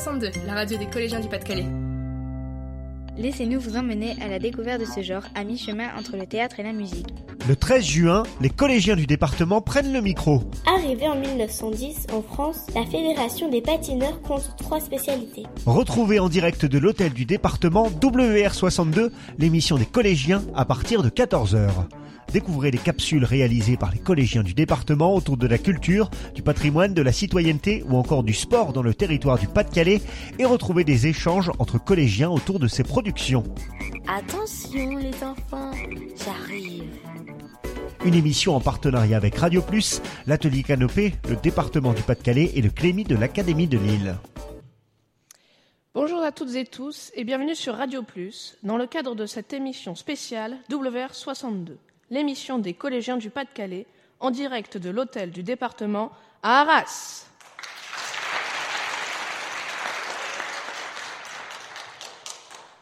WR62, 0.00 0.32
la 0.46 0.54
radio 0.54 0.78
des 0.78 0.86
collégiens 0.86 1.20
du 1.20 1.28
Pas-de-Calais. 1.28 1.66
Laissez-nous 3.18 3.60
vous 3.60 3.76
emmener 3.76 4.16
à 4.22 4.28
la 4.28 4.38
découverte 4.38 4.80
de 4.80 4.86
ce 4.86 5.02
genre 5.02 5.24
à 5.34 5.44
mi-chemin 5.44 5.88
entre 5.98 6.16
le 6.16 6.26
théâtre 6.26 6.58
et 6.58 6.62
la 6.62 6.72
musique. 6.72 7.08
Le 7.46 7.54
13 7.54 7.84
juin, 7.84 8.22
les 8.40 8.48
collégiens 8.48 8.96
du 8.96 9.06
département 9.06 9.60
prennent 9.60 9.92
le 9.92 10.00
micro. 10.00 10.42
Arrivée 10.66 11.08
en 11.08 11.16
1910 11.16 12.06
en 12.14 12.22
France, 12.22 12.66
la 12.74 12.86
Fédération 12.86 13.50
des 13.50 13.60
patineurs 13.60 14.22
compte 14.22 14.54
trois 14.56 14.80
spécialités. 14.80 15.44
Retrouvez 15.66 16.18
en 16.18 16.28
direct 16.28 16.64
de 16.64 16.78
l'hôtel 16.78 17.12
du 17.12 17.26
département 17.26 17.88
WR62 17.88 19.10
l'émission 19.38 19.76
des 19.76 19.86
collégiens 19.86 20.42
à 20.54 20.64
partir 20.64 21.02
de 21.02 21.10
14h. 21.10 21.68
Découvrez 22.32 22.70
les 22.70 22.78
capsules 22.78 23.24
réalisées 23.24 23.76
par 23.76 23.90
les 23.90 23.98
collégiens 23.98 24.44
du 24.44 24.54
département 24.54 25.16
autour 25.16 25.36
de 25.36 25.48
la 25.48 25.58
culture, 25.58 26.10
du 26.32 26.42
patrimoine, 26.42 26.94
de 26.94 27.02
la 27.02 27.10
citoyenneté 27.10 27.82
ou 27.88 27.96
encore 27.96 28.22
du 28.22 28.34
sport 28.34 28.72
dans 28.72 28.82
le 28.82 28.94
territoire 28.94 29.36
du 29.36 29.48
Pas-de-Calais 29.48 30.00
et 30.38 30.44
retrouvez 30.44 30.84
des 30.84 31.08
échanges 31.08 31.50
entre 31.58 31.82
collégiens 31.82 32.30
autour 32.30 32.60
de 32.60 32.68
ces 32.68 32.84
productions. 32.84 33.42
Attention 34.06 34.96
les 34.96 35.24
enfants, 35.24 35.72
j'arrive. 36.24 36.84
Une 38.04 38.14
émission 38.14 38.54
en 38.54 38.60
partenariat 38.60 39.16
avec 39.16 39.36
Radio 39.36 39.60
Plus, 39.60 40.00
l'atelier 40.26 40.62
Canopé, 40.62 41.14
le 41.28 41.34
département 41.34 41.92
du 41.92 42.02
Pas-de-Calais 42.02 42.52
et 42.54 42.62
le 42.62 42.70
Clémy 42.70 43.02
de 43.02 43.16
l'Académie 43.16 43.66
de 43.66 43.78
Lille. 43.78 44.16
Bonjour 45.94 46.22
à 46.22 46.30
toutes 46.30 46.54
et 46.54 46.64
tous 46.64 47.10
et 47.14 47.24
bienvenue 47.24 47.56
sur 47.56 47.74
Radio 47.74 48.04
Plus 48.04 48.56
dans 48.62 48.76
le 48.76 48.86
cadre 48.86 49.16
de 49.16 49.26
cette 49.26 49.52
émission 49.52 49.96
spéciale 49.96 50.56
WR62 50.70 51.72
l'émission 52.10 52.58
des 52.58 52.74
collégiens 52.74 53.16
du 53.16 53.30
Pas-de-Calais, 53.30 53.86
en 54.18 54.30
direct 54.30 54.76
de 54.76 54.90
l'hôtel 54.90 55.30
du 55.30 55.42
département 55.42 56.10
à 56.42 56.60
Arras. 56.60 57.26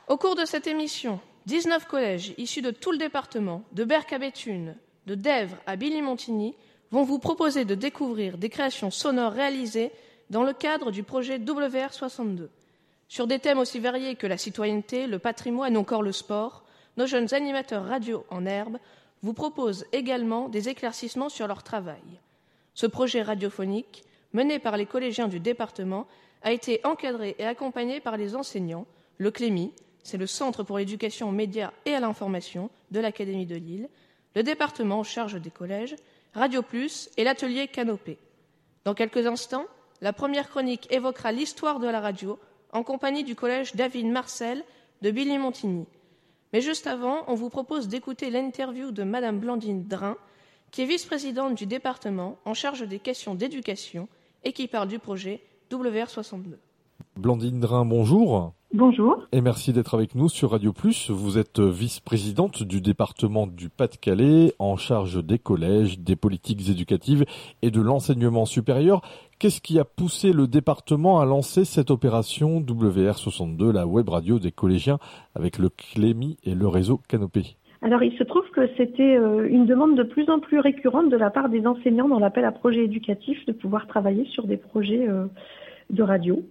Au 0.08 0.16
cours 0.16 0.34
de 0.34 0.44
cette 0.44 0.66
émission, 0.66 1.20
19 1.46 1.86
collèges 1.86 2.34
issus 2.38 2.62
de 2.62 2.70
tout 2.70 2.92
le 2.92 2.98
département, 2.98 3.62
de 3.72 3.84
Berck 3.84 4.12
à 4.12 4.18
Béthune, 4.18 4.74
de 5.06 5.14
Dèvres 5.14 5.56
à 5.66 5.76
Billy-Montigny, 5.76 6.54
vont 6.90 7.02
vous 7.04 7.18
proposer 7.18 7.64
de 7.64 7.74
découvrir 7.74 8.38
des 8.38 8.48
créations 8.48 8.90
sonores 8.90 9.32
réalisées 9.32 9.92
dans 10.30 10.42
le 10.42 10.54
cadre 10.54 10.90
du 10.90 11.02
projet 11.02 11.38
WR62. 11.38 12.48
Sur 13.08 13.26
des 13.26 13.38
thèmes 13.38 13.58
aussi 13.58 13.78
variés 13.78 14.14
que 14.14 14.26
la 14.26 14.38
citoyenneté, 14.38 15.06
le 15.06 15.18
patrimoine 15.18 15.76
ou 15.76 15.80
encore 15.80 16.02
le 16.02 16.12
sport, 16.12 16.64
nos 16.96 17.06
jeunes 17.06 17.32
animateurs 17.32 17.84
radio 17.84 18.24
en 18.30 18.44
herbe 18.44 18.78
vous 19.22 19.32
propose 19.32 19.84
également 19.92 20.48
des 20.48 20.68
éclaircissements 20.68 21.28
sur 21.28 21.46
leur 21.46 21.62
travail. 21.62 22.20
Ce 22.74 22.86
projet 22.86 23.22
radiophonique, 23.22 24.04
mené 24.32 24.58
par 24.58 24.76
les 24.76 24.86
collégiens 24.86 25.28
du 25.28 25.40
département, 25.40 26.06
a 26.42 26.52
été 26.52 26.80
encadré 26.84 27.34
et 27.38 27.46
accompagné 27.46 28.00
par 28.00 28.16
les 28.16 28.36
enseignants, 28.36 28.86
le 29.16 29.30
CLEMI, 29.30 29.72
c'est 30.04 30.16
le 30.16 30.26
Centre 30.26 30.62
pour 30.62 30.78
l'éducation 30.78 31.28
aux 31.28 31.32
médias 31.32 31.72
et 31.84 31.94
à 31.94 32.00
l'information 32.00 32.70
de 32.90 33.00
l'Académie 33.00 33.46
de 33.46 33.56
Lille, 33.56 33.88
le 34.34 34.42
département 34.42 35.00
en 35.00 35.04
charge 35.04 35.40
des 35.40 35.50
collèges, 35.50 35.96
Radio 36.34 36.62
Plus 36.62 37.10
et 37.16 37.24
l'atelier 37.24 37.66
Canopé. 37.66 38.18
Dans 38.84 38.94
quelques 38.94 39.26
instants, 39.26 39.66
la 40.00 40.12
première 40.12 40.48
chronique 40.48 40.86
évoquera 40.92 41.32
l'histoire 41.32 41.80
de 41.80 41.88
la 41.88 42.00
radio 42.00 42.38
en 42.72 42.84
compagnie 42.84 43.24
du 43.24 43.34
collège 43.34 43.74
David 43.74 44.06
Marcel 44.06 44.64
de 45.02 45.10
Billy-Montigny. 45.10 45.86
Mais 46.52 46.60
juste 46.60 46.86
avant, 46.86 47.24
on 47.26 47.34
vous 47.34 47.50
propose 47.50 47.88
d'écouter 47.88 48.30
l'interview 48.30 48.90
de 48.90 49.02
Madame 49.02 49.38
Blandine 49.38 49.86
Drin, 49.86 50.16
qui 50.70 50.82
est 50.82 50.86
vice-présidente 50.86 51.54
du 51.54 51.66
département 51.66 52.38
en 52.44 52.54
charge 52.54 52.86
des 52.86 52.98
questions 52.98 53.34
d'éducation 53.34 54.08
et 54.44 54.52
qui 54.52 54.68
parle 54.68 54.88
du 54.88 54.98
projet 54.98 55.42
WR62. 55.70 56.56
Blandine 57.16 57.60
Drin, 57.60 57.84
bonjour. 57.84 58.52
Bonjour. 58.74 59.26
Et 59.32 59.40
merci 59.40 59.72
d'être 59.72 59.94
avec 59.94 60.14
nous 60.14 60.28
sur 60.28 60.50
Radio 60.50 60.74
Plus. 60.74 61.10
Vous 61.10 61.38
êtes 61.38 61.58
vice-présidente 61.58 62.62
du 62.62 62.82
département 62.82 63.46
du 63.46 63.70
Pas-de-Calais 63.70 64.52
en 64.58 64.76
charge 64.76 65.24
des 65.24 65.38
collèges, 65.38 65.98
des 65.98 66.16
politiques 66.16 66.68
éducatives 66.68 67.24
et 67.62 67.70
de 67.70 67.80
l'enseignement 67.80 68.44
supérieur. 68.44 69.00
Qu'est-ce 69.38 69.62
qui 69.62 69.78
a 69.78 69.86
poussé 69.86 70.34
le 70.34 70.46
département 70.46 71.18
à 71.18 71.24
lancer 71.24 71.64
cette 71.64 71.90
opération 71.90 72.60
WR62, 72.60 73.72
la 73.72 73.86
web 73.86 74.10
radio 74.10 74.38
des 74.38 74.52
collégiens 74.52 74.98
avec 75.34 75.58
le 75.58 75.70
CLEMI 75.70 76.36
et 76.44 76.54
le 76.54 76.68
réseau 76.68 77.00
Canopé? 77.08 77.56
Alors, 77.80 78.02
il 78.02 78.14
se 78.18 78.24
trouve 78.24 78.50
que 78.50 78.68
c'était 78.76 79.16
euh, 79.16 79.48
une 79.48 79.64
demande 79.64 79.96
de 79.96 80.02
plus 80.02 80.28
en 80.28 80.40
plus 80.40 80.58
récurrente 80.58 81.08
de 81.08 81.16
la 81.16 81.30
part 81.30 81.48
des 81.48 81.66
enseignants 81.66 82.08
dans 82.08 82.18
l'appel 82.18 82.44
à 82.44 82.52
projet 82.52 82.84
éducatif 82.84 83.46
de 83.46 83.52
pouvoir 83.52 83.86
travailler 83.86 84.26
sur 84.26 84.46
des 84.46 84.58
projets 84.58 85.08
euh, 85.08 85.24
de 85.88 86.02
radio. 86.02 86.42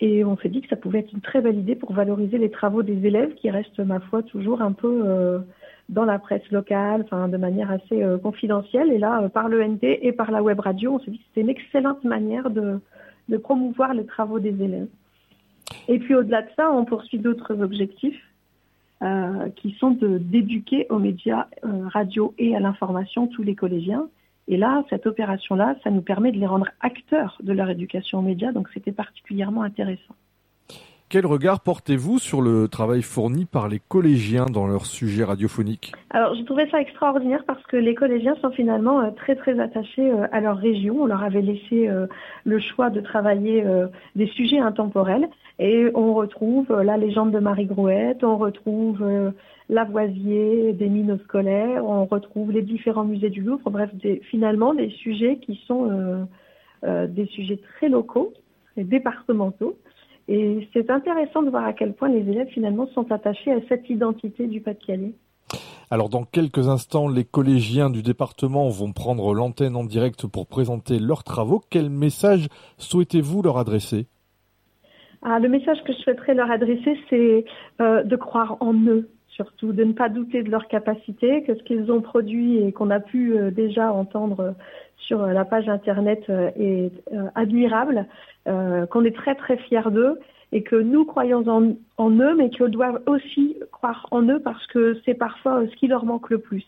Et 0.00 0.24
on 0.24 0.36
s'est 0.36 0.48
dit 0.48 0.60
que 0.60 0.68
ça 0.68 0.76
pouvait 0.76 1.00
être 1.00 1.12
une 1.12 1.20
très 1.20 1.40
belle 1.40 1.58
idée 1.58 1.74
pour 1.74 1.92
valoriser 1.92 2.38
les 2.38 2.50
travaux 2.50 2.82
des 2.82 3.04
élèves 3.04 3.34
qui 3.34 3.50
restent, 3.50 3.80
ma 3.80 3.98
foi, 3.98 4.22
toujours 4.22 4.62
un 4.62 4.72
peu 4.72 5.02
euh, 5.04 5.40
dans 5.88 6.04
la 6.04 6.20
presse 6.20 6.48
locale, 6.52 7.02
enfin 7.04 7.28
de 7.28 7.36
manière 7.36 7.70
assez 7.70 8.02
euh, 8.02 8.16
confidentielle. 8.16 8.92
Et 8.92 8.98
là, 8.98 9.22
euh, 9.22 9.28
par 9.28 9.48
l'ENT 9.48 9.82
et 9.82 10.12
par 10.12 10.30
la 10.30 10.42
web 10.42 10.60
radio, 10.60 10.94
on 10.94 10.98
s'est 11.00 11.10
dit 11.10 11.18
que 11.18 11.24
c'était 11.28 11.40
une 11.40 11.50
excellente 11.50 12.04
manière 12.04 12.50
de, 12.50 12.80
de 13.28 13.36
promouvoir 13.38 13.92
les 13.92 14.06
travaux 14.06 14.38
des 14.38 14.62
élèves. 14.62 14.88
Et 15.88 15.98
puis 15.98 16.14
au-delà 16.14 16.42
de 16.42 16.48
ça, 16.54 16.70
on 16.70 16.84
poursuit 16.84 17.18
d'autres 17.18 17.60
objectifs 17.60 18.22
qui 19.54 19.76
sont 19.78 19.96
d'éduquer 20.00 20.88
aux 20.90 20.98
médias 20.98 21.46
radio 21.62 22.34
et 22.36 22.56
à 22.56 22.58
l'information 22.58 23.28
tous 23.28 23.44
les 23.44 23.54
collégiens 23.54 24.08
et 24.48 24.56
là, 24.56 24.82
cette 24.88 25.06
opération-là, 25.06 25.76
ça 25.84 25.90
nous 25.90 26.00
permet 26.00 26.32
de 26.32 26.38
les 26.38 26.46
rendre 26.46 26.68
acteurs 26.80 27.36
de 27.42 27.52
leur 27.52 27.68
éducation 27.68 28.18
aux 28.18 28.22
médias, 28.22 28.50
donc 28.50 28.68
c'était 28.72 28.92
particulièrement 28.92 29.62
intéressant. 29.62 30.14
Quel 31.10 31.24
regard 31.24 31.60
portez-vous 31.60 32.18
sur 32.18 32.42
le 32.42 32.68
travail 32.68 33.00
fourni 33.00 33.46
par 33.46 33.68
les 33.68 33.78
collégiens 33.78 34.44
dans 34.44 34.66
leur 34.66 34.84
sujet 34.84 35.24
radiophonique 35.24 35.92
Alors, 36.10 36.34
je 36.34 36.42
trouvais 36.42 36.68
ça 36.68 36.82
extraordinaire 36.82 37.44
parce 37.46 37.62
que 37.64 37.78
les 37.78 37.94
collégiens 37.94 38.36
sont 38.42 38.50
finalement 38.50 39.00
euh, 39.00 39.10
très 39.10 39.34
très 39.34 39.58
attachés 39.58 40.10
euh, 40.10 40.26
à 40.32 40.40
leur 40.40 40.58
région. 40.58 40.96
On 41.00 41.06
leur 41.06 41.22
avait 41.22 41.40
laissé 41.40 41.88
euh, 41.88 42.06
le 42.44 42.58
choix 42.58 42.90
de 42.90 43.00
travailler 43.00 43.64
des 44.16 44.26
sujets 44.26 44.58
intemporels 44.58 45.28
et 45.58 45.86
on 45.94 46.12
retrouve 46.12 46.70
la 46.82 46.98
légende 46.98 47.30
de 47.30 47.38
Marie 47.38 47.66
Grouette, 47.66 48.22
on 48.22 48.36
retrouve 48.36 49.02
Lavoisier, 49.68 50.72
des 50.72 50.88
mines 50.88 51.18
scolaires, 51.24 51.84
on 51.84 52.06
retrouve 52.06 52.52
les 52.52 52.62
différents 52.62 53.04
musées 53.04 53.28
du 53.28 53.42
Louvre, 53.42 53.70
bref, 53.70 53.90
finalement 54.30 54.72
des 54.72 54.90
sujets 54.90 55.38
qui 55.38 55.60
sont 55.66 55.90
euh, 55.90 56.24
euh, 56.84 57.06
des 57.06 57.26
sujets 57.26 57.58
très 57.76 57.88
locaux, 57.88 58.32
et 58.78 58.84
départementaux. 58.84 59.76
Et 60.28 60.68
c'est 60.72 60.90
intéressant 60.90 61.42
de 61.42 61.50
voir 61.50 61.64
à 61.64 61.72
quel 61.72 61.94
point 61.94 62.08
les 62.08 62.20
élèves 62.20 62.48
finalement 62.48 62.86
sont 62.88 63.10
attachés 63.12 63.52
à 63.52 63.60
cette 63.68 63.88
identité 63.90 64.46
du 64.46 64.60
Pas-de-Calais. 64.60 65.12
Alors 65.90 66.10
dans 66.10 66.24
quelques 66.24 66.68
instants, 66.68 67.08
les 67.08 67.24
collégiens 67.24 67.88
du 67.88 68.02
département 68.02 68.68
vont 68.68 68.92
prendre 68.92 69.34
l'antenne 69.34 69.74
en 69.74 69.84
direct 69.84 70.26
pour 70.26 70.46
présenter 70.46 70.98
leurs 70.98 71.24
travaux. 71.24 71.62
Quel 71.70 71.88
message 71.88 72.48
souhaitez-vous 72.76 73.42
leur 73.42 73.56
adresser? 73.56 74.06
Ah, 75.22 75.38
Le 75.38 75.48
message 75.48 75.82
que 75.84 75.92
je 75.92 75.98
souhaiterais 75.98 76.34
leur 76.34 76.50
adresser, 76.50 76.96
c'est 77.08 77.44
euh, 77.80 78.04
de 78.04 78.16
croire 78.16 78.58
en 78.60 78.74
eux, 78.74 79.08
surtout 79.38 79.72
de 79.72 79.84
ne 79.84 79.92
pas 79.92 80.08
douter 80.08 80.42
de 80.42 80.50
leur 80.50 80.66
capacité, 80.66 81.44
que 81.44 81.54
ce 81.54 81.62
qu'ils 81.62 81.92
ont 81.92 82.00
produit 82.00 82.58
et 82.58 82.72
qu'on 82.72 82.90
a 82.90 82.98
pu 82.98 83.38
euh, 83.38 83.52
déjà 83.52 83.92
entendre 83.92 84.40
euh, 84.40 84.50
sur 84.98 85.22
euh, 85.22 85.32
la 85.32 85.44
page 85.44 85.68
internet 85.68 86.24
est 86.28 86.90
admirable, 87.36 88.06
qu'on 88.44 89.04
est 89.04 89.14
très 89.14 89.34
très 89.34 89.56
fiers 89.56 89.90
d'eux 89.90 90.18
et 90.52 90.62
que 90.62 90.76
nous 90.76 91.04
croyons 91.04 91.44
en, 91.98 92.10
eux, 92.10 92.34
mais 92.34 92.50
qu'ils 92.50 92.66
doivent 92.68 93.00
aussi 93.06 93.56
croire 93.70 94.06
en 94.10 94.22
eux 94.22 94.40
parce 94.40 94.66
que 94.66 94.98
c'est 95.04 95.14
parfois 95.14 95.62
ce 95.70 95.76
qui 95.76 95.86
leur 95.86 96.04
manque 96.04 96.30
le 96.30 96.38
plus, 96.38 96.66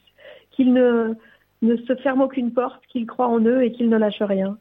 qu'ils 0.53 0.73
ne, 0.73 1.15
ne 1.63 1.77
se 1.77 1.95
ferment 1.97 2.25
aucune 2.25 2.53
porte, 2.53 2.81
qu'ils 2.89 3.07
croient 3.07 3.29
en 3.29 3.41
eux 3.41 3.65
et 3.65 3.73
qu'ils 3.73 3.89
ne 3.89 3.97
lâchent 3.97 4.23
rien. 4.23 4.57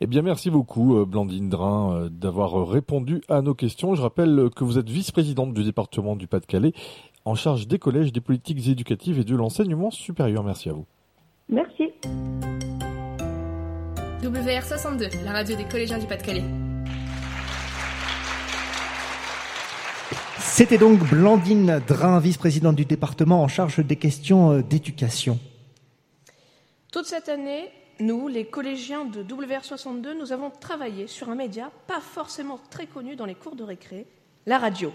Eh 0.00 0.06
bien, 0.06 0.22
merci 0.22 0.50
beaucoup, 0.50 1.04
Blandine 1.04 1.48
Drin, 1.48 2.08
d'avoir 2.10 2.68
répondu 2.68 3.20
à 3.28 3.42
nos 3.42 3.54
questions. 3.54 3.94
Je 3.94 4.02
rappelle 4.02 4.48
que 4.54 4.64
vous 4.64 4.78
êtes 4.78 4.88
vice-présidente 4.88 5.52
du 5.54 5.64
département 5.64 6.16
du 6.16 6.26
Pas-de-Calais 6.26 6.72
en 7.28 7.34
charge 7.34 7.68
des 7.68 7.78
collèges, 7.78 8.12
des 8.12 8.20
politiques 8.20 8.66
éducatives 8.68 9.18
et 9.18 9.24
de 9.24 9.36
l'enseignement 9.36 9.90
supérieur. 9.90 10.42
Merci 10.42 10.70
à 10.70 10.72
vous. 10.72 10.86
Merci. 11.48 11.92
WR62, 14.22 15.24
la 15.24 15.32
radio 15.32 15.56
des 15.56 15.64
collégiens 15.64 15.98
du 15.98 16.06
Pas-de-Calais. 16.06 16.44
C'était 20.38 20.78
donc 20.78 20.98
Blandine 21.08 21.80
Drin, 21.86 22.18
vice-présidente 22.18 22.74
du 22.74 22.84
département 22.84 23.42
en 23.42 23.48
charge 23.48 23.78
des 23.78 23.96
questions 23.96 24.52
euh, 24.52 24.62
d'éducation. 24.62 25.38
Toute 26.90 27.06
cette 27.06 27.28
année, 27.28 27.70
nous, 28.00 28.26
les 28.26 28.46
collégiens 28.46 29.04
de 29.04 29.22
WR62, 29.22 30.18
nous 30.18 30.32
avons 30.32 30.50
travaillé 30.50 31.06
sur 31.06 31.28
un 31.28 31.34
média 31.34 31.70
pas 31.86 32.00
forcément 32.00 32.58
très 32.70 32.86
connu 32.86 33.14
dans 33.14 33.26
les 33.26 33.34
cours 33.34 33.54
de 33.54 33.62
récré, 33.62 34.06
la 34.46 34.58
radio. 34.58 34.92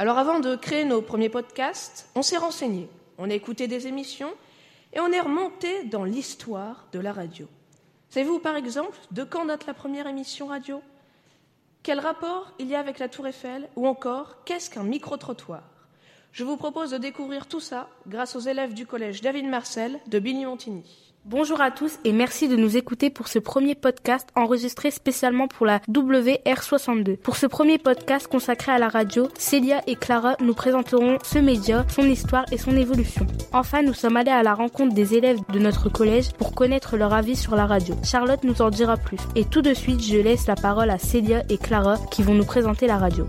Alors 0.00 0.16
avant 0.16 0.38
de 0.38 0.54
créer 0.54 0.84
nos 0.84 1.02
premiers 1.02 1.28
podcasts, 1.28 2.08
on 2.14 2.22
s'est 2.22 2.36
renseigné, 2.36 2.88
on 3.18 3.28
a 3.28 3.34
écouté 3.34 3.66
des 3.66 3.88
émissions 3.88 4.32
et 4.92 5.00
on 5.00 5.10
est 5.10 5.18
remonté 5.18 5.82
dans 5.86 6.04
l'histoire 6.04 6.86
de 6.92 7.00
la 7.00 7.12
radio. 7.12 7.48
Savez-vous 8.08 8.38
par 8.38 8.54
exemple 8.54 8.96
de 9.10 9.24
quand 9.24 9.46
date 9.46 9.66
la 9.66 9.74
première 9.74 10.06
émission 10.06 10.46
radio? 10.46 10.80
Quel 11.82 11.98
rapport 11.98 12.52
il 12.60 12.68
y 12.68 12.76
a 12.76 12.78
avec 12.78 13.00
la 13.00 13.08
Tour 13.08 13.26
Eiffel 13.26 13.68
Ou 13.74 13.88
encore, 13.88 14.44
qu'est-ce 14.44 14.70
qu'un 14.70 14.84
micro-trottoir? 14.84 15.64
Je 16.30 16.44
vous 16.44 16.56
propose 16.56 16.92
de 16.92 16.98
découvrir 16.98 17.48
tout 17.48 17.58
ça 17.58 17.88
grâce 18.06 18.36
aux 18.36 18.40
élèves 18.40 18.74
du 18.74 18.86
collège 18.86 19.20
David 19.20 19.46
Marcel 19.46 19.98
de 20.06 20.20
Billy-Montigny. 20.20 21.07
Bonjour 21.30 21.60
à 21.60 21.70
tous 21.70 21.98
et 22.06 22.12
merci 22.12 22.48
de 22.48 22.56
nous 22.56 22.78
écouter 22.78 23.10
pour 23.10 23.28
ce 23.28 23.38
premier 23.38 23.74
podcast 23.74 24.26
enregistré 24.34 24.90
spécialement 24.90 25.46
pour 25.46 25.66
la 25.66 25.80
WR62. 25.80 27.18
Pour 27.18 27.36
ce 27.36 27.44
premier 27.44 27.76
podcast 27.76 28.26
consacré 28.28 28.72
à 28.72 28.78
la 28.78 28.88
radio, 28.88 29.28
Célia 29.36 29.82
et 29.86 29.94
Clara 29.94 30.36
nous 30.40 30.54
présenteront 30.54 31.18
ce 31.22 31.38
média, 31.38 31.84
son 31.90 32.04
histoire 32.04 32.46
et 32.50 32.56
son 32.56 32.74
évolution. 32.74 33.26
Enfin, 33.52 33.82
nous 33.82 33.92
sommes 33.92 34.16
allés 34.16 34.30
à 34.30 34.42
la 34.42 34.54
rencontre 34.54 34.94
des 34.94 35.16
élèves 35.16 35.40
de 35.52 35.58
notre 35.58 35.90
collège 35.90 36.32
pour 36.32 36.54
connaître 36.54 36.96
leur 36.96 37.12
avis 37.12 37.36
sur 37.36 37.56
la 37.56 37.66
radio. 37.66 37.94
Charlotte 38.02 38.44
nous 38.44 38.62
en 38.62 38.70
dira 38.70 38.96
plus. 38.96 39.18
Et 39.36 39.44
tout 39.44 39.60
de 39.60 39.74
suite, 39.74 40.02
je 40.02 40.16
laisse 40.16 40.46
la 40.46 40.54
parole 40.54 40.88
à 40.88 40.96
Célia 40.96 41.42
et 41.50 41.58
Clara 41.58 41.98
qui 42.10 42.22
vont 42.22 42.32
nous 42.32 42.46
présenter 42.46 42.86
la 42.86 42.96
radio. 42.96 43.28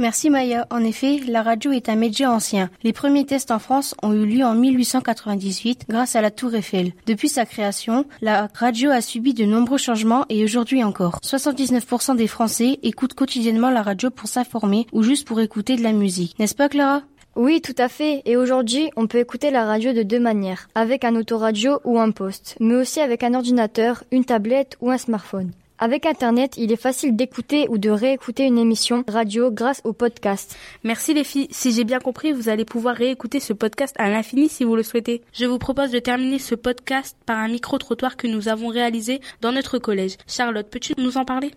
Merci 0.00 0.30
Maya. 0.30 0.64
En 0.70 0.84
effet, 0.84 1.18
la 1.26 1.42
radio 1.42 1.72
est 1.72 1.88
un 1.88 1.96
média 1.96 2.30
ancien. 2.30 2.70
Les 2.84 2.92
premiers 2.92 3.26
tests 3.26 3.50
en 3.50 3.58
France 3.58 3.96
ont 4.00 4.12
eu 4.12 4.24
lieu 4.26 4.44
en 4.44 4.54
1898 4.54 5.86
grâce 5.88 6.14
à 6.14 6.20
la 6.20 6.30
Tour 6.30 6.54
Eiffel. 6.54 6.92
Depuis 7.06 7.28
sa 7.28 7.44
création, 7.44 8.04
la 8.22 8.48
radio 8.54 8.90
a 8.90 9.00
subi 9.00 9.34
de 9.34 9.44
nombreux 9.44 9.76
changements 9.76 10.24
et 10.28 10.44
aujourd'hui 10.44 10.84
encore. 10.84 11.18
79% 11.24 12.14
des 12.14 12.28
Français 12.28 12.78
écoutent 12.84 13.14
quotidiennement 13.14 13.70
la 13.70 13.82
radio 13.82 14.08
pour 14.10 14.28
s'informer 14.28 14.86
ou 14.92 15.02
juste 15.02 15.26
pour 15.26 15.40
écouter 15.40 15.74
de 15.74 15.82
la 15.82 15.92
musique. 15.92 16.38
N'est-ce 16.38 16.54
pas 16.54 16.68
Clara? 16.68 17.02
Oui, 17.34 17.60
tout 17.60 17.74
à 17.76 17.88
fait. 17.88 18.22
Et 18.24 18.36
aujourd'hui, 18.36 18.90
on 18.94 19.08
peut 19.08 19.18
écouter 19.18 19.50
la 19.50 19.64
radio 19.64 19.92
de 19.92 20.04
deux 20.04 20.20
manières, 20.20 20.68
avec 20.76 21.04
un 21.04 21.16
autoradio 21.16 21.80
ou 21.84 21.98
un 21.98 22.12
poste, 22.12 22.56
mais 22.60 22.76
aussi 22.76 23.00
avec 23.00 23.24
un 23.24 23.34
ordinateur, 23.34 24.04
une 24.12 24.24
tablette 24.24 24.76
ou 24.80 24.92
un 24.92 24.98
smartphone. 24.98 25.50
Avec 25.80 26.06
Internet, 26.06 26.54
il 26.56 26.72
est 26.72 26.76
facile 26.76 27.14
d'écouter 27.14 27.68
ou 27.68 27.78
de 27.78 27.88
réécouter 27.88 28.44
une 28.44 28.58
émission 28.58 29.04
radio 29.06 29.52
grâce 29.52 29.80
au 29.84 29.92
podcast. 29.92 30.56
Merci 30.82 31.14
les 31.14 31.22
filles. 31.22 31.46
Si 31.52 31.70
j'ai 31.70 31.84
bien 31.84 32.00
compris, 32.00 32.32
vous 32.32 32.48
allez 32.48 32.64
pouvoir 32.64 32.96
réécouter 32.96 33.38
ce 33.38 33.52
podcast 33.52 33.94
à 33.96 34.10
l'infini 34.10 34.48
si 34.48 34.64
vous 34.64 34.74
le 34.74 34.82
souhaitez. 34.82 35.22
Je 35.32 35.46
vous 35.46 35.58
propose 35.58 35.92
de 35.92 36.00
terminer 36.00 36.40
ce 36.40 36.56
podcast 36.56 37.16
par 37.26 37.38
un 37.38 37.46
micro-trottoir 37.46 38.16
que 38.16 38.26
nous 38.26 38.48
avons 38.48 38.68
réalisé 38.68 39.20
dans 39.40 39.52
notre 39.52 39.78
collège. 39.78 40.16
Charlotte, 40.26 40.68
peux-tu 40.68 40.94
nous 40.98 41.16
en 41.16 41.24
parler? 41.24 41.52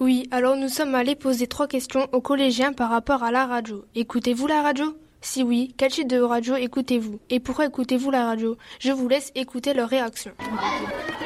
Oui, 0.00 0.28
alors 0.32 0.56
nous 0.56 0.68
sommes 0.68 0.94
allés 0.94 1.14
poser 1.14 1.46
trois 1.46 1.66
questions 1.66 2.08
aux 2.12 2.20
collégiens 2.20 2.74
par 2.74 2.90
rapport 2.90 3.22
à 3.22 3.30
la 3.30 3.46
radio. 3.46 3.86
Écoutez-vous 3.94 4.48
la 4.48 4.60
radio? 4.60 4.94
Si 5.22 5.42
oui, 5.42 5.72
quel 5.78 5.92
type 5.92 6.08
de 6.08 6.20
radio 6.20 6.56
écoutez-vous? 6.56 7.20
Et 7.30 7.40
pourquoi 7.40 7.66
écoutez-vous 7.66 8.10
la 8.10 8.26
radio? 8.26 8.58
Je 8.80 8.92
vous 8.92 9.08
laisse 9.08 9.32
écouter 9.34 9.72
leurs 9.72 9.88
réactions. 9.88 10.32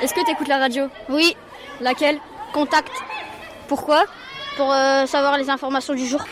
Est-ce 0.01 0.15
que 0.15 0.25
tu 0.25 0.31
écoutes 0.31 0.49
la 0.49 0.59
radio? 0.59 0.85
Oui. 1.09 1.35
Laquelle? 1.81 2.21
Contact. 2.57 2.91
Pourquoi? 3.69 4.07
Pour 4.57 4.73
euh, 4.73 5.05
savoir 5.05 5.37
les 5.37 5.51
informations 5.51 5.93
du 5.93 6.07
jour. 6.07 6.25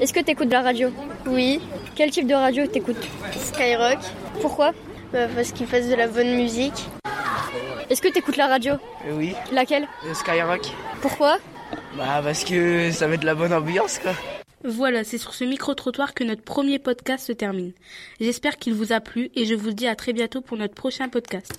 Est-ce 0.00 0.12
que 0.12 0.20
tu 0.20 0.30
écoutes 0.30 0.46
de 0.46 0.52
la 0.52 0.62
radio? 0.62 0.92
Oui. 1.26 1.60
Quel 1.96 2.12
type 2.12 2.28
de 2.28 2.34
radio 2.34 2.64
t'écoutes? 2.68 3.04
Skyrock. 3.36 3.98
Pourquoi? 4.40 4.70
Bah, 5.12 5.26
Parce 5.34 5.50
qu'ils 5.50 5.66
fassent 5.66 5.88
de 5.88 5.96
la 5.96 6.06
bonne 6.06 6.36
musique. 6.36 6.86
Est-ce 7.90 8.00
que 8.00 8.06
tu 8.06 8.18
écoutes 8.18 8.36
la 8.36 8.46
radio? 8.46 8.74
Oui. 9.10 9.34
Laquelle? 9.50 9.88
Skyrock. 10.12 10.62
Pourquoi? 11.00 11.38
Bah 11.96 12.20
parce 12.22 12.44
que 12.44 12.92
ça 12.92 13.08
met 13.08 13.18
de 13.18 13.26
la 13.26 13.34
bonne 13.34 13.52
ambiance 13.52 13.98
quoi. 13.98 14.12
Voilà, 14.62 15.02
c'est 15.02 15.18
sur 15.18 15.34
ce 15.34 15.42
micro-trottoir 15.42 16.14
que 16.14 16.22
notre 16.22 16.42
premier 16.42 16.78
podcast 16.78 17.26
se 17.26 17.32
termine. 17.32 17.72
J'espère 18.20 18.58
qu'il 18.58 18.74
vous 18.74 18.92
a 18.92 19.00
plu 19.00 19.30
et 19.34 19.44
je 19.44 19.54
vous 19.56 19.72
dis 19.72 19.88
à 19.88 19.96
très 19.96 20.12
bientôt 20.12 20.40
pour 20.40 20.56
notre 20.56 20.74
prochain 20.74 21.08
podcast. 21.08 21.52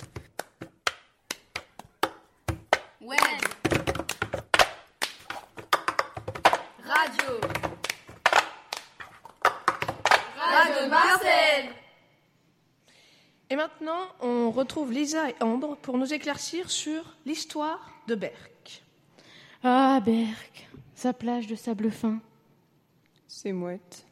Radio. 7.05 7.39
Radio 10.37 10.89
Marcel. 10.89 11.69
Et 13.51 13.55
maintenant, 13.55 14.07
on 14.21 14.49
retrouve 14.49 14.91
Lisa 14.91 15.29
et 15.29 15.35
Ambre 15.39 15.77
pour 15.77 15.99
nous 15.99 16.15
éclaircir 16.15 16.71
sur 16.71 17.15
l'histoire 17.27 17.91
de 18.07 18.15
Berck. 18.15 18.83
Ah, 19.63 20.01
Berck, 20.03 20.67
sa 20.95 21.13
plage 21.13 21.45
de 21.45 21.53
sable 21.53 21.91
fin. 21.91 22.19
Ses 23.27 23.53
mouettes. 23.53 24.07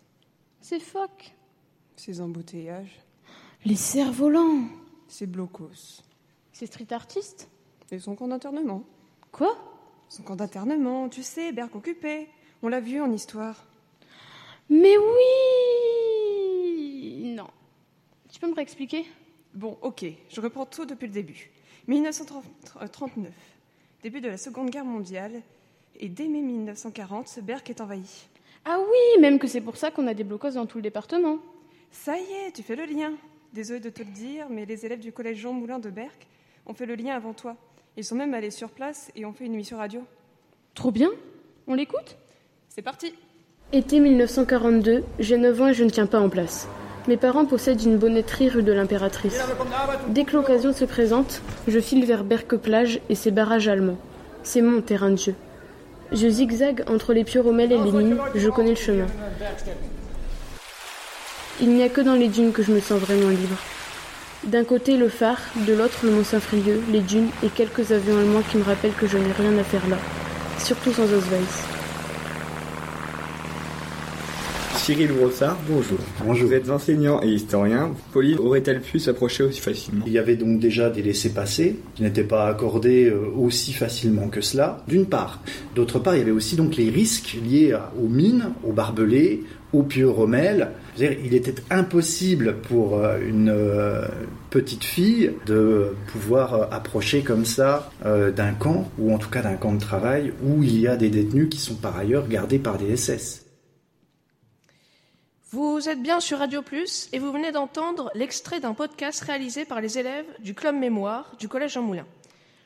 Ses 0.62 0.80
phoques. 0.80 1.34
Ses 1.96 2.22
embouteillages. 2.22 3.02
Les 3.66 3.76
cerfs-volants. 3.76 4.68
Ses 5.08 5.26
blocos. 5.26 6.04
Ses 6.52 6.68
street 6.68 6.92
artistes. 6.94 7.50
Et 7.90 7.98
son 7.98 8.16
camp 8.16 8.28
d'internement. 8.28 8.84
Quoi? 9.32 9.58
Son 10.10 10.22
camp 10.22 10.36
d'internement, 10.36 11.10
tu 11.10 11.24
sais, 11.24 11.52
Berck 11.54 11.76
occupé. 11.76 12.30
On 12.64 12.70
l'a 12.70 12.80
vu 12.80 13.00
en 13.02 13.12
histoire. 13.12 13.66
Mais 14.70 14.98
oui 14.98 15.26
Non. 17.36 17.48
Tu 18.32 18.40
peux 18.40 18.50
me 18.50 18.56
réexpliquer? 18.56 19.06
Bon, 19.54 19.78
ok, 19.82 20.06
je 20.30 20.40
reprends 20.40 20.66
tout 20.66 20.86
depuis 20.86 21.08
le 21.08 21.14
début. 21.14 21.52
1939, 21.90 23.30
début 24.02 24.22
de 24.22 24.30
la 24.30 24.38
Seconde 24.38 24.70
Guerre 24.70 24.86
mondiale, 24.86 25.42
et 26.00 26.08
dès 26.08 26.30
mai 26.30 26.42
1940, 26.42 27.40
Berck 27.42 27.70
est 27.70 27.82
envahi. 27.82 28.30
Ah 28.64 28.80
oui, 28.80 29.22
même 29.22 29.40
que 29.40 29.48
c'est 29.48 29.60
pour 29.60 29.76
ça 29.76 29.92
qu'on 29.92 30.08
a 30.08 30.14
des 30.14 30.24
blocos 30.24 30.52
dans 30.52 30.66
tout 30.66 30.78
le 30.78 30.84
département. 30.84 31.40
Ça 31.92 32.18
y 32.18 32.32
est, 32.32 32.54
tu 32.54 32.64
fais 32.64 32.78
le 32.78 32.86
lien. 32.86 33.12
Désolé 33.52 33.82
de 33.82 33.90
te 33.90 34.02
le 34.02 34.10
dire, 34.10 34.48
mais 34.50 34.66
les 34.66 34.86
élèves 34.86 35.02
du 35.02 35.12
collège 35.12 35.40
Jean 35.40 35.52
Moulin 35.52 35.80
de 35.80 35.90
Berck 35.90 36.28
ont 36.66 36.74
fait 36.74 36.86
le 36.86 36.96
lien 36.96 37.14
avant 37.14 37.34
toi. 37.34 37.58
Ils 37.98 38.06
sont 38.06 38.16
même 38.16 38.34
allés 38.34 38.52
sur 38.52 38.70
place 38.70 39.12
et 39.18 39.26
ont 39.26 39.34
fait 39.34 39.46
une 39.46 39.54
émission 39.54 39.78
radio. 39.78 40.02
Trop 40.74 40.92
bien 40.92 41.12
On 41.68 41.74
l'écoute? 41.74 42.18
C'est 42.76 42.82
parti 42.82 43.14
Été 43.72 44.00
1942, 44.00 45.04
j'ai 45.20 45.38
9 45.38 45.62
ans 45.62 45.68
et 45.68 45.74
je 45.76 45.84
ne 45.84 45.92
tiens 45.92 46.08
pas 46.08 46.20
en 46.20 46.28
place. 46.28 46.68
Mes 47.08 47.18
parents 47.18 47.46
possèdent 47.46 47.84
une 47.84 48.00
bonnetterie 48.00 48.50
rue 48.50 48.64
de 48.64 48.72
l'Impératrice. 48.72 49.40
Dès 50.08 50.24
que 50.24 50.36
l'occasion 50.36 50.74
se 50.74 50.84
présente, 50.84 51.44
je 51.68 51.80
file 51.80 52.04
vers 52.04 52.24
Berck-Plage 52.24 53.00
et 53.10 53.14
ses 53.14 53.30
barrages 53.30 53.68
allemands. 53.68 54.00
C'est 54.42 54.64
mon 54.64 54.82
terrain 54.82 55.12
de 55.12 55.18
jeu. 55.18 55.36
Je 56.14 56.28
zigzague 56.28 56.84
entre 56.88 57.14
les 57.14 57.24
pieux-rommels 57.24 57.74
et 57.74 57.78
les 57.78 57.92
mines, 57.92 58.18
je 58.34 58.50
connais 58.50 58.72
le 58.72 58.76
chemin. 58.76 59.06
Il 61.62 61.76
n'y 61.76 61.84
a 61.84 61.90
que 61.90 62.02
dans 62.02 62.16
les 62.16 62.28
dunes 62.28 62.54
que 62.54 62.64
je 62.64 62.72
me 62.72 62.80
sens 62.80 63.00
vraiment 63.00 63.30
libre. 63.30 63.58
D'un 64.46 64.64
côté 64.64 64.98
le 64.98 65.10
phare, 65.10 65.42
de 65.68 65.74
l'autre 65.74 66.00
le 66.06 66.10
mont 66.10 66.24
Saint-Frieux, 66.24 66.82
les 66.92 67.02
dunes 67.02 67.30
et 67.44 67.50
quelques 67.50 67.92
avions 67.92 68.18
allemands 68.18 68.42
qui 68.42 68.58
me 68.58 68.64
rappellent 68.64 68.96
que 68.96 69.06
je 69.06 69.20
n'ai 69.20 69.32
rien 69.32 69.56
à 69.60 69.64
faire 69.64 69.88
là, 69.88 69.98
surtout 70.58 70.92
sans 70.92 71.04
Osweiss. 71.04 71.73
Cyril 74.84 75.14
Brossard, 75.14 75.58
bonjour. 75.66 75.98
Bonjour. 76.26 76.48
Vous 76.50 76.54
êtes 76.54 76.70
enseignant 76.70 77.22
et 77.24 77.30
historien. 77.30 77.92
Pauline 78.12 78.38
aurait-elle 78.38 78.82
pu 78.82 79.00
s'approcher 79.00 79.46
aussi 79.46 79.62
facilement? 79.62 80.04
Il 80.06 80.12
y 80.12 80.18
avait 80.18 80.36
donc 80.36 80.60
déjà 80.60 80.90
des 80.90 81.02
laissés-passer 81.02 81.78
qui 81.96 82.04
n'étaient 82.04 82.26
pas 82.26 82.50
accordés 82.50 83.06
euh, 83.06 83.32
aussi 83.34 83.72
facilement 83.72 84.28
que 84.28 84.42
cela, 84.42 84.84
d'une 84.90 85.06
part. 85.06 85.42
D'autre 85.74 86.00
part, 86.00 86.16
il 86.16 86.20
y 86.20 86.22
avait 86.22 86.32
aussi 86.32 86.58
donc 86.58 86.76
les 86.76 86.90
risques 86.90 87.38
liés 87.42 87.74
aux 87.98 88.10
mines, 88.10 88.50
aux 88.66 88.74
barbelés, 88.74 89.44
aux 89.72 89.84
pieux 89.84 90.10
rommels. 90.10 90.72
Il 91.00 91.34
était 91.34 91.56
impossible 91.70 92.58
pour 92.64 92.98
euh, 92.98 93.20
une 93.26 93.52
euh, 93.56 94.06
petite 94.50 94.84
fille 94.84 95.32
de 95.46 95.96
pouvoir 96.08 96.74
approcher 96.74 97.22
comme 97.22 97.46
ça 97.46 97.90
d'un 98.04 98.52
camp, 98.52 98.92
ou 99.00 99.14
en 99.14 99.18
tout 99.18 99.30
cas 99.30 99.42
d'un 99.42 99.56
camp 99.56 99.74
de 99.74 99.80
travail, 99.80 100.34
où 100.44 100.62
il 100.62 100.78
y 100.78 100.90
a 100.90 100.98
des 100.98 101.10
détenus 101.10 101.48
qui 101.50 101.60
sont 101.60 101.76
par 101.76 101.96
ailleurs 101.96 102.28
gardés 102.28 102.60
par 102.60 102.78
des 102.78 102.98
SS. 102.98 103.43
Vous 105.54 105.88
êtes 105.88 106.02
bien 106.02 106.20
sur 106.20 106.40
Radio 106.40 106.64
Plus 106.64 107.08
et 107.14 107.20
vous 107.20 107.32
venez 107.32 107.52
d'entendre 107.52 108.10
l'extrait 108.16 108.60
d'un 108.60 108.74
podcast 108.74 109.24
réalisé 109.24 109.66
par 109.66 109.82
les 109.82 110.00
élèves 110.00 110.26
du 110.44 110.56
Club 110.56 110.74
Mémoire 110.74 111.36
du 111.38 111.48
Collège 111.48 111.74
Jean 111.74 111.84
Moulin. 111.84 112.08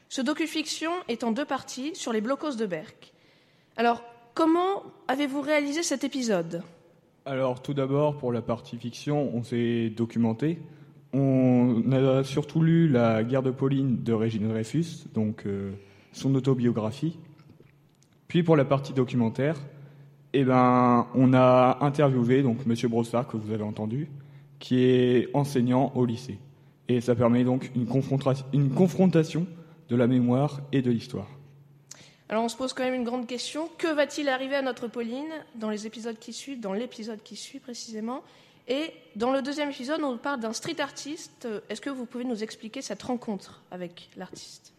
Ce 0.08 0.22
docu-fiction 0.22 0.92
est 1.10 1.26
en 1.26 1.34
deux 1.34 1.44
parties 1.44 1.92
sur 1.96 2.14
les 2.14 2.22
blocos 2.22 2.56
de 2.56 2.66
Berck. 2.66 3.12
Alors, 3.76 4.02
comment 4.34 4.84
avez-vous 5.10 5.42
réalisé 5.42 5.84
cet 5.84 6.06
épisode? 6.06 6.64
Alors, 7.26 7.62
tout 7.62 7.74
d'abord, 7.74 8.18
pour 8.18 8.32
la 8.32 8.42
partie 8.42 8.78
fiction, 8.78 9.36
on 9.36 9.44
s'est 9.44 9.90
documenté. 9.90 10.58
On 11.12 11.92
a 11.92 12.24
surtout 12.24 12.62
lu 12.62 12.88
La 12.88 13.22
guerre 13.26 13.44
de 13.44 13.52
Pauline 13.52 14.02
de 14.02 14.14
Régine 14.14 14.48
Dreyfus, 14.48 15.10
donc 15.14 15.46
euh, 15.46 15.74
son 16.14 16.34
autobiographie. 16.36 17.20
Puis 18.30 18.44
pour 18.44 18.56
la 18.56 18.64
partie 18.64 18.94
documentaire, 18.94 19.58
eh 20.40 20.44
ben, 20.44 21.08
on 21.16 21.34
a 21.34 21.80
interviewé 21.82 22.44
donc 22.44 22.66
Monsieur 22.66 22.88
Brossard 22.88 23.28
que 23.28 23.38
vous 23.38 23.52
avez 23.52 23.64
entendu, 23.64 24.08
qui 24.60 24.84
est 24.84 25.30
enseignant 25.34 25.92
au 25.96 26.06
lycée, 26.06 26.38
et 26.88 27.02
ça 27.02 27.16
permet 27.16 27.44
donc 27.44 27.72
une, 27.76 27.88
une 28.54 28.70
confrontation 28.70 29.48
de 29.90 29.96
la 29.96 30.06
mémoire 30.06 30.62
et 30.72 30.82
de 30.84 30.92
l'histoire. 30.92 31.28
Alors 32.30 32.44
on 32.44 32.50
se 32.50 32.56
pose 32.56 32.74
quand 32.74 32.84
même 32.84 32.94
une 32.94 33.04
grande 33.04 33.26
question 33.26 33.70
que 33.80 33.88
va-t-il 33.88 34.30
arriver 34.30 34.56
à 34.56 34.62
notre 34.62 34.88
Pauline 34.88 35.32
dans 35.56 35.70
les 35.70 35.88
épisodes 35.88 36.20
qui 36.20 36.34
suivent, 36.34 36.60
dans 36.60 36.74
l'épisode 36.74 37.24
qui 37.24 37.36
suit 37.36 37.60
précisément? 37.60 38.22
Et 38.68 38.92
dans 39.16 39.32
le 39.32 39.42
deuxième 39.42 39.70
épisode, 39.70 40.02
on 40.04 40.18
parle 40.18 40.42
d'un 40.42 40.54
street 40.54 40.82
artiste. 40.82 41.48
Est-ce 41.70 41.80
que 41.80 41.90
vous 41.90 42.06
pouvez 42.06 42.26
nous 42.26 42.44
expliquer 42.44 42.82
cette 42.82 43.02
rencontre 43.02 43.62
avec 43.72 44.10
l'artiste? 44.18 44.74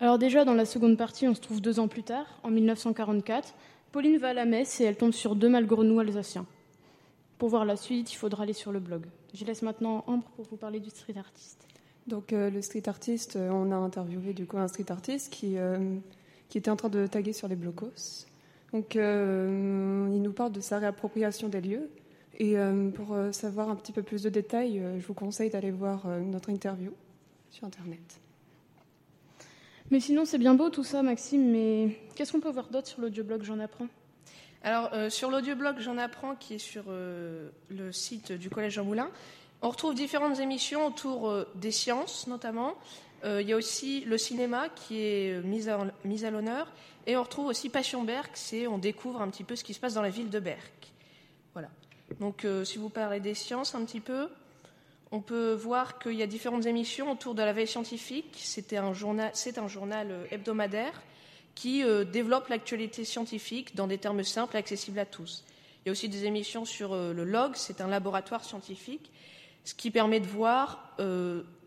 Alors 0.00 0.18
déjà, 0.18 0.44
dans 0.44 0.54
la 0.54 0.64
seconde 0.64 0.96
partie, 0.96 1.28
on 1.28 1.34
se 1.34 1.40
trouve 1.40 1.60
deux 1.60 1.78
ans 1.78 1.88
plus 1.88 2.02
tard, 2.02 2.26
en 2.42 2.50
1944. 2.50 3.54
Pauline 3.94 4.18
va 4.18 4.30
à 4.30 4.32
la 4.32 4.44
messe 4.44 4.80
et 4.80 4.84
elle 4.86 4.96
tombe 4.96 5.12
sur 5.12 5.36
deux 5.36 5.48
malgournous 5.48 6.00
alsaciens. 6.00 6.46
Pour 7.38 7.48
voir 7.48 7.64
la 7.64 7.76
suite, 7.76 8.12
il 8.12 8.16
faudra 8.16 8.42
aller 8.42 8.52
sur 8.52 8.72
le 8.72 8.80
blog. 8.80 9.06
Je 9.34 9.44
laisse 9.44 9.62
maintenant 9.62 10.02
Ambre 10.08 10.24
pour 10.34 10.44
vous 10.46 10.56
parler 10.56 10.80
du 10.80 10.90
street 10.90 11.16
artiste. 11.16 11.64
Donc 12.08 12.32
euh, 12.32 12.50
le 12.50 12.60
street 12.60 12.88
artist, 12.88 13.36
euh, 13.36 13.50
on 13.52 13.70
a 13.70 13.76
interviewé 13.76 14.32
du 14.32 14.46
coup 14.46 14.58
un 14.58 14.66
street 14.66 14.90
artist 14.90 15.32
qui, 15.32 15.58
euh, 15.58 15.78
qui 16.48 16.58
était 16.58 16.72
en 16.72 16.74
train 16.74 16.88
de 16.88 17.06
taguer 17.06 17.32
sur 17.32 17.46
les 17.46 17.54
blocos. 17.54 18.26
Donc 18.72 18.96
il 18.96 20.22
nous 20.22 20.32
parle 20.32 20.50
de 20.50 20.60
sa 20.60 20.80
réappropriation 20.80 21.48
des 21.48 21.60
lieux. 21.60 21.88
Et 22.40 22.56
pour 22.96 23.16
savoir 23.30 23.70
un 23.70 23.76
petit 23.76 23.92
peu 23.92 24.02
plus 24.02 24.24
de 24.24 24.28
détails, 24.28 24.82
je 24.98 25.06
vous 25.06 25.14
conseille 25.14 25.50
d'aller 25.50 25.70
voir 25.70 26.08
notre 26.08 26.50
interview 26.50 26.90
sur 27.48 27.64
Internet. 27.64 28.23
Mais 29.90 30.00
sinon, 30.00 30.24
c'est 30.24 30.38
bien 30.38 30.54
beau 30.54 30.70
tout 30.70 30.84
ça, 30.84 31.02
Maxime, 31.02 31.50
mais 31.50 31.98
qu'est-ce 32.14 32.32
qu'on 32.32 32.40
peut 32.40 32.50
voir 32.50 32.68
d'autre 32.68 32.88
sur 32.88 33.02
l'audioblog 33.02 33.42
J'en 33.42 33.60
apprends 33.60 33.88
Alors, 34.62 34.90
euh, 34.94 35.10
sur 35.10 35.30
l'audioblog 35.30 35.78
J'en 35.78 35.98
apprends, 35.98 36.36
qui 36.36 36.54
est 36.54 36.58
sur 36.58 36.84
euh, 36.88 37.50
le 37.68 37.92
site 37.92 38.32
du 38.32 38.48
Collège 38.48 38.74
Jean 38.74 38.84
Moulin, 38.84 39.10
on 39.60 39.68
retrouve 39.68 39.94
différentes 39.94 40.40
émissions 40.40 40.86
autour 40.86 41.28
euh, 41.28 41.46
des 41.54 41.70
sciences, 41.70 42.26
notamment. 42.26 42.74
il 43.24 43.46
y 43.46 43.52
a 43.52 43.56
aussi 43.56 44.02
le 44.04 44.18
cinéma 44.18 44.68
qui 44.68 45.00
est 45.00 45.42
mis 45.44 45.68
à, 45.68 45.78
mis 46.04 46.24
à 46.24 46.30
l'honneur. 46.30 46.72
Et 47.06 47.16
on 47.16 47.22
retrouve 47.22 47.46
aussi 47.46 47.68
Passion 47.68 48.02
Berck, 48.04 48.30
c'est 48.34 48.66
on 48.66 48.78
découvre 48.78 49.20
un 49.20 49.28
petit 49.28 49.44
peu 49.44 49.56
ce 49.56 49.64
qui 49.64 49.74
se 49.74 49.80
passe 49.80 49.94
dans 49.94 50.02
la 50.02 50.10
ville 50.10 50.30
de 50.30 50.40
Berck. 50.40 50.92
Voilà. 51.52 51.68
Donc, 52.20 52.46
si 52.64 52.78
vous 52.78 52.90
parlez 52.90 53.20
des 53.20 53.34
sciences 53.34 53.74
un 53.74 53.84
petit 53.84 54.00
peu, 54.00 54.28
on 55.14 55.20
peut 55.20 55.52
voir 55.52 56.00
qu'il 56.00 56.14
y 56.14 56.24
a 56.24 56.26
différentes 56.26 56.66
émissions 56.66 57.12
autour 57.12 57.36
de 57.36 57.42
la 57.42 57.52
veille 57.52 57.68
scientifique. 57.68 58.34
C'est 58.34 58.72
un 58.72 58.92
journal, 58.92 59.30
euh, 60.10 60.24
hebdomadaire 60.32 61.02
qui 61.54 61.84
euh, 61.84 62.02
développe 62.02 62.48
l'actualité 62.48 63.04
scientifique 63.04 63.76
dans 63.76 63.86
des 63.86 63.98
termes 63.98 64.24
simples 64.24 64.56
et 64.56 64.58
accessibles 64.58 64.98
à 64.98 65.06
tous. 65.06 65.44
Il 65.78 65.86
y 65.86 65.90
a 65.90 65.92
aussi 65.92 66.08
des 66.08 66.24
émissions 66.24 66.64
sur 66.64 66.94
euh, 66.94 67.12
le 67.12 67.22
log, 67.22 67.52
c'est 67.54 67.80
un 67.80 67.86
laboratoire 67.86 68.42
scientifique, 68.42 69.12
ce 69.62 69.74
qui 69.74 69.92
permet 69.92 70.18
de 70.18 70.26
voir 70.26 70.96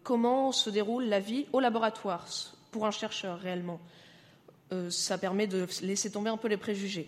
comment 0.04 0.52
se 0.52 0.70
déroule 0.70 1.06
la 1.06 1.22
vie 1.22 1.46
au 1.54 1.62
laboratoire 1.62 2.28
pour 2.72 2.86
un 2.86 2.92
chercheur 2.92 3.40
réellement. 3.40 3.80
ça 4.90 5.18
permet 5.18 5.48
de 5.48 5.66
laisser 5.82 6.12
tomber 6.12 6.30
un 6.30 6.38
peu 6.38 6.48
les 6.48 6.58
préjugés. 6.58 7.08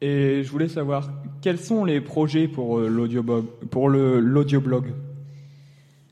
Et 0.00 0.42
je 0.44 0.50
voulais 0.50 0.68
savoir, 0.68 1.08
quels 1.40 1.58
sont 1.58 1.84
les 1.84 2.00
projets 2.00 2.48
pour 2.48 2.78
euh, 2.78 2.88
l'audioblog? 2.88 4.92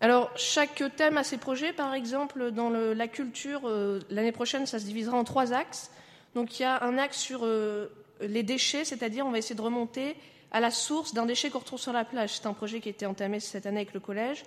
Alors, 0.00 0.30
chaque 0.36 0.82
thème 0.96 1.18
a 1.18 1.24
ses 1.24 1.36
projets. 1.36 1.72
Par 1.72 1.92
exemple, 1.92 2.50
dans 2.50 2.70
la 2.70 3.08
culture, 3.08 3.62
euh, 3.64 4.00
l'année 4.10 4.32
prochaine, 4.32 4.66
ça 4.66 4.78
se 4.78 4.84
divisera 4.84 5.18
en 5.18 5.24
trois 5.24 5.52
axes. 5.52 5.90
Donc, 6.34 6.58
il 6.58 6.62
y 6.62 6.64
a 6.64 6.82
un 6.82 6.98
axe 6.98 7.18
sur 7.18 7.40
euh, 7.42 7.88
les 8.22 8.42
déchets, 8.42 8.84
c'est-à-dire 8.84 9.26
on 9.26 9.30
va 9.30 9.38
essayer 9.38 9.54
de 9.54 9.62
remonter 9.62 10.16
à 10.50 10.60
la 10.60 10.70
source 10.70 11.12
d'un 11.12 11.26
déchet 11.26 11.50
qu'on 11.50 11.58
retrouve 11.58 11.80
sur 11.80 11.92
la 11.92 12.04
plage. 12.04 12.34
C'est 12.34 12.46
un 12.46 12.54
projet 12.54 12.80
qui 12.80 12.88
a 12.88 12.90
été 12.90 13.06
entamé 13.06 13.38
cette 13.38 13.66
année 13.66 13.78
avec 13.78 13.92
le 13.92 14.00
collège. 14.00 14.44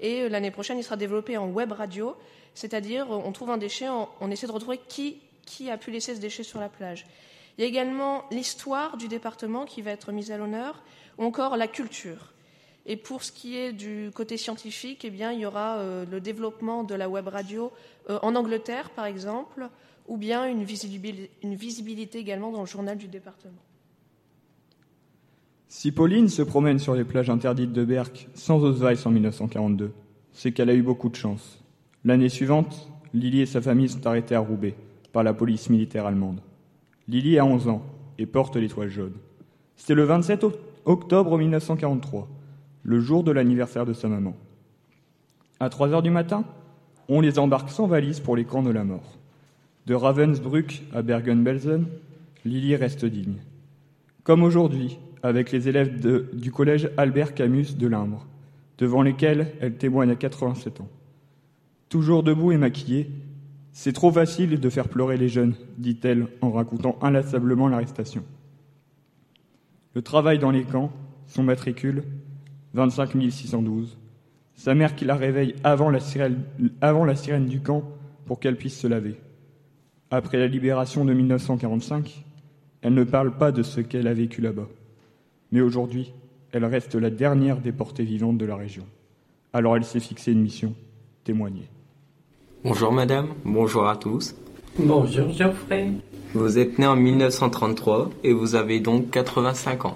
Et 0.00 0.28
l'année 0.28 0.50
prochaine, 0.50 0.78
il 0.78 0.84
sera 0.84 0.96
développé 0.96 1.36
en 1.36 1.48
web 1.48 1.72
radio, 1.72 2.16
c'est-à-dire 2.54 3.10
on 3.10 3.30
trouve 3.32 3.50
un 3.50 3.58
déchet, 3.58 3.86
on, 3.90 4.30
essaie 4.30 4.46
de 4.46 4.52
retrouver 4.52 4.80
qui, 4.88 5.18
qui 5.44 5.70
a 5.70 5.76
pu 5.76 5.90
laisser 5.90 6.14
ce 6.14 6.20
déchet 6.20 6.42
sur 6.42 6.58
la 6.58 6.70
plage. 6.70 7.04
Il 7.60 7.64
y 7.64 7.66
a 7.66 7.68
également 7.68 8.24
l'histoire 8.30 8.96
du 8.96 9.06
département 9.06 9.66
qui 9.66 9.82
va 9.82 9.90
être 9.90 10.12
mise 10.12 10.30
à 10.30 10.38
l'honneur, 10.38 10.82
ou 11.18 11.24
encore 11.24 11.58
la 11.58 11.68
culture. 11.68 12.32
Et 12.86 12.96
pour 12.96 13.22
ce 13.22 13.32
qui 13.32 13.54
est 13.54 13.74
du 13.74 14.10
côté 14.14 14.38
scientifique, 14.38 15.04
eh 15.04 15.10
bien, 15.10 15.30
il 15.30 15.40
y 15.40 15.44
aura 15.44 15.76
euh, 15.76 16.06
le 16.10 16.22
développement 16.22 16.84
de 16.84 16.94
la 16.94 17.10
web 17.10 17.28
radio 17.28 17.70
euh, 18.08 18.18
en 18.22 18.34
Angleterre, 18.34 18.88
par 18.88 19.04
exemple, 19.04 19.68
ou 20.08 20.16
bien 20.16 20.46
une 20.46 20.64
visibilité, 20.64 22.18
également 22.18 22.50
dans 22.50 22.60
le 22.60 22.66
journal 22.66 22.96
du 22.96 23.08
département. 23.08 23.60
Si 25.68 25.92
Pauline 25.92 26.30
se 26.30 26.40
promène 26.40 26.78
sur 26.78 26.94
les 26.94 27.04
plages 27.04 27.28
interdites 27.28 27.74
de 27.74 27.84
Berck 27.84 28.30
sans 28.32 28.64
Osweiss 28.64 29.04
en 29.04 29.10
1942, 29.10 29.92
c'est 30.32 30.52
qu'elle 30.52 30.70
a 30.70 30.74
eu 30.74 30.82
beaucoup 30.82 31.10
de 31.10 31.16
chance. 31.16 31.62
L'année 32.06 32.30
suivante, 32.30 32.88
Lily 33.12 33.42
et 33.42 33.46
sa 33.46 33.60
famille 33.60 33.90
sont 33.90 34.06
arrêtés 34.06 34.34
à 34.34 34.40
Roubaix 34.40 34.76
par 35.12 35.24
la 35.24 35.34
police 35.34 35.68
militaire 35.68 36.06
allemande. 36.06 36.40
Lily 37.10 37.40
a 37.40 37.44
11 37.44 37.66
ans 37.66 37.82
et 38.18 38.26
porte 38.26 38.54
l'étoile 38.54 38.88
jaune. 38.88 39.14
C'est 39.74 39.94
le 39.94 40.04
27 40.04 40.46
octobre 40.84 41.36
1943, 41.36 42.28
le 42.84 43.00
jour 43.00 43.24
de 43.24 43.32
l'anniversaire 43.32 43.84
de 43.84 43.92
sa 43.92 44.06
maman. 44.06 44.36
À 45.58 45.70
3 45.70 45.88
heures 45.88 46.02
du 46.02 46.10
matin, 46.10 46.44
on 47.08 47.20
les 47.20 47.40
embarque 47.40 47.70
sans 47.70 47.88
valise 47.88 48.20
pour 48.20 48.36
les 48.36 48.44
camps 48.44 48.62
de 48.62 48.70
la 48.70 48.84
mort. 48.84 49.18
De 49.86 49.94
Ravensbrück 49.94 50.84
à 50.94 51.02
Bergen-Belsen, 51.02 51.86
Lily 52.44 52.76
reste 52.76 53.04
digne. 53.04 53.38
Comme 54.22 54.44
aujourd'hui, 54.44 55.00
avec 55.24 55.50
les 55.50 55.68
élèves 55.68 56.00
du 56.32 56.52
collège 56.52 56.90
Albert 56.96 57.34
Camus 57.34 57.74
de 57.76 57.88
Limbre, 57.88 58.28
devant 58.78 59.02
lesquels 59.02 59.48
elle 59.60 59.74
témoigne 59.74 60.10
à 60.10 60.16
87 60.16 60.80
ans. 60.80 60.88
Toujours 61.88 62.22
debout 62.22 62.52
et 62.52 62.56
maquillée, 62.56 63.10
c'est 63.72 63.92
trop 63.92 64.10
facile 64.10 64.58
de 64.58 64.70
faire 64.70 64.88
pleurer 64.88 65.16
les 65.16 65.28
jeunes, 65.28 65.54
dit-elle 65.78 66.26
en 66.40 66.50
racontant 66.50 66.98
inlassablement 67.02 67.68
l'arrestation. 67.68 68.24
Le 69.94 70.02
travail 70.02 70.38
dans 70.38 70.50
les 70.50 70.64
camps, 70.64 70.92
son 71.26 71.42
matricule, 71.42 72.04
25 72.74 73.12
612. 73.30 73.98
Sa 74.54 74.74
mère 74.74 74.94
qui 74.94 75.04
la 75.04 75.14
réveille 75.14 75.54
avant 75.64 75.90
la, 75.90 76.00
sirène, 76.00 76.42
avant 76.80 77.04
la 77.04 77.16
sirène 77.16 77.46
du 77.46 77.60
camp 77.60 77.84
pour 78.26 78.40
qu'elle 78.40 78.56
puisse 78.56 78.78
se 78.78 78.86
laver. 78.86 79.16
Après 80.10 80.38
la 80.38 80.46
libération 80.46 81.04
de 81.04 81.14
1945, 81.14 82.24
elle 82.82 82.94
ne 82.94 83.04
parle 83.04 83.36
pas 83.36 83.52
de 83.52 83.62
ce 83.62 83.80
qu'elle 83.80 84.06
a 84.06 84.14
vécu 84.14 84.40
là-bas. 84.40 84.68
Mais 85.52 85.60
aujourd'hui, 85.60 86.12
elle 86.52 86.64
reste 86.64 86.94
la 86.94 87.10
dernière 87.10 87.60
déportée 87.60 88.04
vivante 88.04 88.38
de 88.38 88.46
la 88.46 88.56
région. 88.56 88.84
Alors 89.52 89.76
elle 89.76 89.84
s'est 89.84 90.00
fixée 90.00 90.32
une 90.32 90.42
mission, 90.42 90.74
témoigner. 91.24 91.68
Bonjour 92.62 92.92
madame, 92.92 93.28
bonjour 93.46 93.88
à 93.88 93.96
tous. 93.96 94.34
Bonjour 94.78 95.32
Geoffrey. 95.32 95.92
Vous 96.34 96.58
êtes 96.58 96.78
né 96.78 96.86
en 96.86 96.94
1933 96.94 98.10
et 98.22 98.34
vous 98.34 98.54
avez 98.54 98.80
donc 98.80 99.10
85 99.10 99.86
ans. 99.86 99.94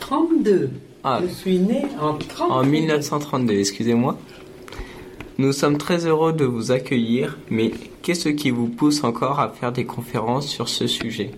32. 0.00 0.70
Ah. 1.04 1.20
Je 1.22 1.26
suis 1.28 1.58
né 1.58 1.82
en 2.00 2.14
32. 2.14 2.54
En 2.54 2.64
1932, 2.64 3.52
excusez-moi. 3.58 4.16
Nous 5.36 5.52
sommes 5.52 5.76
très 5.76 6.06
heureux 6.06 6.32
de 6.32 6.46
vous 6.46 6.72
accueillir, 6.72 7.36
mais 7.50 7.70
qu'est-ce 8.00 8.30
qui 8.30 8.48
vous 8.48 8.68
pousse 8.68 9.04
encore 9.04 9.38
à 9.38 9.50
faire 9.50 9.72
des 9.72 9.84
conférences 9.84 10.48
sur 10.48 10.70
ce 10.70 10.86
sujet? 10.86 11.32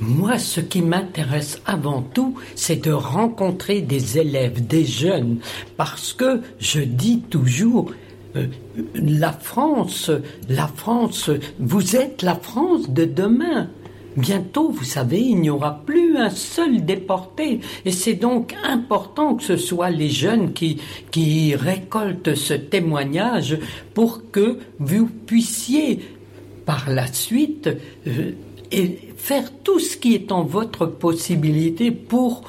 Moi, 0.00 0.38
ce 0.38 0.60
qui 0.60 0.80
m'intéresse 0.80 1.60
avant 1.66 2.00
tout, 2.00 2.36
c'est 2.54 2.82
de 2.82 2.90
rencontrer 2.90 3.82
des 3.82 4.18
élèves, 4.18 4.66
des 4.66 4.86
jeunes, 4.86 5.40
parce 5.76 6.14
que 6.14 6.40
je 6.58 6.80
dis 6.80 7.20
toujours, 7.20 7.92
euh, 8.36 8.46
la 8.94 9.32
France, 9.32 10.10
la 10.48 10.66
France, 10.66 11.30
vous 11.58 11.96
êtes 11.96 12.22
la 12.22 12.34
France 12.34 12.90
de 12.90 13.04
demain. 13.04 13.68
Bientôt, 14.16 14.68
vous 14.68 14.84
savez, 14.84 15.20
il 15.20 15.40
n'y 15.40 15.48
aura 15.48 15.82
plus 15.86 16.16
un 16.18 16.28
seul 16.28 16.84
déporté. 16.84 17.60
Et 17.86 17.92
c'est 17.92 18.14
donc 18.14 18.54
important 18.62 19.36
que 19.36 19.42
ce 19.42 19.56
soit 19.56 19.90
les 19.90 20.10
jeunes 20.10 20.52
qui, 20.52 20.78
qui 21.10 21.54
récoltent 21.54 22.34
ce 22.34 22.52
témoignage 22.54 23.58
pour 23.94 24.30
que 24.30 24.58
vous 24.78 25.06
puissiez, 25.06 26.00
par 26.66 26.90
la 26.90 27.06
suite, 27.06 27.70
euh, 28.06 28.32
faire 29.16 29.50
tout 29.64 29.78
ce 29.78 29.96
qui 29.96 30.14
est 30.14 30.30
en 30.30 30.42
votre 30.42 30.84
possibilité 30.84 31.90
pour 31.90 32.42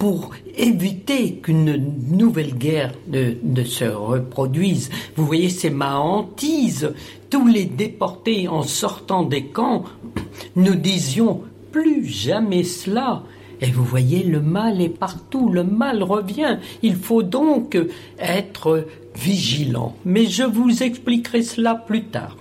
pour 0.00 0.30
éviter 0.56 1.34
qu'une 1.34 1.94
nouvelle 2.10 2.54
guerre 2.54 2.94
ne, 3.06 3.64
se 3.64 3.84
reproduise. 3.84 4.88
Vous 5.14 5.26
voyez, 5.26 5.50
c'est 5.50 5.68
ma 5.68 5.98
hantise. 5.98 6.94
Tous 7.28 7.46
les 7.46 7.66
déportés 7.66 8.48
en 8.48 8.62
sortant 8.62 9.24
des 9.24 9.44
camps, 9.44 9.84
nous 10.56 10.74
disions 10.74 11.42
plus 11.70 12.06
jamais 12.06 12.64
cela. 12.64 13.24
Et 13.60 13.66
vous 13.66 13.84
voyez, 13.84 14.22
le 14.22 14.40
mal 14.40 14.80
est 14.80 14.88
partout, 14.88 15.50
le 15.50 15.64
mal 15.64 16.02
revient. 16.02 16.58
Il 16.82 16.96
faut 16.96 17.22
donc 17.22 17.76
être 18.18 18.86
vigilant. 19.14 19.94
Mais 20.06 20.24
je 20.24 20.44
vous 20.44 20.82
expliquerai 20.82 21.42
cela 21.42 21.74
plus 21.74 22.04
tard. 22.04 22.38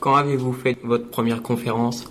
Quand 0.00 0.14
avez-vous 0.14 0.54
fait 0.54 0.78
votre 0.82 1.10
première 1.10 1.42
conférence? 1.42 2.10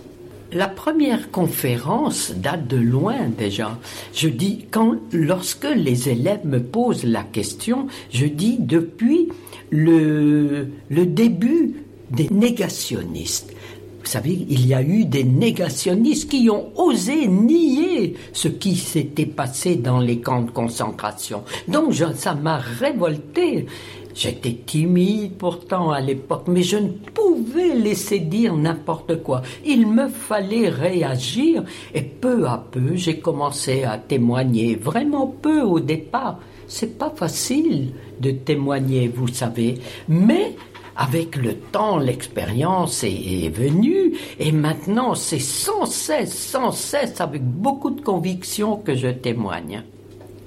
La 0.52 0.68
première 0.68 1.30
conférence 1.30 2.32
date 2.32 2.66
de 2.66 2.76
loin 2.76 3.28
déjà. 3.36 3.78
Je 4.14 4.28
dis, 4.28 4.66
quand, 4.70 4.96
lorsque 5.12 5.68
les 5.76 6.08
élèves 6.08 6.44
me 6.44 6.60
posent 6.60 7.04
la 7.04 7.22
question, 7.22 7.86
je 8.12 8.26
dis 8.26 8.56
depuis 8.58 9.28
le, 9.70 10.68
le 10.88 11.06
début 11.06 11.74
des 12.10 12.28
négationnistes. 12.30 13.54
Vous 14.00 14.06
savez, 14.06 14.46
il 14.48 14.66
y 14.66 14.74
a 14.74 14.82
eu 14.82 15.04
des 15.04 15.24
négationnistes 15.24 16.30
qui 16.30 16.48
ont 16.50 16.72
osé 16.76 17.28
nier 17.28 18.16
ce 18.32 18.48
qui 18.48 18.74
s'était 18.74 19.26
passé 19.26 19.76
dans 19.76 20.00
les 20.00 20.20
camps 20.20 20.42
de 20.42 20.50
concentration. 20.50 21.44
Donc 21.68 21.94
ça 22.16 22.34
m'a 22.34 22.56
révolté. 22.56 23.66
J'étais 24.14 24.54
timide 24.66 25.34
pourtant 25.38 25.90
à 25.90 26.00
l'époque, 26.00 26.44
mais 26.48 26.62
je 26.62 26.76
ne 26.76 26.88
pouvais 26.88 27.74
laisser 27.74 28.18
dire 28.18 28.56
n'importe 28.56 29.22
quoi. 29.22 29.42
Il 29.64 29.86
me 29.86 30.08
fallait 30.08 30.68
réagir 30.68 31.64
et 31.94 32.02
peu 32.02 32.46
à 32.46 32.64
peu 32.70 32.96
j'ai 32.96 33.18
commencé 33.20 33.84
à 33.84 33.98
témoigner. 33.98 34.74
Vraiment 34.74 35.26
peu 35.26 35.62
au 35.62 35.80
départ. 35.80 36.38
C'est 36.66 36.98
pas 36.98 37.10
facile 37.10 37.92
de 38.20 38.30
témoigner, 38.30 39.08
vous 39.08 39.28
savez, 39.28 39.78
mais 40.08 40.54
avec 40.96 41.36
le 41.36 41.54
temps, 41.54 41.98
l'expérience 41.98 43.04
est, 43.04 43.48
venue 43.48 44.12
et 44.38 44.52
maintenant 44.52 45.14
c'est 45.14 45.38
sans 45.38 45.86
cesse, 45.86 46.36
sans 46.36 46.72
cesse, 46.72 47.20
avec 47.20 47.42
beaucoup 47.42 47.90
de 47.90 48.00
conviction 48.00 48.76
que 48.76 48.94
je 48.94 49.08
témoigne. 49.08 49.82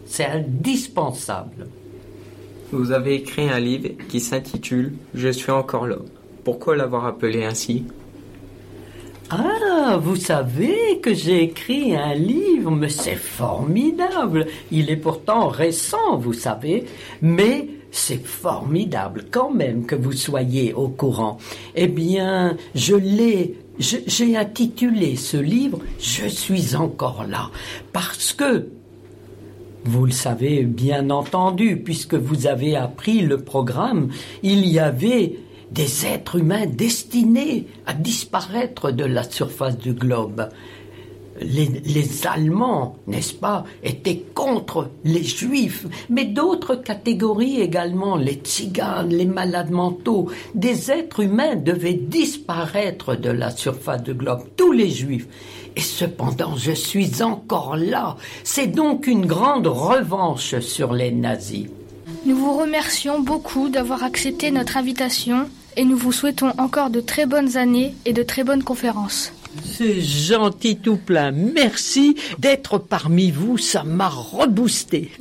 C'est 0.06 0.26
indispensable. 0.26 1.68
Vous 2.74 2.92
avez 2.92 3.14
écrit 3.14 3.48
un 3.50 3.60
livre 3.60 3.90
qui 4.10 4.20
s'intitule 4.20 4.94
Je 5.14 5.30
suis 5.30 5.52
encore 5.52 5.86
là. 5.86 5.98
Pourquoi 6.44 6.76
l'avoir 6.76 7.06
appelé 7.06 7.46
ainsi? 7.46 7.86
Ah, 9.30 10.00
vous 10.02 10.16
savez 10.16 11.00
que 11.00 11.14
j'ai 11.14 11.44
écrit 11.44 11.96
un 11.96 12.16
livre, 12.16 12.72
mais 12.72 12.90
c'est 12.90 13.16
formidable. 13.16 14.48
Il 14.72 14.90
est 14.90 14.98
pourtant 14.98 15.50
récent, 15.50 16.18
vous 16.18 16.34
savez, 16.34 16.86
mais 17.22 17.68
c'est 17.92 18.26
formidable 18.26 19.26
quand 19.30 19.52
même 19.52 19.86
que 19.86 19.96
vous 19.96 20.12
soyez 20.12 20.74
au 20.74 20.88
courant. 20.88 21.38
Eh 21.76 21.88
bien, 21.88 22.58
je 22.74 22.96
l'ai 22.96 23.56
j'ai 23.80 24.38
intitulé 24.38 25.16
ce 25.16 25.38
livre 25.38 25.80
Je 26.00 26.28
suis 26.28 26.76
encore 26.76 27.26
là 27.28 27.50
parce 27.92 28.34
que 28.34 28.68
vous 29.86 30.06
le 30.06 30.12
savez 30.12 30.64
bien 30.64 31.10
entendu, 31.10 31.78
puisque 31.78 32.16
vous 32.16 32.48
avez 32.48 32.76
appris 32.76 33.22
le 33.22 33.38
programme, 33.38 34.10
il 34.42 34.66
y 34.68 34.80
avait 34.80 35.36
des 35.72 36.06
êtres 36.06 36.38
humains 36.38 36.68
destinés 36.68 37.68
à 37.86 37.94
disparaître 37.94 38.92
de 38.92 39.04
la 39.04 39.24
surface 39.24 39.78
du 39.78 39.94
globe. 39.94 40.50
Les, 41.42 42.28
Allemands, 42.28 42.98
n'est-ce 43.08 43.34
pas, 43.34 43.66
étaient 43.84 44.24
contre 44.36 44.92
les 45.04 45.24
Juifs, 45.24 45.88
mais 46.08 46.26
d'autres 46.26 46.76
catégories 46.76 47.60
également, 47.60 48.18
les 48.18 48.36
tziganes, 48.36 49.10
les 49.10 49.26
malades 49.26 49.72
mentaux, 49.72 50.30
des 50.54 50.92
êtres 50.92 51.22
humains 51.22 51.56
devaient 51.56 51.96
disparaître 51.96 53.16
de 53.16 53.32
la 53.32 53.50
surface 53.50 54.04
du 54.04 54.14
globe, 54.14 54.44
tous 54.56 54.72
les 54.72 54.92
Juifs. 54.92 55.28
Et 55.76 55.82
cependant, 55.82 56.56
je 56.56 56.72
suis 56.72 57.24
encore 57.24 57.76
là. 57.76 58.18
C'est 58.44 58.68
donc 58.68 59.08
une 59.08 59.26
grande 59.26 59.68
revanche 59.68 60.60
sur 60.60 60.94
les 60.94 61.12
nazis. 61.12 61.68
Nous 62.26 62.36
vous 62.36 62.58
remercions 62.58 63.20
beaucoup 63.20 63.70
d'avoir 63.70 64.04
accepté 64.04 64.52
notre 64.52 64.78
invitation 64.78 65.50
et 65.76 65.86
nous 65.86 65.98
vous 65.98 66.12
souhaitons 66.12 66.54
encore 66.58 66.90
de 66.90 67.02
très 67.02 67.26
bonnes 67.26 67.58
années 67.58 67.96
et 68.06 68.14
de 68.14 68.24
très 68.24 68.44
bonnes 68.44 68.64
conférences. 68.64 69.34
C'est 69.64 70.02
gentil 70.02 70.78
tout 70.78 70.98
plein. 70.98 71.32
Merci 71.32 72.16
d'être 72.40 72.78
parmi 72.78 73.32
vous, 73.32 73.58
ça 73.58 73.84
m'a 73.84 74.10
reboosté. 74.10 75.12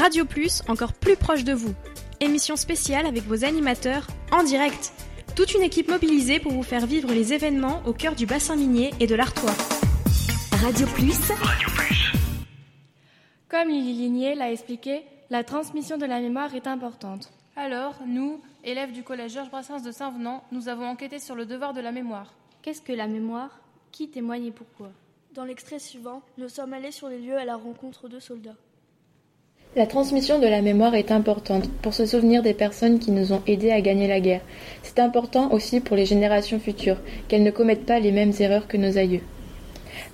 Radio 0.00 0.24
Plus, 0.24 0.62
encore 0.68 0.92
plus 0.92 1.16
proche 1.16 1.44
de 1.44 1.52
vous. 1.52 1.74
Émission 2.20 2.56
spéciale 2.56 3.06
avec 3.06 3.26
vos 3.26 3.44
animateurs 3.44 4.06
en 4.32 4.42
direct. 4.42 4.92
Toute 5.36 5.52
une 5.52 5.62
équipe 5.62 5.88
mobilisée 5.88 6.38
pour 6.38 6.52
vous 6.52 6.62
faire 6.62 6.86
vivre 6.86 7.12
les 7.12 7.32
événements 7.32 7.82
au 7.86 7.92
cœur 7.92 8.14
du 8.14 8.24
bassin 8.24 8.54
minier 8.54 8.92
et 9.00 9.08
de 9.08 9.16
l'Artois. 9.16 9.50
Radio 10.62 10.86
Plus. 10.94 11.18
Radio 11.28 11.68
Plus. 11.74 12.12
Comme 13.48 13.68
Lily 13.68 13.94
Ligné 13.94 14.36
l'a 14.36 14.52
expliqué, 14.52 15.02
la 15.30 15.42
transmission 15.42 15.98
de 15.98 16.06
la 16.06 16.20
mémoire 16.20 16.54
est 16.54 16.68
importante. 16.68 17.32
Alors, 17.56 17.94
nous, 18.06 18.40
élèves 18.62 18.92
du 18.92 19.02
collège 19.02 19.32
Georges 19.32 19.50
Brassens 19.50 19.82
de 19.82 19.90
Saint-Venant, 19.90 20.44
nous 20.52 20.68
avons 20.68 20.86
enquêté 20.86 21.18
sur 21.18 21.34
le 21.34 21.46
devoir 21.46 21.72
de 21.72 21.80
la 21.80 21.90
mémoire. 21.90 22.32
Qu'est-ce 22.62 22.82
que 22.82 22.92
la 22.92 23.08
mémoire? 23.08 23.58
Qui 23.90 24.08
témoigne 24.08 24.46
et 24.46 24.52
pourquoi? 24.52 24.92
Dans 25.34 25.44
l'extrait 25.44 25.80
suivant, 25.80 26.22
nous 26.38 26.48
sommes 26.48 26.74
allés 26.74 26.92
sur 26.92 27.08
les 27.08 27.18
lieux 27.18 27.36
à 27.36 27.44
la 27.44 27.56
rencontre 27.56 28.08
de 28.08 28.20
soldats. 28.20 28.56
La 29.76 29.86
transmission 29.86 30.38
de 30.38 30.46
la 30.46 30.62
mémoire 30.62 30.94
est 30.94 31.10
importante 31.10 31.68
pour 31.82 31.94
se 31.94 32.06
souvenir 32.06 32.44
des 32.44 32.54
personnes 32.54 33.00
qui 33.00 33.10
nous 33.10 33.32
ont 33.32 33.42
aidés 33.48 33.72
à 33.72 33.80
gagner 33.80 34.06
la 34.06 34.20
guerre. 34.20 34.42
C'est 34.84 35.00
important 35.00 35.50
aussi 35.50 35.80
pour 35.80 35.96
les 35.96 36.06
générations 36.06 36.60
futures, 36.60 37.00
qu'elles 37.26 37.42
ne 37.42 37.50
commettent 37.50 37.84
pas 37.84 37.98
les 37.98 38.12
mêmes 38.12 38.30
erreurs 38.38 38.68
que 38.68 38.76
nos 38.76 38.98
aïeux. 38.98 39.22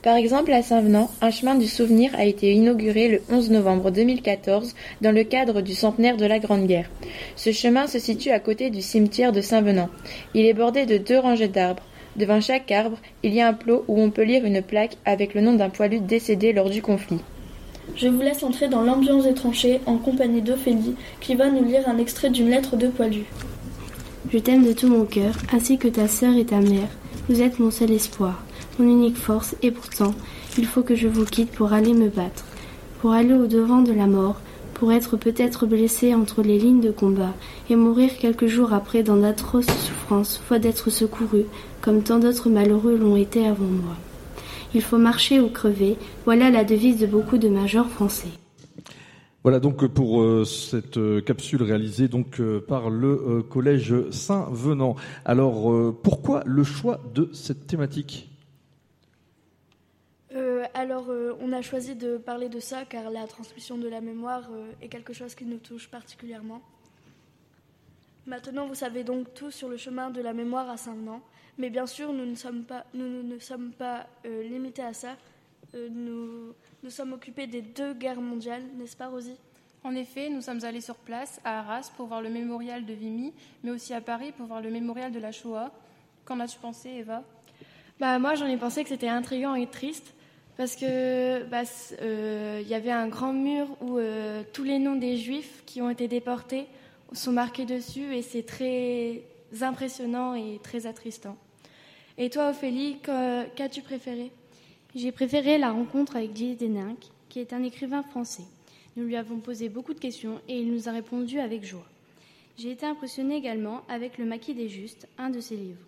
Par 0.03 0.17
exemple, 0.17 0.51
à 0.55 0.63
Saint-Venant, 0.63 1.11
un 1.21 1.31
chemin 1.31 1.57
du 1.57 1.67
souvenir 1.67 2.11
a 2.17 2.25
été 2.25 2.55
inauguré 2.55 3.09
le 3.09 3.21
11 3.31 3.51
novembre 3.51 3.91
2014 3.91 4.75
dans 5.03 5.13
le 5.13 5.25
cadre 5.25 5.61
du 5.61 5.75
centenaire 5.75 6.17
de 6.17 6.25
la 6.25 6.39
Grande 6.39 6.67
Guerre. 6.67 6.89
Ce 7.37 7.53
chemin 7.53 7.87
se 7.87 7.99
situe 7.99 8.31
à 8.31 8.41
côté 8.41 8.71
du 8.71 8.81
cimetière 8.81 9.33
de 9.33 9.43
Saint-Venant. 9.43 9.91
Il 10.33 10.47
est 10.47 10.55
bordé 10.55 10.87
de 10.87 10.97
deux 10.97 11.19
rangées 11.19 11.49
d'arbres. 11.49 11.83
Devant 12.17 12.41
chaque 12.41 12.71
arbre, 12.71 12.97
il 13.23 13.35
y 13.35 13.43
a 13.43 13.49
un 13.49 13.53
plot 13.53 13.85
où 13.89 14.01
on 14.01 14.11
peut 14.11 14.23
lire 14.23 14.47
une 14.47 14.63
plaque 14.63 14.97
avec 15.05 15.35
le 15.35 15.43
nom 15.43 15.53
d'un 15.53 15.69
poilu 15.69 16.01
décédé 16.01 16.55
lors 16.55 16.71
du 16.71 16.81
conflit. 16.81 17.21
Je 17.97 18.09
vous 18.09 18.21
laisse 18.21 18.43
entrer 18.43 18.69
dans 18.69 18.83
l'ambiance 18.83 19.25
des 19.25 19.35
tranchées 19.35 19.81
en 19.87 19.97
compagnie 19.97 20.43
d'Ophélie, 20.43 20.95
qui 21.21 21.35
va 21.35 21.51
nous 21.51 21.65
lire 21.65 21.89
un 21.89 21.99
extrait 21.99 22.31
d'une 22.31 22.49
lettre 22.49 22.77
de 22.77 22.89
Poilu. 22.89 23.25
Je 24.33 24.39
t'aime 24.39 24.65
de 24.65 24.73
tout 24.73 24.89
mon 24.89 25.05
cœur, 25.05 25.35
ainsi 25.53 25.77
que 25.77 25.89
ta 25.89 26.09
sœur 26.09 26.37
et 26.37 26.45
ta 26.45 26.61
mère. 26.61 26.89
Vous 27.29 27.43
êtes 27.43 27.59
mon 27.59 27.71
seul 27.71 27.91
espoir, 27.91 28.43
mon 28.79 28.89
unique 28.89 29.17
force, 29.17 29.55
et 29.63 29.71
pourtant, 29.71 30.15
il 30.57 30.67
faut 30.67 30.83
que 30.83 30.95
je 30.95 31.09
vous 31.09 31.25
quitte 31.25 31.51
pour 31.51 31.73
aller 31.73 31.93
me 31.93 32.09
battre, 32.09 32.45
pour 33.01 33.13
aller 33.13 33.35
au-devant 33.35 33.83
de 33.83 33.93
la 33.93 34.07
mort, 34.07 34.41
pour 34.75 34.93
être 34.93 35.17
peut-être 35.17 35.67
blessé 35.67 36.15
entre 36.15 36.43
les 36.43 36.59
lignes 36.59 36.81
de 36.81 36.91
combat, 36.91 37.35
et 37.69 37.77
mourir 37.77 38.17
quelques 38.19 38.47
jours 38.47 38.73
après 38.73 39.03
dans 39.03 39.17
d'atroces 39.17 39.67
souffrances, 39.67 40.41
fois 40.49 40.59
d'être 40.59 40.91
secouru, 40.91 41.45
comme 41.83 42.03
tant 42.03 42.19
d'autres 42.19 42.51
malheureux 42.51 42.97
l'ont 42.97 43.17
été 43.17 43.47
avant 43.47 43.65
moi. 43.65 43.97
Il 44.75 44.83
faut 44.83 44.99
marcher 44.99 45.41
ou 45.41 45.49
crever. 45.49 45.97
Voilà 46.25 46.51
la 46.51 46.65
devise 46.65 46.99
de 46.99 47.07
beaucoup 47.07 47.39
de 47.39 47.49
majors 47.49 47.89
français. 47.89 48.29
Voilà 49.43 49.59
donc 49.59 49.87
pour 49.87 50.21
euh, 50.21 50.45
cette 50.45 50.99
euh, 50.99 51.23
capsule 51.23 51.63
réalisée 51.63 52.09
donc 52.09 52.41
euh, 52.41 52.61
par 52.61 52.91
le 52.91 53.43
collège 53.43 53.95
Saint-Venant. 54.11 54.97
Alors 55.25 55.95
pourquoi 56.03 56.43
le 56.45 56.63
choix 56.63 57.01
de 57.15 57.31
cette 57.33 57.67
thématique? 57.67 58.27
Alors, 60.73 61.11
on 61.41 61.53
a 61.53 61.61
choisi 61.61 61.95
de 61.95 62.17
parler 62.17 62.49
de 62.49 62.61
ça 62.61 62.85
car 62.89 63.11
la 63.11 63.27
transmission 63.27 63.77
de 63.77 63.89
la 63.89 64.01
mémoire 64.01 64.49
est 64.81 64.89
quelque 64.89 65.13
chose 65.13 65.35
qui 65.35 65.45
nous 65.45 65.59
touche 65.59 65.91
particulièrement. 65.91 66.63
Maintenant, 68.27 68.67
vous 68.67 68.77
savez 68.77 69.05
donc 69.05 69.35
tout 69.35 69.51
sur 69.51 69.69
le 69.69 69.77
chemin 69.77 70.11
de 70.11 70.23
la 70.23 70.33
mémoire 70.33 70.71
à 70.71 70.77
Saint-Venant. 70.77 71.21
Mais 71.61 71.69
bien 71.69 71.87
sûr, 71.87 72.15
nous 72.15 72.25
ne 72.25 72.37
sommes 72.37 72.63
pas, 72.65 72.87
nous, 72.95 73.23
ne 73.23 73.39
sommes 73.39 73.73
pas 73.73 74.07
euh, 74.25 74.43
limités 74.43 74.81
à 74.81 74.95
ça. 74.95 75.17
Euh, 75.75 75.89
nous 75.91 76.55
nous 76.83 76.89
sommes 76.89 77.13
occupés 77.13 77.47
des 77.47 77.61
deux 77.61 77.93
guerres 77.93 78.23
mondiales, 78.23 78.63
n'est-ce 78.79 78.97
pas, 78.97 79.09
Rosie? 79.09 79.37
En 79.85 79.95
effet, 79.95 80.31
nous 80.31 80.41
sommes 80.41 80.65
allés 80.65 80.81
sur 80.81 80.95
place 80.95 81.39
à 81.45 81.59
Arras 81.59 81.91
pour 81.99 82.07
voir 82.07 82.23
le 82.23 82.31
mémorial 82.31 82.87
de 82.87 82.95
Vimy, 82.95 83.35
mais 83.63 83.71
aussi 83.73 83.93
à 83.93 84.01
Paris 84.01 84.33
pour 84.35 84.47
voir 84.47 84.63
le 84.63 84.71
mémorial 84.71 85.13
de 85.13 85.19
la 85.19 85.33
Shoah. 85.33 85.71
Qu'en 86.25 86.41
as-tu 86.41 86.59
pensé, 86.59 86.89
Eva? 86.89 87.23
Bah, 87.99 88.19
Moi, 88.19 88.37
j'en 88.37 88.47
ai 88.47 88.57
pensé 88.57 88.83
que 88.83 88.89
c'était 88.89 89.09
intriguant 89.09 89.55
et 89.55 89.67
triste 89.67 90.15
parce 90.57 90.77
que 90.77 91.45
bah, 91.45 91.65
euh, 92.01 92.63
y 92.67 92.73
avait 92.73 92.91
un 92.91 93.09
grand 93.09 93.35
mur 93.35 93.67
où 93.83 93.99
tous 94.55 94.65
les 94.65 94.79
noms 94.79 94.97
des 94.97 95.19
juifs 95.19 95.63
qui 95.67 95.83
ont 95.83 95.91
été 95.91 96.09
déportés 96.09 96.67
sont 97.13 97.33
marqués 97.33 97.67
dessus 97.67 98.15
et 98.15 98.23
c'est 98.23 98.45
très 98.45 99.25
impressionnant 99.61 100.35
et 100.35 100.59
très 100.63 100.87
attristant. 100.87 101.37
Et 102.23 102.29
toi, 102.29 102.51
Ophélie, 102.51 102.99
qu'as-tu 103.57 103.81
préféré? 103.81 104.31
J'ai 104.95 105.11
préféré 105.11 105.57
la 105.57 105.71
rencontre 105.71 106.17
avec 106.17 106.37
Gilles 106.37 106.59
Deninck, 106.59 106.99
qui 107.31 107.41
est 107.41 107.55
un 107.55 107.63
écrivain 107.63 108.03
français. 108.03 108.43
Nous 108.99 109.05
lui 109.05 109.17
avons 109.17 109.39
posé 109.39 109.71
beaucoup 109.71 109.95
de 109.95 109.99
questions 109.99 110.39
et 110.47 110.61
il 110.61 110.71
nous 110.71 110.87
a 110.87 110.93
répondu 110.93 111.41
avec 111.41 111.65
joie. 111.65 111.89
J'ai 112.59 112.73
été 112.73 112.85
impressionnée 112.85 113.37
également 113.37 113.81
avec 113.89 114.19
Le 114.19 114.27
Maquis 114.27 114.53
des 114.53 114.69
Justes, 114.69 115.09
un 115.17 115.31
de 115.31 115.41
ses 115.41 115.57
livres. 115.57 115.81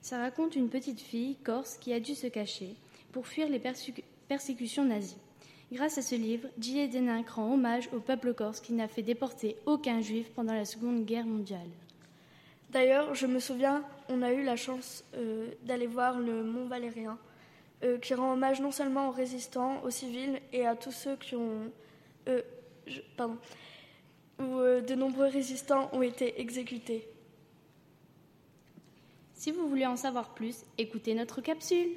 Ça 0.00 0.16
raconte 0.16 0.56
une 0.56 0.70
petite 0.70 1.02
fille 1.02 1.36
corse 1.44 1.76
qui 1.76 1.92
a 1.92 2.00
dû 2.00 2.14
se 2.14 2.28
cacher 2.28 2.70
pour 3.12 3.26
fuir 3.26 3.46
les 3.50 3.60
persécutions 4.28 4.86
nazies. 4.86 5.18
Grâce 5.70 5.98
à 5.98 6.02
ce 6.02 6.14
livre, 6.14 6.48
Gilles 6.58 6.88
Deninck 6.88 7.28
rend 7.28 7.52
hommage 7.52 7.90
au 7.94 8.00
peuple 8.00 8.32
corse 8.32 8.60
qui 8.60 8.72
n'a 8.72 8.88
fait 8.88 9.02
déporter 9.02 9.56
aucun 9.66 10.00
juif 10.00 10.30
pendant 10.34 10.54
la 10.54 10.64
Seconde 10.64 11.04
Guerre 11.04 11.26
mondiale. 11.26 11.68
D'ailleurs, 12.70 13.14
je 13.14 13.26
me 13.26 13.38
souviens, 13.38 13.84
on 14.08 14.22
a 14.22 14.32
eu 14.32 14.42
la 14.42 14.56
chance 14.56 15.04
euh, 15.14 15.50
d'aller 15.62 15.86
voir 15.86 16.18
le 16.18 16.42
Mont 16.42 16.66
Valérien, 16.66 17.18
euh, 17.84 17.98
qui 17.98 18.14
rend 18.14 18.32
hommage 18.32 18.60
non 18.60 18.72
seulement 18.72 19.08
aux 19.08 19.12
résistants, 19.12 19.82
aux 19.84 19.90
civils 19.90 20.40
et 20.52 20.66
à 20.66 20.74
tous 20.74 20.92
ceux 20.92 21.16
qui 21.16 21.36
ont. 21.36 21.70
Euh, 22.28 22.42
pardon. 23.16 23.38
Où 24.38 24.60
de 24.60 24.94
nombreux 24.94 25.28
résistants 25.28 25.88
ont 25.94 26.02
été 26.02 26.42
exécutés. 26.42 27.08
Si 29.32 29.50
vous 29.50 29.66
voulez 29.66 29.86
en 29.86 29.96
savoir 29.96 30.34
plus, 30.34 30.64
écoutez 30.76 31.14
notre 31.14 31.40
capsule. 31.40 31.88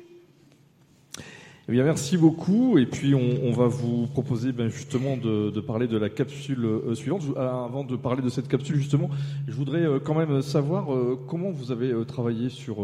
Eh 1.70 1.72
bien, 1.72 1.84
merci 1.84 2.18
beaucoup. 2.18 2.80
Et 2.80 2.88
puis, 2.88 3.14
on, 3.14 3.52
va 3.52 3.68
vous 3.68 4.08
proposer 4.08 4.52
ben, 4.54 4.70
justement 4.70 5.18
de, 5.18 5.60
parler 5.60 5.86
de 5.88 6.00
la 6.00 6.10
capsule 6.10 6.66
euh, 6.66 6.96
suivante. 6.96 7.22
Euh, 7.38 7.66
avant 7.66 7.84
de 7.84 7.96
parler 7.96 8.24
de 8.24 8.30
cette 8.30 8.48
capsule, 8.48 8.78
justement, 8.78 9.08
je 9.48 9.54
voudrais 9.54 9.84
euh, 9.84 10.00
quand 10.00 10.16
même 10.16 10.42
savoir 10.42 10.92
euh, 10.92 11.24
comment 11.28 11.52
vous 11.52 11.72
avez 11.72 11.94
travaillé 12.08 12.50
sur 12.50 12.78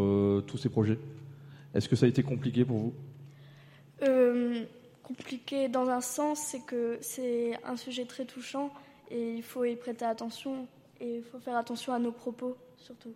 tous 0.45 0.59
ces 0.59 0.69
projets? 0.69 0.99
Est-ce 1.73 1.89
que 1.89 1.95
ça 1.95 2.05
a 2.05 2.09
été 2.09 2.21
compliqué 2.21 2.63
pour 2.63 2.77
vous? 2.77 2.93
Compliqué 5.01 5.67
dans 5.67 5.89
un 5.89 6.01
sens, 6.01 6.39
c'est 6.39 6.63
que 6.63 6.99
c'est 7.01 7.57
un 7.65 7.77
sujet 7.77 8.05
très 8.05 8.25
touchant 8.25 8.69
et 9.09 9.33
il 9.33 9.43
faut 9.43 9.65
y 9.65 9.75
prêter 9.75 10.05
attention 10.05 10.67
et 11.01 11.17
il 11.17 11.23
faut 11.23 11.39
faire 11.39 11.57
attention 11.57 11.91
à 11.91 11.97
nos 11.97 12.11
propos 12.11 12.55
surtout. 12.77 13.13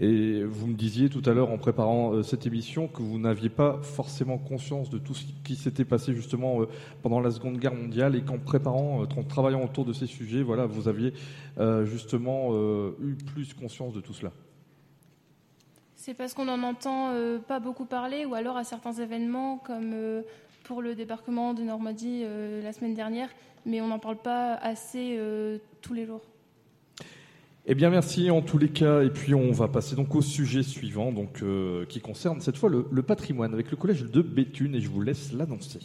Et 0.00 0.44
vous 0.44 0.68
me 0.68 0.74
disiez 0.74 1.08
tout 1.08 1.22
à 1.28 1.34
l'heure 1.34 1.50
en 1.50 1.58
préparant 1.58 2.12
euh, 2.12 2.22
cette 2.22 2.46
émission 2.46 2.86
que 2.86 3.02
vous 3.02 3.18
n'aviez 3.18 3.48
pas 3.48 3.80
forcément 3.82 4.38
conscience 4.38 4.90
de 4.90 4.98
tout 4.98 5.14
ce 5.14 5.24
qui 5.42 5.56
s'était 5.56 5.84
passé 5.84 6.14
justement 6.14 6.62
euh, 6.62 6.68
pendant 7.02 7.18
la 7.18 7.32
Seconde 7.32 7.58
Guerre 7.58 7.74
mondiale 7.74 8.14
et 8.14 8.22
qu'en 8.22 8.38
préparant, 8.38 9.02
euh, 9.02 9.06
en 9.18 9.24
travaillant 9.24 9.64
autour 9.64 9.84
de 9.84 9.92
ces 9.92 10.06
sujets, 10.06 10.42
voilà, 10.42 10.66
vous 10.66 10.86
aviez 10.88 11.12
justement 11.84 12.52
eu 13.02 13.16
plus 13.16 13.52
conscience 13.52 13.92
de 13.92 14.00
tout 14.00 14.12
cela. 14.12 14.30
C'est 15.96 16.14
parce 16.14 16.32
qu'on 16.32 16.44
n'en 16.44 16.62
entend 16.62 17.12
pas 17.48 17.58
beaucoup 17.58 17.84
parler 17.84 18.24
ou 18.24 18.34
alors 18.34 18.56
à 18.56 18.62
certains 18.62 18.92
événements 18.92 19.58
comme 19.58 20.22
pour 20.62 20.82
le 20.82 20.94
débarquement 20.94 21.54
de 21.54 21.62
Normandie 21.62 22.22
la 22.62 22.72
semaine 22.72 22.94
dernière, 22.94 23.28
mais 23.66 23.80
on 23.80 23.88
n'en 23.88 23.98
parle 23.98 24.18
pas 24.18 24.54
assez 24.54 25.18
tous 25.82 25.94
les 25.94 26.06
jours. 26.06 26.22
Eh 27.70 27.74
bien, 27.74 27.90
merci 27.90 28.30
en 28.30 28.40
tous 28.40 28.56
les 28.56 28.70
cas. 28.70 29.02
Et 29.02 29.10
puis, 29.10 29.34
on 29.34 29.52
va 29.52 29.68
passer 29.68 29.94
donc 29.94 30.14
au 30.14 30.22
sujet 30.22 30.62
suivant, 30.62 31.12
donc 31.12 31.42
euh, 31.42 31.84
qui 31.84 32.00
concerne 32.00 32.40
cette 32.40 32.56
fois 32.56 32.70
le, 32.70 32.86
le 32.90 33.02
patrimoine 33.02 33.52
avec 33.52 33.70
le 33.70 33.76
collège 33.76 34.04
de 34.04 34.22
Béthune. 34.22 34.74
Et 34.74 34.80
je 34.80 34.88
vous 34.88 35.02
laisse 35.02 35.34
l'annoncer. 35.34 35.80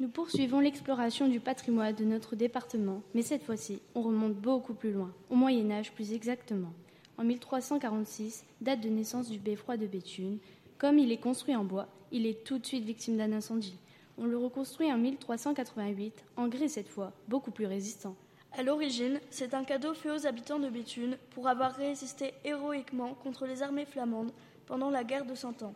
Nous 0.00 0.08
poursuivons 0.08 0.58
l'exploration 0.58 1.28
du 1.28 1.38
patrimoine 1.38 1.94
de 1.94 2.04
notre 2.04 2.34
département, 2.34 3.02
mais 3.14 3.20
cette 3.20 3.44
fois-ci, 3.44 3.82
on 3.94 4.00
remonte 4.00 4.36
beaucoup 4.36 4.72
plus 4.72 4.92
loin, 4.92 5.12
au 5.28 5.34
Moyen 5.34 5.70
Âge 5.70 5.92
plus 5.92 6.14
exactement. 6.14 6.72
En 7.18 7.24
1346, 7.24 8.44
date 8.62 8.80
de 8.80 8.88
naissance 8.88 9.28
du 9.28 9.38
beffroi 9.38 9.76
de 9.76 9.86
Béthune. 9.86 10.38
Comme 10.78 10.98
il 10.98 11.12
est 11.12 11.18
construit 11.18 11.54
en 11.54 11.64
bois, 11.64 11.88
il 12.10 12.26
est 12.26 12.42
tout 12.42 12.58
de 12.58 12.64
suite 12.64 12.84
victime 12.84 13.18
d'un 13.18 13.32
incendie. 13.32 13.76
On 14.16 14.24
le 14.24 14.38
reconstruit 14.38 14.90
en 14.90 14.96
1388, 14.96 16.24
en 16.38 16.48
grès 16.48 16.68
cette 16.68 16.88
fois, 16.88 17.12
beaucoup 17.28 17.50
plus 17.50 17.66
résistant. 17.66 18.16
À 18.56 18.62
l'origine, 18.62 19.20
c'est 19.30 19.52
un 19.52 19.64
cadeau 19.64 19.94
fait 19.94 20.12
aux 20.12 20.26
habitants 20.28 20.60
de 20.60 20.68
Béthune 20.68 21.16
pour 21.30 21.48
avoir 21.48 21.74
résisté 21.74 22.34
héroïquement 22.44 23.14
contre 23.14 23.46
les 23.46 23.62
armées 23.62 23.84
flamandes 23.84 24.30
pendant 24.66 24.90
la 24.90 25.02
guerre 25.02 25.24
de 25.24 25.34
Cent 25.34 25.64
Ans. 25.64 25.74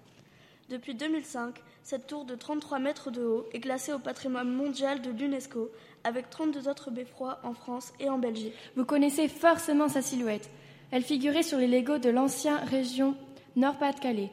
Depuis 0.68 0.94
2005, 0.94 1.56
cette 1.82 2.06
tour 2.06 2.24
de 2.24 2.36
33 2.36 2.78
mètres 2.78 3.10
de 3.10 3.24
haut 3.24 3.46
est 3.52 3.60
classée 3.60 3.92
au 3.92 3.98
patrimoine 3.98 4.52
mondial 4.52 5.02
de 5.02 5.10
l'UNESCO 5.10 5.72
avec 6.04 6.30
32 6.30 6.68
autres 6.68 6.92
beffrois 6.92 7.40
en 7.42 7.52
France 7.52 7.92
et 7.98 8.08
en 8.08 8.18
Belgique. 8.18 8.54
Vous 8.76 8.84
connaissez 8.84 9.26
forcément 9.26 9.88
sa 9.88 10.00
silhouette. 10.00 10.48
Elle 10.92 11.02
figurait 11.02 11.42
sur 11.42 11.58
les 11.58 11.66
Legos 11.66 11.98
de 11.98 12.10
l'ancienne 12.10 12.60
région 12.64 13.16
Nord-Pas-de-Calais. 13.56 14.30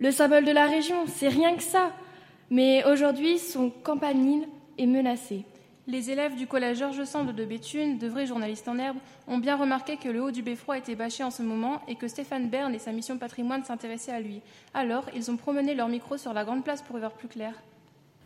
Le 0.00 0.10
symbole 0.10 0.44
de 0.44 0.50
la 0.50 0.66
région, 0.66 1.06
c'est 1.06 1.28
rien 1.28 1.54
que 1.54 1.62
ça. 1.62 1.92
Mais 2.50 2.84
aujourd'hui, 2.86 3.38
son 3.38 3.70
campanile 3.70 4.48
est 4.78 4.86
menacé. 4.86 5.44
Les 5.86 6.10
élèves 6.10 6.34
du 6.34 6.46
collège 6.46 6.78
Georges 6.78 7.04
Sand 7.04 7.34
de 7.34 7.44
Béthune, 7.44 7.98
de 7.98 8.08
vrais 8.08 8.24
journalistes 8.24 8.68
en 8.68 8.78
herbe, 8.78 8.96
ont 9.28 9.36
bien 9.36 9.54
remarqué 9.54 9.98
que 9.98 10.08
le 10.08 10.22
haut 10.22 10.30
du 10.30 10.42
beffroi 10.42 10.78
était 10.78 10.94
bâché 10.94 11.22
en 11.22 11.30
ce 11.30 11.42
moment 11.42 11.82
et 11.88 11.94
que 11.94 12.08
Stéphane 12.08 12.48
Bern 12.48 12.74
et 12.74 12.78
sa 12.78 12.90
mission 12.90 13.18
patrimoine 13.18 13.64
s'intéressaient 13.64 14.12
à 14.12 14.20
lui. 14.20 14.40
Alors, 14.72 15.04
ils 15.14 15.30
ont 15.30 15.36
promené 15.36 15.74
leur 15.74 15.88
micro 15.88 16.16
sur 16.16 16.32
la 16.32 16.44
grande 16.44 16.64
place 16.64 16.80
pour 16.80 16.96
y 16.96 17.00
voir 17.00 17.12
plus 17.12 17.28
clair. 17.28 17.52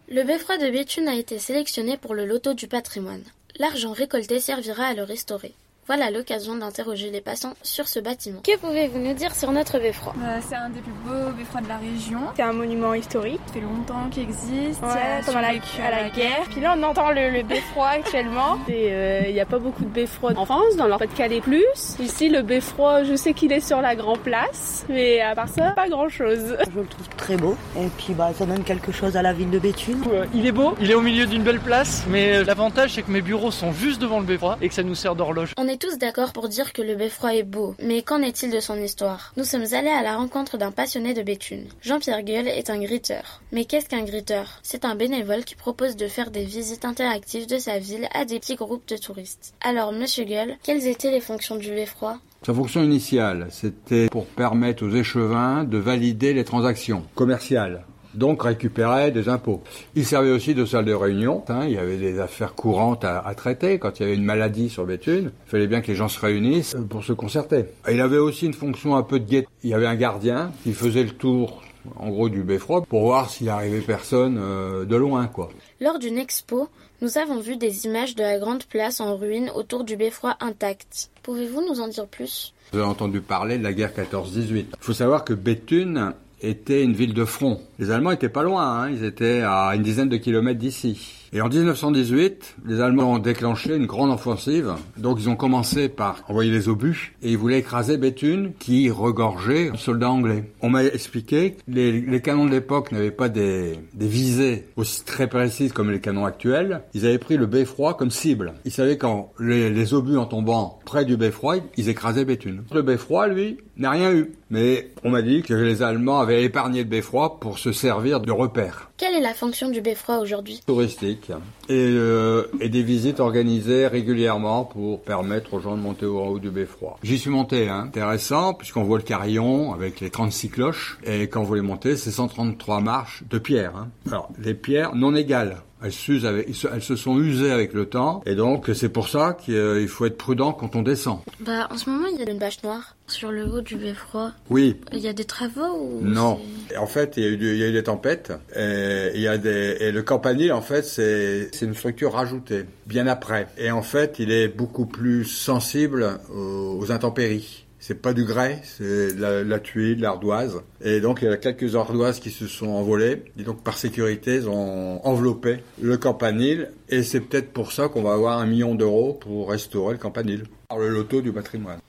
Le 0.08 0.22
beffroi 0.22 0.56
de 0.56 0.70
Béthune 0.70 1.08
a 1.08 1.16
été 1.16 1.40
sélectionné 1.40 1.96
pour 1.96 2.14
le 2.14 2.26
loto 2.26 2.54
du 2.54 2.68
patrimoine. 2.68 3.24
L'argent 3.58 3.92
récolté 3.92 4.38
servira 4.38 4.84
à 4.86 4.94
le 4.94 5.02
restaurer. 5.02 5.52
Voilà 5.88 6.10
l'occasion 6.10 6.54
d'interroger 6.54 7.10
les 7.10 7.22
passants 7.22 7.54
sur 7.62 7.88
ce 7.88 7.98
bâtiment. 7.98 8.40
Que 8.44 8.58
pouvez-vous 8.58 8.98
nous 8.98 9.14
dire 9.14 9.34
sur 9.34 9.52
notre 9.52 9.78
beffroi? 9.78 10.12
Euh, 10.22 10.38
c'est 10.46 10.54
un 10.54 10.68
des 10.68 10.80
plus 10.80 10.92
beaux 10.92 11.30
beffrois 11.34 11.62
de 11.62 11.68
la 11.68 11.78
région. 11.78 12.18
C'est 12.36 12.42
un 12.42 12.52
monument 12.52 12.92
historique. 12.92 13.40
Ça 13.46 13.54
fait 13.54 13.60
longtemps 13.62 14.10
qu'il 14.10 14.24
existe. 14.24 14.82
Ouais, 14.82 15.22
pendant 15.24 15.40
la, 15.40 15.48
à 15.48 15.90
la 15.90 16.10
guerre. 16.10 16.42
Puis 16.50 16.60
là, 16.60 16.74
on 16.76 16.82
entend 16.82 17.10
le, 17.10 17.30
le 17.30 17.42
beffroi 17.42 17.86
actuellement. 17.86 18.58
Il 18.68 19.32
n'y 19.32 19.40
a 19.40 19.46
pas 19.46 19.58
beaucoup 19.58 19.82
de 19.82 19.88
beffrois 19.88 20.32
en 20.36 20.44
France, 20.44 20.76
dans 20.76 20.88
le 20.88 20.98
Pas-de-Calais 20.98 21.40
plus. 21.40 21.64
Ici, 21.98 22.28
le 22.28 22.42
beffroi, 22.42 23.04
je 23.04 23.14
sais 23.14 23.32
qu'il 23.32 23.50
est 23.52 23.66
sur 23.66 23.80
la 23.80 23.96
Grand 23.96 24.18
Place, 24.18 24.84
mais 24.90 25.22
à 25.22 25.34
part 25.34 25.48
ça, 25.48 25.70
pas 25.70 25.88
grand-chose. 25.88 26.54
Je 26.70 26.80
le 26.80 26.86
trouve 26.86 27.08
très 27.16 27.36
beau. 27.38 27.56
Et 27.78 27.88
puis, 27.96 28.12
bah, 28.12 28.32
ça 28.36 28.44
donne 28.44 28.62
quelque 28.62 28.92
chose 28.92 29.16
à 29.16 29.22
la 29.22 29.32
ville 29.32 29.48
de 29.48 29.58
Béthune. 29.58 30.02
Euh, 30.12 30.26
il 30.34 30.44
est 30.44 30.52
beau, 30.52 30.74
il 30.82 30.90
est 30.90 30.94
au 30.94 31.00
milieu 31.00 31.24
d'une 31.24 31.44
belle 31.44 31.60
place, 31.60 32.04
mais 32.10 32.36
euh, 32.36 32.44
l'avantage, 32.44 32.92
c'est 32.92 33.02
que 33.02 33.10
mes 33.10 33.22
bureaux 33.22 33.50
sont 33.50 33.72
juste 33.72 34.02
devant 34.02 34.20
le 34.20 34.26
beffroi 34.26 34.58
et 34.60 34.68
que 34.68 34.74
ça 34.74 34.82
nous 34.82 34.94
sert 34.94 35.14
d'horloge. 35.14 35.54
On 35.56 35.66
est 35.66 35.77
tous 35.78 35.96
d'accord 35.96 36.32
pour 36.32 36.48
dire 36.48 36.72
que 36.72 36.82
le 36.82 36.96
beffroi 36.96 37.36
est 37.36 37.44
beau, 37.44 37.74
mais 37.82 38.02
qu'en 38.02 38.20
est-il 38.20 38.50
de 38.50 38.60
son 38.60 38.76
histoire? 38.76 39.32
Nous 39.36 39.44
sommes 39.44 39.72
allés 39.72 39.88
à 39.88 40.02
la 40.02 40.16
rencontre 40.16 40.58
d'un 40.58 40.72
passionné 40.72 41.14
de 41.14 41.22
Béthune. 41.22 41.66
Jean-Pierre 41.80 42.22
Gueule 42.22 42.48
est 42.48 42.68
un 42.68 42.80
gritteur. 42.80 43.40
Mais 43.52 43.64
qu'est-ce 43.64 43.88
qu'un 43.88 44.02
gritteur? 44.02 44.58
C'est 44.62 44.84
un 44.84 44.96
bénévole 44.96 45.44
qui 45.44 45.54
propose 45.54 45.96
de 45.96 46.08
faire 46.08 46.30
des 46.30 46.44
visites 46.44 46.84
interactives 46.84 47.46
de 47.46 47.58
sa 47.58 47.78
ville 47.78 48.08
à 48.12 48.24
des 48.24 48.40
petits 48.40 48.56
groupes 48.56 48.88
de 48.88 48.96
touristes. 48.96 49.54
Alors, 49.60 49.92
monsieur 49.92 50.24
Gueule, 50.24 50.56
quelles 50.62 50.86
étaient 50.86 51.12
les 51.12 51.20
fonctions 51.20 51.56
du 51.56 51.70
beffroi? 51.70 52.18
Sa 52.44 52.54
fonction 52.54 52.82
initiale, 52.82 53.48
c'était 53.50 54.08
pour 54.08 54.26
permettre 54.26 54.84
aux 54.84 54.90
échevins 54.90 55.64
de 55.64 55.78
valider 55.78 56.34
les 56.34 56.44
transactions 56.44 57.04
commerciales 57.14 57.84
donc 58.18 58.42
récupérer 58.42 59.10
des 59.10 59.28
impôts. 59.28 59.62
Il 59.94 60.04
servait 60.04 60.30
aussi 60.30 60.54
de 60.54 60.64
salle 60.64 60.84
de 60.84 60.92
réunion. 60.92 61.44
Hein, 61.48 61.64
il 61.64 61.72
y 61.72 61.78
avait 61.78 61.96
des 61.96 62.20
affaires 62.20 62.54
courantes 62.54 63.04
à, 63.04 63.20
à, 63.20 63.34
traiter. 63.34 63.78
Quand 63.78 63.98
il 63.98 64.02
y 64.02 64.06
avait 64.06 64.14
une 64.16 64.24
maladie 64.24 64.68
sur 64.68 64.84
Béthune, 64.84 65.30
il 65.46 65.50
fallait 65.50 65.66
bien 65.66 65.80
que 65.80 65.88
les 65.88 65.94
gens 65.94 66.08
se 66.08 66.20
réunissent 66.20 66.76
pour 66.90 67.04
se 67.04 67.12
concerter. 67.12 67.64
Il 67.90 68.00
avait 68.00 68.18
aussi 68.18 68.46
une 68.46 68.54
fonction 68.54 68.96
un 68.96 69.02
peu 69.02 69.20
de 69.20 69.28
guette. 69.28 69.46
Il 69.62 69.70
y 69.70 69.74
avait 69.74 69.86
un 69.86 69.96
gardien 69.96 70.52
qui 70.64 70.72
faisait 70.72 71.04
le 71.04 71.10
tour, 71.10 71.62
en 71.96 72.10
gros, 72.10 72.28
du 72.28 72.42
beffroi 72.42 72.82
pour 72.82 73.02
voir 73.02 73.30
s'il 73.30 73.48
arrivait 73.48 73.80
personne 73.80 74.38
euh, 74.40 74.84
de 74.84 74.96
loin, 74.96 75.26
quoi. 75.26 75.48
Lors 75.80 75.98
d'une 75.98 76.18
expo, 76.18 76.68
nous 77.00 77.16
avons 77.18 77.40
vu 77.40 77.56
des 77.56 77.86
images 77.86 78.16
de 78.16 78.22
la 78.22 78.38
grande 78.38 78.64
place 78.64 79.00
en 79.00 79.16
ruine 79.16 79.50
autour 79.54 79.84
du 79.84 79.96
beffroi 79.96 80.36
intact. 80.40 81.10
Pouvez-vous 81.22 81.62
nous 81.68 81.80
en 81.80 81.88
dire 81.88 82.06
plus? 82.06 82.52
Vous 82.72 82.78
avez 82.78 82.88
entendu 82.88 83.20
parler 83.20 83.56
de 83.56 83.62
la 83.62 83.72
guerre 83.72 83.92
14-18. 83.92 84.48
Il 84.50 84.66
faut 84.80 84.92
savoir 84.92 85.24
que 85.24 85.32
Béthune 85.32 86.12
était 86.42 86.82
une 86.82 86.92
ville 86.92 87.14
de 87.14 87.24
front. 87.24 87.60
Les 87.78 87.90
Allemands 87.90 88.12
étaient 88.12 88.28
pas 88.28 88.42
loin, 88.42 88.82
hein, 88.82 88.90
ils 88.90 89.04
étaient 89.04 89.42
à 89.42 89.72
une 89.74 89.82
dizaine 89.82 90.08
de 90.08 90.16
kilomètres 90.16 90.58
d'ici. 90.58 91.14
Et 91.32 91.42
en 91.42 91.48
1918, 91.48 92.56
les 92.64 92.80
Allemands 92.80 93.12
ont 93.12 93.18
déclenché 93.18 93.76
une 93.76 93.84
grande 93.86 94.10
offensive. 94.10 94.72
Donc 94.96 95.18
ils 95.20 95.28
ont 95.28 95.36
commencé 95.36 95.88
par 95.90 96.24
envoyer 96.28 96.50
les 96.50 96.68
obus 96.68 97.14
et 97.22 97.30
ils 97.32 97.36
voulaient 97.36 97.58
écraser 97.58 97.98
Béthune 97.98 98.52
qui 98.58 98.90
regorgeait 98.90 99.70
de 99.70 99.76
soldats 99.76 100.10
anglais. 100.10 100.50
On 100.62 100.70
m'a 100.70 100.84
expliqué 100.84 101.52
que 101.52 101.60
les, 101.68 102.00
les 102.00 102.20
canons 102.22 102.46
de 102.46 102.50
l'époque 102.50 102.92
n'avaient 102.92 103.10
pas 103.10 103.28
des, 103.28 103.78
des 103.92 104.06
visées 104.06 104.68
aussi 104.76 105.04
très 105.04 105.26
précises 105.26 105.72
comme 105.72 105.90
les 105.90 106.00
canons 106.00 106.24
actuels. 106.24 106.80
Ils 106.94 107.04
avaient 107.04 107.18
pris 107.18 107.36
le 107.36 107.46
beffroi 107.46 107.92
comme 107.92 108.10
cible. 108.10 108.54
Ils 108.64 108.72
savaient 108.72 108.96
quand 108.96 109.32
les, 109.38 109.68
les 109.68 109.94
obus 109.94 110.16
en 110.16 110.24
tombant 110.24 110.78
près 110.86 111.04
du 111.04 111.18
beffroi, 111.18 111.56
ils 111.76 111.90
écrasaient 111.90 112.24
Béthune. 112.24 112.64
Le 112.72 112.82
beffroi, 112.82 113.28
lui, 113.28 113.58
n'a 113.76 113.90
rien 113.90 114.12
eu. 114.12 114.32
Mais 114.50 114.90
on 115.04 115.10
m'a 115.10 115.22
dit 115.22 115.42
que 115.42 115.54
les 115.54 115.82
Allemands 115.82 116.20
avaient 116.20 116.42
épargné 116.42 116.82
le 116.82 116.88
beffroi 116.88 117.38
pour 117.38 117.58
se 117.58 117.72
servir 117.72 118.20
de 118.20 118.32
repère. 118.32 118.90
Quelle 118.96 119.14
est 119.14 119.20
la 119.20 119.34
fonction 119.34 119.68
du 119.68 119.80
beffroi 119.80 120.18
aujourd'hui? 120.18 120.62
Touristique. 120.66 121.30
Et, 121.68 121.74
euh, 121.74 122.44
et, 122.60 122.68
des 122.68 122.82
visites 122.82 123.20
organisées 123.20 123.86
régulièrement 123.86 124.64
pour 124.64 125.02
permettre 125.02 125.54
aux 125.54 125.60
gens 125.60 125.76
de 125.76 125.82
monter 125.82 126.06
au 126.06 126.18
haut 126.18 126.38
du 126.38 126.50
beffroi. 126.50 126.98
J'y 127.02 127.18
suis 127.18 127.30
monté, 127.30 127.68
hein. 127.68 127.84
intéressant, 127.86 128.54
puisqu'on 128.54 128.84
voit 128.84 128.98
le 128.98 129.04
carillon 129.04 129.72
avec 129.74 130.00
les 130.00 130.10
36 130.10 130.48
cloches. 130.48 130.98
Et 131.04 131.28
quand 131.28 131.42
vous 131.42 131.54
les 131.54 131.60
montez, 131.60 131.96
c'est 131.96 132.10
133 132.10 132.80
marches 132.80 133.22
de 133.28 133.38
pierre. 133.38 133.76
Hein. 133.76 133.88
Alors, 134.06 134.30
des 134.38 134.54
pierres 134.54 134.94
non 134.94 135.14
égales. 135.14 135.58
Elles, 135.82 135.92
s'usent 135.92 136.26
avec, 136.26 136.48
elles 136.48 136.82
se 136.82 136.96
sont 136.96 137.18
usées 137.18 137.50
avec 137.50 137.72
le 137.72 137.86
temps, 137.86 138.22
et 138.26 138.34
donc 138.34 138.70
c'est 138.74 138.88
pour 138.88 139.08
ça 139.08 139.36
qu'il 139.40 139.88
faut 139.88 140.06
être 140.06 140.18
prudent 140.18 140.52
quand 140.52 140.76
on 140.76 140.82
descend. 140.82 141.20
Bah, 141.40 141.68
en 141.70 141.76
ce 141.76 141.88
moment, 141.88 142.08
il 142.12 142.18
y 142.18 142.28
a 142.28 142.30
une 142.30 142.38
bâche 142.38 142.62
noire 142.62 142.96
sur 143.06 143.30
le 143.30 143.46
haut 143.46 143.60
du 143.60 143.76
beffroi. 143.76 144.32
Oui. 144.50 144.76
Il 144.92 144.98
y 144.98 145.08
a 145.08 145.12
des 145.12 145.24
travaux 145.24 145.78
ou 145.80 146.00
Non. 146.02 146.40
En 146.78 146.86
fait, 146.86 147.16
il 147.16 147.22
y, 147.22 147.26
a 147.26 147.28
eu, 147.30 147.34
il 147.34 147.56
y 147.58 147.62
a 147.62 147.68
eu 147.68 147.72
des 147.72 147.84
tempêtes, 147.84 148.32
et, 148.56 149.12
il 149.14 149.20
y 149.20 149.28
a 149.28 149.38
des, 149.38 149.76
et 149.80 149.92
le 149.92 150.02
campanile, 150.02 150.52
en 150.52 150.62
fait, 150.62 150.82
c'est 150.82 151.62
une 151.62 151.74
structure 151.74 152.12
rajoutée, 152.12 152.64
bien 152.86 153.06
après. 153.06 153.46
Et 153.56 153.70
en 153.70 153.82
fait, 153.82 154.18
il 154.18 154.32
est 154.32 154.48
beaucoup 154.48 154.86
plus 154.86 155.24
sensible 155.24 156.18
aux, 156.34 156.78
aux 156.80 156.92
intempéries. 156.92 157.67
C'est 157.80 158.02
pas 158.02 158.12
du 158.12 158.24
grès, 158.24 158.60
c'est 158.64 159.14
de 159.14 159.20
la, 159.20 159.44
la 159.44 159.60
tuile, 159.60 159.98
de 159.98 160.02
l'ardoise. 160.02 160.62
Et 160.82 161.00
donc, 161.00 161.20
il 161.22 161.28
y 161.28 161.32
a 161.32 161.36
quelques 161.36 161.76
ardoises 161.76 162.18
qui 162.18 162.30
se 162.30 162.46
sont 162.46 162.68
envolées. 162.68 163.24
Et 163.38 163.44
donc, 163.44 163.62
par 163.62 163.78
sécurité, 163.78 164.36
ils 164.36 164.48
ont 164.48 165.04
enveloppé 165.06 165.58
le 165.80 165.96
campanile. 165.96 166.72
Et 166.88 167.02
c'est 167.02 167.20
peut-être 167.20 167.52
pour 167.52 167.72
ça 167.72 167.88
qu'on 167.88 168.02
va 168.02 168.12
avoir 168.12 168.38
un 168.38 168.46
million 168.46 168.74
d'euros 168.74 169.14
pour 169.14 169.50
restaurer 169.50 169.92
le 169.92 169.98
campanile. 169.98 170.44
Par 170.68 170.78
le 170.78 170.88
loto 170.88 171.20
du 171.20 171.32
patrimoine. 171.32 171.80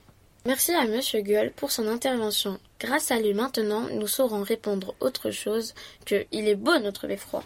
Merci 0.46 0.72
à 0.72 0.86
Monsieur 0.86 1.20
Gueule 1.20 1.52
pour 1.54 1.70
son 1.70 1.86
intervention. 1.86 2.58
Grâce 2.80 3.10
à 3.10 3.20
lui 3.20 3.34
maintenant, 3.34 3.88
nous 3.92 4.06
saurons 4.06 4.42
répondre 4.42 4.94
autre 5.00 5.30
chose 5.30 5.74
que 6.06 6.24
il 6.32 6.48
est 6.48 6.56
beau 6.56 6.78
notre 6.78 7.06
beffroi. 7.06 7.44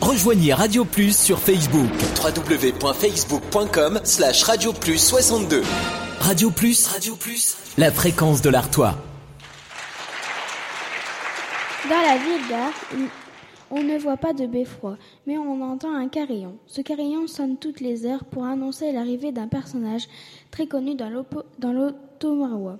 Rejoignez 0.00 0.54
Radio 0.54 0.84
Plus 0.84 1.16
sur 1.16 1.38
Facebook. 1.38 1.90
www.facebook.com 2.22 4.00
slash 4.04 4.42
Radio 4.44 4.72
Plus 4.72 4.98
62. 4.98 5.62
Radio 6.20 6.50
Plus, 6.50 7.56
la 7.78 7.90
fréquence 7.90 8.42
de 8.42 8.50
l'Artois. 8.50 8.96
Dans 11.88 12.02
la 12.02 12.18
ville 12.18 12.48
d'Arc, 12.48 12.74
on 13.70 13.82
ne 13.82 13.96
voit 13.98 14.16
pas 14.16 14.32
de 14.34 14.46
beffroi, 14.46 14.98
mais 15.26 15.38
on 15.38 15.62
entend 15.62 15.94
un 15.94 16.08
carillon. 16.08 16.58
Ce 16.66 16.80
carillon 16.82 17.26
sonne 17.26 17.56
toutes 17.56 17.80
les 17.80 18.04
heures 18.04 18.24
pour 18.24 18.44
annoncer 18.44 18.92
l'arrivée 18.92 19.32
d'un 19.32 19.48
personnage 19.48 20.08
très 20.50 20.66
connu 20.66 20.94
dans 20.96 21.72
l'automarois. 21.72 22.78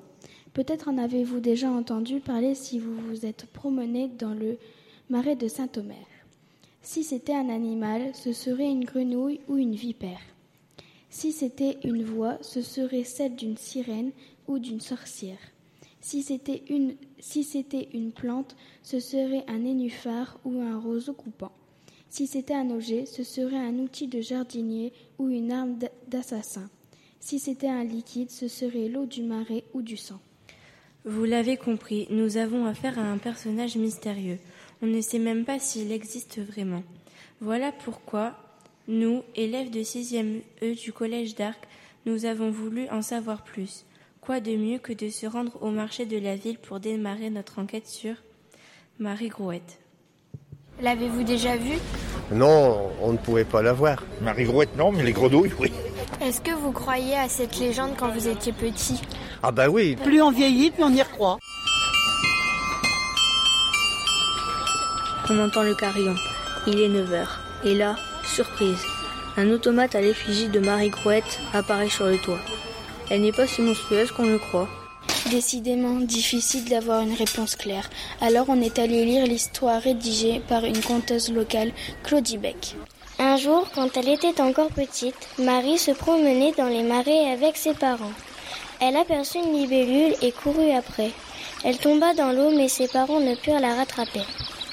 Peut-être 0.53 0.89
en 0.89 0.99
avez-vous 0.99 1.41
déjà 1.41 1.71
entendu 1.71 2.21
parler 2.21 2.55
si 2.55 2.79
vous 2.79 2.95
vous 3.09 3.25
êtes 3.25 3.47
promené 3.47 4.09
dans 4.19 4.35
le 4.35 4.59
marais 5.09 5.37
de 5.37 5.49
Saint-Omer. 5.49 6.07
Si 6.83 7.03
c'était 7.05 7.35
un 7.35 7.49
animal, 7.49 8.11
ce 8.15 8.33
serait 8.33 8.71
une 8.71 8.85
grenouille 8.85 9.41
ou 9.49 9.57
une 9.57 9.75
vipère. 9.75 10.21
Si 11.11 11.33
c'était 11.33 11.79
une 11.85 12.05
voix, 12.05 12.39
ce 12.43 12.61
serait 12.61 13.05
celle 13.05 13.35
d'une 13.35 13.57
sirène 13.57 14.13
ou 14.47 14.59
d'une 14.59 14.81
sorcière. 14.81 15.39
Si 16.01 16.23
c'était 16.23 16.63
une, 16.69 18.13
plante, 18.13 18.57
ce 18.83 19.01
serait 19.01 19.45
un 19.49 19.59
nénuphar 19.59 20.39
ou 20.45 20.61
un 20.61 20.79
roseau 20.79 21.13
coupant. 21.13 21.53
Si 22.11 22.27
c'était 22.27 22.55
un 22.55 22.71
objet, 22.71 23.05
ce 23.05 23.23
serait 23.23 23.57
un 23.57 23.79
outil 23.79 24.07
de 24.07 24.21
jardinier 24.21 24.93
ou 25.19 25.29
une 25.29 25.53
arme 25.53 25.79
d'assassin. 26.07 26.71
Si 27.21 27.39
c'était 27.39 27.69
un 27.69 27.85
liquide, 27.85 28.31
ce 28.31 28.49
serait 28.49 28.89
l'eau 28.89 29.07
du 29.07 29.23
marais 29.23 29.65
ou 29.75 29.83
du 29.83 29.97
sang. 29.97 30.21
Vous 31.05 31.25
l'avez 31.25 31.57
compris, 31.57 32.07
nous 32.11 32.37
avons 32.37 32.65
affaire 32.65 32.99
à 32.99 33.03
un 33.03 33.19
personnage 33.19 33.77
mystérieux. 33.77 34.39
On 34.83 34.87
ne 34.87 35.01
sait 35.01 35.19
même 35.19 35.45
pas 35.45 35.59
s'il 35.59 35.91
existe 35.93 36.41
vraiment. 36.41 36.83
Voilà 37.41 37.73
pourquoi 37.73 38.37
nous, 38.89 39.23
élèves 39.37 39.71
de 39.71 39.81
6e 39.81 40.41
E 40.63 40.75
du 40.75 40.93
Collège 40.95 41.35
d'Arc, 41.35 41.59
nous 42.07 42.25
avons 42.25 42.51
voulu 42.51 42.89
en 42.89 43.03
savoir 43.03 43.43
plus. 43.43 43.85
Quoi 44.23 44.41
de 44.41 44.57
mieux 44.57 44.79
que 44.79 44.95
de 44.95 45.11
se 45.11 45.27
rendre 45.27 45.63
au 45.63 45.71
marché 45.71 46.07
de 46.07 46.19
la 46.19 46.37
ville 46.37 46.59
pour 46.59 46.81
démarrer 46.81 47.29
notre 47.29 47.59
enquête 47.59 47.87
sur 47.87 48.15
Marie 48.99 49.29
Grouette 49.29 49.79
L'avez-vous 50.81 51.23
déjà 51.23 51.57
vue? 51.57 51.79
Non, 52.33 52.91
on 53.03 53.13
ne 53.13 53.19
pouvait 53.19 53.45
pas 53.45 53.61
la 53.61 53.75
voir. 53.75 54.03
Marie 54.23 54.45
Grouette, 54.45 54.75
non, 54.77 54.91
mais 54.91 55.03
les 55.03 55.13
grenouilles, 55.13 55.53
oui. 55.61 55.71
Est-ce 56.23 56.41
que 56.41 56.53
vous 56.53 56.73
croyez 56.73 57.15
à 57.15 57.29
cette 57.29 57.59
légende 57.59 57.93
quand 57.99 58.09
vous 58.09 58.27
étiez 58.27 58.53
petit? 58.53 59.01
Ah 59.43 59.53
bah 59.53 59.69
oui. 59.69 59.97
Plus 59.97 60.23
on 60.23 60.31
vieillit, 60.31 60.71
plus 60.71 60.85
on 60.85 60.95
y 60.95 61.03
recroit. 61.03 61.39
On 65.29 65.39
entend 65.39 65.63
le 65.63 65.75
carillon. 65.75 66.15
Il 66.67 66.81
est 66.81 66.89
9h. 66.89 67.27
Et 67.65 67.75
là, 67.75 67.97
surprise, 68.29 68.85
un 69.37 69.51
automate 69.51 69.95
à 69.95 70.01
l'effigie 70.01 70.49
de 70.49 70.61
Marie 70.61 70.91
Grouette 70.91 71.39
apparaît 71.53 71.89
sur 71.89 72.07
le 72.07 72.19
toit. 72.19 72.41
Elle 73.11 73.23
n'est 73.23 73.33
pas 73.33 73.47
si 73.47 73.63
monstrueuse 73.63 74.11
qu'on 74.13 74.27
le 74.27 74.39
croit. 74.39 74.69
Décidément 75.31 76.01
difficile 76.01 76.65
d'avoir 76.67 77.03
une 77.03 77.15
réponse 77.15 77.57
claire. 77.57 77.89
Alors 78.21 78.47
on 78.49 78.61
est 78.61 78.79
allé 78.79 79.05
lire 79.05 79.27
l'histoire 79.27 79.81
rédigée 79.81 80.41
par 80.49 80.65
une 80.65 80.81
conteuse 80.81 81.33
locale, 81.33 81.73
Claudie 82.03 82.39
Beck. 82.39 82.77
Un 83.19 83.37
jour, 83.37 83.67
quand 83.75 83.97
elle 83.97 84.09
était 84.09 84.41
encore 84.41 84.71
petite, 84.71 85.29
Marie 85.39 85.79
se 85.79 85.91
promenait 85.91 86.53
dans 86.57 86.69
les 86.69 86.83
marais 86.83 87.33
avec 87.33 87.57
ses 87.57 87.75
parents. 87.75 88.13
Elle 88.81 88.97
aperçut 88.97 89.39
une 89.39 89.55
libellule 89.55 90.15
et 90.23 90.31
courut 90.31 90.71
après. 90.71 91.11
Elle 91.65 91.79
tomba 91.79 92.15
dans 92.15 92.33
l'eau 92.33 92.51
mais 92.51 92.69
ses 92.69 92.87
parents 92.87 93.21
ne 93.21 93.35
purent 93.35 93.61
la 93.61 93.75
rattraper. 93.75 94.23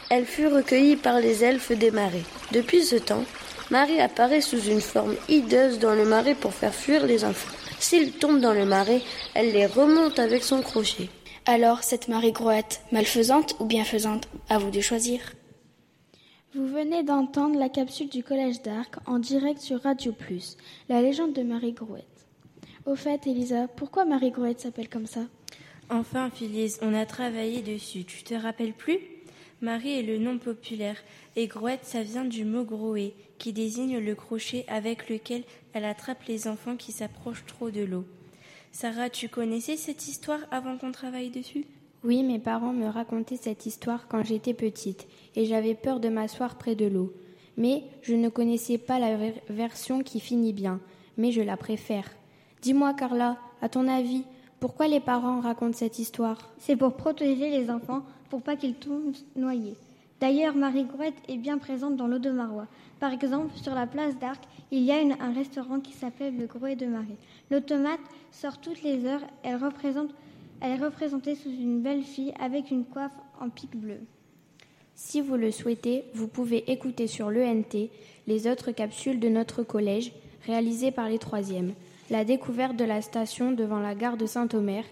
Elle 0.10 0.26
fut 0.26 0.48
recueillie 0.48 0.96
par 0.96 1.20
les 1.20 1.44
elfes 1.44 1.72
des 1.72 1.90
marais. 1.90 2.24
Depuis 2.52 2.84
ce 2.84 2.96
temps, 2.96 3.26
Marie 3.72 4.00
apparaît 4.00 4.42
sous 4.42 4.62
une 4.62 4.82
forme 4.82 5.16
hideuse 5.28 5.80
dans 5.80 5.96
le 5.96 6.06
marais 6.06 6.36
pour 6.36 6.54
faire 6.54 6.74
fuir 6.74 7.06
les 7.06 7.26
enfants. 7.26 7.56
S'ils 7.80 8.12
tombent 8.12 8.40
dans 8.40 8.54
le 8.54 8.66
marais, 8.66 9.02
elle 9.34 9.54
les 9.54 9.66
remonte 9.66 10.20
avec 10.20 10.44
son 10.44 10.62
crochet. 10.62 11.10
Alors, 11.46 11.84
cette 11.84 12.08
Marie 12.08 12.32
Grouette, 12.32 12.82
malfaisante 12.92 13.56
ou 13.60 13.66
bienfaisante 13.66 14.28
À 14.50 14.58
vous 14.60 14.72
de 14.72 14.82
choisir. 14.82 15.20
Vous 16.54 16.68
venez 16.68 17.04
d'entendre 17.04 17.60
la 17.60 17.70
capsule 17.70 18.10
du 18.10 18.24
Collège 18.24 18.62
d'Arc 18.62 18.96
en 19.06 19.20
direct 19.20 19.60
sur 19.60 19.82
Radio 19.82 20.12
Plus, 20.12 20.58
la 20.88 21.02
légende 21.02 21.34
de 21.34 21.44
Marie 21.44 21.74
Grouette. 21.74 22.06
Au 22.86 22.96
fait, 22.96 23.28
Elisa, 23.28 23.68
pourquoi 23.68 24.06
Marie 24.06 24.32
Grouette 24.32 24.62
s'appelle 24.62 24.90
comme 24.90 25.08
ça? 25.08 25.22
Enfin, 25.90 26.30
Phyllis, 26.30 26.78
on 26.82 26.94
a 26.94 27.06
travaillé 27.06 27.62
dessus. 27.62 28.06
Tu 28.06 28.24
te 28.24 28.36
rappelles 28.36 28.74
plus? 28.74 29.00
Marie 29.62 30.00
est 30.00 30.04
le 30.04 30.18
nom 30.18 30.38
populaire 30.38 30.98
et 31.36 31.48
Grouette, 31.48 31.84
ça 31.84 32.04
vient 32.04 32.26
du 32.26 32.46
mot 32.46 32.64
grouer, 32.64 33.14
qui 33.38 33.54
désigne 33.54 34.00
le 34.00 34.16
crochet 34.16 34.66
avec 34.68 35.10
lequel 35.10 35.44
elle 35.74 35.86
attrape 35.86 36.24
les 36.28 36.48
enfants 36.48 36.76
qui 36.76 36.92
s'approchent 36.92 37.46
trop 37.46 37.70
de 37.70 37.84
l'eau. 37.84 38.06
Sarah, 38.72 39.10
tu 39.10 39.30
connaissais 39.30 39.78
cette 39.78 40.08
histoire 40.08 40.42
avant 40.52 40.78
qu'on 40.78 40.92
travaille 40.92 41.30
dessus? 41.30 41.66
Oui, 42.04 42.24
mes 42.24 42.40
parents 42.40 42.74
me 42.74 42.88
racontaient 42.88 43.38
cette 43.38 43.66
histoire 43.66 44.08
quand 44.08 44.24
j'étais 44.24 44.54
petite 44.54 45.08
et 45.36 45.46
j'avais 45.46 45.76
peur 45.76 46.00
de 46.00 46.10
m'asseoir 46.10 46.58
près 46.58 46.76
de 46.76 46.86
l'eau. 46.86 47.14
Mais 47.58 47.84
je 48.02 48.14
ne 48.14 48.30
connaissais 48.30 48.78
pas 48.78 49.00
la 49.00 49.18
version 49.50 50.04
qui 50.04 50.20
finit 50.20 50.54
bien, 50.54 50.80
mais 51.18 51.32
je 51.32 51.42
la 51.42 51.58
préfère. 51.58 52.12
Dis-moi, 52.62 52.94
Carla, 52.94 53.38
à 53.62 53.70
ton 53.70 53.88
avis, 53.88 54.24
pourquoi 54.60 54.88
les 54.88 55.00
parents 55.00 55.40
racontent 55.40 55.78
cette 55.78 56.00
histoire? 56.00 56.50
C'est 56.60 56.76
pour 56.76 56.96
protéger 56.96 57.50
les 57.50 57.70
enfants, 57.70 58.04
pour 58.30 58.42
pas 58.42 58.56
qu'ils 58.56 58.76
tombent 58.76 59.16
noyés. 59.36 59.76
D'ailleurs, 60.20 60.56
Marie 60.56 60.86
Grouette 60.86 61.16
est 61.28 61.38
bien 61.38 61.58
présente 61.58 61.96
dans 61.98 62.08
l'eau 62.08 62.20
de 62.20 62.32
Marois. 62.32 62.68
Par 63.00 63.12
exemple, 63.12 63.56
sur 63.56 63.76
la 63.76 63.88
place 63.88 64.18
d'Arc, 64.18 64.42
il 64.72 64.84
y 64.84 64.92
a 64.92 64.96
un 64.98 65.34
restaurant 65.34 65.80
qui 65.80 65.94
s'appelle 65.94 66.38
le 66.38 66.48
Grouet 66.48 66.76
de 66.76 66.86
Marie. 66.86 67.18
L'automate 67.52 68.00
sort 68.32 68.60
toutes 68.60 68.84
les 68.84 69.06
heures. 69.06 69.22
Elle, 69.44 69.58
représente, 69.58 70.12
elle 70.62 70.72
est 70.72 70.84
représentée 70.84 71.36
sous 71.36 71.52
une 71.52 71.82
belle 71.82 72.04
fille 72.04 72.34
avec 72.40 72.72
une 72.72 72.86
coiffe 72.86 73.16
en 73.40 73.50
pique 73.50 73.76
bleu. 73.76 74.00
Si 74.96 75.20
vous 75.20 75.36
le 75.36 75.52
souhaitez, 75.52 76.06
vous 76.14 76.30
pouvez 76.30 76.72
écouter 76.72 77.08
sur 77.08 77.30
l'ENT 77.30 77.90
les 78.28 78.48
autres 78.48 78.72
capsules 78.72 79.20
de 79.20 79.28
notre 79.28 79.62
collège 79.62 80.14
réalisées 80.46 80.92
par 80.92 81.10
les 81.10 81.20
troisièmes. 81.20 81.74
La 82.10 82.24
découverte 82.24 82.78
de 82.78 82.86
la 82.86 83.02
station 83.02 83.52
devant 83.52 83.80
la 83.80 83.94
gare 83.94 84.16
de 84.16 84.26
Saint-Omer 84.26 84.86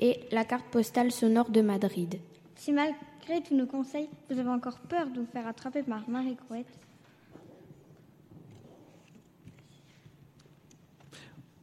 et 0.00 0.20
la 0.32 0.44
carte 0.44 0.66
postale 0.66 1.12
sonore 1.12 1.50
de 1.50 1.60
Madrid. 1.60 2.18
Si 2.56 2.72
malgré 2.72 3.42
tous 3.46 3.54
nos 3.54 3.66
conseils, 3.66 4.08
vous 4.30 4.38
avez 4.38 4.48
encore 4.48 4.78
peur 4.78 5.08
de 5.08 5.20
vous 5.20 5.26
faire 5.26 5.46
attraper 5.46 5.82
par 5.82 6.08
Marie 6.08 6.36
Grouette, 6.46 6.78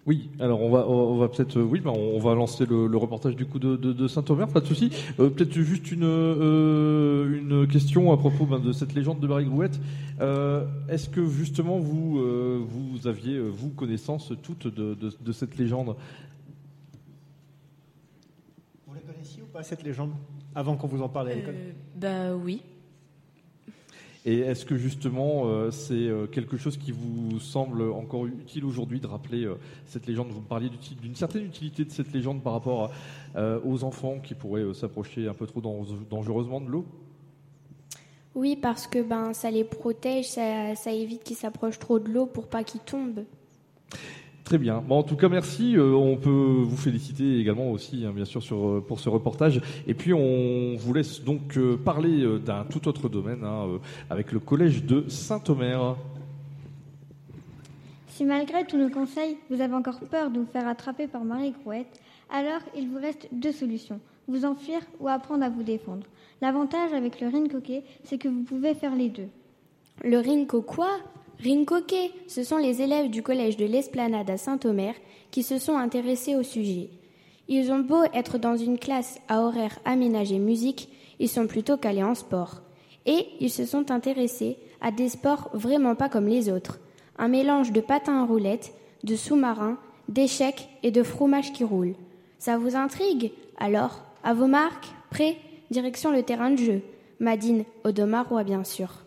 Oui, 0.07 0.29
alors 0.39 0.61
on 0.61 0.69
va, 0.69 0.87
on 0.87 1.17
va 1.17 1.27
peut-être, 1.27 1.59
oui, 1.59 1.81
ben 1.81 1.91
on 1.91 2.17
va 2.17 2.33
lancer 2.33 2.65
le, 2.65 2.87
le, 2.87 2.97
reportage 2.97 3.35
du 3.35 3.45
coup 3.45 3.59
de, 3.59 3.75
de, 3.75 3.91
de 3.91 4.07
Saint-Omer, 4.07 4.47
pas 4.47 4.61
de 4.61 4.65
souci. 4.65 4.89
Euh, 5.19 5.29
peut-être 5.29 5.51
juste 5.51 5.91
une, 5.91 6.05
euh, 6.05 7.37
une 7.37 7.67
question 7.67 8.13
à 8.13 8.17
propos 8.17 8.45
ben, 8.45 8.59
de 8.59 8.71
cette 8.71 8.95
légende 8.95 9.19
de 9.19 9.27
Marie 9.27 9.43
Grouette. 9.43 9.77
Euh, 10.21 10.65
Est-ce 10.87 11.09
que 11.09 11.27
justement 11.27 11.77
vous, 11.79 12.19
euh, 12.19 12.63
vous 12.65 13.05
aviez 13.05 13.37
vous 13.37 13.69
connaissance 13.69 14.31
toute 14.43 14.67
de, 14.67 14.93
de, 14.93 15.11
de 15.19 15.31
cette 15.33 15.57
légende? 15.57 15.97
Vous 18.87 18.93
la 18.93 19.01
connaissiez 19.01 19.43
ou 19.43 19.47
pas 19.47 19.61
cette 19.61 19.83
légende 19.83 20.11
avant 20.55 20.77
qu'on 20.77 20.87
vous 20.87 21.01
en 21.01 21.09
parle 21.09 21.31
à 21.31 21.35
l'école? 21.35 21.55
Bah 21.97 22.33
oui. 22.33 22.61
Et 24.27 24.39
est-ce 24.39 24.65
que 24.65 24.75
justement 24.75 25.43
euh, 25.45 25.71
c'est 25.71 25.93
euh, 25.93 26.27
quelque 26.27 26.57
chose 26.57 26.75
qui 26.75 26.91
vous 26.91 27.39
semble 27.39 27.81
encore 27.93 28.25
utile 28.25 28.65
aujourd'hui 28.65 28.99
de 28.99 29.07
rappeler 29.07 29.45
euh, 29.45 29.55
cette 29.85 30.05
légende? 30.05 30.27
Vous 30.31 30.41
me 30.41 30.45
parliez 30.45 30.69
d'une 31.01 31.15
certaine 31.15 31.45
utilité 31.45 31.85
de 31.85 31.91
cette 31.91 32.11
légende 32.11 32.43
par 32.43 32.51
rapport 32.51 32.91
aux 33.37 33.83
enfants 33.83 34.19
qui 34.19 34.33
pourraient 34.33 34.73
s'approcher 34.73 35.27
un 35.27 35.33
peu 35.33 35.45
trop 35.45 35.61
dangereusement 36.09 36.59
de 36.59 36.69
l'eau? 36.69 36.85
Oui, 38.35 38.57
parce 38.57 38.85
que 38.85 39.01
ben 39.01 39.31
ça 39.33 39.49
les 39.49 39.63
protège, 39.63 40.25
ça, 40.25 40.75
ça 40.75 40.91
évite 40.91 41.23
qu'ils 41.23 41.37
s'approchent 41.37 41.79
trop 41.79 41.97
de 41.97 42.09
l'eau 42.09 42.25
pour 42.25 42.47
pas 42.47 42.65
qu'ils 42.65 42.81
tombent. 42.81 43.23
Très 44.47 44.57
bien. 44.57 44.81
Bon, 44.87 44.99
en 44.99 45.03
tout 45.03 45.17
cas, 45.17 45.27
merci. 45.27 45.75
Euh, 45.75 45.91
on 45.91 46.15
peut 46.15 46.29
vous 46.29 46.77
féliciter 46.77 47.37
également 47.37 47.69
aussi, 47.69 48.05
hein, 48.05 48.13
bien 48.15 48.23
sûr, 48.23 48.41
sur, 48.41 48.65
euh, 48.65 48.79
pour 48.87 49.01
ce 49.01 49.09
reportage. 49.09 49.59
Et 49.87 49.93
puis, 49.93 50.13
on 50.13 50.77
vous 50.77 50.93
laisse 50.93 51.21
donc 51.21 51.57
euh, 51.57 51.75
parler 51.75 52.21
euh, 52.21 52.39
d'un 52.39 52.63
tout 52.63 52.87
autre 52.87 53.09
domaine 53.09 53.43
hein, 53.43 53.67
avec 54.09 54.31
le 54.31 54.39
collège 54.39 54.85
de 54.85 55.03
Saint-Omer. 55.09 55.97
Si 58.07 58.23
malgré 58.23 58.65
tous 58.65 58.77
nos 58.77 58.89
conseils, 58.89 59.35
vous 59.49 59.59
avez 59.59 59.73
encore 59.73 59.99
peur 59.99 60.31
de 60.31 60.39
vous 60.39 60.45
faire 60.45 60.65
attraper 60.65 61.07
par 61.07 61.25
Marie 61.25 61.53
Grouette, 61.65 61.99
alors 62.29 62.61
il 62.73 62.87
vous 62.87 62.99
reste 62.99 63.27
deux 63.33 63.51
solutions. 63.51 63.99
Vous 64.29 64.45
enfuir 64.45 64.79
ou 65.01 65.09
apprendre 65.09 65.43
à 65.43 65.49
vous 65.49 65.63
défendre. 65.63 66.07
L'avantage 66.41 66.93
avec 66.93 67.19
le 67.19 67.27
rincoquet, 67.27 67.83
c'est 68.05 68.17
que 68.17 68.29
vous 68.29 68.43
pouvez 68.43 68.75
faire 68.75 68.95
les 68.95 69.09
deux. 69.09 69.27
Le 70.05 70.19
rinco 70.19 70.61
quoi? 70.61 70.87
Rincoquet, 71.43 72.11
ce 72.27 72.43
sont 72.43 72.57
les 72.57 72.81
élèves 72.81 73.11
du 73.11 73.21
collège 73.21 73.57
de 73.57 73.65
l'Esplanade 73.65 74.29
à 74.29 74.37
Saint-Omer 74.37 74.95
qui 75.29 75.43
se 75.43 75.59
sont 75.59 75.77
intéressés 75.77 76.35
au 76.35 76.41
sujet. 76.41 76.89
Ils 77.47 77.71
ont 77.71 77.79
beau 77.79 78.03
être 78.13 78.39
dans 78.39 78.57
une 78.57 78.79
classe 78.79 79.19
à 79.27 79.41
horaire 79.41 79.79
aménagé 79.85 80.39
musique, 80.39 80.89
ils 81.19 81.29
sont 81.29 81.47
plutôt 81.47 81.77
calés 81.77 82.03
en 82.03 82.15
sport. 82.15 82.61
Et 83.05 83.27
ils 83.39 83.51
se 83.51 83.65
sont 83.65 83.91
intéressés 83.91 84.57
à 84.81 84.91
des 84.91 85.09
sports 85.09 85.49
vraiment 85.53 85.95
pas 85.95 86.09
comme 86.09 86.27
les 86.27 86.49
autres. 86.49 86.79
Un 87.17 87.27
mélange 87.27 87.71
de 87.71 87.81
patins 87.81 88.21
à 88.21 88.25
roulettes, 88.25 88.73
de 89.03 89.15
sous-marins, 89.15 89.77
d'échecs 90.09 90.67
et 90.83 90.91
de 90.91 91.03
fromage 91.03 91.53
qui 91.53 91.63
roule. 91.63 91.95
Ça 92.39 92.57
vous 92.57 92.75
intrigue? 92.75 93.31
Alors, 93.57 94.01
à 94.23 94.33
vos 94.33 94.47
marques, 94.47 94.87
prêts, 95.09 95.37
direction 95.71 96.11
le 96.11 96.23
terrain 96.23 96.51
de 96.51 96.57
jeu. 96.57 96.81
Madine 97.19 97.63
Odomarois, 97.83 98.43
bien 98.43 98.63
sûr. 98.63 99.06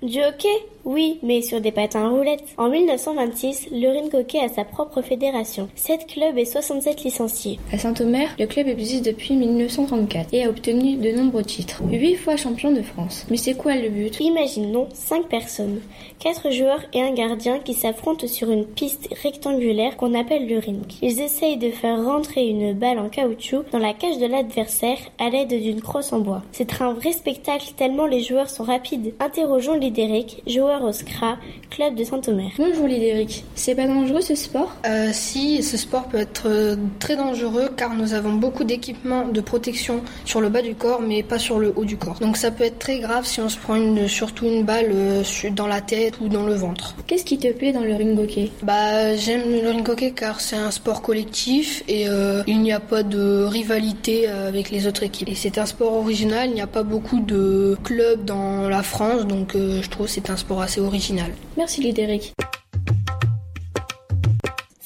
Du 0.00 0.22
hockey 0.22 0.64
Oui, 0.88 1.18
mais 1.22 1.42
sur 1.42 1.60
des 1.60 1.70
patins 1.70 2.06
à 2.06 2.08
roulettes. 2.08 2.54
En 2.56 2.70
1926, 2.70 3.68
le 3.72 3.88
Rhin 3.88 4.08
Hockey 4.18 4.38
a 4.38 4.48
sa 4.48 4.64
propre 4.64 5.02
fédération. 5.02 5.68
7 5.74 6.06
clubs 6.06 6.38
et 6.38 6.46
67 6.46 7.04
licenciés. 7.04 7.58
À 7.70 7.76
Saint-Omer, 7.76 8.34
le 8.38 8.46
club 8.46 8.68
existe 8.68 9.04
depuis 9.04 9.36
1934 9.36 10.32
et 10.32 10.46
a 10.46 10.48
obtenu 10.48 10.96
de 10.96 11.10
nombreux 11.10 11.42
titres. 11.44 11.82
8 11.90 12.14
fois 12.14 12.36
champion 12.36 12.72
de 12.72 12.80
France. 12.80 13.26
Mais 13.28 13.36
c'est 13.36 13.52
quoi 13.52 13.76
le 13.76 13.90
but? 13.90 14.18
Imaginons 14.18 14.88
5 14.94 15.28
personnes. 15.28 15.82
4 16.20 16.50
joueurs 16.52 16.80
et 16.94 17.02
un 17.02 17.12
gardien 17.12 17.58
qui 17.58 17.74
s'affrontent 17.74 18.26
sur 18.26 18.50
une 18.50 18.64
piste 18.64 19.10
rectangulaire 19.22 19.98
qu'on 19.98 20.18
appelle 20.18 20.48
le 20.48 20.56
ring. 20.56 20.86
Ils 21.02 21.20
essayent 21.20 21.58
de 21.58 21.70
faire 21.70 22.02
rentrer 22.02 22.48
une 22.48 22.72
balle 22.72 22.98
en 22.98 23.10
caoutchouc 23.10 23.64
dans 23.72 23.78
la 23.78 23.92
cage 23.92 24.16
de 24.16 24.24
l'adversaire 24.26 24.96
à 25.18 25.28
l'aide 25.28 25.52
d'une 25.52 25.82
crosse 25.82 26.14
en 26.14 26.20
bois. 26.20 26.44
C'est 26.50 26.80
un 26.80 26.94
vrai 26.94 27.12
spectacle 27.12 27.72
tellement 27.76 28.06
les 28.06 28.22
joueurs 28.22 28.48
sont 28.48 28.64
rapides. 28.64 29.12
Interrogeons 29.20 29.74
Lidéric, 29.74 30.42
joueur 30.46 30.77
au 30.82 30.92
SCRA, 30.92 31.36
club 31.70 31.94
de 31.94 32.04
Saint-Omer. 32.04 32.50
Bonjour 32.58 32.86
Lidéric, 32.86 33.44
c'est 33.54 33.74
pas 33.74 33.86
dangereux 33.86 34.20
ce 34.20 34.34
sport? 34.34 34.74
Euh, 34.86 35.10
Si, 35.12 35.62
ce 35.62 35.76
sport 35.76 36.04
peut 36.08 36.18
être 36.18 36.44
euh, 36.46 36.76
très 36.98 37.16
dangereux 37.16 37.70
car 37.76 37.94
nous 37.94 38.14
avons 38.14 38.32
beaucoup 38.32 38.64
d'équipements 38.64 39.26
de 39.28 39.40
protection 39.40 40.02
sur 40.24 40.40
le 40.40 40.48
bas 40.48 40.62
du 40.62 40.74
corps 40.74 41.00
mais 41.00 41.22
pas 41.22 41.38
sur 41.38 41.58
le 41.58 41.72
haut 41.76 41.84
du 41.84 41.96
corps. 41.96 42.18
Donc 42.20 42.36
ça 42.36 42.50
peut 42.50 42.64
être 42.64 42.78
très 42.78 42.98
grave 43.00 43.26
si 43.26 43.40
on 43.40 43.48
se 43.48 43.58
prend 43.58 43.76
une, 43.76 44.08
surtout 44.08 44.46
une 44.46 44.64
balle 44.64 44.90
euh, 44.92 45.22
dans 45.52 45.66
la 45.66 45.80
tête 45.80 46.20
ou 46.20 46.28
dans 46.28 46.44
le 46.44 46.54
ventre. 46.54 46.94
Qu'est-ce 47.06 47.24
qui 47.24 47.38
te 47.38 47.52
plaît 47.52 47.72
dans 47.72 47.82
le 47.82 47.94
ring 47.94 48.18
hockey? 48.18 48.50
Bah 48.62 49.16
j'aime 49.16 49.42
le 49.62 49.70
ring 49.70 49.88
hockey 49.88 50.12
car 50.12 50.40
c'est 50.40 50.56
un 50.56 50.70
sport 50.70 51.02
collectif 51.02 51.82
et 51.88 52.08
euh, 52.08 52.42
il 52.46 52.60
n'y 52.60 52.72
a 52.72 52.80
pas 52.80 53.02
de 53.02 53.44
rivalité 53.44 54.28
avec 54.28 54.70
les 54.70 54.86
autres 54.86 55.02
équipes. 55.02 55.28
Et 55.28 55.34
c'est 55.34 55.58
un 55.58 55.66
sport 55.66 55.94
original, 55.94 56.48
il 56.48 56.54
n'y 56.54 56.60
a 56.60 56.66
pas 56.66 56.82
beaucoup 56.82 57.20
de 57.20 57.76
clubs 57.84 58.24
dans 58.24 58.68
la 58.68 58.82
France 58.82 59.26
donc 59.26 59.54
euh, 59.54 59.80
je 59.82 59.88
trouve 59.90 60.06
que 60.06 60.12
c'est 60.12 60.30
un 60.30 60.36
sport 60.36 60.60
assez 60.60 60.67
original. 60.76 61.32
Merci 61.56 61.80
Lidéric. 61.80 62.34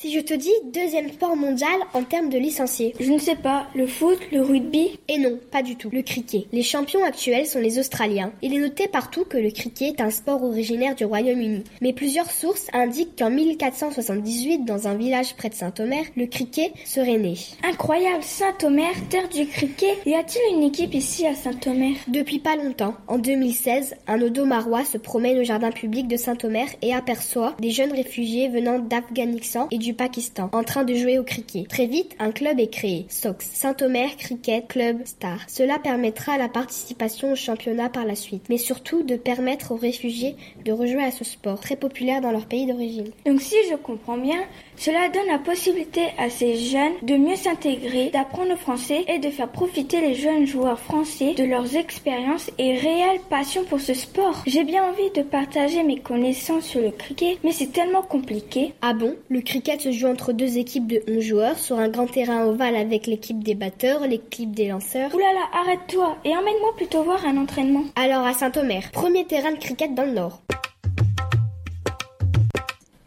Si 0.03 0.11
je 0.11 0.19
te 0.19 0.35
dis 0.35 0.51
deuxième 0.65 1.13
sport 1.13 1.37
mondial 1.37 1.79
en 1.95 2.03
termes 2.03 2.29
de 2.29 2.37
licenciés. 2.37 2.93
Je 2.99 3.13
ne 3.13 3.19
sais 3.19 3.37
pas, 3.37 3.69
le 3.73 3.87
foot, 3.87 4.19
le 4.33 4.43
rugby 4.43 4.99
Et 5.07 5.17
non, 5.17 5.39
pas 5.53 5.63
du 5.63 5.77
tout, 5.77 5.91
le 5.93 6.03
cricket. 6.03 6.49
Les 6.51 6.65
champions 6.65 7.05
actuels 7.05 7.47
sont 7.47 7.61
les 7.61 7.79
Australiens. 7.79 8.33
Il 8.43 8.53
est 8.53 8.59
noté 8.59 8.89
partout 8.89 9.25
que 9.25 9.37
le 9.37 9.53
cricket 9.53 10.01
est 10.01 10.03
un 10.03 10.11
sport 10.11 10.43
originaire 10.43 10.97
du 10.97 11.05
Royaume-Uni. 11.05 11.63
Mais 11.83 11.93
plusieurs 11.93 12.33
sources 12.33 12.67
indiquent 12.73 13.17
qu'en 13.17 13.31
1478, 13.31 14.65
dans 14.65 14.89
un 14.89 14.97
village 14.97 15.37
près 15.37 15.51
de 15.51 15.55
Saint-Omer, 15.55 16.03
le 16.17 16.27
cricket 16.27 16.73
serait 16.85 17.19
né. 17.19 17.35
Incroyable, 17.63 18.25
Saint-Omer, 18.25 18.91
terre 19.09 19.29
du 19.29 19.47
cricket. 19.47 19.99
Y 20.05 20.15
a-t-il 20.15 20.57
une 20.57 20.65
équipe 20.65 20.95
ici 20.95 21.29
à 21.29 21.37
Saint-Omer? 21.37 21.95
Depuis 22.09 22.41
pas 22.41 22.57
longtemps, 22.57 22.97
en 23.07 23.19
2016, 23.19 23.95
un 24.09 24.21
odomarois 24.21 24.85
se 24.85 24.99
promène 24.99 25.39
au 25.39 25.45
jardin 25.45 25.71
public 25.71 26.09
de 26.09 26.17
Saint-Omer 26.17 26.67
et 26.83 26.93
aperçoit 26.93 27.55
des 27.61 27.71
jeunes 27.71 27.93
réfugiés 27.93 28.49
venant 28.49 28.81
d'Afghanistan 28.81 29.69
et 29.71 29.79
du 29.79 29.92
Pakistan 29.95 30.51
en 30.53 30.63
train 30.63 30.85
de 30.85 30.95
jouer 30.95 31.19
au 31.19 31.25
cricket. 31.25 31.69
Très 31.69 31.87
vite, 31.87 32.15
un 32.19 32.33
club 32.33 32.59
est 32.61 32.69
créé, 32.69 33.07
Sox, 33.09 33.45
Saint-Omer 33.45 34.17
Cricket 34.17 34.67
Club 34.69 34.99
Star. 35.05 35.39
Cela 35.49 35.79
permettra 35.79 36.39
la 36.39 36.49
participation 36.49 37.33
au 37.33 37.37
championnat 37.37 37.89
par 37.89 38.05
la 38.05 38.15
suite, 38.15 38.45
mais 38.49 38.59
surtout 38.59 39.03
de 39.03 39.17
permettre 39.17 39.73
aux 39.73 39.77
réfugiés 39.77 40.37
de 40.65 40.73
rejouer 40.73 41.05
à 41.05 41.11
ce 41.11 41.25
sport, 41.25 41.61
très 41.61 41.77
populaire 41.77 42.21
dans 42.21 42.31
leur 42.31 42.47
pays 42.47 42.67
d'origine. 42.67 43.11
Donc 43.27 43.41
si 43.41 43.57
je 43.71 43.77
comprends 43.77 44.19
bien, 44.19 44.41
cela 44.77 45.09
donne 45.09 45.27
la 45.29 45.39
possibilité 45.39 46.03
à 46.19 46.31
ces 46.31 46.57
jeunes 46.57 46.95
de 47.03 47.17
mieux 47.17 47.37
s'intégrer, 47.37 48.11
d'apprendre 48.11 48.51
le 48.51 48.57
français 48.57 49.05
et 49.09 49.19
de 49.19 49.31
faire 49.31 49.49
profiter 49.49 50.01
les 50.01 50.15
jeunes 50.15 50.47
joueurs 50.47 50.79
français 50.79 51.35
de 51.35 51.45
leurs 51.45 51.77
expériences 51.77 52.51
et 52.59 52.77
réelle 52.77 53.21
passion 53.31 53.65
pour 53.65 53.81
ce 53.81 53.95
sport. 53.95 54.43
J'ai 54.47 54.65
bien 54.65 54.85
envie 54.85 55.11
de 55.15 55.23
partager 55.23 55.83
mes 55.83 55.99
connaissances 55.99 56.65
sur 56.65 56.81
le 56.81 56.91
cricket, 56.91 57.39
mais 57.45 57.53
c'est 57.53 57.73
tellement 57.73 58.03
compliqué. 58.03 58.73
Ah 58.83 58.93
bon? 58.93 59.15
Le 59.29 59.41
cricket 59.41 59.81
se 59.81 59.93
joue 59.93 60.09
entre 60.09 60.33
deux 60.33 60.59
équipes 60.59 60.87
de 60.87 61.03
11 61.09 61.21
joueurs 61.21 61.59
sur 61.59 61.79
un 61.79 61.89
grand 61.89 62.07
terrain 62.07 62.45
ovale 62.47 62.77
avec 62.77 63.07
l'équipe 63.07 63.43
des 63.43 63.55
batteurs, 63.55 64.07
l'équipe 64.07 64.53
des 64.53 64.69
lanceurs. 64.69 65.15
Oulala, 65.15 65.41
arrête-toi 65.53 66.17
et 66.25 66.31
emmène-moi 66.31 66.75
plutôt 66.77 67.03
voir 67.03 67.25
un 67.25 67.37
entraînement. 67.37 67.85
Alors 67.97 68.27
à 68.27 68.33
Saint-Omer, 68.33 68.91
premier 68.93 69.25
terrain 69.25 69.53
de 69.53 69.59
cricket 69.59 69.95
dans 69.95 70.05
le 70.05 70.13
nord. 70.13 70.43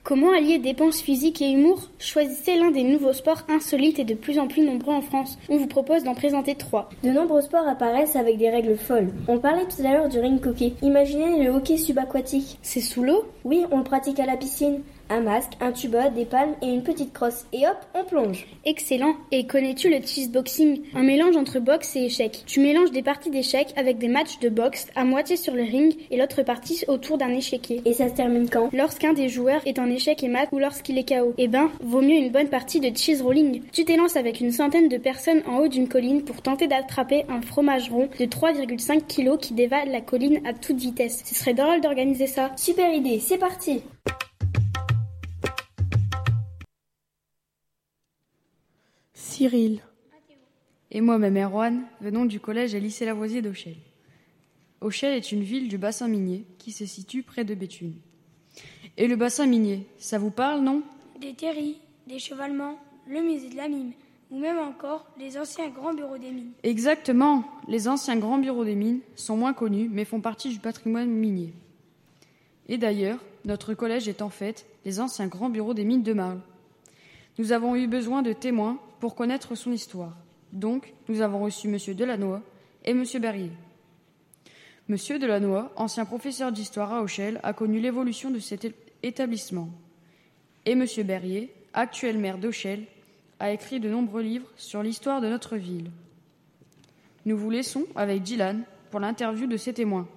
Comment 0.06 0.34
allier 0.34 0.60
dépenses 0.60 1.02
physiques 1.02 1.41
et 1.41 1.50
humour? 1.50 1.89
Choisissez 1.98 2.60
l'un 2.60 2.70
des 2.70 2.84
nouveaux 2.84 3.12
sports 3.12 3.41
insolites 3.50 3.98
et 3.98 4.04
de 4.04 4.13
plus 4.13 4.38
en 4.38 4.48
plus 4.48 4.62
nombreux 4.62 4.94
en 4.94 5.02
France. 5.02 5.39
On 5.50 5.58
vous 5.58 5.65
propose 5.65 6.04
d'en 6.04 6.13
présenter 6.13 6.54
trois. 6.54 6.89
De 7.04 7.10
nombreux 7.10 7.41
sports 7.41 7.68
apparaissent 7.68 8.15
avec 8.15 8.38
des 8.38 8.52
règles 8.52 8.78
folles. 8.78 9.12
On 9.28 9.39
parlait 9.39 9.65
tout 9.65 9.82
à 9.84 9.94
l'heure 9.94 10.08
du 10.08 10.20
ring 10.20 10.46
hockey. 10.46 10.74
Imaginez 10.84 11.44
le 11.44 11.50
hockey 11.50 11.78
subaquatique. 11.78 12.60
C'est 12.62 12.82
sous 12.82 13.02
l'eau? 13.02 13.26
Oui, 13.46 13.65
on 13.72 13.80
le 13.80 13.84
pratique 13.84 14.20
à 14.20 14.28
la 14.28 14.38
piscine. 14.38 14.82
Un 15.10 15.22
masque, 15.22 15.52
un 15.62 15.72
tuba, 15.72 16.10
des 16.10 16.26
palmes 16.26 16.56
et 16.63 16.68
une 16.68 16.82
petite 16.82 17.13
crosse. 17.13 17.46
Et 17.54 17.68
hop, 17.68 17.78
on 17.94 18.04
plonge. 18.04 18.48
Excellent. 18.65 19.15
Et 19.32 19.46
connais-tu 19.46 19.89
le 19.89 19.98
cheeseboxing 20.02 20.82
Un 20.96 21.04
mélange 21.04 21.38
entre 21.38 21.60
boxe 21.60 21.96
et 21.96 22.06
échec. 22.06 22.44
Tu 22.48 22.60
mélanges 22.60 22.91
des 22.91 23.04
parties 23.04 23.30
d'échecs 23.30 23.74
avec 23.76 24.00
des 24.00 24.08
matchs 24.08 24.39
de 24.39 24.50
boxe 24.50 24.88
à 24.96 25.04
moitié 25.04 25.38
sur 25.38 25.54
le 25.54 25.62
ring 25.62 25.96
et 26.10 26.18
l'autre 26.18 26.41
partie 26.41 26.84
autour 26.88 27.20
d'un 27.20 27.30
échiquier. 27.30 27.82
Et 27.86 27.94
ça 27.94 28.10
se 28.10 28.15
termine 28.15 28.50
quand? 28.50 28.70
Lorsqu'un 28.74 29.13
des 29.13 29.30
joueurs 29.30 29.62
est 29.65 29.78
en 29.78 29.89
échec 29.89 30.24
et 30.24 30.28
mat 30.28 30.48
ou 30.52 30.58
lorsqu'il 30.58 30.98
est 30.98 31.08
KO. 31.08 31.34
Eh 31.38 31.48
ben, 31.48 31.70
vaut 31.84 32.02
mieux 32.02 32.18
une 32.18 32.32
bonne 32.32 32.50
partie 32.50 32.80
de 32.80 32.96
cheese 32.96 33.22
rolling. 33.22 33.62
Tu 33.72 33.86
t'élances 33.86 34.15
avec 34.15 34.39
une 34.39 34.52
centaine 34.52 34.89
de 34.89 34.98
personnes 34.98 35.44
en 35.48 35.60
haut 35.60 35.68
d'une 35.68 35.88
colline 35.88 36.24
pour 36.24 36.41
tenter 36.41 36.68
d'attraper 36.68 37.26
un 37.30 37.41
fromage 37.41 37.91
rond 37.91 38.10
de 38.20 38.26
3,5 38.26 39.02
kg 39.08 39.38
qui 39.39 39.54
dévale 39.54 39.91
la 39.91 40.02
colline 40.02 40.41
à 40.46 40.54
toute 40.54 40.78
vitesse. 40.78 41.22
Ce 41.26 41.36
serait 41.36 41.54
drôle 41.54 41.82
d'organiser 41.82 42.28
ça. 42.28 42.52
Super 42.56 42.91
idée, 42.91 43.20
c'est 43.20 43.38
parti 43.38 43.82
Cyril. 49.36 49.82
Et 50.91 51.02
moi-même 51.02 51.36
Erwan 51.36 51.84
venons 52.00 52.24
du 52.24 52.39
collège 52.39 52.74
et 52.74 52.80
lycée 52.80 53.04
Lavoisier 53.04 53.41
d'Auchel. 53.41 53.76
Auchel 54.80 55.13
est 55.13 55.34
une 55.34 55.43
ville 55.43 55.67
du 55.67 55.78
bassin 55.78 56.08
minier 56.08 56.45
qui 56.58 56.71
se 56.71 56.86
situe 56.86 57.21
près 57.21 57.43
de 57.43 57.54
Béthune. 57.54 57.95
Et 58.95 59.10
le 59.10 59.17
bassin 59.17 59.45
minier, 59.45 59.88
ça 59.98 60.19
vous 60.19 60.32
parle, 60.32 60.62
non? 60.62 60.84
Des 61.19 61.34
terris, 61.34 61.82
des 62.08 62.17
chevalements, 62.17 62.80
le 63.10 63.21
musée 63.21 63.50
de 63.50 63.58
la 63.58 63.67
mine, 63.67 63.91
ou 64.32 64.39
même 64.39 64.58
encore 64.58 65.06
les 65.19 65.38
anciens 65.38 65.67
grands 65.67 65.93
bureaux 65.93 66.17
des 66.17 66.32
mines. 66.32 66.54
Exactement. 66.63 67.43
Les 67.67 67.89
anciens 67.89 68.15
grands 68.15 68.38
bureaux 68.38 68.63
des 68.63 68.76
mines 68.76 69.02
sont 69.17 69.36
moins 69.36 69.54
connus, 69.54 69.89
mais 69.91 70.06
font 70.06 70.21
partie 70.21 70.48
du 70.48 70.60
patrimoine 70.60 71.10
minier. 71.10 71.52
Et 72.69 72.78
d'ailleurs, 72.78 73.19
notre 73.43 73.74
collège 73.74 74.08
est 74.08 74.21
en 74.21 74.30
fait 74.30 74.65
les 74.86 75.02
anciens 75.02 75.28
grands 75.28 75.50
bureaux 75.50 75.74
des 75.74 75.84
mines 75.84 76.04
de 76.04 76.13
Marle. 76.13 76.39
Nous 77.38 77.52
avons 77.52 77.76
eu 77.76 77.86
besoin 77.86 78.21
de 78.21 78.32
témoins 78.32 78.80
pour 79.06 79.13
connaître 79.13 79.54
son 79.54 79.72
histoire. 79.72 80.18
Donc, 80.52 80.96
nous 81.10 81.22
avons 81.22 81.38
reçu 81.44 81.68
M. 81.68 81.78
Delannoy 81.94 82.41
et 82.84 82.89
M. 82.89 83.04
Berrier. 83.22 83.52
M. 84.89 84.98
Delannoy, 85.20 85.69
ancien 85.75 86.06
professeur 86.06 86.52
d'histoire 86.52 86.92
à 86.92 87.04
Auchel, 87.04 87.40
a 87.44 87.54
connu 87.54 87.79
l'évolution 87.79 88.32
de 88.32 88.40
cet 88.40 88.65
établissement. 89.04 89.69
Et 90.65 90.71
M. 90.71 90.88
Berrier, 91.04 91.54
actuel 91.75 92.17
maire 92.17 92.40
d'Auchel, 92.40 92.86
a 93.40 93.52
écrit 93.52 93.79
de 93.79 93.92
nombreux 93.92 94.23
livres 94.23 94.48
sur 94.56 94.82
l'histoire 94.82 95.21
de 95.21 95.29
notre 95.29 95.56
ville. 95.56 95.92
Nous 97.27 97.38
vous 97.38 97.52
laissons 97.52 97.86
avec 97.96 98.23
Dylan 98.23 98.63
pour 98.90 99.02
l'interview 99.02 99.46
de 99.46 99.58
ces 99.58 99.73
témoins. 99.73 100.08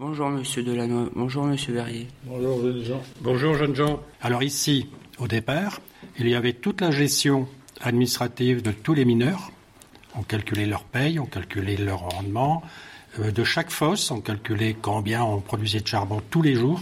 Bonjour 0.00 0.30
Monsieur 0.30 0.64
Delannoy, 0.64 1.10
bonjour 1.14 1.44
Monsieur 1.44 1.74
Berrier. 1.74 2.08
Bonjour 2.24 2.60
jeunes 2.60 2.82
gens. 2.82 3.02
Bonjour 3.20 3.54
jeunes 3.54 3.76
gens. 3.76 4.00
Alors 4.20 4.42
ici, 4.42 4.88
au 5.20 5.28
départ, 5.28 5.80
il 6.18 6.28
y 6.28 6.34
avait 6.34 6.54
toute 6.54 6.80
la 6.80 6.90
gestion 6.90 7.46
administrative 7.82 8.62
de 8.62 8.72
tous 8.72 8.94
les 8.94 9.04
mineurs. 9.04 9.50
On 10.16 10.22
calculait 10.22 10.66
leur 10.66 10.84
paye, 10.84 11.18
on 11.18 11.26
calculait 11.26 11.76
leur 11.76 12.00
rendement. 12.00 12.62
Euh, 13.20 13.30
de 13.30 13.44
chaque 13.44 13.70
fosse, 13.70 14.10
on 14.10 14.20
calculait 14.20 14.76
combien 14.80 15.22
on 15.22 15.40
produisait 15.40 15.80
de 15.80 15.86
charbon 15.86 16.20
tous 16.30 16.42
les 16.42 16.54
jours. 16.54 16.80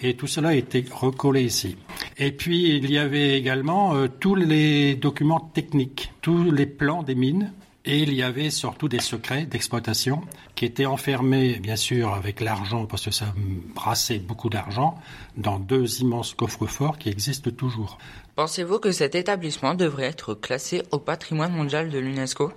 Et 0.00 0.14
tout 0.14 0.28
cela 0.28 0.54
était 0.54 0.84
recollé 0.92 1.42
ici. 1.42 1.76
Et 2.18 2.30
puis, 2.30 2.76
il 2.76 2.90
y 2.90 2.98
avait 2.98 3.36
également 3.36 3.94
euh, 3.94 4.06
tous 4.08 4.34
les 4.34 4.94
documents 4.94 5.40
techniques, 5.40 6.12
tous 6.20 6.50
les 6.50 6.66
plans 6.66 7.02
des 7.02 7.14
mines 7.14 7.52
Et 7.90 8.00
il 8.00 8.12
y 8.12 8.22
avait 8.22 8.50
surtout 8.50 8.86
des 8.86 9.00
secrets 9.00 9.46
d'exploitation 9.46 10.20
qui 10.54 10.66
étaient 10.66 10.84
enfermés, 10.84 11.58
bien 11.58 11.76
sûr, 11.76 12.12
avec 12.12 12.42
l'argent, 12.42 12.84
parce 12.84 13.06
que 13.06 13.10
ça 13.10 13.32
brassait 13.74 14.18
beaucoup 14.18 14.50
d'argent, 14.50 14.96
dans 15.38 15.58
deux 15.58 16.02
immenses 16.02 16.34
coffres-forts 16.34 16.98
qui 16.98 17.08
existent 17.08 17.50
toujours. 17.50 17.96
Pensez-vous 18.36 18.78
que 18.78 18.92
cet 18.92 19.14
établissement 19.14 19.74
devrait 19.74 20.04
être 20.04 20.34
classé 20.34 20.82
au 20.90 20.98
patrimoine 20.98 21.52
mondial 21.52 21.88
de 21.88 21.98
l'UNESCO? 21.98 22.52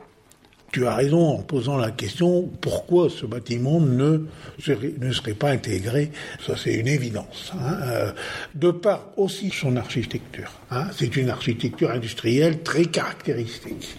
Tu 0.73 0.85
as 0.85 0.95
raison 0.95 1.37
en 1.37 1.41
posant 1.41 1.77
la 1.77 1.91
question 1.91 2.49
pourquoi 2.59 3.09
ce 3.09 3.25
bâtiment 3.25 3.79
ne 3.79 4.25
serait, 4.59 4.93
ne 4.99 5.13
serait 5.13 5.33
pas 5.33 5.51
intégré? 5.51 6.11
Ça, 6.45 6.55
c'est 6.57 6.73
une 6.73 6.87
évidence. 6.89 7.51
Hein. 7.53 7.77
Euh, 7.83 8.11
de 8.55 8.71
par 8.71 9.07
aussi 9.17 9.49
son 9.49 9.77
architecture. 9.77 10.51
Hein. 10.71 10.87
C'est 10.93 11.15
une 11.15 11.29
architecture 11.29 11.91
industrielle 11.91 12.63
très 12.63 12.85
caractéristique. 12.85 13.95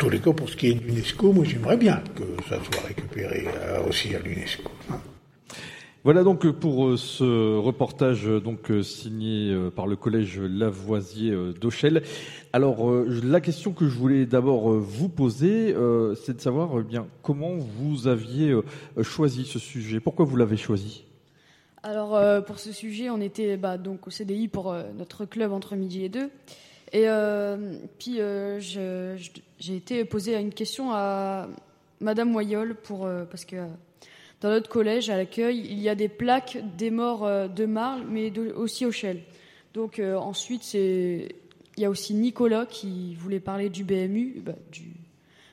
En 0.00 0.04
tous 0.04 0.08
les 0.08 0.18
cas, 0.18 0.32
pour 0.32 0.48
ce 0.48 0.56
qui 0.56 0.68
est 0.68 0.72
de 0.72 0.80
l'UNESCO, 0.80 1.30
moi 1.30 1.44
j'aimerais 1.44 1.76
bien 1.76 2.02
que 2.16 2.22
ça 2.48 2.56
soit 2.64 2.86
récupéré 2.88 3.46
euh, 3.54 3.86
aussi 3.86 4.14
à 4.14 4.18
l'UNESCO. 4.18 4.70
Voilà 6.04 6.24
donc 6.24 6.50
pour 6.52 6.86
euh, 6.86 6.96
ce 6.96 7.58
reportage 7.58 8.26
euh, 8.26 8.40
donc 8.40 8.72
signé 8.82 9.54
par 9.76 9.86
le 9.86 9.96
collège 9.96 10.40
Lavoisier 10.40 11.36
d'Auchel. 11.60 12.02
Alors 12.54 12.90
la 12.90 13.42
question 13.42 13.72
que 13.72 13.90
je 13.90 13.98
voulais 13.98 14.24
d'abord 14.24 14.70
vous 14.70 15.10
poser, 15.10 15.76
c'est 16.24 16.34
de 16.34 16.40
savoir 16.40 16.70
eh 16.80 16.82
bien 16.82 17.06
comment 17.20 17.56
vous 17.58 18.08
aviez 18.08 18.58
choisi 19.02 19.44
ce 19.44 19.58
sujet. 19.58 20.00
Pourquoi 20.00 20.24
vous 20.24 20.36
l'avez 20.36 20.56
choisi? 20.56 21.04
Alors 21.82 22.42
pour 22.46 22.58
ce 22.58 22.72
sujet, 22.72 23.10
on 23.10 23.20
était 23.20 23.58
bah, 23.58 23.76
donc 23.76 24.06
au 24.06 24.10
CDI 24.10 24.48
pour 24.48 24.74
notre 24.96 25.26
club 25.26 25.52
entre 25.52 25.76
midi 25.76 26.04
et 26.06 26.08
deux. 26.08 26.30
Et 26.92 27.06
puis 27.98 28.18
j'ai 29.58 29.76
été 29.76 30.04
posé 30.04 30.36
une 30.36 30.52
question 30.52 30.90
à 30.92 31.48
Madame 32.00 32.30
Moyol 32.30 32.74
pour 32.74 33.08
parce 33.30 33.44
que 33.44 33.56
dans 34.40 34.48
notre 34.48 34.70
collège, 34.70 35.10
à 35.10 35.16
l'accueil, 35.16 35.66
il 35.70 35.78
y 35.80 35.88
a 35.88 35.94
des 35.94 36.08
plaques 36.08 36.58
des 36.78 36.90
morts 36.90 37.26
euh, 37.26 37.46
de 37.46 37.66
Marle, 37.66 38.04
mais 38.10 38.32
aussi 38.56 38.86
au 38.86 38.92
Shell. 38.92 39.20
Donc 39.74 39.98
euh, 39.98 40.16
ensuite, 40.16 40.62
c'est 40.62 41.28
il 41.76 41.82
y 41.82 41.84
a 41.84 41.90
aussi 41.90 42.14
Nicolas 42.14 42.66
qui 42.66 43.14
voulait 43.14 43.40
parler 43.40 43.68
du 43.68 43.84
BMU, 43.84 44.42
bah, 44.44 44.54
du 44.72 44.92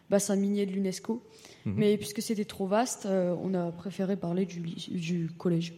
bassin 0.10 0.36
minier 0.36 0.66
de 0.66 0.72
l'UNESCO. 0.72 1.22
Mhm. 1.66 1.74
Mais 1.78 1.98
puisque 1.98 2.22
c'était 2.22 2.46
trop 2.46 2.66
vaste, 2.66 3.06
euh, 3.06 3.36
on 3.42 3.54
a 3.54 3.72
préféré 3.72 4.16
parler 4.16 4.46
du, 4.46 4.60
du, 4.60 5.30
collège. 5.38 5.74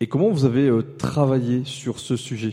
Et 0.00 0.08
comment 0.08 0.28
vous 0.28 0.44
avez 0.44 0.70
travaillé 0.98 1.64
sur 1.64 2.00
ce 2.00 2.16
sujet? 2.16 2.52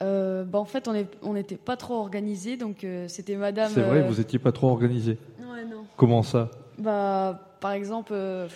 Bah, 0.00 0.58
En 0.58 0.64
fait, 0.64 0.88
on 1.22 1.32
n'était 1.32 1.56
pas 1.56 1.76
trop 1.76 1.94
organisé, 1.94 2.56
donc 2.56 2.86
c'était 3.06 3.36
Madame. 3.36 3.70
C'est 3.72 3.82
vrai, 3.82 4.02
vous 4.02 4.16
n'étiez 4.16 4.38
pas 4.38 4.52
trop 4.52 4.68
organisé. 4.68 5.18
Ouais, 5.40 5.64
non. 5.64 5.84
Comment 5.96 6.22
ça? 6.22 6.50
Bah 6.78 7.40
par 7.60 7.72
exemple, 7.72 8.12
euh, 8.14 8.48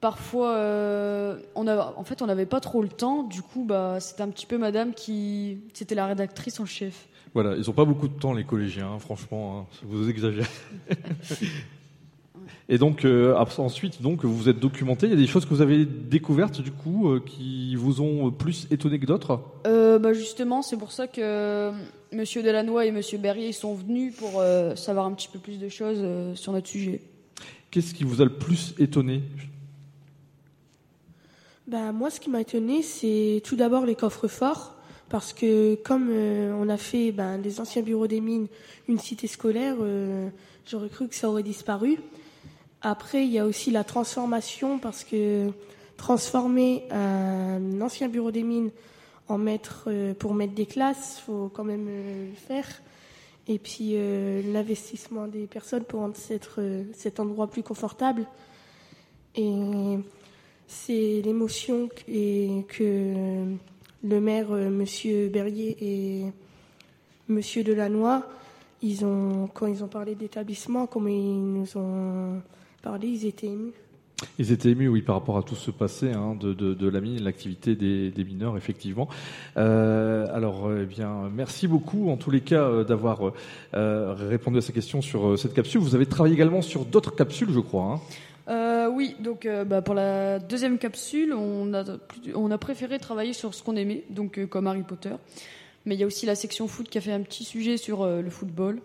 parfois, 0.00 0.56
euh, 0.56 1.38
on 1.54 1.66
a, 1.66 1.94
en 1.96 2.04
fait, 2.04 2.22
on 2.22 2.26
n'avait 2.26 2.46
pas 2.46 2.60
trop 2.60 2.82
le 2.82 2.88
temps. 2.88 3.22
Du 3.22 3.42
coup, 3.42 3.64
bah, 3.64 3.98
c'était 4.00 4.22
un 4.22 4.28
petit 4.28 4.46
peu 4.46 4.58
Madame 4.58 4.92
qui, 4.92 5.58
c'était 5.74 5.94
la 5.94 6.06
rédactrice 6.06 6.60
en 6.60 6.66
chef. 6.66 7.06
Voilà, 7.34 7.56
ils 7.56 7.66
n'ont 7.66 7.72
pas 7.72 7.84
beaucoup 7.84 8.08
de 8.08 8.18
temps 8.18 8.32
les 8.32 8.44
collégiens, 8.44 8.92
hein, 8.92 8.98
franchement. 8.98 9.60
Hein, 9.60 9.76
vous 9.82 10.08
exagérez. 10.08 10.48
Et 12.68 12.78
donc 12.78 13.04
euh, 13.04 13.34
ensuite, 13.58 14.02
donc 14.02 14.24
vous 14.24 14.36
vous 14.36 14.48
êtes 14.48 14.58
documenté. 14.58 15.06
Il 15.06 15.10
y 15.10 15.12
a 15.12 15.16
des 15.16 15.28
choses 15.28 15.44
que 15.44 15.50
vous 15.50 15.60
avez 15.60 15.84
découvertes 15.84 16.60
du 16.60 16.72
coup 16.72 17.20
qui 17.24 17.76
vous 17.76 18.00
ont 18.00 18.32
plus 18.32 18.66
étonné 18.70 18.98
que 18.98 19.06
d'autres? 19.06 19.40
bah 19.64 20.12
justement, 20.12 20.62
c'est 20.62 20.76
pour 20.76 20.92
ça 20.92 21.06
que 21.06 21.72
Monsieur 22.12 22.42
Delannoy 22.42 22.86
et 22.86 22.92
Monsieur 22.92 23.18
Berrier 23.18 23.52
sont 23.52 23.74
venus 23.74 24.14
pour 24.16 24.42
savoir 24.74 25.06
un 25.06 25.12
petit 25.12 25.28
peu 25.28 25.38
plus 25.38 25.58
de 25.58 25.68
choses 25.68 26.04
sur 26.34 26.52
notre 26.52 26.68
sujet. 26.68 27.00
Qu'est-ce 27.70 27.94
qui 27.94 28.04
vous 28.04 28.20
a 28.20 28.24
le 28.24 28.32
plus 28.32 28.74
étonné? 28.78 29.22
Ben, 31.66 31.92
Moi, 31.92 32.10
ce 32.10 32.20
qui 32.20 32.30
m'a 32.30 32.40
étonné, 32.40 32.82
c'est 32.82 33.42
tout 33.44 33.56
d'abord 33.56 33.86
les 33.86 33.94
coffres 33.94 34.28
forts. 34.28 34.76
Parce 35.08 35.32
que 35.32 35.76
comme 35.76 36.08
euh, 36.10 36.52
on 36.58 36.68
a 36.68 36.76
fait 36.76 37.12
ben, 37.12 37.38
les 37.38 37.60
anciens 37.60 37.82
bureaux 37.82 38.08
des 38.08 38.20
mines 38.20 38.48
une 38.88 38.98
cité 38.98 39.26
scolaire, 39.28 39.76
euh, 39.80 40.28
j'aurais 40.68 40.88
cru 40.88 41.08
que 41.08 41.14
ça 41.14 41.28
aurait 41.28 41.44
disparu. 41.44 41.98
Après, 42.82 43.24
il 43.24 43.32
y 43.32 43.38
a 43.38 43.46
aussi 43.46 43.70
la 43.70 43.84
transformation, 43.84 44.78
parce 44.78 45.04
que 45.04 45.50
transformer 45.96 46.84
un 46.90 47.80
ancien 47.80 48.08
bureau 48.08 48.30
des 48.30 48.42
mines 48.42 48.70
en 49.28 49.38
mettre, 49.38 49.84
euh, 49.88 50.14
pour 50.14 50.34
mettre 50.34 50.54
des 50.54 50.66
classes, 50.66 51.20
faut 51.24 51.50
quand 51.52 51.64
même 51.64 51.86
le 51.86 52.34
faire 52.34 52.66
et 53.48 53.58
puis 53.58 53.92
euh, 53.94 54.42
l'investissement 54.52 55.28
des 55.28 55.46
personnes 55.46 55.84
pour 55.84 56.00
rendre 56.00 56.16
euh, 56.58 56.84
cet 56.92 57.20
endroit 57.20 57.46
plus 57.46 57.62
confortable. 57.62 58.26
Et 59.36 59.98
c'est 60.66 61.22
l'émotion 61.24 61.88
que, 61.88 62.62
que 62.62 63.44
le 64.02 64.20
maire, 64.20 64.50
euh, 64.50 64.68
Monsieur 64.70 65.28
Berrier 65.28 65.76
et 65.80 66.32
Monsieur 67.28 67.62
Delannoy, 67.62 68.22
ils 68.82 69.04
ont, 69.04 69.48
quand 69.52 69.66
ils 69.66 69.84
ont 69.84 69.88
parlé 69.88 70.14
d'établissement, 70.14 70.86
comme 70.86 71.08
ils 71.08 71.40
nous 71.40 71.76
ont 71.76 72.42
parlé, 72.86 73.08
ils 73.08 73.26
étaient 73.26 73.48
émus. 73.48 73.72
Ils 74.38 74.52
étaient 74.52 74.70
émus, 74.70 74.86
oui, 74.86 75.02
par 75.02 75.16
rapport 75.16 75.36
à 75.36 75.42
tout 75.42 75.56
ce 75.56 75.72
passé 75.72 76.12
hein, 76.12 76.36
de, 76.38 76.54
de, 76.54 76.72
de, 76.72 76.88
la 76.88 77.00
mine, 77.00 77.20
l'activité 77.22 77.74
des, 77.74 78.10
des, 78.12 78.24
mineurs, 78.24 78.56
effectivement. 78.56 79.08
Euh, 79.56 80.26
alors, 80.32 80.70
eh 80.72 80.86
bien, 80.86 81.28
merci 81.34 81.66
beaucoup, 81.66 82.10
en 82.10 82.16
tous 82.16 82.30
les 82.30 82.42
cas, 82.42 82.62
euh, 82.62 82.84
d'avoir 82.84 83.32
euh, 83.74 84.14
répondu 84.14 84.58
à 84.58 84.60
ces 84.60 84.72
questions 84.72 85.02
sur 85.02 85.26
euh, 85.26 85.36
cette 85.36 85.52
capsule. 85.52 85.80
Vous 85.80 85.96
avez 85.96 86.06
travaillé 86.06 86.34
également 86.34 86.62
sur 86.62 86.84
d'autres 86.84 87.14
capsules, 87.14 87.50
je 87.50 87.58
crois. 87.58 87.94
Hein. 87.94 88.00
Euh, 88.48 88.88
oui, 88.88 89.16
donc 89.18 89.48
bah, 89.66 89.82
pour 89.82 89.94
la 89.94 90.38
deuxième 90.38 90.78
capsule, 90.78 91.34
on 91.34 91.74
a, 91.74 91.82
on 92.36 92.52
a 92.52 92.58
préféré 92.58 93.00
travailler 93.00 93.32
sur 93.32 93.52
ce 93.52 93.64
qu'on 93.64 93.74
aimait, 93.74 94.04
donc 94.10 94.46
comme 94.46 94.68
Harry 94.68 94.84
Potter. 94.84 95.16
Mais 95.84 95.96
il 95.96 96.00
y 96.00 96.04
a 96.04 96.06
aussi 96.06 96.24
la 96.24 96.36
section 96.36 96.68
foot 96.68 96.88
qui 96.88 96.98
a 96.98 97.00
fait 97.00 97.12
un 97.12 97.22
petit 97.22 97.42
sujet 97.42 97.78
sur 97.78 98.06
le 98.06 98.30
football. 98.30 98.80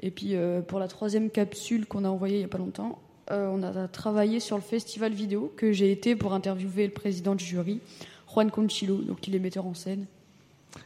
Et 0.00 0.10
puis 0.10 0.34
pour 0.66 0.80
la 0.80 0.88
troisième 0.88 1.30
capsule 1.30 1.86
qu'on 1.86 2.04
a 2.04 2.08
envoyée 2.08 2.34
il 2.34 2.40
n'y 2.40 2.44
a 2.44 2.48
pas 2.48 2.58
longtemps, 2.58 2.98
euh, 3.30 3.48
on 3.48 3.62
a 3.62 3.88
travaillé 3.88 4.38
sur 4.38 4.56
le 4.56 4.62
festival 4.62 5.12
vidéo 5.12 5.52
que 5.56 5.72
j'ai 5.72 5.90
été 5.90 6.14
pour 6.14 6.34
interviewer 6.34 6.86
le 6.86 6.92
président 6.92 7.34
du 7.34 7.44
jury, 7.44 7.80
Juan 8.30 8.50
Conchilo, 8.50 8.96
donc 8.96 9.26
il 9.26 9.34
est 9.34 9.38
metteur 9.38 9.66
en 9.66 9.72
scène. 9.72 10.04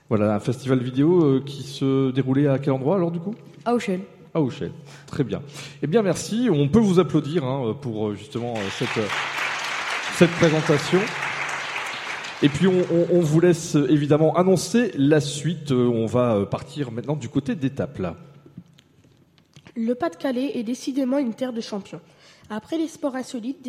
Voilà, 0.08 0.34
un 0.34 0.40
festival 0.40 0.78
vidéo 0.78 1.24
euh, 1.24 1.42
qui 1.44 1.64
se 1.64 2.12
déroulait 2.12 2.46
à 2.46 2.58
quel 2.58 2.74
endroit 2.74 2.96
alors 2.96 3.10
du 3.10 3.18
coup? 3.18 3.34
À 3.64 3.74
Auchel. 3.74 4.00
À 4.34 4.40
Auchel, 4.40 4.70
très 5.06 5.24
bien. 5.24 5.42
Eh 5.82 5.88
bien 5.88 6.02
merci, 6.02 6.48
on 6.52 6.68
peut 6.68 6.78
vous 6.78 7.00
applaudir 7.00 7.44
hein, 7.44 7.76
pour 7.80 8.08
euh, 8.08 8.14
justement 8.14 8.54
cette, 8.78 9.04
cette 10.14 10.30
présentation. 10.32 11.00
Et 12.40 12.48
puis 12.48 12.68
on, 12.68 12.84
on, 13.12 13.18
vous 13.18 13.40
laisse 13.40 13.74
évidemment 13.74 14.36
annoncer 14.36 14.92
la 14.96 15.20
suite. 15.20 15.72
On 15.72 16.06
va 16.06 16.46
partir 16.46 16.92
maintenant 16.92 17.16
du 17.16 17.28
côté 17.28 17.56
d'étape 17.56 17.98
là. 17.98 18.14
Le 19.74 19.96
Pas-de-Calais 19.96 20.52
est 20.54 20.62
décidément 20.62 21.18
une 21.18 21.34
terre 21.34 21.52
de 21.52 21.60
champions. 21.60 22.00
Après 22.50 22.78
les 22.78 22.88
sports 22.88 23.16
insolites 23.16 23.66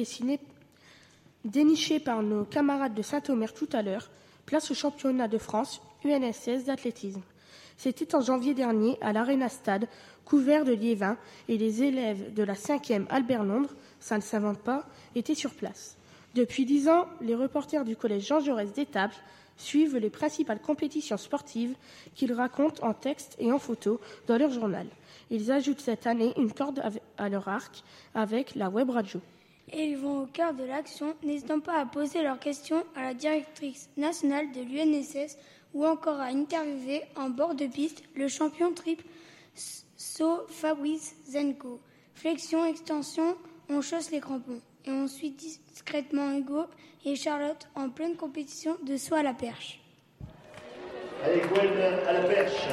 dénichés 1.43 1.99
par 1.99 2.23
nos 2.23 2.45
camarades 2.45 2.93
de 2.93 3.01
Saint-Omer 3.01 3.53
tout 3.53 3.67
à 3.73 3.81
l'heure, 3.81 4.09
place 4.45 4.71
au 4.71 4.73
championnat 4.73 5.27
de 5.27 5.37
France 5.37 5.81
UNSS 6.05 6.65
d'athlétisme. 6.65 7.21
C'était 7.77 8.15
en 8.15 8.21
janvier 8.21 8.53
dernier 8.53 8.97
à 9.01 9.13
l'Arena 9.13 9.49
Stade, 9.49 9.87
couvert 10.25 10.65
de 10.65 10.73
liévins, 10.73 11.17
et 11.47 11.57
les 11.57 11.83
élèves 11.83 12.33
de 12.33 12.43
la 12.43 12.53
5e 12.53 13.05
Albert 13.09 13.43
Londres, 13.43 13.75
ça 13.99 14.17
ne 14.17 14.21
s'invente 14.21 14.59
pas, 14.59 14.85
étaient 15.15 15.35
sur 15.35 15.51
place. 15.51 15.95
Depuis 16.35 16.65
dix 16.65 16.87
ans, 16.87 17.07
les 17.21 17.35
reporters 17.35 17.85
du 17.85 17.95
collège 17.95 18.27
Jean 18.27 18.39
Jaurès 18.39 18.71
d'Étaples 18.71 19.17
suivent 19.57 19.97
les 19.97 20.09
principales 20.09 20.61
compétitions 20.61 21.17
sportives 21.17 21.75
qu'ils 22.15 22.33
racontent 22.33 22.85
en 22.85 22.93
texte 22.93 23.35
et 23.39 23.51
en 23.51 23.59
photo 23.59 23.99
dans 24.27 24.37
leur 24.37 24.51
journal. 24.51 24.87
Ils 25.29 25.51
ajoutent 25.51 25.81
cette 25.81 26.07
année 26.07 26.33
une 26.37 26.51
corde 26.51 26.81
à 27.17 27.29
leur 27.29 27.47
arc 27.47 27.83
avec 28.15 28.55
la 28.55 28.69
web 28.69 28.89
radio. 28.89 29.21
Et 29.71 29.89
ils 29.89 29.97
vont 29.97 30.23
au 30.23 30.25
cœur 30.25 30.53
de 30.53 30.63
l'action, 30.63 31.13
n'hésitant 31.23 31.59
pas 31.59 31.79
à 31.79 31.85
poser 31.85 32.23
leurs 32.23 32.39
questions 32.39 32.83
à 32.95 33.03
la 33.03 33.13
directrice 33.13 33.89
nationale 33.97 34.51
de 34.51 34.61
l'UNSS 34.61 35.37
ou 35.73 35.85
encore 35.85 36.19
à 36.19 36.25
interviewer 36.25 37.03
en 37.15 37.29
bord 37.29 37.53
de 37.53 37.67
piste 37.67 38.03
le 38.15 38.27
champion 38.27 38.73
triple 38.73 39.05
So 39.53 40.45
Fabrice 40.47 41.15
Zenko. 41.29 41.79
Flexion, 42.15 42.65
extension, 42.65 43.37
on 43.69 43.81
chausse 43.81 44.11
les 44.11 44.19
crampons. 44.19 44.61
Et 44.85 44.91
on 44.91 45.07
suit 45.07 45.31
discrètement 45.31 46.31
Hugo 46.31 46.65
et 47.05 47.15
Charlotte 47.15 47.67
en 47.75 47.89
pleine 47.89 48.15
compétition 48.15 48.77
de 48.83 48.97
saut 48.97 49.15
à 49.15 49.23
la 49.23 49.33
perche. 49.33 49.79
Allez, 51.23 51.41
Gwen, 51.41 51.71
à 52.07 52.13
la 52.13 52.21
perche. 52.21 52.67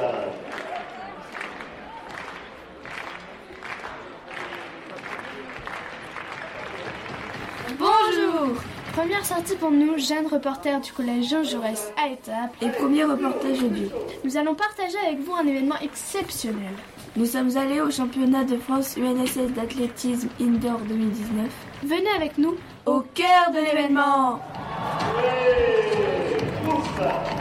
Première 9.17 9.37
sortie 9.39 9.57
pour 9.57 9.71
nous, 9.71 9.97
jeune 9.97 10.27
reporter 10.27 10.79
du 10.79 10.93
collège 10.93 11.31
Jean 11.31 11.43
Jaurès 11.43 11.91
à 11.97 12.09
Étaples. 12.09 12.55
Et 12.61 12.69
premier 12.69 13.03
reportage 13.05 13.63
audio. 13.63 13.89
Nous 14.25 14.37
allons 14.37 14.55
partager 14.55 14.99
avec 15.07 15.21
vous 15.21 15.33
un 15.33 15.47
événement 15.47 15.79
exceptionnel. 15.83 16.75
Nous 17.17 17.25
sommes 17.25 17.57
allés 17.57 17.81
au 17.81 17.91
championnat 17.91 18.45
de 18.45 18.59
France 18.59 18.95
UNSS 18.99 19.55
d'athlétisme 19.55 20.29
indoor 20.39 20.81
2019. 20.81 21.49
Venez 21.85 22.11
avec 22.15 22.37
nous 22.37 22.57
au 22.85 23.01
cœur 23.15 23.53
de 23.55 23.65
l'événement. 23.65 24.39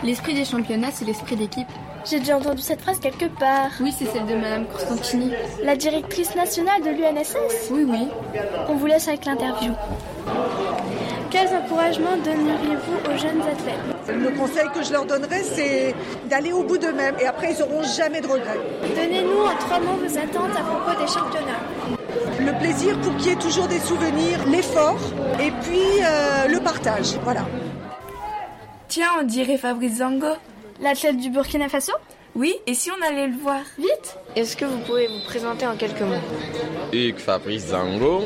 L'esprit 0.02 0.34
des 0.34 0.46
championnats, 0.46 0.92
c'est 0.94 1.06
l'esprit 1.06 1.36
d'équipe. 1.36 1.68
J'ai 2.10 2.20
déjà 2.20 2.38
entendu 2.38 2.62
cette 2.62 2.82
phrase 2.84 3.00
quelque 3.00 3.26
part. 3.26 3.72
Oui, 3.82 3.92
c'est 3.92 4.06
celle 4.06 4.28
de 4.28 4.36
Madame 4.36 4.66
Constantini. 4.68 5.32
La 5.62 5.76
directrice 5.76 6.36
nationale 6.36 6.82
de 6.84 6.92
l'UNSS 6.92 7.70
Oui, 7.72 7.84
oui. 7.86 8.08
On 8.70 8.76
vous 8.76 8.86
laisse 8.86 9.10
avec 9.10 9.26
l'interview. 9.26 9.74
Quels 11.36 11.54
encouragements 11.54 12.16
donneriez-vous 12.24 13.12
aux 13.12 13.18
jeunes 13.18 13.42
athlètes 13.42 14.08
Le 14.08 14.30
conseil 14.40 14.70
que 14.74 14.82
je 14.82 14.94
leur 14.94 15.06
donnerais, 15.06 15.44
c'est 15.44 15.94
d'aller 16.30 16.54
au 16.54 16.64
bout 16.64 16.78
d'eux-mêmes 16.78 17.16
et 17.20 17.26
après, 17.26 17.52
ils 17.52 17.60
n'auront 17.60 17.84
jamais 17.84 18.22
de 18.22 18.28
regrets. 18.28 18.58
Donnez-nous 18.96 19.42
en 19.42 19.54
trois 19.60 19.82
mots 19.82 19.98
vos 19.98 20.18
attentes 20.18 20.56
à 20.58 20.64
propos 20.64 20.98
des 20.98 21.08
championnats. 21.08 21.60
Le 22.40 22.58
plaisir 22.58 22.98
pour 23.02 23.18
qu'il 23.18 23.28
y 23.28 23.30
ait 23.32 23.36
toujours 23.36 23.68
des 23.68 23.80
souvenirs, 23.80 24.48
l'effort 24.48 24.98
et 25.42 25.52
puis 25.62 25.82
euh, 26.06 26.48
le 26.48 26.62
partage. 26.62 27.16
Voilà. 27.26 27.46
Tiens, 28.88 29.10
on 29.20 29.24
dirait 29.24 29.58
Fabrice 29.58 29.98
Zango. 29.98 30.38
L'athlète 30.80 31.18
du 31.18 31.30
Burkina 31.32 31.68
Faso 31.68 31.92
Oui, 32.34 32.56
et 32.66 32.74
si 32.74 32.92
on 32.92 33.06
allait 33.06 33.28
le 33.28 33.36
voir? 33.36 33.60
Vite 33.78 34.18
Est-ce 34.38 34.56
que 34.56 34.64
vous 34.64 34.78
pouvez 34.80 35.08
vous 35.08 35.26
présenter 35.28 35.68
en 35.68 35.76
quelques 35.76 36.00
mots? 36.00 36.16
Hugues 36.94 37.20
Fabrice 37.20 37.68
Zango. 37.72 38.24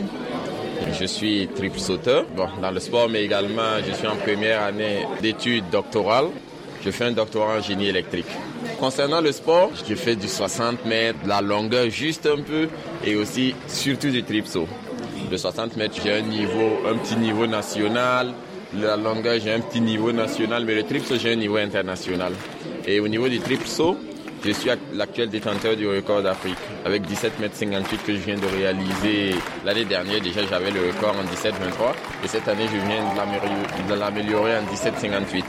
Je 1.00 1.06
suis 1.06 1.48
triple 1.56 1.80
sauteur 1.80 2.26
bon, 2.36 2.48
dans 2.62 2.72
le 2.72 2.80
sport, 2.80 3.10
mais 3.10 3.24
également 3.24 3.78
je 3.86 3.94
suis 3.94 4.08
en 4.08 4.16
première 4.16 4.64
année 4.64 5.06
d'études 5.22 5.70
doctorales. 5.72 6.28
Je 6.84 6.92
fais 6.92 7.06
un 7.06 7.12
doctorat 7.12 7.58
en 7.58 7.62
génie 7.62 7.88
électrique. 7.88 8.28
Concernant 8.80 9.20
le 9.20 9.32
sport, 9.34 9.72
je 9.88 9.96
fais 9.96 10.16
du 10.16 10.28
60 10.28 10.86
mètres, 10.86 11.20
la 11.26 11.42
longueur 11.42 11.90
juste 11.90 12.26
un 12.26 12.42
peu, 12.42 12.70
et 13.06 13.16
aussi 13.16 13.54
surtout 13.68 14.10
du 14.10 14.24
triple 14.24 14.48
saut. 14.48 14.68
Le 15.30 15.38
60 15.38 15.76
mètres, 15.76 15.96
j'ai 16.02 16.14
un 16.14 16.22
niveau, 16.22 16.80
un 16.88 16.96
petit 16.98 17.18
niveau 17.18 17.46
national, 17.46 18.34
la 18.74 18.96
longueur, 18.96 19.40
j'ai 19.44 19.52
un 19.52 19.60
petit 19.60 19.82
niveau 19.82 20.12
national, 20.14 20.64
mais 20.64 20.76
le 20.76 20.84
triple 20.84 21.06
saut, 21.06 21.18
j'ai 21.18 21.34
un 21.34 21.36
niveau 21.36 21.58
international. 21.58 22.34
Et 22.88 23.00
au 23.02 23.08
niveau 23.08 23.28
du 23.28 23.40
triple 23.40 23.68
saut, 23.68 23.98
je 24.44 24.52
suis 24.52 24.70
l'actuel 24.94 25.30
détenteur 25.30 25.76
du 25.76 25.88
record 25.88 26.22
d'Afrique 26.22 26.58
avec 26.86 27.04
17 27.04 27.40
mètres 27.40 27.56
58 27.56 28.04
que 28.06 28.14
je 28.14 28.20
viens 28.20 28.38
de 28.38 28.46
réaliser 28.46 29.36
l'année 29.66 29.86
dernière. 29.86 30.22
Déjà, 30.22 30.42
j'avais 30.50 30.72
le 30.72 30.88
record 30.88 31.16
en 31.20 31.24
17 31.30 31.54
23 31.60 31.96
et 32.24 32.28
cette 32.28 32.48
année, 32.48 32.66
je 32.72 32.78
viens 32.78 33.04
de 33.90 34.00
l'améliorer 34.00 34.58
en 34.58 34.64
17 34.72 34.94
58. 34.98 35.46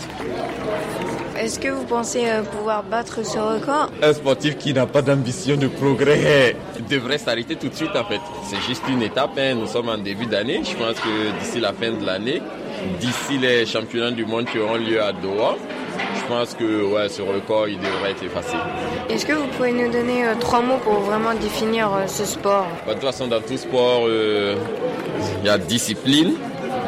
Est-ce 1.38 1.58
que 1.58 1.68
vous 1.68 1.84
pensez 1.84 2.28
euh, 2.28 2.42
pouvoir 2.42 2.82
battre 2.82 3.24
ce 3.24 3.38
record? 3.38 3.90
Un 4.02 4.12
sportif 4.12 4.58
qui 4.58 4.74
n'a 4.74 4.86
pas 4.86 5.00
d'ambition 5.00 5.56
de 5.56 5.68
progrès 5.68 6.54
devrait 6.88 7.18
s'arrêter 7.18 7.56
tout 7.56 7.68
de 7.68 7.74
suite 7.74 7.96
en 7.96 8.04
fait. 8.04 8.20
C'est 8.44 8.60
juste 8.68 8.82
une 8.90 9.02
étape, 9.02 9.30
hein. 9.38 9.54
nous 9.54 9.66
sommes 9.66 9.88
en 9.88 9.96
début 9.96 10.26
d'année. 10.26 10.60
Je 10.64 10.76
pense 10.76 10.96
que 11.00 11.38
d'ici 11.40 11.60
la 11.60 11.72
fin 11.72 11.92
de 11.92 12.04
l'année, 12.04 12.42
d'ici 13.00 13.38
les 13.38 13.66
championnats 13.66 14.10
du 14.10 14.24
monde 14.24 14.46
qui 14.46 14.58
auront 14.58 14.76
lieu 14.76 15.02
à 15.02 15.12
Doha, 15.12 15.56
je 16.16 16.24
pense 16.34 16.54
que 16.54 16.84
ouais, 16.84 17.08
ce 17.08 17.22
record 17.22 17.68
il 17.68 17.78
devrait 17.78 18.12
être 18.12 18.22
effacé. 18.24 18.56
Est-ce 19.08 19.26
que 19.26 19.32
vous 19.32 19.46
pouvez 19.48 19.72
nous 19.72 19.90
donner 19.90 20.24
euh, 20.26 20.34
trois 20.38 20.60
mots 20.60 20.78
pour 20.82 20.94
vraiment 21.00 21.34
définir 21.34 21.88
euh, 21.92 22.06
ce 22.06 22.24
sport? 22.24 22.66
Bah, 22.86 22.94
De 22.94 23.00
toute 23.00 23.10
façon, 23.10 23.26
dans 23.26 23.40
tout 23.40 23.56
sport, 23.56 24.02
euh, 24.06 24.54
il 25.40 25.46
y 25.46 25.48
a 25.50 25.58
discipline, 25.58 26.34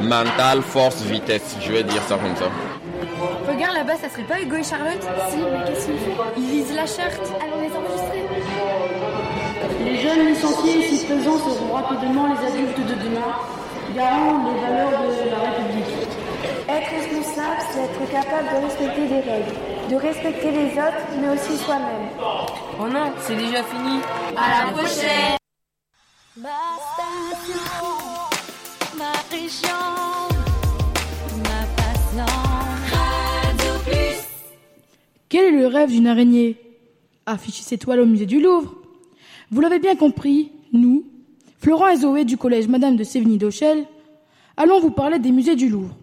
mental, 0.02 0.62
force, 0.62 1.02
vitesse. 1.02 1.56
Je 1.60 1.72
vais 1.72 1.82
dire 1.82 2.02
ça 2.08 2.16
comme 2.16 2.36
ça. 2.36 2.50
Regarde 3.48 3.74
là-bas, 3.76 3.96
ça 3.96 4.08
serait 4.08 4.22
pas 4.22 4.40
Hugo 4.40 4.56
et 4.56 4.62
Charlotte? 4.62 5.02
Si, 5.30 5.36
mais 5.36 5.66
qu'est-ce 5.66 5.86
qu'ils 5.86 5.98
font 5.98 6.22
Ils 6.36 6.48
lisent 6.50 6.74
la 6.74 6.86
charte. 6.86 7.20
Allons 7.42 7.60
les 7.60 7.74
enregistrer. 7.76 8.22
Les 9.84 10.00
jeunes 10.00 10.26
licenciés 10.28 10.78
ici 10.78 11.04
présents 11.06 11.38
seront 11.38 11.72
rapidement 11.74 12.28
les 12.28 12.46
adultes 12.46 12.78
de 12.78 12.94
demain, 13.04 13.34
garants 13.94 14.44
des 14.44 14.60
valeurs 14.60 14.90
de 14.90 15.30
la 15.30 15.38
République. 15.38 16.08
Être 16.68 16.90
responsable, 16.90 17.60
c'est 17.70 17.80
être 17.80 18.10
capable 18.10 18.48
de 18.48 18.64
respecter 18.64 19.06
des 19.08 19.20
règles, 19.20 19.54
de 19.90 19.96
respecter 19.96 20.50
les 20.50 20.72
autres, 20.72 21.06
mais 21.20 21.28
aussi 21.28 21.56
soi-même. 21.56 22.08
Oh 22.80 22.88
non, 22.88 23.12
c'est 23.20 23.36
déjà 23.36 23.62
fini. 23.62 24.00
À 24.36 24.66
la 24.66 24.72
prochaine. 24.72 25.36
Ma 26.36 26.48
station, 26.94 27.60
ma 28.96 29.12
région, 29.30 29.82
ma 31.38 31.66
passion. 31.76 32.32
Radio 32.92 33.72
Plus. 33.84 34.26
Quel 35.28 35.44
est 35.44 35.58
le 35.58 35.66
rêve 35.66 35.90
d'une 35.90 36.06
araignée? 36.06 36.58
Afficher 37.26 37.62
ses 37.62 37.78
toiles 37.78 38.00
au 38.00 38.06
musée 38.06 38.26
du 38.26 38.40
Louvre. 38.40 38.74
Vous 39.50 39.60
l'avez 39.60 39.78
bien 39.78 39.94
compris, 39.94 40.50
nous, 40.72 41.04
Florent 41.62 41.90
et 41.90 41.96
Zoé 41.98 42.24
du 42.24 42.36
collège 42.36 42.66
Madame 42.66 42.96
de 42.96 43.04
Sévigny 43.04 43.38
d'Auchel, 43.38 43.86
allons 44.56 44.80
vous 44.80 44.90
parler 44.90 45.20
des 45.20 45.30
musées 45.30 45.54
du 45.54 45.68
Louvre. 45.68 45.94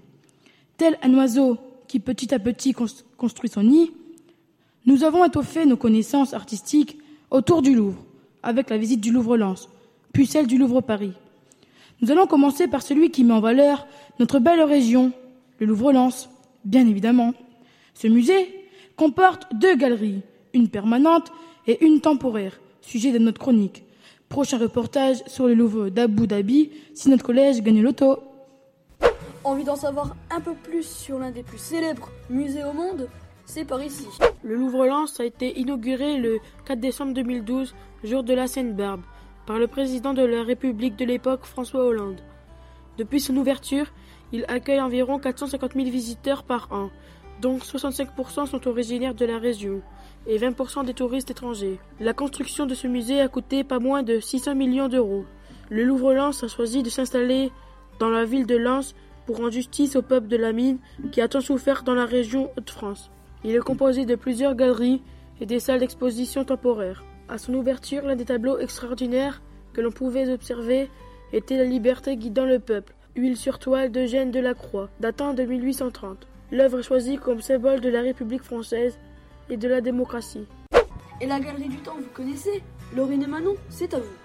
Tel 0.77 0.97
un 1.01 1.13
oiseau 1.15 1.57
qui 1.89 1.99
petit 1.99 2.33
à 2.33 2.39
petit 2.39 2.73
construit 3.17 3.49
son 3.49 3.63
nid, 3.63 3.91
nous 4.85 5.03
avons 5.03 5.25
étoffé 5.25 5.65
nos 5.65 5.75
connaissances 5.75 6.33
artistiques 6.33 6.97
autour 7.29 7.61
du 7.61 7.75
Louvre, 7.75 8.01
avec 8.41 8.69
la 8.69 8.77
visite 8.77 9.01
du 9.01 9.11
Louvre-Lens, 9.11 9.67
puis 10.13 10.27
celle 10.27 10.47
du 10.47 10.57
Louvre-Paris. 10.57 11.11
Nous 11.99 12.09
allons 12.09 12.25
commencer 12.25 12.69
par 12.69 12.81
celui 12.81 13.11
qui 13.11 13.25
met 13.25 13.33
en 13.33 13.41
valeur 13.41 13.85
notre 14.17 14.39
belle 14.39 14.61
région, 14.61 15.11
le 15.59 15.65
Louvre-Lens, 15.65 16.29
bien 16.63 16.87
évidemment. 16.87 17.33
Ce 17.95 18.07
musée 18.07 18.65
comporte 18.95 19.53
deux 19.53 19.75
galeries, 19.75 20.21
une 20.53 20.69
permanente 20.69 21.33
et 21.67 21.85
une 21.85 21.99
temporaire, 21.99 22.61
sujet 22.79 23.11
de 23.11 23.19
notre 23.19 23.41
chronique. 23.41 23.83
Prochain 24.29 24.59
reportage 24.59 25.23
sur 25.25 25.47
le 25.47 25.55
Louvre 25.55 25.89
d'Abu 25.89 26.27
Dhabi 26.27 26.69
si 26.93 27.09
notre 27.09 27.23
collège 27.23 27.63
gagne 27.63 27.81
l'auto. 27.81 28.19
Envie 29.43 29.63
d'en 29.63 29.75
savoir 29.75 30.15
un 30.29 30.39
peu 30.39 30.53
plus 30.53 30.83
sur 30.83 31.17
l'un 31.17 31.31
des 31.31 31.41
plus 31.41 31.57
célèbres 31.57 32.11
musées 32.29 32.63
au 32.63 32.71
monde? 32.71 33.09
C'est 33.45 33.65
par 33.65 33.81
ici. 33.81 34.05
Le 34.43 34.55
Louvre-Lens 34.55 35.19
a 35.19 35.25
été 35.25 35.59
inauguré 35.59 36.17
le 36.17 36.37
4 36.65 36.79
décembre 36.79 37.13
2012, 37.15 37.73
jour 38.03 38.23
de 38.23 38.35
la 38.35 38.45
Seine-Barbe, 38.45 39.01
par 39.47 39.57
le 39.57 39.65
président 39.65 40.13
de 40.13 40.21
la 40.21 40.43
République 40.43 40.95
de 40.95 41.05
l'époque, 41.05 41.45
François 41.45 41.83
Hollande. 41.83 42.21
Depuis 42.99 43.19
son 43.19 43.35
ouverture, 43.35 43.87
il 44.31 44.45
accueille 44.47 44.79
environ 44.79 45.17
450 45.17 45.73
000 45.73 45.89
visiteurs 45.89 46.43
par 46.43 46.67
an, 46.71 46.91
dont 47.41 47.57
65% 47.57 48.45
sont 48.45 48.67
originaires 48.67 49.15
de 49.15 49.25
la 49.25 49.39
région 49.39 49.81
et 50.29 50.37
20% 50.37 50.85
des 50.85 50.93
touristes 50.93 51.31
étrangers. 51.31 51.79
La 51.99 52.13
construction 52.13 52.67
de 52.67 52.75
ce 52.75 52.85
musée 52.85 53.19
a 53.19 53.27
coûté 53.27 53.63
pas 53.63 53.79
moins 53.79 54.03
de 54.03 54.19
600 54.19 54.53
millions 54.53 54.87
d'euros. 54.87 55.25
Le 55.71 55.83
Louvre-Lens 55.83 56.43
a 56.43 56.47
choisi 56.47 56.83
de 56.83 56.89
s'installer 56.89 57.51
dans 57.99 58.11
la 58.11 58.25
ville 58.25 58.45
de 58.45 58.55
Lens 58.55 58.93
pour 59.25 59.37
rendre 59.37 59.51
justice 59.51 59.95
au 59.95 60.03
peuple 60.03 60.27
de 60.27 60.37
la 60.37 60.53
mine 60.53 60.77
qui 61.11 61.21
a 61.21 61.27
tant 61.27 61.41
souffert 61.41 61.83
dans 61.83 61.95
la 61.95 62.05
région 62.05 62.51
Hauts-de-France. 62.55 63.09
Il 63.43 63.55
est 63.55 63.59
composé 63.59 64.05
de 64.05 64.15
plusieurs 64.15 64.53
galeries 64.53 65.01
et 65.41 65.47
des 65.47 65.59
salles 65.59 65.79
d'exposition 65.79 66.45
temporaires. 66.45 67.03
À 67.27 67.39
son 67.39 67.55
ouverture, 67.55 68.03
l'un 68.05 68.15
des 68.15 68.25
tableaux 68.25 68.59
extraordinaires 68.59 69.41
que 69.73 69.81
l'on 69.81 69.91
pouvait 69.91 70.31
observer 70.31 70.91
était 71.33 71.57
La 71.57 71.63
liberté 71.63 72.15
guidant 72.17 72.45
le 72.45 72.59
peuple, 72.59 72.93
huile 73.15 73.37
sur 73.37 73.57
toile 73.57 73.91
d'Eugène 73.91 74.29
Delacroix, 74.29 74.89
datant 74.99 75.33
de 75.33 75.43
1830. 75.43 76.27
L'œuvre 76.51 76.79
est 76.79 76.83
choisie 76.83 77.17
comme 77.17 77.41
symbole 77.41 77.81
de 77.81 77.89
la 77.89 78.01
République 78.01 78.43
française 78.43 78.99
et 79.49 79.57
de 79.57 79.67
la 79.67 79.81
démocratie. 79.81 80.45
Et 81.21 81.27
la 81.27 81.39
Galerie 81.39 81.69
du 81.69 81.77
Temps, 81.77 81.95
vous 81.97 82.09
connaissez 82.13 82.63
Laurine 82.95 83.23
et 83.23 83.27
Manon, 83.27 83.55
c'est 83.69 83.93
à 83.93 83.99
vous. 83.99 84.15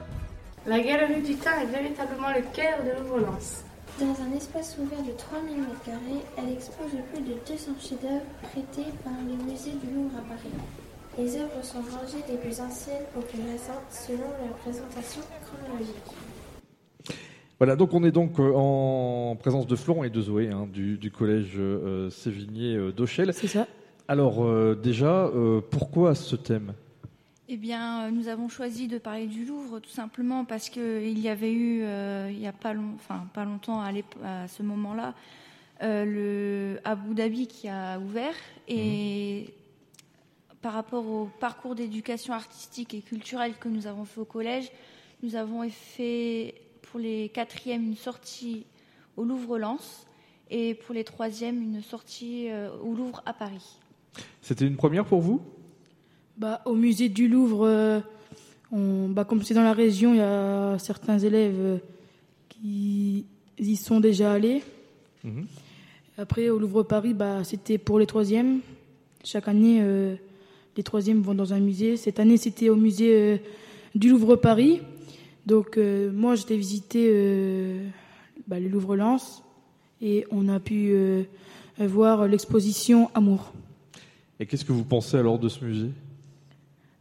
La 0.66 0.80
Galerie 0.80 1.22
du 1.22 1.34
Temps 1.36 1.58
est 1.60 1.66
véritablement 1.66 2.30
le 2.30 2.42
cœur 2.54 2.78
de 2.84 3.02
Louvre-Lens. 3.02 3.64
Dans 4.00 4.14
un 4.22 4.36
espace 4.36 4.76
ouvert 4.78 5.02
de 5.02 5.12
3000 5.16 5.56
m2, 5.56 5.90
elle 6.38 6.52
expose 6.52 6.90
plus 7.12 7.22
de 7.22 7.34
200 7.46 7.72
chefs-d'œuvre 7.80 8.24
prêtés 8.42 8.90
par 9.04 9.12
le 9.12 9.44
musée 9.44 9.72
du 9.72 9.94
Louvre 9.94 10.16
à 10.18 10.22
Paris. 10.22 10.54
Les 11.16 11.36
œuvres 11.36 11.62
sont 11.62 11.78
rangées 11.78 12.24
des 12.28 12.36
plus 12.38 12.60
anciennes 12.60 13.04
aux 13.16 13.20
plus 13.20 13.40
récentes 13.40 13.86
selon 13.90 14.26
leur 14.44 14.56
présentation 14.56 15.20
chronologique. 15.44 16.12
Voilà, 17.58 17.76
donc 17.76 17.94
on 17.94 18.02
est 18.02 18.10
donc 18.10 18.40
euh, 18.40 18.52
en 18.54 19.36
présence 19.36 19.68
de 19.68 19.76
Florent 19.76 20.02
et 20.02 20.10
de 20.10 20.20
Zoé 20.20 20.48
hein, 20.50 20.66
du, 20.72 20.98
du, 20.98 21.12
collège 21.12 21.52
euh, 21.56 22.10
Sévigné 22.10 22.74
euh, 22.74 22.90
d'Auchel. 22.90 23.32
C'est 23.32 23.46
ça. 23.46 23.68
Alors 24.06 24.44
euh, 24.44 24.74
déjà, 24.74 25.26
euh, 25.26 25.62
pourquoi 25.62 26.14
ce 26.14 26.36
thème? 26.36 26.74
Eh 27.48 27.56
bien, 27.56 28.10
nous 28.10 28.28
avons 28.28 28.48
choisi 28.48 28.86
de 28.86 28.98
parler 28.98 29.26
du 29.26 29.46
Louvre 29.46 29.78
tout 29.78 29.90
simplement 29.90 30.44
parce 30.44 30.68
qu'il 30.68 31.18
y 31.18 31.28
avait 31.28 31.52
eu, 31.52 31.82
euh, 31.82 32.28
il 32.30 32.38
n'y 32.38 32.46
a 32.46 32.52
pas, 32.52 32.74
long, 32.74 32.92
enfin, 32.96 33.26
pas 33.32 33.44
longtemps 33.44 33.80
à, 33.80 33.92
à 34.24 34.48
ce 34.48 34.62
moment-là, 34.62 35.14
le 35.80 36.78
Abu 36.84 37.14
Dhabi 37.14 37.46
qui 37.46 37.68
a 37.68 37.98
ouvert 37.98 38.34
et 38.68 39.46
mmh. 39.48 40.54
par 40.62 40.72
rapport 40.72 41.06
au 41.06 41.28
parcours 41.40 41.74
d'éducation 41.74 42.32
artistique 42.32 42.94
et 42.94 43.00
culturelle 43.00 43.54
que 43.58 43.68
nous 43.68 43.86
avons 43.86 44.06
fait 44.06 44.20
au 44.20 44.24
collège, 44.24 44.70
nous 45.22 45.36
avons 45.36 45.68
fait 45.68 46.54
pour 46.82 47.00
les 47.00 47.28
quatrièmes 47.28 47.84
une 47.84 47.96
sortie 47.96 48.64
au 49.18 49.24
Louvre-Lens 49.24 50.06
et 50.50 50.74
pour 50.74 50.94
les 50.94 51.04
troisièmes 51.04 51.60
une 51.62 51.82
sortie 51.82 52.48
au 52.82 52.94
Louvre 52.94 53.22
à 53.26 53.34
Paris. 53.34 53.78
C'était 54.42 54.66
une 54.66 54.76
première 54.76 55.04
pour 55.04 55.20
vous? 55.20 55.40
Bah, 56.36 56.60
Au 56.64 56.74
musée 56.74 57.08
du 57.08 57.28
Louvre, 57.28 57.66
euh, 57.66 58.00
On, 58.72 59.08
bah, 59.08 59.24
comme 59.24 59.42
c'est 59.42 59.54
dans 59.54 59.62
la 59.62 59.72
région, 59.72 60.14
il 60.14 60.18
y 60.18 60.20
a 60.20 60.78
certains 60.78 61.18
élèves 61.18 61.80
qui 62.48 63.24
y 63.58 63.76
sont 63.76 64.00
déjà 64.00 64.32
allés. 64.32 64.62
Mhm. 65.22 65.46
Après, 66.18 66.48
au 66.48 66.58
Louvre 66.58 66.82
Paris, 66.82 67.14
bah, 67.14 67.44
c'était 67.44 67.78
pour 67.78 67.98
les 67.98 68.06
troisièmes. 68.06 68.60
Chaque 69.22 69.48
année, 69.48 69.82
les 70.76 70.82
troisièmes 70.82 71.22
vont 71.22 71.34
dans 71.34 71.54
un 71.54 71.60
musée. 71.60 71.96
Cette 71.96 72.20
année, 72.20 72.36
c'était 72.36 72.68
au 72.68 72.76
musée 72.76 73.40
du 73.94 74.10
Louvre 74.10 74.36
Paris. 74.36 74.80
Donc, 75.46 75.78
moi, 75.78 76.34
j'étais 76.34 76.56
visiter 76.56 77.80
bah, 78.46 78.60
le 78.60 78.68
Louvre-Lens 78.68 79.42
et 80.02 80.26
on 80.30 80.48
a 80.48 80.60
pu 80.60 80.94
voir 81.78 82.28
l'exposition 82.28 83.10
Amour. 83.14 83.52
Et 84.44 84.46
qu'est-ce 84.46 84.66
que 84.66 84.74
vous 84.74 84.84
pensez 84.84 85.16
alors 85.16 85.38
de 85.38 85.48
ce 85.48 85.64
musée? 85.64 85.88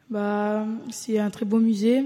Bah, 0.10 0.66
C'est 0.91 1.20
un 1.20 1.30
très 1.30 1.44
beau 1.44 1.60
musée 1.60 2.06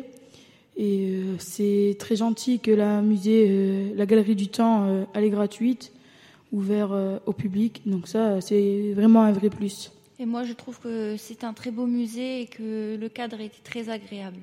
et 0.75 1.11
euh, 1.11 1.35
c'est 1.37 1.95
très 1.99 2.15
gentil 2.15 2.59
que 2.59 2.71
la 2.71 3.03
musée, 3.03 3.45
euh, 3.47 3.91
la 3.95 4.07
galerie 4.07 4.35
du 4.35 4.47
temps, 4.47 4.87
euh, 4.87 5.03
elle 5.13 5.25
est 5.25 5.29
gratuite, 5.29 5.93
ouverte 6.51 7.21
au 7.27 7.33
public. 7.33 7.83
Donc 7.85 8.07
ça, 8.07 8.41
c'est 8.41 8.93
vraiment 8.95 9.21
un 9.21 9.31
vrai 9.31 9.51
plus. 9.51 9.91
Et 10.17 10.25
moi, 10.25 10.43
je 10.43 10.53
trouve 10.53 10.79
que 10.79 11.17
c'est 11.17 11.43
un 11.43 11.53
très 11.53 11.69
beau 11.69 11.85
musée 11.85 12.41
et 12.41 12.45
que 12.47 12.97
le 12.99 13.07
cadre 13.07 13.39
était 13.39 13.61
très 13.63 13.89
agréable. 13.89 14.39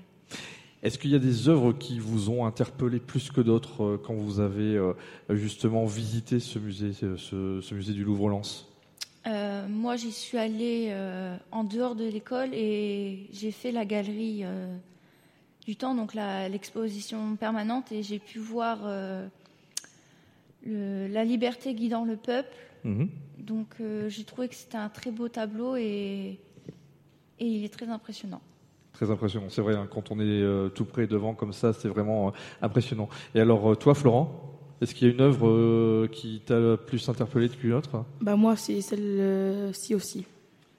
Est-ce 0.85 0.97
qu'il 0.97 1.11
y 1.11 1.17
a 1.17 1.19
des 1.19 1.49
œuvres 1.49 1.73
qui 1.73 1.99
vous 1.99 2.31
ont 2.31 2.47
interpellé 2.47 3.01
plus 3.01 3.33
que 3.33 3.41
d'autres 3.41 4.01
quand 4.07 4.15
vous 4.15 4.39
avez 4.39 4.81
justement 5.31 5.87
visité 5.87 6.39
ce 6.39 6.61
musée, 6.61 6.93
ce 6.93 7.75
musée 7.75 7.95
du 7.95 8.05
Louvre-Lens? 8.05 8.69
Euh, 9.27 9.67
moi, 9.69 9.97
j'y 9.97 10.13
suis 10.13 10.37
allée 10.39 10.89
euh, 10.91 11.37
en 11.51 11.65
dehors 11.65 11.95
de 11.95 12.05
l'école 12.05 12.51
et 12.53 13.27
j'ai 13.33 13.53
fait 13.53 13.73
la 13.73 13.85
galerie 13.85 14.43
euh, 14.45 14.77
du 15.65 15.77
temps, 15.77 15.95
donc 15.95 16.15
l'exposition 16.15 17.37
permanente, 17.37 17.91
et 17.91 18.03
j'ai 18.03 18.19
pu 18.19 18.39
voir 18.39 18.81
la 20.67 21.25
liberté 21.25 21.75
guidant 21.75 22.05
le 22.05 22.17
peuple. 22.17 22.55
Mhm. 22.85 23.09
Donc, 23.39 23.77
j'ai 24.09 24.25
trouvé 24.25 24.49
que 24.49 24.55
c'était 24.55 24.77
un 24.77 24.91
très 24.91 25.11
beau 25.11 25.29
tableau 25.29 25.77
et, 25.77 26.39
et, 27.39 27.47
il 27.47 27.65
est 27.65 27.73
très 27.73 27.89
impressionnant. 27.89 28.43
Très 28.93 29.11
impressionnant, 29.11 29.49
c'est 29.49 29.63
vrai, 29.63 29.75
hein, 29.75 29.89
quand 29.91 30.11
on 30.11 30.21
est 30.21 30.75
tout 30.75 30.85
près 30.85 31.07
devant 31.07 31.35
comme 31.35 31.55
ça, 31.55 31.73
c'est 31.73 31.89
vraiment 31.89 32.35
impressionnant. 32.61 33.09
Et 33.35 33.41
alors, 33.41 33.79
toi, 33.79 33.95
Florent? 33.95 34.54
Est-ce 34.81 34.95
qu'il 34.95 35.09
y 35.09 35.11
a 35.11 35.15
une 35.15 35.21
œuvre 35.21 35.49
euh, 35.49 36.09
qui 36.11 36.41
t'a 36.45 36.77
plus 36.77 37.09
interpellé 37.09 37.49
qu'une 37.49 37.75
autre? 37.75 38.05
Bah 38.21 38.37
moi, 38.37 38.57
c'est 38.57 38.81
celle-ci 38.81 39.95
aussi. 39.95 40.25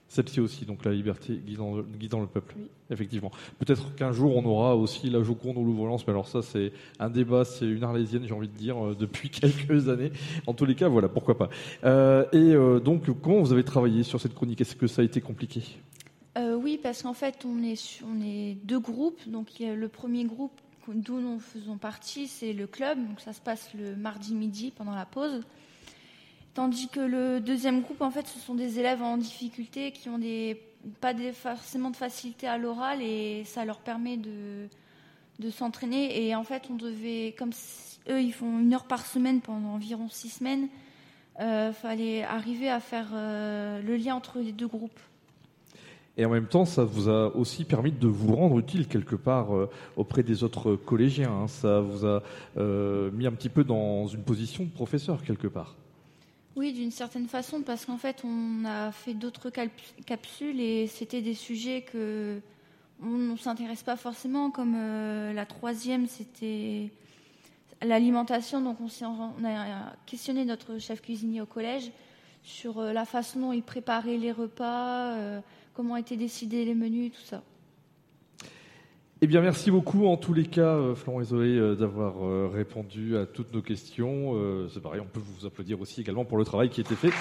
Celle-ci 0.07 0.39
aussi, 0.39 0.65
donc 0.65 0.85
la 0.85 0.91
liberté 0.91 1.41
guidant, 1.45 1.79
guidant 1.79 2.21
le 2.21 2.27
peuple. 2.27 2.55
Effectivement. 2.91 3.31
Peut-être 3.59 3.95
qu'un 3.95 4.11
jour 4.11 4.37
on 4.37 4.45
aura 4.45 4.75
aussi 4.75 5.09
la 5.09 5.23
Joconde 5.23 5.57
ou 5.57 5.65
l'Ouvre-Lance, 5.65 6.05
mais 6.05 6.11
alors 6.11 6.27
ça 6.27 6.41
c'est 6.41 6.71
un 6.99 7.09
débat, 7.09 7.43
c'est 7.43 7.65
une 7.65 7.83
arlésienne, 7.83 8.23
j'ai 8.27 8.33
envie 8.33 8.47
de 8.47 8.55
dire, 8.55 8.77
euh, 8.77 8.95
depuis 8.97 9.29
quelques 9.31 9.89
années. 9.89 10.11
En 10.45 10.53
tous 10.53 10.65
les 10.65 10.75
cas, 10.75 10.87
voilà, 10.87 11.09
pourquoi 11.09 11.37
pas. 11.37 11.49
Euh, 11.83 12.25
et 12.31 12.81
donc, 12.81 13.03
comment 13.21 13.41
vous 13.41 13.51
avez 13.51 13.63
travaillé 13.63 14.03
sur 14.03 14.21
cette 14.21 14.35
chronique? 14.35 14.61
Est-ce 14.61 14.75
que 14.75 14.87
ça 14.87 15.01
a 15.01 15.05
été 15.05 15.21
compliqué? 15.21 15.63
Oui, 16.37 16.79
parce 16.81 17.03
qu'en 17.03 17.13
fait, 17.13 17.45
on 17.45 17.63
est, 17.63 18.01
on 18.05 18.21
est 18.21 18.57
deux 18.65 18.79
groupes. 18.79 19.19
Donc, 19.27 19.47
le 19.59 19.87
premier 19.87 20.25
groupe 20.25 20.59
d'où 20.93 21.19
nous 21.19 21.39
faisons 21.39 21.77
partie, 21.77 22.27
c'est 22.27 22.53
le 22.53 22.67
club. 22.67 22.97
Donc 23.07 23.19
ça 23.19 23.33
se 23.33 23.41
passe 23.41 23.73
le 23.73 23.95
mardi 23.95 24.33
midi 24.33 24.71
pendant 24.75 24.95
la 24.95 25.05
pause. 25.05 25.41
Tandis 26.53 26.87
que 26.87 27.01
le 27.01 27.41
deuxième 27.41 27.81
groupe, 27.81 28.01
en 28.01 28.11
fait, 28.11 28.27
ce 28.27 28.39
sont 28.39 28.55
des 28.55 28.79
élèves 28.79 29.01
en 29.01 29.17
difficulté 29.17 29.91
qui 29.91 30.07
ont 30.07 30.17
des, 30.17 30.61
pas 31.01 31.13
forcément 31.33 31.89
de 31.89 31.97
facilité 31.97 32.47
à 32.47 32.57
l'oral 32.57 33.01
et 33.01 33.43
ça 33.45 33.65
leur 33.65 33.79
permet 33.79 34.17
de, 34.17 34.69
s'entraîner. 35.51 36.25
Et 36.25 36.35
en 36.35 36.43
fait, 36.43 36.63
on 36.69 36.75
devait, 36.75 37.35
comme 37.37 37.51
eux, 38.09 38.21
ils 38.21 38.33
font 38.33 38.59
une 38.59 38.73
heure 38.73 38.85
par 38.85 39.05
semaine 39.05 39.41
pendant 39.41 39.73
environ 39.73 40.07
six 40.09 40.29
semaines, 40.29 40.69
il 41.37 41.43
euh, 41.43 41.73
fallait 41.73 42.23
arriver 42.23 42.69
à 42.69 42.79
faire 42.79 43.09
euh, 43.13 43.81
le 43.81 43.97
lien 43.97 44.15
entre 44.15 44.39
les 44.39 44.53
deux 44.53 44.67
groupes. 44.67 44.99
Et 46.17 46.25
en 46.25 46.29
même 46.29 46.47
temps, 46.47 46.65
ça 46.65 46.85
vous 46.85 47.09
a 47.09 47.35
aussi 47.35 47.65
permis 47.65 47.91
de 47.91 48.07
vous 48.07 48.35
rendre 48.35 48.57
utile 48.57 48.87
quelque 48.87 49.15
part 49.15 49.53
euh, 49.53 49.69
auprès 49.97 50.23
des 50.23 50.43
autres 50.43 50.75
collégiens. 50.75 51.31
Hein. 51.31 51.47
Ça 51.47 51.81
vous 51.81 52.05
a 52.05 52.23
euh, 52.57 53.11
mis 53.11 53.27
un 53.27 53.33
petit 53.33 53.49
peu 53.49 53.65
dans 53.65 54.07
une 54.07 54.23
position 54.23 54.63
de 54.63 54.69
professeur 54.69 55.23
quelque 55.23 55.47
part. 55.47 55.75
Oui, 56.55 56.71
d'une 56.71 56.91
certaine 56.91 57.27
façon, 57.27 57.61
parce 57.61 57.85
qu'en 57.85 57.97
fait, 57.97 58.23
on 58.23 58.63
a 58.63 58.93
fait 58.93 59.13
d'autres 59.13 59.51
capsules 60.05 60.61
et 60.61 60.87
c'était 60.87 61.21
des 61.21 61.33
sujets 61.33 61.81
que 61.81 62.39
on 63.03 63.17
ne 63.17 63.35
s'intéresse 63.35 63.83
pas 63.83 63.97
forcément, 63.97 64.51
comme 64.51 64.75
euh, 64.77 65.33
la 65.33 65.45
troisième, 65.45 66.07
c'était 66.07 66.91
l'alimentation. 67.81 68.61
Donc, 68.61 68.77
on, 68.79 68.87
on, 69.05 69.45
a 69.45 69.93
questionné 70.05 70.45
notre 70.45 70.77
chef 70.79 71.01
cuisinier 71.01 71.41
au 71.41 71.45
collège 71.45 71.91
sur 72.41 72.79
la 72.79 73.03
façon 73.03 73.41
dont 73.41 73.51
il 73.51 73.63
préparait 73.63 74.17
les 74.17 74.31
repas 74.31 75.41
comment 75.75 75.97
étaient 75.97 76.17
décidés 76.17 76.65
les 76.65 76.73
menus, 76.73 77.11
tout 77.11 77.25
ça. 77.25 77.43
Eh 79.21 79.27
bien, 79.27 79.41
merci 79.41 79.71
beaucoup 79.71 80.07
en 80.07 80.17
tous 80.17 80.33
les 80.33 80.45
cas, 80.45 80.75
euh, 80.75 80.95
Florent 80.95 81.21
Isolé, 81.21 81.57
euh, 81.57 81.75
d'avoir 81.75 82.23
euh, 82.23 82.49
répondu 82.53 83.17
à 83.17 83.25
toutes 83.25 83.53
nos 83.53 83.61
questions. 83.61 84.35
c'est 84.73 84.81
pareil, 84.81 85.01
on 85.01 85.05
peut 85.05 85.21
vous 85.23 85.45
applaudir 85.45 85.79
aussi 85.81 86.01
également 86.01 86.25
pour 86.25 86.37
le 86.37 86.45
travail 86.45 86.69
qui 86.69 86.81
a 86.81 86.83
été 86.83 86.95
fait. 86.95 87.11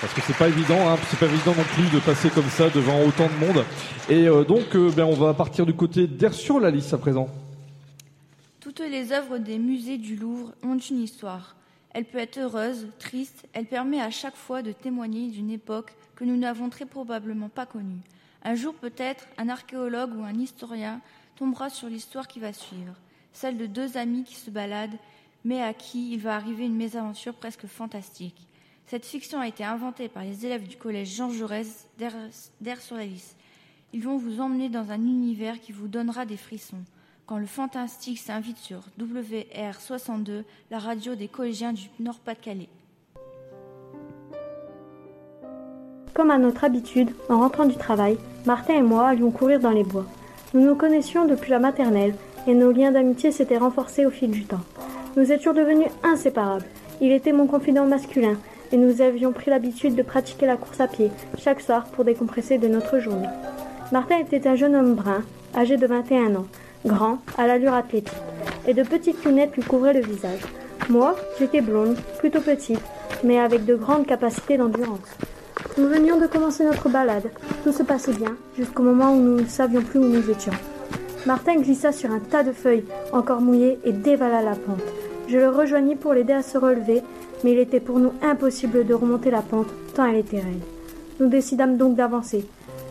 Parce 0.00 0.12
que 0.12 0.20
c'est 0.22 0.36
pas 0.36 0.48
évident, 0.48 0.88
hein, 0.88 0.96
c'est 1.08 1.18
pas 1.18 1.26
évident 1.26 1.54
non 1.56 1.64
plus 1.74 1.90
de 1.94 2.04
passer 2.04 2.28
comme 2.28 2.48
ça 2.48 2.68
devant 2.68 3.02
autant 3.06 3.26
de 3.26 3.46
monde. 3.46 3.64
Et 4.10 4.26
donc, 4.46 4.76
ben, 4.94 5.04
on 5.04 5.14
va 5.14 5.32
partir 5.32 5.64
du 5.64 5.72
côté 5.72 6.06
d'Air 6.06 6.34
sur 6.34 6.60
la 6.60 6.70
liste 6.70 6.92
à 6.92 6.98
présent. 6.98 7.28
Toutes 8.60 8.80
les 8.80 9.12
œuvres 9.12 9.38
des 9.38 9.58
musées 9.58 9.96
du 9.96 10.16
Louvre 10.16 10.52
ont 10.62 10.76
une 10.76 11.00
histoire. 11.00 11.56
Elle 11.94 12.04
peut 12.04 12.18
être 12.18 12.38
heureuse, 12.38 12.88
triste, 12.98 13.46
elle 13.52 13.66
permet 13.66 14.00
à 14.00 14.10
chaque 14.10 14.34
fois 14.34 14.62
de 14.62 14.72
témoigner 14.72 15.28
d'une 15.28 15.50
époque 15.50 15.94
que 16.16 16.24
nous 16.24 16.36
n'avons 16.36 16.68
très 16.68 16.86
probablement 16.86 17.48
pas 17.48 17.66
connue. 17.66 18.00
Un 18.42 18.56
jour 18.56 18.74
peut-être, 18.74 19.28
un 19.38 19.48
archéologue 19.48 20.16
ou 20.18 20.24
un 20.24 20.34
historien 20.34 21.00
tombera 21.36 21.70
sur 21.70 21.88
l'histoire 21.88 22.26
qui 22.26 22.40
va 22.40 22.52
suivre, 22.52 22.94
celle 23.32 23.56
de 23.56 23.66
deux 23.66 23.96
amis 23.96 24.24
qui 24.24 24.34
se 24.34 24.50
baladent, 24.50 24.98
mais 25.44 25.62
à 25.62 25.72
qui 25.72 26.12
il 26.12 26.18
va 26.18 26.34
arriver 26.34 26.66
une 26.66 26.74
mésaventure 26.74 27.34
presque 27.34 27.66
fantastique. 27.66 28.48
Cette 28.86 29.06
fiction 29.06 29.38
a 29.38 29.46
été 29.46 29.62
inventée 29.62 30.08
par 30.08 30.24
les 30.24 30.44
élèves 30.44 30.66
du 30.66 30.76
collège 30.76 31.14
Jean 31.14 31.30
Jaurès 31.30 31.88
d'Air 31.96 32.80
sur 32.80 32.96
la 32.96 33.06
Lys. 33.06 33.36
Ils 33.92 34.02
vont 34.02 34.16
vous 34.16 34.40
emmener 34.40 34.68
dans 34.68 34.90
un 34.90 35.00
univers 35.00 35.60
qui 35.60 35.70
vous 35.70 35.86
donnera 35.86 36.26
des 36.26 36.36
frissons 36.36 36.84
quand 37.26 37.38
le 37.38 37.46
fantastique 37.46 38.18
s'invite 38.18 38.58
sur 38.58 38.80
WR62, 39.00 40.44
la 40.70 40.78
radio 40.78 41.14
des 41.14 41.28
collégiens 41.28 41.72
du 41.72 41.88
Nord-Pas-de-Calais. 42.00 42.68
Comme 46.12 46.30
à 46.30 46.38
notre 46.38 46.64
habitude, 46.64 47.10
en 47.28 47.40
rentrant 47.40 47.64
du 47.64 47.76
travail, 47.76 48.18
Martin 48.46 48.74
et 48.74 48.82
moi 48.82 49.08
allions 49.08 49.30
courir 49.30 49.58
dans 49.58 49.70
les 49.70 49.84
bois. 49.84 50.06
Nous 50.52 50.60
nous 50.60 50.76
connaissions 50.76 51.26
depuis 51.26 51.50
la 51.50 51.58
maternelle 51.58 52.14
et 52.46 52.54
nos 52.54 52.70
liens 52.70 52.92
d'amitié 52.92 53.32
s'étaient 53.32 53.58
renforcés 53.58 54.06
au 54.06 54.10
fil 54.10 54.30
du 54.30 54.44
temps. 54.44 54.60
Nous 55.16 55.32
étions 55.32 55.52
devenus 55.52 55.88
inséparables. 56.02 56.66
Il 57.00 57.10
était 57.10 57.32
mon 57.32 57.46
confident 57.46 57.86
masculin 57.86 58.36
et 58.70 58.76
nous 58.76 59.00
avions 59.00 59.32
pris 59.32 59.50
l'habitude 59.50 59.96
de 59.96 60.02
pratiquer 60.02 60.46
la 60.46 60.56
course 60.56 60.80
à 60.80 60.88
pied 60.88 61.10
chaque 61.38 61.60
soir 61.60 61.86
pour 61.86 62.04
décompresser 62.04 62.58
de 62.58 62.68
notre 62.68 62.98
journée. 62.98 63.28
Martin 63.92 64.18
était 64.18 64.46
un 64.46 64.54
jeune 64.54 64.76
homme 64.76 64.94
brun, 64.94 65.22
âgé 65.56 65.76
de 65.76 65.86
21 65.86 66.36
ans, 66.36 66.46
grand, 66.84 67.18
à 67.38 67.46
l'allure 67.46 67.74
athlétique, 67.74 68.12
et 68.66 68.74
de 68.74 68.82
petites 68.82 69.24
lunettes 69.24 69.56
lui 69.56 69.62
couvraient 69.62 69.94
le 69.94 70.00
visage. 70.00 70.40
Moi, 70.88 71.16
j'étais 71.38 71.60
blonde, 71.60 71.96
plutôt 72.18 72.40
petite, 72.40 72.80
mais 73.22 73.38
avec 73.38 73.64
de 73.64 73.74
grandes 73.74 74.06
capacités 74.06 74.56
d'endurance. 74.56 75.16
Nous 75.78 75.88
venions 75.88 76.18
de 76.20 76.26
commencer 76.26 76.64
notre 76.64 76.88
balade. 76.88 77.30
Tout 77.64 77.72
se 77.72 77.82
passait 77.82 78.12
bien, 78.12 78.36
jusqu'au 78.56 78.82
moment 78.82 79.12
où 79.12 79.20
nous 79.20 79.40
ne 79.40 79.46
savions 79.46 79.82
plus 79.82 79.98
où 79.98 80.04
nous 80.04 80.30
étions. 80.30 80.52
Martin 81.26 81.56
glissa 81.56 81.90
sur 81.90 82.10
un 82.10 82.20
tas 82.20 82.42
de 82.42 82.52
feuilles, 82.52 82.84
encore 83.12 83.40
mouillées, 83.40 83.78
et 83.84 83.92
dévala 83.92 84.42
la 84.42 84.54
pente. 84.54 84.82
Je 85.26 85.38
le 85.38 85.48
rejoignis 85.48 85.96
pour 85.96 86.12
l'aider 86.12 86.34
à 86.34 86.42
se 86.42 86.58
relever, 86.58 87.02
mais 87.42 87.52
il 87.52 87.58
était 87.58 87.80
pour 87.80 87.98
nous 87.98 88.12
impossible 88.22 88.84
de 88.84 88.94
remonter 88.94 89.30
la 89.30 89.40
pente, 89.40 89.68
tant 89.94 90.06
elle 90.06 90.16
était 90.16 90.36
raide. 90.36 90.62
Nous 91.18 91.28
décidâmes 91.28 91.76
donc 91.76 91.96
d'avancer. 91.96 92.46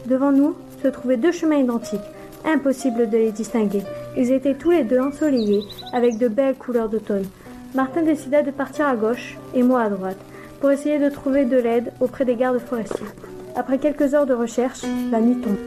Devant 0.07 0.31
nous 0.31 0.55
se 0.81 0.87
trouvaient 0.87 1.17
deux 1.17 1.31
chemins 1.31 1.57
identiques, 1.57 2.01
Impossible 2.45 3.09
de 3.09 3.17
les 3.17 3.31
distinguer. 3.31 3.83
Ils 4.17 4.31
étaient 4.31 4.55
tous 4.55 4.71
les 4.71 4.83
deux 4.83 4.99
ensoleillés, 4.99 5.63
avec 5.93 6.17
de 6.17 6.27
belles 6.27 6.55
couleurs 6.55 6.89
d'automne. 6.89 7.25
Martin 7.73 8.03
décida 8.03 8.41
de 8.41 8.51
partir 8.51 8.87
à 8.87 8.95
gauche 8.95 9.37
et 9.55 9.63
moi 9.63 9.81
à 9.81 9.89
droite, 9.89 10.17
pour 10.59 10.71
essayer 10.71 10.99
de 10.99 11.09
trouver 11.09 11.45
de 11.45 11.57
l'aide 11.57 11.91
auprès 11.99 12.25
des 12.25 12.35
gardes 12.35 12.59
forestiers. 12.59 13.07
Après 13.55 13.77
quelques 13.77 14.13
heures 14.13 14.25
de 14.25 14.33
recherche, 14.33 14.81
la 15.11 15.19
nuit 15.19 15.39
tombe. 15.41 15.57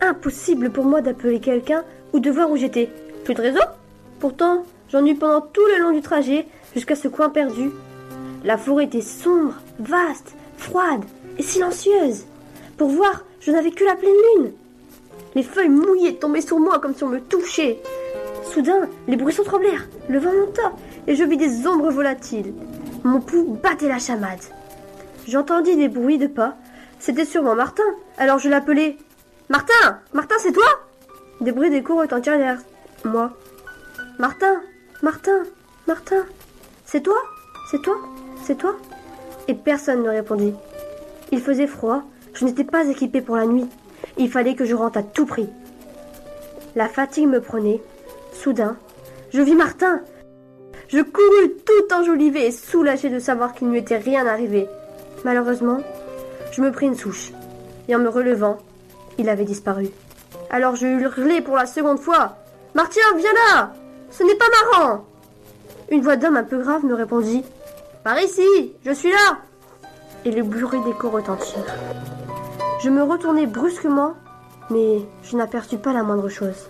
Impossible 0.00 0.70
pour 0.70 0.84
moi 0.84 1.00
d'appeler 1.00 1.40
quelqu'un 1.40 1.84
ou 2.12 2.18
de 2.18 2.30
voir 2.30 2.50
où 2.50 2.56
j'étais. 2.56 2.90
Plus 3.24 3.34
de 3.34 3.42
réseau 3.42 3.60
Pourtant, 4.20 4.64
j'en 4.90 5.04
eus 5.04 5.16
pendant 5.16 5.40
tout 5.40 5.66
le 5.76 5.82
long 5.82 5.92
du 5.92 6.00
trajet 6.00 6.46
jusqu'à 6.74 6.96
ce 6.96 7.08
coin 7.08 7.28
perdu. 7.28 7.70
La 8.44 8.56
forêt 8.58 8.84
était 8.84 9.00
sombre, 9.00 9.54
vaste, 9.78 10.34
froide 10.56 11.04
et 11.38 11.42
silencieuse. 11.42 12.24
Pour 12.76 12.88
voir, 12.88 13.24
je 13.40 13.50
n'avais 13.50 13.70
que 13.70 13.84
la 13.84 13.96
pleine 13.96 14.12
lune. 14.36 14.52
Les 15.36 15.42
feuilles 15.42 15.68
mouillées 15.68 16.16
tombaient 16.16 16.40
sur 16.40 16.58
moi 16.58 16.78
comme 16.78 16.94
si 16.94 17.04
on 17.04 17.10
me 17.10 17.20
touchait. 17.20 17.82
Soudain, 18.42 18.88
les 19.06 19.16
bruissons 19.16 19.44
tremblèrent, 19.44 19.86
le 20.08 20.18
vent 20.18 20.32
monta, 20.32 20.72
et 21.06 21.14
je 21.14 21.24
vis 21.24 21.36
des 21.36 21.66
ombres 21.66 21.90
volatiles. 21.90 22.54
Mon 23.04 23.20
pouls 23.20 23.58
battait 23.62 23.86
la 23.88 23.98
chamade. 23.98 24.40
J'entendis 25.28 25.76
des 25.76 25.88
bruits 25.88 26.16
de 26.16 26.26
pas. 26.26 26.56
C'était 26.98 27.26
sûrement 27.26 27.54
Martin. 27.54 27.82
Alors 28.16 28.38
je 28.38 28.48
l'appelai. 28.48 28.96
Martin 29.50 30.00
Martin, 30.14 30.36
c'est 30.38 30.52
toi 30.52 30.64
Des 31.42 31.52
bruits 31.52 31.68
d'écho 31.68 31.96
retentirent 31.96 32.38
derrière 32.38 32.62
moi. 33.04 33.36
Martin 34.18 34.62
Martin 35.02 35.42
Martin 35.86 36.24
C'est 36.86 37.02
toi 37.02 37.18
C'est 37.70 37.82
toi 37.82 37.98
C'est 38.42 38.56
toi 38.56 38.74
Et 39.48 39.54
personne 39.54 40.02
ne 40.02 40.08
répondit. 40.08 40.54
Il 41.30 41.42
faisait 41.42 41.66
froid, 41.66 42.04
je 42.32 42.46
n'étais 42.46 42.64
pas 42.64 42.86
équipée 42.86 43.20
pour 43.20 43.36
la 43.36 43.44
nuit. 43.44 43.68
Il 44.18 44.30
fallait 44.30 44.54
que 44.54 44.64
je 44.64 44.74
rentre 44.74 44.98
à 44.98 45.02
tout 45.02 45.26
prix. 45.26 45.48
La 46.74 46.88
fatigue 46.88 47.28
me 47.28 47.40
prenait. 47.40 47.82
Soudain, 48.32 48.76
je 49.32 49.40
vis 49.40 49.54
Martin. 49.54 50.00
Je 50.88 51.00
courus 51.00 51.50
tout 51.64 51.94
enjolivé 51.94 52.46
et 52.46 52.52
soulagé 52.52 53.08
de 53.10 53.18
savoir 53.18 53.54
qu'il 53.54 53.66
ne 53.66 53.72
lui 53.72 53.80
était 53.80 53.98
rien 53.98 54.26
arrivé. 54.26 54.68
Malheureusement, 55.24 55.78
je 56.52 56.62
me 56.62 56.70
pris 56.70 56.86
une 56.86 56.94
souche. 56.94 57.32
Et 57.88 57.96
en 57.96 57.98
me 57.98 58.08
relevant, 58.08 58.58
il 59.18 59.28
avait 59.28 59.44
disparu. 59.44 59.88
Alors 60.50 60.76
je 60.76 60.86
hurlai 60.86 61.40
pour 61.40 61.56
la 61.56 61.66
seconde 61.66 61.98
fois. 61.98 62.36
Martin, 62.74 63.00
viens 63.16 63.32
là 63.32 63.72
Ce 64.10 64.22
n'est 64.22 64.34
pas 64.34 64.44
marrant 64.72 65.04
Une 65.90 66.02
voix 66.02 66.16
d'homme 66.16 66.36
un 66.36 66.44
peu 66.44 66.58
grave 66.58 66.84
me 66.84 66.94
répondit. 66.94 67.42
Par 68.04 68.20
ici, 68.20 68.72
je 68.84 68.92
suis 68.92 69.10
là 69.10 69.38
Et 70.24 70.30
le 70.30 70.42
bruit 70.42 70.80
d'écho 70.84 71.10
retentit. 71.10 71.56
Je 72.78 72.90
me 72.90 73.02
retournai 73.02 73.46
brusquement, 73.46 74.14
mais 74.70 75.00
je 75.22 75.36
n'aperçus 75.36 75.78
pas 75.78 75.94
la 75.94 76.02
moindre 76.02 76.28
chose. 76.28 76.68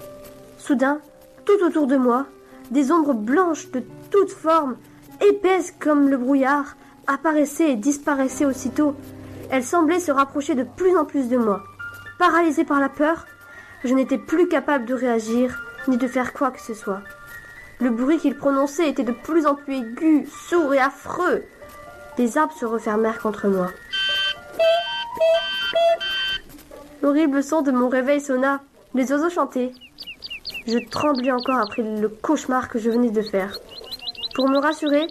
Soudain, 0.56 1.00
tout 1.44 1.64
autour 1.64 1.88
de 1.88 1.96
moi, 1.96 2.26
des 2.70 2.92
ombres 2.92 3.12
blanches 3.12 3.70
de 3.72 3.82
toutes 4.10 4.30
formes, 4.30 4.76
épaisses 5.20 5.74
comme 5.80 6.08
le 6.08 6.16
brouillard, 6.16 6.76
apparaissaient 7.08 7.72
et 7.72 7.76
disparaissaient 7.76 8.46
aussitôt. 8.46 8.94
Elles 9.50 9.64
semblaient 9.64 10.00
se 10.00 10.12
rapprocher 10.12 10.54
de 10.54 10.62
plus 10.62 10.96
en 10.96 11.04
plus 11.04 11.28
de 11.28 11.36
moi. 11.36 11.62
Paralysée 12.18 12.64
par 12.64 12.80
la 12.80 12.88
peur, 12.88 13.26
je 13.84 13.92
n'étais 13.92 14.18
plus 14.18 14.48
capable 14.48 14.86
de 14.86 14.94
réagir 14.94 15.62
ni 15.88 15.96
de 15.96 16.06
faire 16.06 16.32
quoi 16.32 16.52
que 16.52 16.60
ce 16.60 16.74
soit. 16.74 17.02
Le 17.80 17.90
bruit 17.90 18.18
qu'ils 18.18 18.36
prononçaient 18.36 18.88
était 18.88 19.02
de 19.02 19.12
plus 19.12 19.44
en 19.46 19.56
plus 19.56 19.74
aigu, 19.74 20.26
sourd 20.48 20.72
et 20.72 20.78
affreux. 20.78 21.42
Des 22.16 22.38
arbres 22.38 22.54
se 22.54 22.64
refermèrent 22.64 23.20
contre 23.20 23.48
moi. 23.48 23.70
L'horrible 27.06 27.40
son 27.40 27.62
de 27.62 27.70
mon 27.70 27.88
réveil 27.88 28.20
sonna. 28.20 28.60
Les 28.92 29.12
oiseaux 29.12 29.30
chantaient. 29.30 29.70
Je 30.66 30.76
tremblais 30.90 31.30
encore 31.30 31.60
après 31.60 31.82
le 31.82 32.08
cauchemar 32.08 32.68
que 32.68 32.80
je 32.80 32.90
venais 32.90 33.12
de 33.12 33.22
faire. 33.22 33.56
Pour 34.34 34.48
me 34.48 34.58
rassurer, 34.58 35.06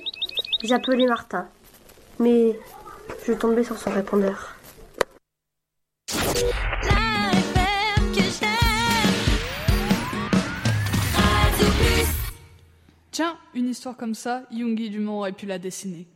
j'appelais 0.61 1.05
Martin. 1.05 1.47
Mais 2.19 2.59
je 3.25 3.31
tombais 3.31 3.63
sur 3.63 3.77
son 3.77 3.91
répondeur. 3.91 4.57
Tiens, 13.11 13.37
une 13.53 13.69
histoire 13.69 13.95
comme 13.95 14.15
ça, 14.15 14.43
Jungi 14.51 14.89
Dumont 14.89 15.19
aurait 15.19 15.31
pu 15.31 15.45
la 15.45 15.59
dessiner. 15.59 16.09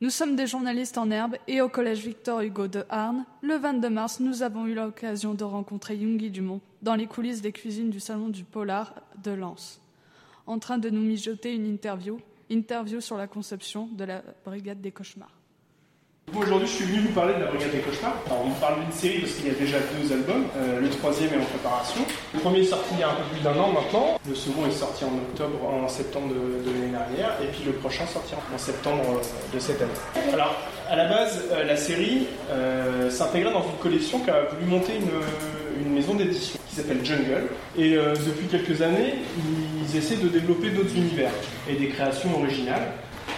Nous 0.00 0.10
sommes 0.10 0.36
des 0.36 0.46
journalistes 0.46 0.96
en 0.96 1.10
herbe 1.10 1.34
et 1.48 1.60
au 1.60 1.68
collège 1.68 2.04
Victor 2.04 2.40
Hugo 2.40 2.68
de 2.68 2.84
Arnes, 2.88 3.24
le 3.42 3.56
22 3.56 3.90
mars, 3.90 4.20
nous 4.20 4.44
avons 4.44 4.64
eu 4.68 4.74
l'occasion 4.74 5.34
de 5.34 5.42
rencontrer 5.42 5.98
Jungi 5.98 6.30
Dumont 6.30 6.60
dans 6.82 6.94
les 6.94 7.08
coulisses 7.08 7.42
des 7.42 7.50
cuisines 7.50 7.90
du 7.90 7.98
salon 7.98 8.28
du 8.28 8.44
Polar 8.44 8.94
de 9.24 9.32
Lens, 9.32 9.80
en 10.46 10.60
train 10.60 10.78
de 10.78 10.88
nous 10.88 11.00
mijoter 11.00 11.52
une 11.52 11.66
interview, 11.66 12.20
interview 12.48 13.00
sur 13.00 13.16
la 13.16 13.26
conception 13.26 13.88
de 13.88 14.04
la 14.04 14.22
Brigade 14.44 14.80
des 14.80 14.92
cauchemars. 14.92 15.37
Aujourd'hui, 16.36 16.68
je 16.68 16.72
suis 16.72 16.84
venu 16.84 17.00
vous 17.00 17.12
parler 17.12 17.34
de 17.34 17.40
la 17.40 17.46
Brigade 17.46 17.70
des 17.70 17.78
Cauchemars. 17.78 18.16
Alors, 18.26 18.44
on 18.46 18.50
parle 18.60 18.80
d'une 18.80 18.92
série 18.92 19.20
parce 19.20 19.32
qu'il 19.32 19.46
y 19.46 19.50
a 19.50 19.54
déjà 19.54 19.78
deux 19.96 20.12
albums. 20.12 20.44
Euh, 20.56 20.80
le 20.80 20.88
troisième 20.90 21.32
est 21.32 21.36
en 21.36 21.44
préparation. 21.44 22.02
Le 22.34 22.40
premier 22.40 22.60
est 22.60 22.64
sorti 22.64 22.90
il 22.92 23.00
y 23.00 23.02
a 23.02 23.08
un 23.08 23.14
peu 23.14 23.22
plus 23.32 23.40
d'un 23.40 23.58
an 23.58 23.72
maintenant. 23.72 24.20
Le 24.28 24.34
second 24.34 24.66
est 24.66 24.72
sorti 24.72 25.04
en 25.04 25.14
octobre, 25.16 25.58
en 25.64 25.88
septembre 25.88 26.28
de, 26.28 26.70
l'année 26.70 26.92
dernière. 26.92 27.32
Et 27.42 27.46
puis 27.46 27.62
le 27.64 27.72
prochain 27.72 28.06
sortira 28.06 28.40
en 28.54 28.58
septembre 28.58 29.04
euh, 29.08 29.54
de 29.54 29.58
cette 29.58 29.80
année. 29.80 30.32
Alors, 30.32 30.54
à 30.88 30.96
la 30.96 31.06
base, 31.06 31.44
euh, 31.52 31.64
la 31.64 31.76
série 31.76 32.26
s'intégrait 33.10 33.52
dans 33.52 33.64
une 33.64 33.78
collection 33.80 34.20
qui 34.20 34.30
a 34.30 34.44
voulu 34.44 34.66
monter 34.66 34.92
une 35.80 35.92
maison 35.92 36.14
d'édition 36.14 36.58
qui 36.68 36.76
s'appelle 36.76 37.04
Jungle. 37.04 37.48
Et 37.76 37.90
depuis 37.94 38.46
quelques 38.50 38.80
années, 38.82 39.14
ils 39.82 39.96
essaient 39.96 40.16
de 40.16 40.28
développer 40.28 40.70
d'autres 40.70 40.94
univers 40.96 41.30
et 41.68 41.74
des 41.74 41.88
créations 41.88 42.30
originales. 42.38 42.88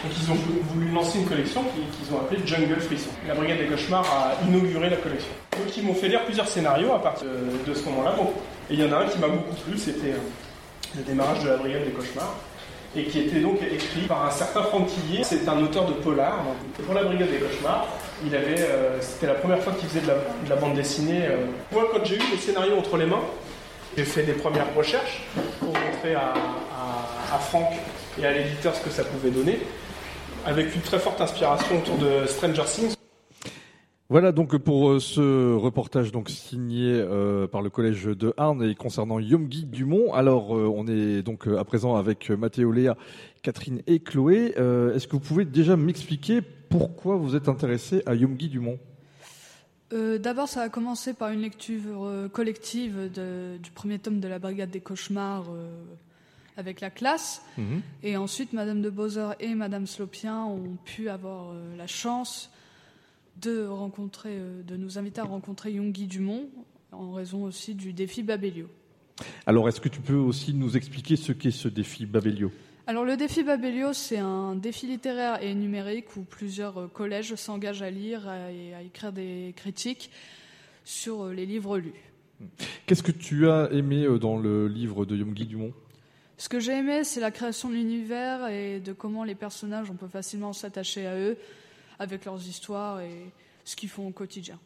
Donc 0.02 0.12
ils 0.18 0.30
ont 0.30 0.36
voulu 0.72 0.90
lancer 0.92 1.18
une 1.18 1.26
collection 1.26 1.62
qu'ils 1.62 2.14
ont 2.14 2.20
appelée 2.20 2.40
Jungle 2.46 2.80
Frisson. 2.80 3.10
La 3.28 3.34
Brigade 3.34 3.58
des 3.58 3.66
Cauchemars 3.66 4.06
a 4.06 4.46
inauguré 4.46 4.88
la 4.88 4.96
collection. 4.96 5.28
Donc 5.52 5.76
ils 5.76 5.84
m'ont 5.84 5.94
fait 5.94 6.08
lire 6.08 6.24
plusieurs 6.24 6.48
scénarios 6.48 6.92
à 6.94 7.02
partir 7.02 7.26
de 7.66 7.74
ce 7.74 7.84
moment-là. 7.84 8.14
Et 8.70 8.74
il 8.74 8.80
y 8.80 8.84
en 8.84 8.92
a 8.92 9.00
un 9.00 9.06
qui 9.06 9.18
m'a 9.18 9.28
beaucoup 9.28 9.54
plu, 9.54 9.76
c'était 9.76 10.12
euh, 10.12 10.96
le 10.96 11.02
démarrage 11.02 11.44
de 11.44 11.48
la 11.50 11.56
Brigade 11.56 11.84
des 11.84 11.90
Cauchemars. 11.90 12.34
Et 12.96 13.04
qui 13.04 13.20
était 13.20 13.40
donc 13.40 13.58
écrit 13.62 14.00
par 14.08 14.26
un 14.26 14.30
certain 14.30 14.62
Franck 14.62 14.86
Tillier. 14.86 15.22
C'est 15.22 15.46
un 15.46 15.62
auteur 15.62 15.86
de 15.86 15.92
polar. 15.92 16.44
pour 16.84 16.94
la 16.94 17.04
Brigade 17.04 17.30
des 17.30 17.38
Cauchemars, 17.38 17.86
euh, 18.32 18.98
c'était 19.00 19.26
la 19.26 19.34
première 19.34 19.62
fois 19.62 19.74
qu'il 19.74 19.88
faisait 19.88 20.00
de 20.00 20.48
la, 20.48 20.56
bande 20.56 20.74
dessinée. 20.74 21.26
Euh. 21.26 21.44
Moi, 21.72 21.88
quand 21.92 22.04
j'ai 22.04 22.16
eu 22.16 22.22
le 22.32 22.38
scénario 22.38 22.78
entre 22.78 22.96
les 22.96 23.06
mains, 23.06 23.22
j'ai 23.96 24.04
fait 24.04 24.22
des 24.22 24.32
premières 24.32 24.74
recherches 24.74 25.24
pour 25.58 25.68
montrer 25.68 26.14
à, 26.14 26.32
à 27.34 27.38
Franck 27.38 27.68
et 28.20 28.26
à 28.26 28.32
l'éditeur 28.32 28.74
ce 28.74 28.80
que 28.80 28.90
ça 28.90 29.04
pouvait 29.04 29.30
donner 29.30 29.60
avec 30.46 30.74
une 30.74 30.80
très 30.80 30.98
forte 30.98 31.20
inspiration 31.20 31.78
autour 31.78 31.98
de 31.98 32.26
Stranger 32.26 32.64
Things. 32.66 32.94
Voilà 34.10 34.32
donc 34.32 34.56
pour 34.58 34.90
euh, 34.90 34.98
ce 34.98 35.54
reportage 35.54 36.10
donc 36.10 36.30
signé 36.30 36.88
euh, 36.90 37.46
par 37.46 37.62
le 37.62 37.70
collège 37.70 38.06
de 38.06 38.34
Arnes 38.36 38.64
et 38.64 38.74
concernant 38.74 39.20
Yomgi 39.20 39.66
Dumont. 39.66 40.12
Alors 40.12 40.56
euh, 40.56 40.66
on 40.66 40.88
est 40.88 41.22
donc 41.22 41.46
à 41.46 41.62
présent 41.62 41.94
avec 41.94 42.28
Mathéo 42.30 42.72
Léa, 42.72 42.96
Catherine 43.42 43.82
et 43.86 44.00
Chloé. 44.00 44.46
Est-ce 44.56 45.06
que 45.06 45.12
vous 45.12 45.20
pouvez 45.20 45.44
déjà 45.44 45.76
m'expliquer 45.76 46.40
pourquoi 46.42 47.14
vous 47.14 47.36
êtes 47.36 47.48
intéressé 47.48 48.02
à 48.04 48.16
Yomgi 48.16 48.48
Dumont? 48.48 48.80
D'abord, 49.92 50.48
ça 50.48 50.62
a 50.62 50.68
commencé 50.68 51.14
par 51.14 51.30
une 51.30 51.40
lecture 51.40 52.28
collective 52.32 53.10
du 53.12 53.70
premier 53.72 53.98
tome 53.98 54.20
de 54.20 54.28
la 54.28 54.38
Brigade 54.38 54.70
des 54.70 54.80
cauchemars 54.80 55.46
avec 56.60 56.80
la 56.80 56.90
classe. 56.90 57.42
Mhm. 57.58 57.82
Et 58.04 58.16
ensuite, 58.16 58.52
Madame 58.52 58.80
de 58.82 58.90
Beauzeur 58.90 59.34
et 59.40 59.54
Madame 59.56 59.86
Slopien 59.86 60.44
ont 60.44 60.76
pu 60.84 61.08
avoir 61.08 61.50
euh, 61.50 61.76
la 61.76 61.88
chance 61.88 62.50
de 63.42 63.66
rencontrer, 63.66 64.36
euh, 64.38 64.62
de 64.62 64.76
nous 64.76 64.98
inviter 64.98 65.20
à 65.20 65.24
rencontrer 65.24 65.72
Yongui 65.72 66.06
Dumont 66.06 66.48
en 66.92 67.12
raison 67.12 67.44
aussi 67.44 67.74
du 67.74 67.92
défi 67.92 68.22
Babelio. 68.22 68.68
Alors, 69.46 69.68
est-ce 69.68 69.80
que 69.80 69.88
tu 69.88 70.00
peux 70.00 70.14
aussi 70.14 70.54
nous 70.54 70.76
expliquer 70.76 71.16
ce 71.16 71.32
qu'est 71.32 71.50
ce 71.50 71.68
défi 71.68 72.06
Babelio? 72.06 72.52
Alors 72.86 73.04
le 73.04 73.16
défi 73.16 73.44
Babelio, 73.44 73.92
c'est 73.92 74.18
un 74.18 74.56
défi 74.56 74.86
littéraire 74.86 75.40
et 75.42 75.54
numérique 75.54 76.16
où 76.16 76.22
plusieurs 76.22 76.78
euh, 76.78 76.86
collèges 76.88 77.34
s'engagent 77.36 77.82
à 77.82 77.90
lire 77.90 78.28
et 78.50 78.74
à 78.74 78.82
écrire 78.82 79.12
des 79.12 79.54
critiques 79.56 80.10
sur 80.84 81.28
les 81.28 81.46
livres 81.46 81.78
lus. 81.78 81.94
Qu'est-ce 82.86 83.02
que 83.02 83.12
tu 83.12 83.48
as 83.48 83.70
aimé 83.70 84.06
dans 84.18 84.38
le 84.38 84.66
livre 84.66 85.04
de 85.04 85.16
Yongui 85.16 85.46
Dumont? 85.46 85.72
Ce 86.40 86.48
que 86.48 86.58
j'ai 86.58 86.72
aimé, 86.72 87.04
c'est 87.04 87.20
la 87.20 87.30
création 87.30 87.68
de 87.68 87.74
l'univers 87.74 88.48
et 88.48 88.80
de 88.80 88.94
comment 88.94 89.24
les 89.24 89.34
personnages, 89.34 89.90
on 89.90 89.94
peut 89.94 90.08
facilement 90.08 90.54
s'attacher 90.54 91.06
à 91.06 91.14
eux 91.14 91.36
avec 91.98 92.24
leurs 92.24 92.48
histoires 92.48 93.02
et 93.02 93.26
ce 93.62 93.76
qu'ils 93.76 93.90
font 93.90 94.08
au 94.08 94.10
quotidien. 94.10 94.58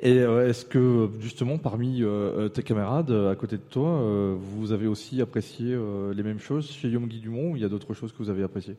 Et 0.00 0.18
euh, 0.18 0.46
est-ce 0.46 0.66
que 0.66 1.08
justement 1.18 1.56
parmi 1.56 2.02
euh, 2.02 2.50
tes 2.50 2.62
camarades 2.62 3.10
à 3.10 3.34
côté 3.36 3.56
de 3.56 3.62
toi, 3.62 3.88
euh, 3.88 4.36
vous 4.38 4.72
avez 4.72 4.86
aussi 4.86 5.22
apprécié 5.22 5.74
les 6.14 6.22
mêmes 6.22 6.38
choses 6.38 6.70
chez 6.70 6.90
Yomgi 6.90 7.20
Dumont 7.20 7.52
ou 7.52 7.56
il 7.56 7.62
y 7.62 7.64
a 7.64 7.70
d'autres 7.70 7.94
choses 7.94 8.12
que 8.12 8.18
vous 8.18 8.28
avez 8.28 8.42
appréciées? 8.42 8.76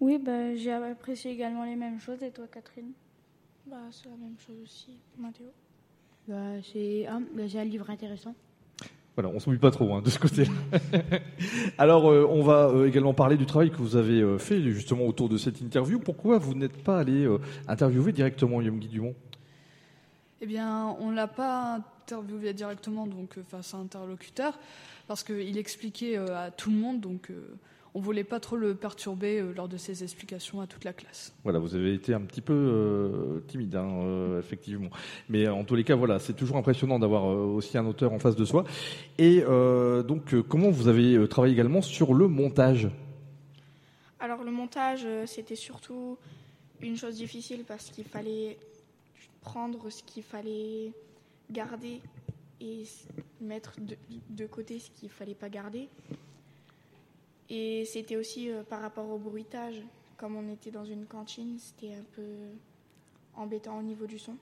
Oui, 0.00 0.16
bah, 0.16 0.54
j'ai 0.54 0.72
apprécié 0.72 1.32
également 1.32 1.64
les 1.64 1.76
mêmes 1.76 2.00
choses. 2.00 2.22
Et 2.22 2.30
toi, 2.30 2.46
Catherine? 2.50 2.92
Bah, 3.66 3.76
C'est 3.90 4.08
la 4.08 4.16
même 4.16 4.36
chose 4.38 4.56
aussi, 4.64 4.92
Mathéo? 5.18 5.48
Bah, 6.26 6.62
c'est 6.72 7.06
bah, 7.34 7.42
un 7.60 7.64
livre 7.64 7.90
intéressant. 7.90 8.34
Voilà, 9.18 9.34
on 9.34 9.40
s'oublie 9.40 9.58
pas 9.58 9.72
trop 9.72 9.94
hein, 9.94 10.00
de 10.00 10.10
ce 10.10 10.18
côté-là. 10.20 10.52
Alors, 11.78 12.08
euh, 12.08 12.24
on 12.30 12.40
va 12.40 12.68
euh, 12.68 12.86
également 12.86 13.14
parler 13.14 13.36
du 13.36 13.46
travail 13.46 13.68
que 13.68 13.78
vous 13.78 13.96
avez 13.96 14.20
euh, 14.20 14.38
fait 14.38 14.62
justement 14.70 15.06
autour 15.06 15.28
de 15.28 15.36
cette 15.36 15.60
interview. 15.60 15.98
Pourquoi 15.98 16.38
vous 16.38 16.54
n'êtes 16.54 16.84
pas 16.84 17.00
allé 17.00 17.28
interviewer 17.66 18.12
directement 18.12 18.62
Yom 18.62 18.78
Dumont? 18.78 19.16
Eh 20.40 20.46
bien, 20.46 20.94
on 21.00 21.10
l'a 21.10 21.26
pas 21.26 21.80
interviewé 22.04 22.52
directement, 22.52 23.08
donc 23.08 23.40
face 23.48 23.74
à 23.74 23.78
un 23.78 23.80
interlocuteur, 23.80 24.56
parce 25.08 25.24
qu'il 25.24 25.58
expliquait 25.58 26.16
à 26.16 26.52
tout 26.52 26.70
le 26.70 26.76
monde, 26.76 27.00
donc 27.00 27.32
on 27.98 28.00
voulait 28.00 28.22
pas 28.22 28.38
trop 28.38 28.54
le 28.54 28.76
perturber 28.76 29.40
euh, 29.40 29.52
lors 29.52 29.68
de 29.68 29.76
ses 29.76 30.04
explications 30.04 30.60
à 30.60 30.68
toute 30.68 30.84
la 30.84 30.92
classe. 30.92 31.34
Voilà, 31.42 31.58
vous 31.58 31.74
avez 31.74 31.94
été 31.94 32.14
un 32.14 32.20
petit 32.20 32.40
peu 32.40 32.52
euh, 32.52 33.40
timide, 33.48 33.74
hein, 33.74 33.88
euh, 34.04 34.38
effectivement. 34.38 34.90
Mais 35.28 35.48
en 35.48 35.64
tous 35.64 35.74
les 35.74 35.82
cas, 35.82 35.96
voilà, 35.96 36.20
c'est 36.20 36.34
toujours 36.34 36.58
impressionnant 36.58 37.00
d'avoir 37.00 37.24
aussi 37.24 37.76
un 37.76 37.84
auteur 37.86 38.12
en 38.12 38.20
face 38.20 38.36
de 38.36 38.44
soi. 38.44 38.64
Et 39.18 39.40
donc, 39.40 40.40
comment 40.48 40.70
vous 40.70 40.86
avez 40.86 41.28
travaillé 41.28 41.54
également 41.54 41.82
sur 41.82 42.14
le 42.14 42.28
montage? 42.28 42.88
Alors, 44.20 44.44
le 44.44 44.52
montage, 44.52 45.06
c'était 45.26 45.56
surtout 45.56 46.18
une 46.80 46.96
chose 46.96 47.16
difficile 47.16 47.64
parce 47.66 47.90
qu'il 47.90 48.04
fallait 48.04 48.58
prendre 49.40 49.90
ce 49.90 50.02
qu'il 50.04 50.22
fallait 50.22 50.92
garder 51.50 52.00
et 52.60 52.84
mettre 53.40 53.74
de, 53.80 54.46
côté 54.46 54.78
ce 54.78 54.90
qu'il 54.90 55.10
fallait 55.10 55.34
pas 55.34 55.48
garder. 55.48 55.88
Et 57.50 57.84
c'était 57.86 58.16
aussi 58.16 58.50
euh, 58.50 58.62
par 58.62 58.80
rapport 58.80 59.08
au 59.08 59.18
bruitage. 59.18 59.82
Comme 60.16 60.36
on 60.36 60.52
était 60.52 60.70
dans 60.70 60.84
une 60.84 61.06
cantine, 61.06 61.56
c'était 61.58 61.94
un 61.94 62.04
peu 62.14 62.22
embêtant 63.36 63.78
au 63.78 63.82
niveau 63.82 64.06
du 64.06 64.18
son. 64.18 64.34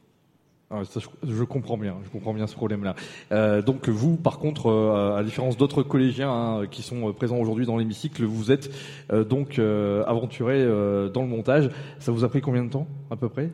Ah, 0.69 0.83
je, 1.23 1.45
comprends 1.45 1.79
bien, 1.79 1.97
je 2.03 2.11
comprends 2.11 2.35
bien 2.35 2.49
ce 2.49 2.57
problème-là. 2.57 2.97
Euh, 3.31 3.63
donc 3.63 3.89
vous, 3.89 4.17
par 4.17 4.41
contre, 4.41 4.67
euh, 4.67 5.15
à 5.15 5.19
la 5.19 5.25
différence 5.25 5.57
d'autres 5.57 5.85
collégiens 5.85 6.33
hein, 6.33 6.67
qui 6.67 6.83
sont 6.83 7.13
présents 7.13 7.39
aujourd'hui 7.39 7.67
dans 7.67 7.77
l'hémicycle, 7.77 8.25
vous 8.25 8.51
êtes 8.51 8.71
donc 9.11 9.61
aventuré 9.61 10.65
dans 10.65 11.23
le 11.23 11.29
montage. 11.29 11.71
Ça 12.01 12.11
vous 12.11 12.25
a 12.25 12.29
pris 12.29 12.41
combien 12.41 12.65
de 12.65 12.71
temps, 12.71 12.89
à 13.11 13.17
peu 13.17 13.29
près? 13.29 13.53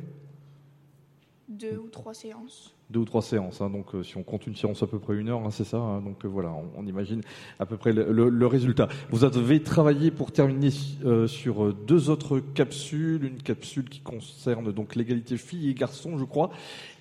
Deux 1.48 1.76
ou 1.76 1.88
trois 1.88 2.14
séances 2.14 2.74
deux 2.92 3.00
ou 3.00 3.04
trois 3.04 3.22
séances. 3.22 3.60
Hein. 3.60 3.70
donc, 3.70 3.94
euh, 3.94 4.04
si 4.04 4.16
on 4.16 4.22
compte 4.22 4.46
une 4.46 4.54
séance 4.54 4.82
à 4.82 4.86
peu 4.86 4.98
près 4.98 5.16
une 5.16 5.28
heure, 5.28 5.40
hein, 5.44 5.50
c'est 5.50 5.64
ça. 5.64 5.78
Hein. 5.78 6.02
donc 6.02 6.24
euh, 6.24 6.28
voilà, 6.28 6.54
on, 6.76 6.86
imagine 6.86 7.22
à 7.58 7.66
peu 7.66 7.76
près 7.76 7.92
le, 7.92 8.46
résultat. 8.46 8.88
Vous 9.10 9.24
avez 9.24 9.62
travaillé 9.62 10.10
pour 10.10 10.30
terminer 10.30 10.68
euh, 11.04 11.26
sur 11.26 11.72
deux 11.72 12.10
autres 12.10 12.38
capsules, 12.38 13.24
une 13.24 13.42
capsule 13.42 13.88
qui 13.88 14.00
concerne 14.00 14.72
donc 14.72 14.94
l'égalité 14.94 15.36
filles 15.36 15.70
et 15.70 15.74
garçons, 15.74 16.18
je 16.18 16.24
crois, 16.24 16.50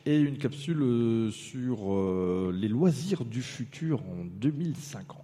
et 0.06 0.18
une 0.18 0.38
capsule 0.38 1.32
sur 1.32 2.52
les 2.52 2.68
loisirs 2.68 3.26
du 3.26 3.42
futur 3.42 4.02
en 4.02 4.26
2050. 4.26 5.18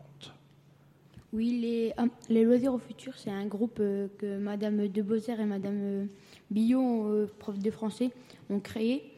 Oui, 1.34 1.60
les, 1.62 1.94
les 2.30 2.44
loisirs 2.44 2.74
au 2.74 2.78
futur, 2.78 3.14
c'est 3.16 3.32
un 3.32 3.46
groupe 3.46 3.78
que 3.78 4.38
Madame 4.38 4.88
Debosser 4.88 5.36
et 5.40 5.46
Madame 5.46 6.08
Billon, 6.52 7.28
prof 7.40 7.58
de 7.58 7.72
français, 7.72 8.12
ont 8.50 8.60
créé 8.60 9.17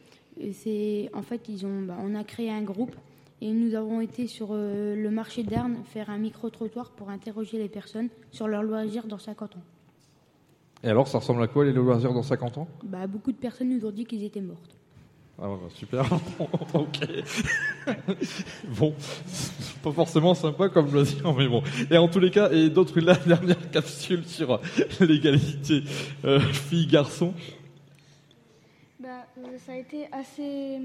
c'est 0.52 1.10
en 1.14 1.22
fait 1.22 1.48
ils 1.48 1.66
ont, 1.66 1.82
bah, 1.82 1.96
on 2.02 2.14
a 2.14 2.24
créé 2.24 2.50
un 2.50 2.62
groupe 2.62 2.94
et 3.42 3.52
nous 3.52 3.74
avons 3.74 4.00
été 4.00 4.26
sur 4.26 4.48
euh, 4.52 4.94
le 4.94 5.10
marché 5.10 5.42
d'Arnes 5.42 5.78
faire 5.84 6.10
un 6.10 6.18
micro 6.18 6.50
trottoir 6.50 6.90
pour 6.90 7.08
interroger 7.08 7.58
les 7.58 7.68
personnes 7.68 8.08
sur 8.30 8.48
leurs 8.48 8.62
loisirs 8.62 9.06
dans 9.06 9.18
50 9.18 9.56
ans. 9.56 9.62
Et 10.82 10.88
alors, 10.88 11.08
ça 11.08 11.18
ressemble 11.18 11.42
à 11.42 11.46
quoi 11.46 11.64
les 11.64 11.72
loisirs 11.72 12.12
dans 12.12 12.22
50 12.22 12.58
ans 12.58 12.68
bah, 12.82 13.06
beaucoup 13.06 13.32
de 13.32 13.36
personnes 13.36 13.68
nous 13.68 13.86
ont 13.86 13.90
dit 13.90 14.04
qu'ils 14.04 14.24
étaient 14.24 14.40
mortes. 14.40 14.76
Ah 15.42 15.46
bah, 15.48 15.68
super. 15.74 16.04
ok. 16.74 16.98
bon, 18.78 18.94
pas 19.82 19.92
forcément 19.92 20.34
sympa 20.34 20.68
comme 20.68 20.92
loisir, 20.92 21.34
mais 21.34 21.48
bon. 21.48 21.62
Et 21.90 21.96
en 21.96 22.08
tous 22.08 22.20
les 22.20 22.30
cas, 22.30 22.50
et 22.50 22.68
d'autres 22.68 23.00
la 23.00 23.14
dernière 23.14 23.70
capsule 23.70 24.24
sur 24.26 24.60
l'égalité 25.00 25.82
euh, 26.26 26.40
filles-garçons. 26.40 27.32
Euh, 29.38 29.58
ça 29.58 29.72
a 29.72 29.76
été 29.76 30.08
assez. 30.12 30.80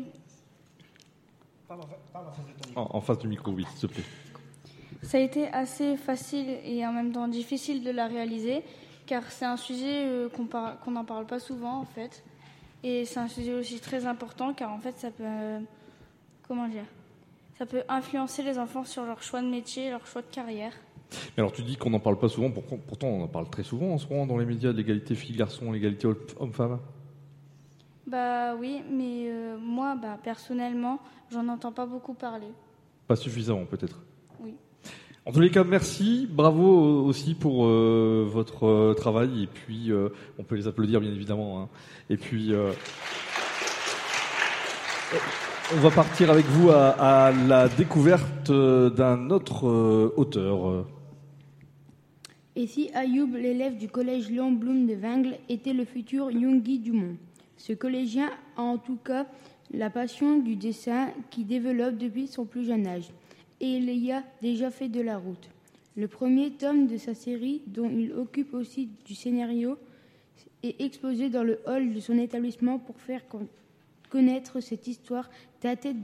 En, 2.75 3.01
face 3.01 3.17
du 3.17 3.27
micro, 3.27 3.51
oui, 3.51 3.65
s'il 3.75 3.89
te 3.89 3.93
plaît. 3.93 4.03
Ça 5.01 5.17
a 5.17 5.21
été 5.21 5.47
assez 5.47 5.97
facile 5.97 6.57
et 6.63 6.85
en 6.85 6.93
même 6.93 7.11
temps 7.11 7.27
difficile 7.27 7.83
de 7.83 7.91
la 7.91 8.07
réaliser, 8.07 8.63
car 9.05 9.23
c'est 9.31 9.45
un 9.45 9.57
sujet 9.57 10.05
euh, 10.05 10.29
qu'on 10.29 10.91
n'en 10.91 11.05
parle 11.05 11.25
pas 11.25 11.39
souvent 11.39 11.79
en 11.79 11.85
fait. 11.85 12.23
Et 12.83 13.05
c'est 13.05 13.19
un 13.19 13.27
sujet 13.27 13.53
aussi 13.53 13.79
très 13.79 14.05
important, 14.05 14.53
car 14.53 14.71
en 14.71 14.79
fait 14.79 14.97
ça 14.97 15.09
peut. 15.11 15.23
comment 16.47 16.67
dire 16.67 16.85
Ça 17.57 17.65
peut 17.65 17.83
influencer 17.89 18.43
les 18.43 18.59
enfants 18.59 18.83
sur 18.83 19.05
leur 19.05 19.23
choix 19.23 19.41
de 19.41 19.47
métier, 19.47 19.89
leur 19.89 20.05
choix 20.05 20.21
de 20.21 20.27
carrière. 20.27 20.73
Mais 21.35 21.41
alors 21.41 21.51
tu 21.51 21.63
dis 21.63 21.77
qu'on 21.77 21.89
n'en 21.91 21.99
parle 21.99 22.19
pas 22.19 22.29
souvent, 22.29 22.51
pourtant 22.51 23.07
on 23.07 23.23
en 23.23 23.27
parle 23.27 23.49
très 23.49 23.63
souvent 23.63 23.93
en 23.93 23.97
ce 23.97 24.07
moment 24.07 24.25
dans 24.25 24.37
les 24.37 24.45
médias 24.45 24.71
de 24.71 24.77
l'égalité 24.77 25.15
filles-garçons, 25.15 25.71
l'égalité 25.71 26.07
homme-femme 26.39 26.79
bah 28.07 28.55
oui, 28.55 28.81
mais 28.89 29.25
euh, 29.29 29.57
moi, 29.57 29.95
bah, 29.99 30.17
personnellement, 30.23 30.99
j'en 31.31 31.47
entends 31.47 31.71
pas 31.71 31.87
beaucoup 31.87 32.13
parler. 32.13 32.47
Pas 33.07 33.15
suffisamment, 33.15 33.65
peut-être. 33.65 33.99
Oui. 34.39 34.53
En 35.25 35.31
tous 35.31 35.39
les 35.39 35.49
cas, 35.49 35.63
merci, 35.63 36.27
bravo 36.29 37.03
aussi 37.03 37.33
pour 37.33 37.65
euh, 37.65 38.27
votre 38.31 38.67
euh, 38.67 38.93
travail. 38.93 39.43
Et 39.43 39.47
puis, 39.47 39.91
on 40.37 40.43
peut 40.43 40.55
les 40.55 40.67
applaudir, 40.67 41.01
bien 41.01 41.11
évidemment. 41.11 41.63
Hein. 41.63 41.69
Et 42.11 42.17
puis, 42.17 42.53
on 45.73 45.79
va 45.79 45.89
partir 45.89 46.29
avec 46.29 46.45
vous 46.45 46.69
à, 46.69 46.89
à 46.89 47.31
la 47.31 47.67
découverte 47.69 48.51
d'un 48.51 49.31
autre 49.31 49.65
auteur. 50.15 50.85
Et 52.55 52.67
si 52.67 52.91
Ayoub, 52.93 53.33
l'élève 53.33 53.77
du 53.77 53.89
collège 53.89 54.29
Léon 54.29 54.51
Blum 54.51 54.85
de 54.85 54.93
Wengles, 54.93 55.37
était 55.49 55.73
le 55.73 55.85
futur 55.85 56.29
Jungi 56.29 56.77
du 56.79 56.91
monde 56.91 57.15
ce 57.65 57.73
collégien 57.73 58.29
a 58.57 58.61
en 58.61 58.77
tout 58.77 58.97
cas 58.97 59.25
la 59.71 59.89
passion 59.89 60.37
du 60.37 60.55
dessin 60.55 61.09
qui 61.31 61.45
développe 61.45 61.97
depuis 61.97 62.27
son 62.27 62.45
plus 62.45 62.63
jeune 62.63 62.85
âge, 62.85 63.09
et 63.59 63.77
il 63.77 63.89
y 63.89 64.11
a 64.11 64.23
déjà 64.43 64.69
fait 64.69 64.87
de 64.87 65.01
la 65.01 65.17
route. 65.17 65.49
Le 65.95 66.07
premier 66.07 66.51
tome 66.51 66.85
de 66.85 66.97
sa 66.97 67.15
série, 67.15 67.63
dont 67.65 67.89
il 67.89 68.13
occupe 68.13 68.53
aussi 68.53 68.89
du 69.05 69.15
scénario, 69.15 69.79
est 70.61 70.79
exposé 70.79 71.29
dans 71.29 71.43
le 71.43 71.59
hall 71.65 71.91
de 71.91 71.99
son 71.99 72.19
établissement 72.19 72.77
pour 72.77 72.99
faire 73.01 73.23
connaître 74.09 74.59
cette 74.59 74.87
histoire 74.87 75.31
datée 75.63 75.95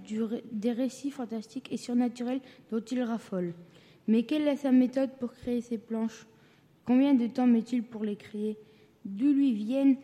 des 0.51 0.71
récits 0.71 1.11
fantastiques 1.11 1.71
et 1.71 1.77
surnaturels 1.77 2.41
dont 2.71 2.81
il 2.81 3.03
raffole. 3.03 3.53
Mais 4.07 4.23
quelle 4.23 4.47
est 4.47 4.55
sa 4.55 4.71
méthode 4.71 5.11
pour 5.19 5.31
créer 5.33 5.61
ces 5.61 5.77
planches? 5.77 6.25
Combien 6.87 7.13
de 7.13 7.27
temps 7.27 7.45
met-il 7.45 7.83
pour 7.83 8.03
les 8.03 8.15
créer? 8.15 8.57
D'où 9.05 9.31
lui 9.31 9.53
viennent 9.53 9.97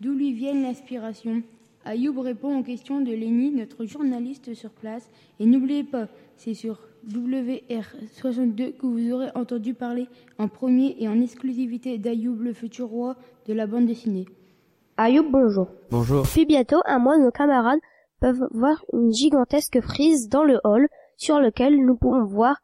D'où 0.00 0.12
lui 0.12 0.32
viennent 0.32 0.62
l'inspiration? 0.62 1.42
Ayoub 1.84 2.20
répond 2.20 2.56
aux 2.56 2.62
questions 2.62 3.00
de 3.00 3.10
Lénie, 3.10 3.50
notre 3.50 3.84
journaliste 3.84 4.54
sur 4.54 4.70
place. 4.70 5.10
Et 5.40 5.46
n'oubliez 5.46 5.82
pas, 5.82 6.06
c'est 6.36 6.54
sur 6.54 6.78
WR62 7.08 8.76
que 8.76 8.86
vous 8.86 9.12
aurez 9.12 9.30
entendu 9.34 9.74
parler 9.74 10.06
en 10.38 10.46
premier 10.46 10.94
et 11.00 11.08
en 11.08 11.20
exclusivité 11.20 11.98
d'Ayoub, 11.98 12.36
le 12.40 12.52
futur 12.52 12.88
roi 12.88 13.16
de 13.46 13.52
la 13.54 13.66
bande 13.66 13.86
dessinée. 13.86 14.26
Ayoub, 14.98 15.30
bonjour. 15.30 15.68
Bonjour. 15.90 16.22
Puis 16.22 16.46
bientôt, 16.46 16.80
un 16.84 16.98
mois, 17.00 17.18
nos 17.18 17.32
camarades 17.32 17.80
peuvent 18.20 18.46
voir 18.52 18.84
une 18.92 19.12
gigantesque 19.12 19.80
frise 19.80 20.28
dans 20.28 20.44
le 20.44 20.60
hall 20.62 20.88
sur 21.16 21.40
lequel 21.40 21.76
nous 21.84 21.96
pouvons 21.96 22.24
voir 22.24 22.56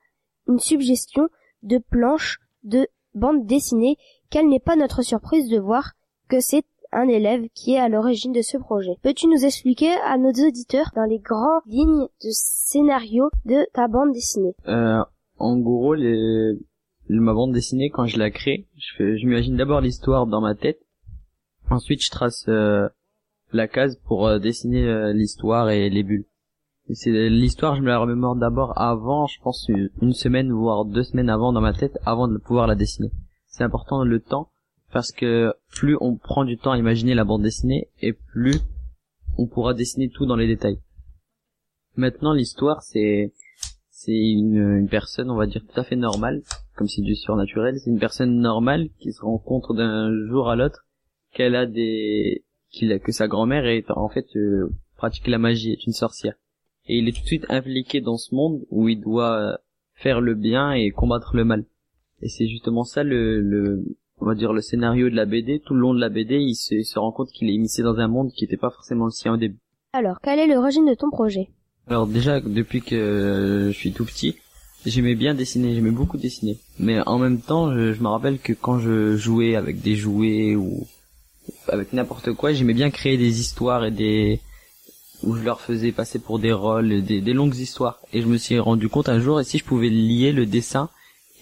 une 0.47 0.61
suggestion 0.61 1.29
de 1.63 1.79
planches 1.79 2.39
de 2.63 2.87
bande 3.15 3.47
dessinée. 3.47 3.97
Quelle 4.31 4.49
n'est 4.49 4.61
pas 4.61 4.77
notre 4.77 5.03
surprise 5.03 5.49
de 5.49 5.59
voir 5.59 5.95
que 6.29 6.41
c'est 6.41 6.65
un 6.95 7.09
élève 7.09 7.49
qui 7.55 7.75
est 7.75 7.79
à 7.79 7.89
l'origine 7.89 8.33
de 8.33 8.43
ce 8.43 8.57
projet. 8.57 8.97
Peux-tu 9.03 9.27
nous 9.27 9.45
expliquer 9.45 9.93
à 10.07 10.17
nos 10.17 10.31
auditeurs 10.31 10.91
dans 10.95 11.05
les 11.05 11.19
grandes 11.19 11.63
lignes 11.67 12.07
de 12.23 12.31
scénario 12.31 13.31
de 13.45 13.67
ta 13.73 13.89
bande 13.89 14.13
dessinée? 14.13 14.55
Euh, 14.69 15.03
En 15.39 15.59
gros, 15.59 15.97
ma 17.09 17.35
bande 17.35 17.53
dessinée, 17.53 17.91
quand 17.91 18.07
je 18.07 18.19
la 18.19 18.31
crée, 18.31 18.67
je 18.77 19.27
m'imagine 19.27 19.57
d'abord 19.57 19.81
l'histoire 19.81 20.27
dans 20.27 20.41
ma 20.41 20.55
tête. 20.55 20.81
Ensuite, 21.71 22.03
je 22.03 22.11
trace 22.11 22.45
euh, 22.49 22.89
la 23.53 23.69
case 23.69 23.97
pour 24.07 24.27
euh, 24.27 24.39
dessiner 24.39 24.87
euh, 24.87 25.13
l'histoire 25.13 25.71
et 25.71 25.89
les 25.89 26.03
bulles. 26.03 26.27
c'est 26.93 27.11
l'histoire, 27.31 27.75
je 27.75 27.81
me 27.81 27.89
la 27.89 27.99
remémore 27.99 28.37
d'abord 28.37 28.79
avant, 28.79 29.27
je 29.27 29.41
pense 29.41 29.69
une 30.03 30.13
semaine 30.13 30.53
voire 30.53 30.85
deux 30.85 31.03
semaines 31.03 31.31
avant 31.31 31.53
dans 31.53 31.63
ma 31.63 31.73
tête, 31.73 31.99
avant 32.05 32.29
de 32.29 32.37
pouvoir 32.37 32.67
la 32.67 32.75
dessiner. 32.75 33.11
C'est 33.47 33.65
important 33.65 34.05
le 34.05 34.21
temps 34.21 34.51
parce 34.95 35.11
que 35.11 35.53
plus 35.73 35.97
on 36.01 36.15
prend 36.17 36.45
du 36.45 36.57
temps 36.57 36.71
à 36.71 36.79
imaginer 36.79 37.15
la 37.15 37.25
bande 37.25 37.43
dessinée 37.43 37.89
et 38.01 38.13
plus 38.13 38.61
on 39.37 39.49
pourra 39.49 39.75
dessiner 39.75 40.09
tout 40.09 40.25
dans 40.25 40.37
les 40.37 40.47
détails. 40.47 40.79
Maintenant, 41.97 42.33
l'histoire, 42.33 42.81
c'est 42.81 43.33
c'est 43.91 44.13
une, 44.13 44.87
personne, 44.89 45.31
on 45.31 45.37
va 45.37 45.47
dire 45.47 45.63
tout 45.67 45.81
à 45.81 45.83
fait 45.83 45.97
normale, 45.97 46.43
comme 46.77 46.87
c'est 46.87 47.03
du 47.03 47.17
surnaturel. 47.17 47.77
C'est 47.79 47.91
une 47.91 47.99
personne 47.99 48.39
normale 48.39 48.89
qui 49.01 49.13
se 49.13 49.21
rencontre 49.21 49.75
d'un 49.75 50.13
jour 50.29 50.49
à 50.49 50.55
l'autre 50.55 50.87
qu'elle 51.33 51.57
a 51.57 51.67
des 51.67 52.45
qu'il 52.71 52.93
a 52.93 53.01
que 53.01 53.11
sa 53.11 53.27
grand-mère 53.27 53.67
est 53.67 53.91
en 53.91 54.09
fait 54.09 54.27
euh, 54.37 54.71
pratique 54.97 55.27
la 55.27 55.39
magie, 55.39 55.73
est 55.73 55.87
une 55.87 55.93
sorcière. 55.93 56.35
Et 56.87 56.99
il 56.99 57.09
est 57.09 57.13
tout 57.13 57.23
de 57.23 57.27
suite 57.27 57.47
impliqué 57.49 58.01
dans 58.01 58.17
ce 58.17 58.33
monde 58.33 58.65
où 58.71 58.89
il 58.89 59.01
doit 59.01 59.59
faire 59.95 60.21
le 60.21 60.35
bien 60.37 60.71
et 60.71 60.93
combattre 60.93 61.35
le 61.35 61.45
mal. 61.45 61.65
Et 62.21 62.29
c'est 62.29 62.47
justement 62.47 62.85
ça 62.85 63.03
le 63.03 63.85
on 64.21 64.27
va 64.27 64.35
dire 64.35 64.53
le 64.53 64.61
scénario 64.61 65.11
de 65.11 65.15
la 65.15 65.27
BD, 65.27 65.61
tout 65.61 65.75
le 65.75 65.81
long 65.81 65.95
de 65.95 66.01
la 66.01 66.09
BD, 66.09 66.37
il 66.37 66.55
se, 66.55 66.99
rend 66.99 67.13
compte 67.13 67.31
qu'il 67.31 67.49
est 67.49 67.55
immiscé 67.55 67.83
dans 67.83 67.99
un 67.99 68.09
monde 68.09 68.31
qui 68.33 68.45
n'était 68.45 68.57
pas 68.57 68.71
forcément 68.71 69.07
le 69.07 69.11
sien 69.11 69.35
au 69.35 69.37
début. 69.37 69.59
Alors, 69.93 70.21
quelle 70.21 70.39
est 70.39 70.53
l'origine 70.53 70.87
de 70.87 70.95
ton 70.95 71.11
projet? 71.11 71.49
Alors 71.89 72.07
déjà, 72.07 72.41
depuis 72.41 72.81
que 72.81 73.71
je 73.71 73.77
suis 73.77 73.93
tout 73.93 74.05
petit, 74.05 74.37
j'aimais 74.87 75.15
bien 75.15 75.35
dessiner, 75.35 75.75
j'aimais 75.75 75.91
beaucoup 75.91 76.17
dessiner. 76.17 76.59
Mais 76.79 77.01
en 77.07 77.19
même 77.19 77.41
temps, 77.41 77.73
je, 77.75 77.93
je 77.93 78.03
me 78.03 78.09
rappelle 78.09 78.39
que 78.39 78.53
quand 78.53 78.79
je 78.79 79.17
jouais 79.17 79.57
avec 79.57 79.83
des 79.83 79.95
jouets 79.95 80.57
ou 80.57 80.87
avec 81.69 81.93
n'importe 81.93 82.33
quoi, 82.33 82.53
j'aimais 82.53 82.75
bien 82.75 82.91
créer 82.91 83.19
des 83.19 83.41
histoires 83.41 83.85
et 83.85 83.91
des 83.91 84.41
où 85.23 85.37
je 85.37 85.43
leur 85.43 85.61
faisais 85.61 85.93
passer 85.93 86.19
pour 86.19 86.39
des 86.39 86.53
rôles, 86.53 87.03
des, 87.03 87.21
des 87.21 87.33
longues 87.33 87.57
histoires. 87.57 88.01
Et 88.13 88.21
je 88.23 88.27
me 88.27 88.37
suis 88.37 88.59
rendu 88.59 88.89
compte 88.89 89.09
un 89.09 89.21
jour, 89.21 89.41
et 89.41 89.45
si 89.45 89.59
je 89.59 89.65
pouvais 89.65 89.89
lier 89.89 90.33
le 90.33 90.47
dessin 90.47 90.91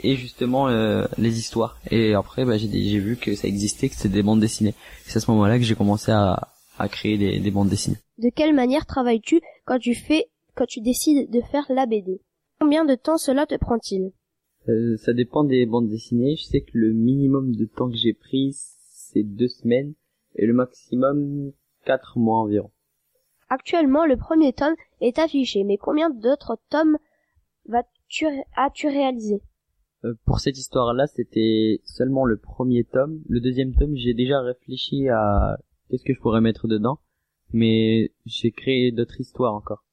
et 0.01 0.17
justement 0.17 0.69
euh, 0.69 1.05
les 1.19 1.39
histoires. 1.39 1.79
Et 1.91 2.15
après, 2.15 2.45
bah, 2.45 2.57
j'ai 2.57 2.69
j'ai 2.71 2.99
vu 2.99 3.17
que 3.17 3.35
ça 3.35 3.49
existait, 3.49 3.89
que 3.89 3.95
c'était 3.95 4.09
des 4.09 4.23
bandes 4.23 4.41
dessinées. 4.41 4.75
C'est 5.05 5.19
à 5.19 5.21
ce 5.21 5.31
moment-là 5.31 5.59
que 5.59 5.65
j'ai 5.65 5.75
commencé 5.75 6.11
à, 6.13 6.49
à 6.79 6.89
créer 6.89 7.19
des, 7.19 7.39
des 7.41 7.51
bandes 7.51 7.69
dessinées. 7.69 7.99
De 8.19 8.31
quelle 8.35 8.55
manière 8.55 8.87
travailles-tu 8.87 9.41
quand 9.65 9.79
tu 9.79 9.95
fais, 9.95 10.27
quand 10.55 10.67
tu 10.67 10.81
décides 10.81 11.31
de 11.31 11.41
faire 11.41 11.67
la 11.69 11.87
BD 11.87 12.21
Combien 12.61 12.85
de 12.85 12.95
temps 12.95 13.19
cela 13.19 13.47
te 13.47 13.57
prend-il? 13.57 14.13
Euh, 14.69 14.97
ça 14.99 15.13
dépend 15.13 15.45
des 15.45 15.67
bandes 15.67 15.89
dessinées. 15.89 16.37
Je 16.37 16.45
sais 16.45 16.61
que 16.61 16.71
le 16.75 16.93
minimum 16.93 17.55
de 17.57 17.65
temps 17.65 17.91
que 17.91 17.97
j'ai 17.97 18.13
pris, 18.13 18.55
c'est 18.55 19.25
deux 19.25 19.49
semaines, 19.49 19.95
et 20.37 20.47
le 20.47 20.53
maximum, 20.53 21.53
quatre 21.85 22.19
mois 22.19 22.39
environ. 22.39 22.71
Actuellement, 23.49 24.07
le 24.07 24.17
premier 24.17 24.53
tome 24.53 24.77
est 25.01 25.19
affiché, 25.19 25.65
mais 25.65 25.77
combien 25.77 26.09
d'autres 26.09 26.59
tomes 26.71 26.99
vas-tu, 27.67 28.27
as-tu 28.57 28.89
réalisé? 28.89 29.43
Pour 30.25 30.41
cette 30.41 30.59
histoire-là, 30.59 31.07
c'était 31.07 31.81
seulement 31.85 32.25
le 32.25 32.37
premier 32.37 32.85
tome. 32.85 33.21
Le 33.29 33.41
deuxième 33.41 33.75
tome, 33.75 33.95
j'ai 33.95 34.15
déjà 34.15 34.41
réfléchi 34.41 35.09
à 35.09 35.59
qu'est-ce 35.89 36.05
que 36.05 36.15
je 36.15 36.21
pourrais 36.21 36.41
mettre 36.41 36.69
dedans, 36.69 36.99
mais 37.53 38.13
j'ai 38.25 38.51
créé 38.51 38.93
d'autres 38.93 39.21
histoires 39.21 39.55
encore. 39.55 39.85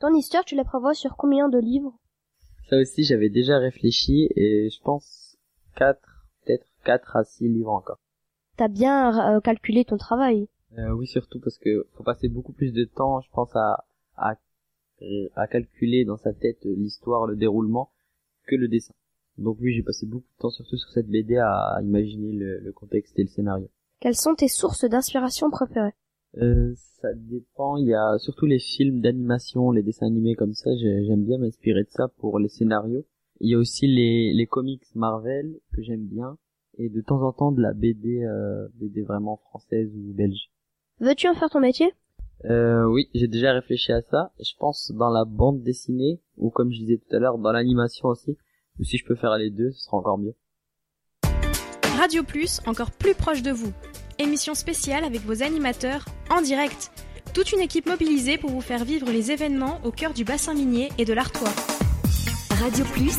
Ton 0.00 0.14
histoire, 0.14 0.44
tu 0.44 0.54
la 0.54 0.64
prévois 0.64 0.94
sur 0.94 1.16
combien 1.16 1.48
de 1.48 1.58
livres? 1.58 1.98
Ça 2.70 2.78
aussi, 2.78 3.02
j'avais 3.04 3.30
déjà 3.30 3.58
réfléchi 3.58 4.28
et 4.36 4.68
je 4.70 4.80
pense 4.82 5.36
quatre, 5.76 6.26
peut-être 6.44 6.66
quatre 6.84 7.16
à 7.16 7.24
six 7.24 7.48
livres 7.48 7.72
encore. 7.72 7.98
T'as 8.56 8.68
bien 8.68 9.36
euh, 9.36 9.40
calculé 9.40 9.84
ton 9.84 9.96
travail. 9.96 10.48
Euh, 10.76 10.90
oui, 10.90 11.06
surtout 11.06 11.40
parce 11.40 11.58
que 11.58 11.86
faut 11.94 12.04
passer 12.04 12.28
beaucoup 12.28 12.52
plus 12.52 12.72
de 12.72 12.84
temps, 12.84 13.20
je 13.20 13.30
pense, 13.30 13.54
à, 13.56 13.86
à, 14.16 14.34
à 15.34 15.46
calculer 15.46 16.04
dans 16.04 16.16
sa 16.16 16.32
tête 16.32 16.64
l'histoire, 16.64 17.26
le 17.26 17.36
déroulement, 17.36 17.90
que 18.46 18.56
le 18.56 18.68
dessin. 18.68 18.94
Donc 19.38 19.58
oui, 19.60 19.74
j'ai 19.74 19.82
passé 19.82 20.04
beaucoup 20.06 20.26
de 20.36 20.40
temps, 20.42 20.50
surtout 20.50 20.76
sur 20.76 20.90
cette 20.90 21.06
BD, 21.08 21.36
à 21.36 21.78
imaginer 21.82 22.32
le, 22.32 22.58
le 22.60 22.72
contexte 22.72 23.18
et 23.18 23.22
le 23.22 23.28
scénario. 23.28 23.68
Quelles 24.00 24.16
sont 24.16 24.34
tes 24.34 24.48
sources 24.48 24.84
d'inspiration 24.84 25.50
préférées? 25.50 25.94
Euh, 26.36 26.74
ça 27.00 27.08
dépend. 27.14 27.76
Il 27.76 27.86
y 27.86 27.94
a 27.94 28.18
surtout 28.18 28.46
les 28.46 28.58
films 28.58 29.00
d'animation, 29.00 29.70
les 29.70 29.82
dessins 29.82 30.06
animés 30.06 30.34
comme 30.34 30.54
ça. 30.54 30.70
j'ai- 30.76 31.04
J'aime 31.06 31.24
bien 31.24 31.38
m'inspirer 31.38 31.84
de 31.84 31.88
ça 31.90 32.08
pour 32.08 32.38
les 32.38 32.48
scénarios. 32.48 33.04
Il 33.40 33.50
y 33.50 33.54
a 33.54 33.58
aussi 33.58 33.86
les, 33.86 34.32
les 34.34 34.46
comics 34.46 34.82
Marvel 34.94 35.58
que 35.72 35.82
j'aime 35.82 36.06
bien 36.06 36.36
et 36.76 36.88
de 36.88 37.00
temps 37.00 37.22
en 37.22 37.32
temps 37.32 37.52
de 37.52 37.60
la 37.62 37.72
BD, 37.72 38.22
euh, 38.24 38.68
BD 38.74 39.02
vraiment 39.02 39.36
française 39.36 39.90
ou 39.96 40.12
belge. 40.12 40.50
Veux-tu 41.00 41.28
en 41.28 41.34
faire 41.34 41.48
ton 41.50 41.60
métier? 41.60 41.92
Euh, 42.44 42.84
oui, 42.84 43.08
j'ai 43.14 43.26
déjà 43.28 43.52
réfléchi 43.52 43.92
à 43.92 44.02
ça. 44.02 44.32
Je 44.40 44.52
pense 44.58 44.92
dans 44.92 45.10
la 45.10 45.24
bande 45.24 45.62
dessinée 45.62 46.20
ou 46.36 46.50
comme 46.50 46.70
je 46.72 46.78
disais 46.80 46.98
tout 46.98 47.16
à 47.16 47.18
l'heure 47.20 47.38
dans 47.38 47.52
l'animation 47.52 48.08
aussi. 48.08 48.36
Ou 48.78 48.84
si 48.84 48.96
je 48.96 49.04
peux 49.04 49.16
faire 49.16 49.36
les 49.36 49.50
deux, 49.50 49.72
ce 49.72 49.84
sera 49.84 49.96
encore 49.96 50.18
mieux. 50.18 50.34
Radio 51.96 52.22
Plus, 52.22 52.60
encore 52.66 52.92
plus 52.92 53.14
proche 53.14 53.42
de 53.42 53.50
vous. 53.50 53.72
Émission 54.18 54.54
spéciale 54.54 55.04
avec 55.04 55.22
vos 55.22 55.42
animateurs 55.42 56.04
en 56.30 56.42
direct. 56.42 56.92
Toute 57.34 57.52
une 57.52 57.60
équipe 57.60 57.86
mobilisée 57.86 58.38
pour 58.38 58.50
vous 58.50 58.60
faire 58.60 58.84
vivre 58.84 59.10
les 59.10 59.32
événements 59.32 59.80
au 59.84 59.90
cœur 59.90 60.14
du 60.14 60.24
bassin 60.24 60.54
minier 60.54 60.90
et 60.96 61.04
de 61.04 61.12
l'Artois. 61.12 61.52
Radio 62.50 62.84
Plus. 62.92 63.18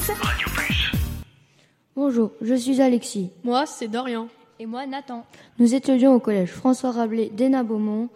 Bonjour, 1.95 2.31
je 2.41 2.55
suis 2.55 2.81
Alexis. 2.81 3.29
Moi, 3.43 3.65
c'est 3.65 3.87
Dorian. 3.87 4.29
Et 4.59 4.65
moi, 4.65 4.85
Nathan. 4.87 5.25
Nous 5.57 5.75
étudions 5.75 6.13
au 6.13 6.19
collège 6.19 6.51
François 6.51 6.91
Rabelais 6.91 7.29
d'Hénin 7.29 7.63
Beaumont 7.63 8.09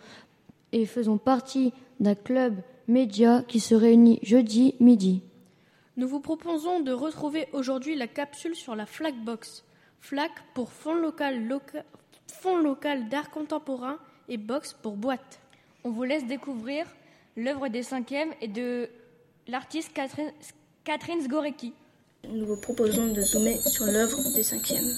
et 0.72 0.86
faisons 0.86 1.18
partie 1.18 1.74
d'un 2.00 2.16
club 2.16 2.56
média 2.88 3.44
qui 3.48 3.60
se 3.60 3.76
réunit 3.76 4.20
jeudi 4.24 4.76
midi. 4.80 5.22
Nous 5.98 6.08
vous 6.08 6.20
proposons 6.20 6.80
de 6.80 6.92
retrouver 6.92 7.48
aujourd'hui 7.54 7.96
la 7.96 8.08
capsule 8.08 8.56
sur 8.56 8.76
la 8.76 8.86
FLAC 8.86 9.16
Box. 9.24 9.64
FLAC 10.00 10.32
pour 10.54 10.72
Fonds 10.72 10.96
local, 10.96 11.48
loca- 11.48 11.84
Fonds 12.42 12.58
local 12.58 13.10
d'art 13.10 13.30
contemporain 13.30 13.98
et 14.28 14.38
Box 14.38 14.74
pour 14.74 14.94
boîte. 14.98 15.40
On 15.84 15.92
vous 15.92 16.04
laisse 16.04 16.26
découvrir 16.26 16.86
l'œuvre 17.38 17.68
des 17.68 17.84
cinquièmes 17.84 18.34
et 18.42 18.48
de 18.48 18.90
l'artiste 19.48 19.94
Catherine, 19.94 20.32
Catherine 20.84 21.22
Zgorecki. 21.22 21.74
Nous 22.28 22.46
vous 22.46 22.60
proposons 22.60 23.08
de 23.14 23.22
zoomer 23.22 23.62
sur 23.62 23.86
l'œuvre 23.86 24.18
des 24.34 24.44
cinquièmes. 24.44 24.90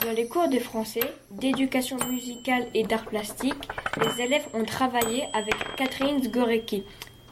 Dans 0.00 0.12
les 0.12 0.26
cours 0.28 0.48
de 0.48 0.58
français, 0.58 1.12
d'éducation 1.30 1.96
musicale 2.08 2.66
et 2.74 2.84
d'art 2.84 3.04
plastique, 3.04 3.68
les 4.00 4.22
élèves 4.22 4.46
ont 4.54 4.64
travaillé 4.64 5.24
avec 5.32 5.54
Catherine 5.76 6.22
Zgorecki 6.22 6.84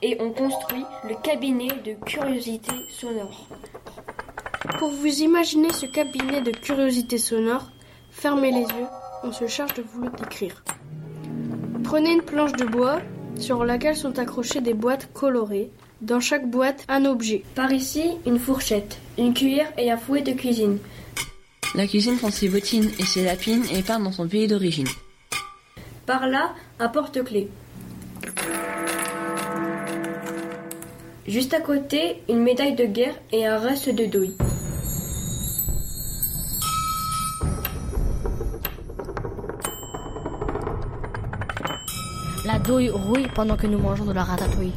et 0.03 0.21
ont 0.21 0.31
construit 0.31 0.85
le 1.09 1.15
cabinet 1.23 1.69
de 1.85 1.93
curiosité 2.05 2.73
sonore. 2.89 3.47
Pour 4.79 4.91
vous 4.91 5.21
imaginer 5.21 5.73
ce 5.73 5.87
cabinet 5.87 6.43
de 6.43 6.51
curiosité 6.51 7.19
sonore, 7.19 7.71
fermez 8.11 8.51
les 8.51 8.63
yeux, 8.63 8.87
on 9.25 9.33
se 9.33 9.47
charge 9.47 9.75
de 9.75 9.83
vous 9.83 10.03
le 10.03 10.11
décrire. 10.11 10.63
Prenez 11.85 12.13
une 12.13 12.23
planche 12.23 12.53
de 12.53 12.65
bois 12.65 13.01
sur 13.37 13.65
laquelle 13.65 13.97
sont 13.97 14.19
accrochées 14.19 14.61
des 14.61 14.75
boîtes 14.75 15.13
colorées. 15.13 15.71
Dans 16.03 16.21
chaque 16.21 16.49
boîte, 16.49 16.85
un 16.89 17.05
objet. 17.05 17.43
Par 17.55 17.73
ici, 17.73 18.13
une 18.27 18.39
fourchette, 18.39 18.99
une 19.19 19.35
cuillère 19.35 19.73
et 19.77 19.91
un 19.91 19.97
fouet 19.97 20.23
de 20.23 20.33
cuisine. 20.33 20.79
La 21.75 21.87
cuisine 21.87 22.17
prend 22.17 22.31
ses 22.31 22.49
bottines 22.49 22.91
et 22.99 23.05
ses 23.05 23.25
lapines 23.25 23.65
et 23.73 23.83
part 23.83 24.01
dans 24.01 24.13
son 24.13 24.27
pays 24.27 24.49
d'origine. 24.49 24.89
Par 26.07 26.27
là, 26.27 26.55
un 26.79 26.89
porte-clés. 26.89 27.49
Juste 31.27 31.55
à 31.55 31.61
côté, 31.61 32.23
une 32.29 32.43
médaille 32.43 32.75
de 32.75 32.85
guerre 32.87 33.15
et 33.33 33.47
un 33.47 33.59
reste 33.59 33.89
de 33.91 34.07
douille. 34.07 34.35
La 42.47 42.59
douille 42.59 42.91
rouille 42.91 43.29
pendant 43.35 43.57
que 43.57 43.67
nous 43.67 43.79
mangeons 43.79 44.05
de 44.05 44.13
la 44.13 44.25
ratatouille. 44.25 44.73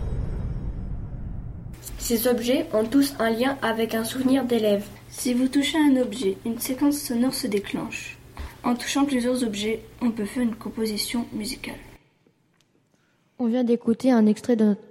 Ces 1.97 2.27
objets 2.27 2.67
ont 2.73 2.85
tous 2.85 3.13
un 3.19 3.29
lien 3.29 3.57
avec 3.61 3.95
un 3.95 4.03
souvenir 4.03 4.43
d'élève. 4.43 4.85
Si 5.09 5.33
vous 5.33 5.47
touchez 5.47 5.77
un 5.77 5.95
objet, 6.01 6.37
une 6.45 6.59
séquence 6.59 6.97
sonore 6.97 7.33
se 7.33 7.47
déclenche. 7.47 8.17
En 8.63 8.75
touchant 8.75 9.05
plusieurs 9.05 9.43
objets, 9.43 9.81
on 10.01 10.11
peut 10.11 10.25
faire 10.25 10.43
une 10.43 10.55
composition 10.55 11.25
musicale. 11.33 11.75
On 13.39 13.47
vient 13.47 13.63
d'écouter 13.63 14.11
un, 14.11 14.25
extrait 14.25 14.55
de 14.55 14.65
notre- 14.65 14.81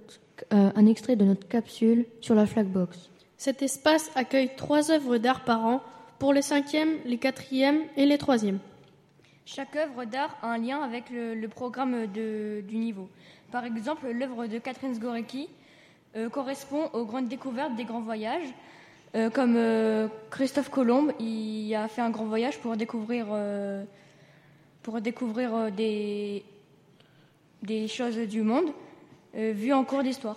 euh, 0.52 0.70
un 0.74 0.86
extrait 0.86 1.16
de 1.16 1.24
notre 1.24 1.48
capsule 1.48 2.06
sur 2.20 2.34
la 2.34 2.46
Flagbox. 2.46 3.10
Cet 3.36 3.62
espace 3.62 4.10
accueille 4.14 4.50
trois 4.56 4.90
œuvres 4.90 5.18
d'art 5.18 5.44
par 5.44 5.64
an 5.66 5.82
pour 6.18 6.32
les 6.32 6.42
cinquièmes, 6.42 6.98
les 7.04 7.18
quatrièmes 7.18 7.80
et 7.96 8.06
les 8.06 8.18
troisièmes. 8.18 8.58
Chaque 9.44 9.74
œuvre 9.76 10.04
d'art 10.04 10.36
a 10.42 10.52
un 10.52 10.58
lien 10.58 10.80
avec 10.82 11.10
le, 11.10 11.34
le 11.34 11.48
programme 11.48 12.06
de- 12.06 12.62
du 12.68 12.76
niveau. 12.76 13.08
Par 13.50 13.64
exemple, 13.64 14.08
l'œuvre 14.10 14.46
de 14.46 14.58
Catherine 14.58 14.94
Zgorecki 14.94 15.48
euh, 16.16 16.28
correspond 16.28 16.88
aux 16.92 17.04
grandes 17.04 17.28
découvertes 17.28 17.74
des 17.74 17.84
grands 17.84 18.00
voyages. 18.02 18.46
Euh, 19.14 19.28
comme 19.28 19.56
euh, 19.56 20.08
Christophe 20.30 20.70
Colomb, 20.70 21.08
il 21.18 21.74
a 21.74 21.88
fait 21.88 22.00
un 22.00 22.10
grand 22.10 22.24
voyage 22.26 22.58
pour 22.60 22.76
découvrir, 22.76 23.26
euh, 23.30 23.84
pour 24.82 25.00
découvrir 25.00 25.54
euh, 25.54 25.70
des, 25.70 26.44
des 27.62 27.88
choses 27.88 28.16
du 28.16 28.42
monde 28.42 28.66
euh, 28.68 28.70
vues 29.34 29.72
en 29.72 29.84
cours 29.84 30.02
d'histoire. 30.02 30.36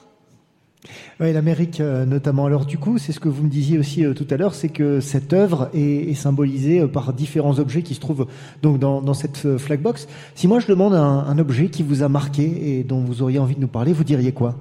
Oui, 1.20 1.34
l'Amérique 1.34 1.80
euh, 1.80 2.06
notamment. 2.06 2.46
Alors 2.46 2.66
du 2.66 2.78
coup, 2.78 2.98
c'est 2.98 3.12
ce 3.12 3.20
que 3.20 3.30
vous 3.30 3.44
me 3.44 3.50
disiez 3.50 3.80
aussi 3.80 4.06
euh, 4.06 4.14
tout 4.14 4.28
à 4.30 4.38
l'heure, 4.38 4.54
c'est 4.54 4.70
que 4.70 5.00
cette 5.00 5.34
œuvre 5.34 5.70
est, 5.74 6.12
est 6.12 6.14
symbolisée 6.14 6.82
euh, 6.82 6.88
par 6.88 7.14
différents 7.14 7.58
objets 7.58 7.82
qui 7.82 7.96
se 7.96 8.00
trouvent 8.00 8.28
donc 8.62 8.80
dans, 8.80 9.02
dans 9.02 9.14
cette 9.14 9.46
euh, 9.46 9.58
flagbox. 9.58 10.08
Si 10.36 10.48
moi 10.48 10.60
je 10.60 10.68
demande 10.68 10.94
un, 10.94 11.20
un 11.20 11.40
objet 11.40 11.70
qui 11.70 11.82
vous 11.82 12.04
a 12.04 12.10
marqué 12.10 12.78
et 12.78 12.84
dont 12.84 13.00
vous 13.00 13.22
auriez 13.24 13.40
envie 13.40 13.56
de 13.56 13.62
nous 13.62 13.68
parler, 13.68 13.94
vous 13.94 14.04
diriez 14.04 14.32
quoi? 14.32 14.56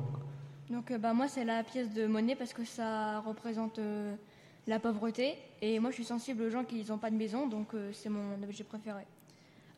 Donc 0.71 0.91
euh, 0.91 0.99
bah, 0.99 1.13
moi 1.13 1.27
c'est 1.29 1.45
la 1.45 1.63
pièce 1.63 1.93
de 1.93 2.07
monnaie 2.07 2.37
parce 2.37 2.55
que 2.55 2.65
ça 2.65 3.21
représente 3.21 3.79
euh, 3.79 4.15
la 4.67 4.79
pauvreté 4.79 5.35
et 5.61 5.79
moi 5.79 5.91
je 5.91 5.97
suis 5.97 6.05
sensible 6.05 6.45
aux 6.45 6.51
gens 6.51 6.65
qui 6.65 6.85
n'ont 6.89 6.99
pas 6.99 7.11
de 7.11 7.17
maison 7.17 7.49
donc 7.49 7.75
euh, 7.75 7.91
c'est 7.93 8.09
mon 8.09 8.43
objet 8.43 8.65
préféré. 8.65 9.03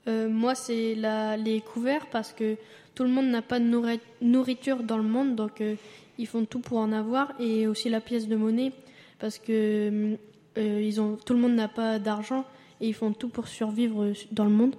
Euh, 0.09 0.29
moi, 0.29 0.55
c'est 0.55 0.95
les 1.39 1.61
couverts 1.61 2.07
parce 2.13 2.33
que 2.33 2.57
tout 2.97 3.05
le 3.05 3.11
monde 3.11 3.27
n'a 3.27 3.43
pas 3.43 3.61
de 3.61 3.65
nourri- 3.67 4.01
nourriture 4.23 4.83
dans 4.83 4.97
le 4.97 5.05
monde, 5.05 5.37
donc 5.37 5.61
euh, 5.61 5.77
ils 6.19 6.27
font 6.27 6.47
tout 6.47 6.61
pour 6.61 6.79
en 6.79 6.93
avoir. 6.93 7.31
Et 7.39 7.67
aussi 7.67 7.91
la 7.91 8.01
pièce 8.01 8.27
de 8.27 8.37
monnaie 8.37 8.73
parce 9.21 9.39
que 9.39 10.17
euh, 10.59 10.99
ont, 10.99 11.17
tout 11.25 11.35
le 11.35 11.39
monde 11.39 11.55
n'a 11.55 11.69
pas 11.69 11.99
d'argent 11.99 12.45
et 12.81 12.89
ils 12.89 12.95
font 12.95 13.13
tout 13.13 13.29
pour 13.29 13.49
survivre 13.49 14.13
dans 14.33 14.45
le 14.45 14.51
monde. 14.51 14.75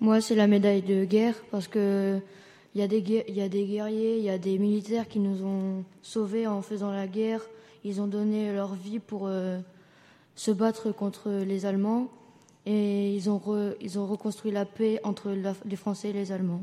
Moi, 0.00 0.20
c'est 0.20 0.34
la 0.34 0.48
médaille 0.48 0.82
de 0.82 1.04
guerre 1.04 1.36
parce 1.52 1.68
que 1.68 2.18
il 2.74 2.80
y, 2.80 2.84
a 2.84 2.88
des, 2.88 3.00
guerriers, 3.00 4.18
il 4.18 4.24
y 4.24 4.28
a 4.28 4.36
des 4.36 4.58
militaires 4.58 5.08
qui 5.08 5.18
nous 5.18 5.42
ont 5.46 5.84
sauvés 6.02 6.46
en 6.46 6.60
faisant 6.60 6.90
la 6.90 7.06
guerre. 7.06 7.40
Ils 7.84 8.02
ont 8.02 8.06
donné 8.06 8.52
leur 8.52 8.74
vie 8.74 8.98
pour 8.98 9.30
se 10.34 10.50
battre 10.50 10.92
contre 10.92 11.30
les 11.30 11.64
Allemands 11.64 12.08
et 12.66 13.14
ils 13.14 13.30
ont 13.30 13.38
reconstruit 13.38 14.52
la 14.52 14.66
paix 14.66 15.00
entre 15.04 15.30
les 15.64 15.76
Français 15.76 16.10
et 16.10 16.12
les 16.12 16.32
Allemands. 16.32 16.60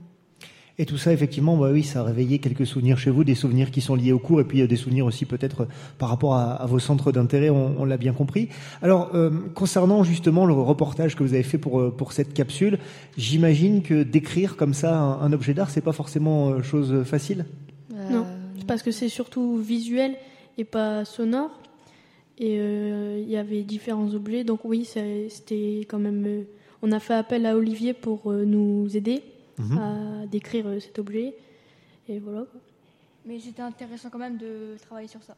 Et 0.79 0.87
tout 0.87 0.97
ça, 0.97 1.13
effectivement, 1.13 1.55
bah 1.55 1.69
oui, 1.71 1.83
ça 1.83 1.99
a 1.99 2.03
réveillé 2.03 2.39
quelques 2.39 2.65
souvenirs 2.65 2.97
chez 2.97 3.11
vous, 3.11 3.23
des 3.23 3.35
souvenirs 3.35 3.69
qui 3.69 3.79
sont 3.79 3.93
liés 3.93 4.11
au 4.11 4.17
cours, 4.17 4.41
et 4.41 4.43
puis 4.43 4.67
des 4.67 4.75
souvenirs 4.75 5.05
aussi 5.05 5.25
peut-être 5.25 5.67
par 5.99 6.09
rapport 6.09 6.33
à, 6.35 6.65
vos 6.65 6.79
centres 6.79 7.11
d'intérêt, 7.11 7.51
on, 7.51 7.85
l'a 7.85 7.97
bien 7.97 8.13
compris. 8.13 8.49
Alors, 8.81 9.11
euh, 9.13 9.29
concernant 9.53 10.03
justement 10.03 10.47
le 10.47 10.53
reportage 10.53 11.15
que 11.15 11.21
vous 11.21 11.35
avez 11.35 11.43
fait 11.43 11.59
pour, 11.59 11.79
euh, 11.79 11.91
pour 11.91 12.11
cette 12.11 12.33
capsule, 12.33 12.79
j'imagine 13.17 13.83
que 13.83 14.01
d'écrire 14.01 14.55
comme 14.55 14.73
ça 14.73 14.97
un, 14.97 15.31
objet 15.31 15.53
d'art, 15.53 15.69
c'est 15.69 15.81
pas 15.81 15.91
forcément 15.91 16.49
euh, 16.49 16.61
chose 16.63 17.03
facile? 17.03 17.45
Non, 18.09 18.25
parce 18.65 18.81
que 18.81 18.89
c'est 18.89 19.09
surtout 19.09 19.57
visuel 19.57 20.15
et 20.57 20.63
pas 20.63 21.05
sonore. 21.05 21.51
Et 22.39 22.55
il 22.55 23.29
y 23.29 23.37
avait 23.37 23.61
différents 23.61 24.11
objets, 24.15 24.43
donc 24.43 24.61
oui, 24.65 24.85
c'était 24.85 25.81
quand 25.87 25.99
même... 25.99 26.45
on 26.81 26.91
a 26.91 26.99
fait 26.99 27.13
appel 27.13 27.45
à 27.45 27.55
Olivier 27.55 27.93
pour 27.93 28.33
nous 28.33 28.87
aider 28.97 29.21
Mhm. 29.57 29.77
à 29.77 30.25
décrire 30.27 30.67
euh, 30.67 30.79
cet 30.79 30.99
objet. 30.99 31.33
Et 32.09 32.19
voilà. 32.19 32.45
Mais 33.25 33.39
c'était 33.39 33.61
intéressant 33.61 34.09
quand 34.11 34.19
même 34.19 34.37
de 34.37 34.77
travailler 34.81 35.07
sur 35.07 35.21
ça. 35.23 35.35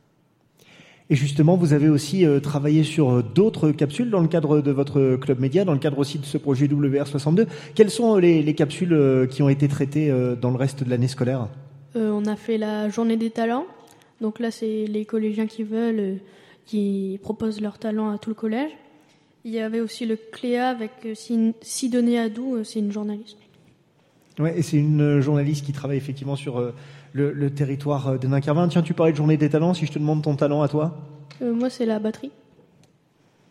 Et 1.09 1.15
justement, 1.15 1.55
vous 1.55 1.73
avez 1.73 1.87
aussi 1.87 2.25
euh, 2.25 2.39
travaillé 2.39 2.83
sur 2.83 3.11
euh, 3.11 3.21
d'autres 3.21 3.71
capsules 3.71 4.09
dans 4.09 4.21
le 4.21 4.27
cadre 4.27 4.61
de 4.61 4.71
votre 4.71 5.17
club 5.17 5.39
média, 5.39 5.63
dans 5.63 5.73
le 5.73 5.79
cadre 5.79 5.99
aussi 5.99 6.17
de 6.17 6.25
ce 6.25 6.37
projet 6.37 6.65
WR62. 6.65 7.45
Quelles 7.75 7.91
sont 7.91 8.15
les, 8.15 8.55
capsules 8.55 9.27
qui 9.29 9.43
ont 9.43 9.49
été 9.49 9.67
traitées 9.67 10.11
dans 10.41 10.49
le 10.49 10.57
reste 10.57 10.83
de 10.83 10.89
l'année 10.89 11.07
scolaire? 11.07 11.47
On 11.93 12.25
a 12.25 12.35
fait 12.35 12.57
la 12.57 12.89
journée 12.89 13.17
des 13.17 13.29
talents. 13.29 13.65
Donc 14.19 14.39
là, 14.39 14.49
c'est 14.49 14.85
les 14.85 15.05
collégiens 15.05 15.45
qui 15.45 15.63
veulent, 15.63 16.19
qui 16.65 17.19
proposent 17.21 17.61
leurs 17.61 17.77
talents 17.77 18.09
à 18.09 18.17
tout 18.17 18.29
le 18.29 18.35
collège. 18.35 18.71
Il 19.43 19.51
y 19.51 19.59
avait 19.59 19.81
aussi 19.81 20.07
le 20.07 20.15
Cléa 20.15 20.69
avec 20.69 21.07
Sidoné 21.61 22.17
Adou, 22.17 22.63
c'est 22.63 22.79
une 22.79 22.91
journaliste. 22.91 23.37
Ouais, 24.37 24.57
et 24.57 24.61
c'est 24.61 24.77
une 24.77 25.01
euh, 25.01 25.21
journaliste 25.21 25.65
qui 25.65 25.71
travaille 25.71 25.97
effectivement 25.97 26.35
sur 26.35 26.59
euh, 26.59 26.73
le, 27.13 27.49
territoire 27.49 28.09
euh, 28.09 28.17
de 28.17 28.27
Dunkerque. 28.27 28.69
Tiens, 28.69 28.81
tu 28.81 28.93
parlais 28.93 29.13
de 29.13 29.17
journée 29.17 29.37
des 29.37 29.49
talents. 29.49 29.73
Si 29.73 29.85
je 29.85 29.91
te 29.93 29.99
demande 29.99 30.23
ton 30.23 30.35
talent 30.35 30.61
à 30.61 30.67
toi 30.67 30.97
Moi, 31.41 31.69
c'est 31.69 31.85
la 31.85 31.99
batterie. 31.99 32.31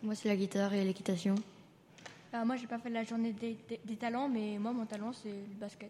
Moi, 0.03 0.13
c'est 0.13 0.27
la 0.27 0.35
guitare 0.35 0.73
et 0.75 0.83
l'équitation. 0.83 1.35
Moi, 2.31 2.45
moi, 2.45 2.55
j'ai 2.57 2.67
pas 2.67 2.77
fait 2.77 2.89
la 2.89 3.03
journée 3.03 3.33
des, 3.33 3.95
talents, 3.95 4.29
mais 4.31 4.59
moi, 4.59 4.73
mon 4.73 4.85
talent, 4.85 5.11
c'est 5.13 5.29
le 5.29 5.59
basket. 5.59 5.89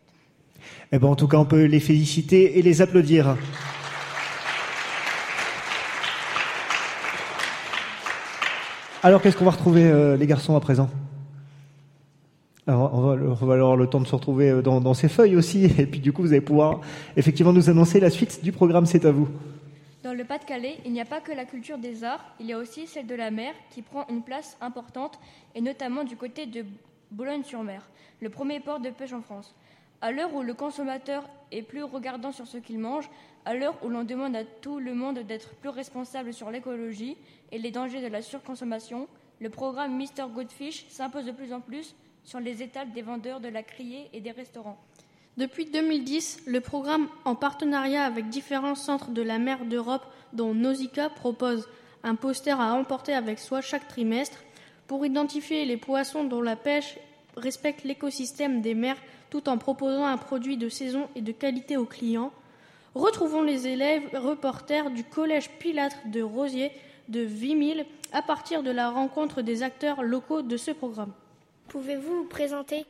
Eh 0.91 0.99
ben, 0.99 1.07
en 1.07 1.15
tout 1.15 1.27
cas, 1.27 1.37
on 1.37 1.45
peut 1.45 1.65
les 1.65 1.81
féliciter 1.81 2.57
et 2.57 2.61
les 2.61 2.81
applaudir. 2.81 3.35
Alors, 9.03 9.21
qu'est-ce 9.21 9.35
qu'on 9.35 9.45
va 9.45 9.51
retrouver, 9.51 10.15
les 10.17 10.27
garçons, 10.27 10.55
à 10.55 10.61
présent? 10.61 10.89
On, 12.67 13.45
va, 13.45 13.53
avoir 13.53 13.75
le 13.75 13.87
temps 13.87 13.99
de 13.99 14.07
se 14.07 14.15
retrouver 14.15 14.49
euh, 14.49 14.61
dans, 14.61 14.93
ces 14.93 15.09
feuilles 15.09 15.35
aussi, 15.35 15.65
et 15.77 15.85
puis 15.85 15.99
du 15.99 16.11
coup, 16.11 16.21
vous 16.21 16.31
allez 16.31 16.41
pouvoir 16.41 16.81
effectivement 17.15 17.53
nous 17.53 17.69
annoncer 17.69 17.99
la 17.99 18.09
suite 18.09 18.43
du 18.43 18.51
programme. 18.51 18.85
C'est 18.85 19.05
à 19.05 19.11
vous. 19.11 19.27
Dans 20.03 20.13
le 20.13 20.23
Pas-de-Calais, 20.23 20.77
il 20.85 20.91
n'y 20.91 21.01
a 21.01 21.05
pas 21.05 21.19
que 21.19 21.31
la 21.31 21.45
culture 21.45 21.77
des 21.77 22.03
arts, 22.03 22.23
il 22.39 22.45
y 22.45 22.53
a 22.53 22.57
aussi 22.57 22.85
celle 22.85 23.07
de 23.07 23.15
la 23.15 23.31
mer 23.31 23.53
qui 23.71 23.81
prend 23.81 24.05
une 24.09 24.21
place 24.21 24.57
importante, 24.61 25.19
et 25.55 25.61
notamment 25.61 26.03
du 26.03 26.15
côté 26.15 26.45
de 26.45 26.63
Boulogne-sur-Mer, 27.11 27.81
le 28.21 28.29
premier 28.29 28.59
port 28.59 28.79
de 28.79 28.89
pêche 28.89 29.13
en 29.13 29.21
France. 29.21 29.55
À 30.01 30.11
l'heure 30.11 30.33
où 30.35 30.43
le 30.43 30.53
consommateur 30.53 31.27
est 31.51 31.63
plus 31.63 31.83
regardant 31.83 32.31
sur 32.31 32.45
ce 32.45 32.57
qu'il 32.57 32.77
mange, 32.77 33.09
à 33.45 33.55
l'heure 33.55 33.77
où 33.83 33.89
l'on 33.89 34.03
demande 34.03 34.35
à 34.35 34.43
tout 34.43 34.79
le 34.79 34.93
monde 34.93 35.19
d'être 35.19 35.55
plus 35.55 35.69
responsable 35.69 36.33
sur 36.33 36.51
l'écologie 36.51 37.17
et 37.51 37.57
les 37.57 37.71
dangers 37.71 38.01
de 38.01 38.07
la 38.07 38.21
surconsommation, 38.21 39.07
le 39.39 39.49
programme 39.49 39.97
Mr 39.97 40.29
Goodfish 40.33 40.85
s'impose 40.89 41.25
de 41.25 41.31
plus 41.31 41.53
en 41.53 41.61
plus 41.61 41.95
sur 42.25 42.39
les 42.39 42.61
étals 42.61 42.91
des 42.91 43.01
vendeurs 43.01 43.39
de 43.39 43.47
la 43.47 43.63
criée 43.63 44.09
et 44.13 44.19
des 44.19 44.31
restaurants. 44.31 44.77
Depuis 45.37 45.65
2010, 45.65 46.43
le 46.47 46.61
programme, 46.61 47.07
en 47.25 47.35
partenariat 47.35 48.03
avec 48.03 48.29
différents 48.29 48.75
centres 48.75 49.11
de 49.11 49.21
la 49.21 49.37
mer 49.37 49.65
d'Europe, 49.65 50.05
dont 50.33 50.53
Nausicaa, 50.53 51.09
propose 51.09 51.67
un 52.03 52.15
poster 52.15 52.59
à 52.59 52.73
emporter 52.73 53.13
avec 53.13 53.39
soi 53.39 53.61
chaque 53.61 53.87
trimestre 53.87 54.39
pour 54.87 55.05
identifier 55.05 55.65
les 55.65 55.77
poissons 55.77 56.23
dont 56.23 56.41
la 56.41 56.55
pêche 56.55 56.97
respecte 57.35 57.83
l'écosystème 57.83 58.61
des 58.61 58.75
mers 58.75 58.97
tout 59.29 59.49
en 59.49 59.57
proposant 59.57 60.05
un 60.05 60.17
produit 60.17 60.57
de 60.57 60.69
saison 60.69 61.09
et 61.15 61.21
de 61.21 61.31
qualité 61.31 61.77
aux 61.77 61.85
clients. 61.85 62.31
Retrouvons 62.93 63.41
les 63.41 63.67
élèves 63.67 64.07
reporters 64.13 64.89
du 64.89 65.03
collège 65.03 65.49
Pilâtre 65.59 65.97
de 66.05 66.21
Rosier 66.21 66.71
de 67.09 67.19
Vimille 67.19 67.85
à 68.13 68.21
partir 68.21 68.63
de 68.63 68.71
la 68.71 68.89
rencontre 68.89 69.41
des 69.41 69.63
acteurs 69.63 70.01
locaux 70.01 70.41
de 70.41 70.55
ce 70.55 70.71
programme. 70.71 71.11
Pouvez-vous 71.67 72.23
vous 72.23 72.29
présenter? 72.29 72.85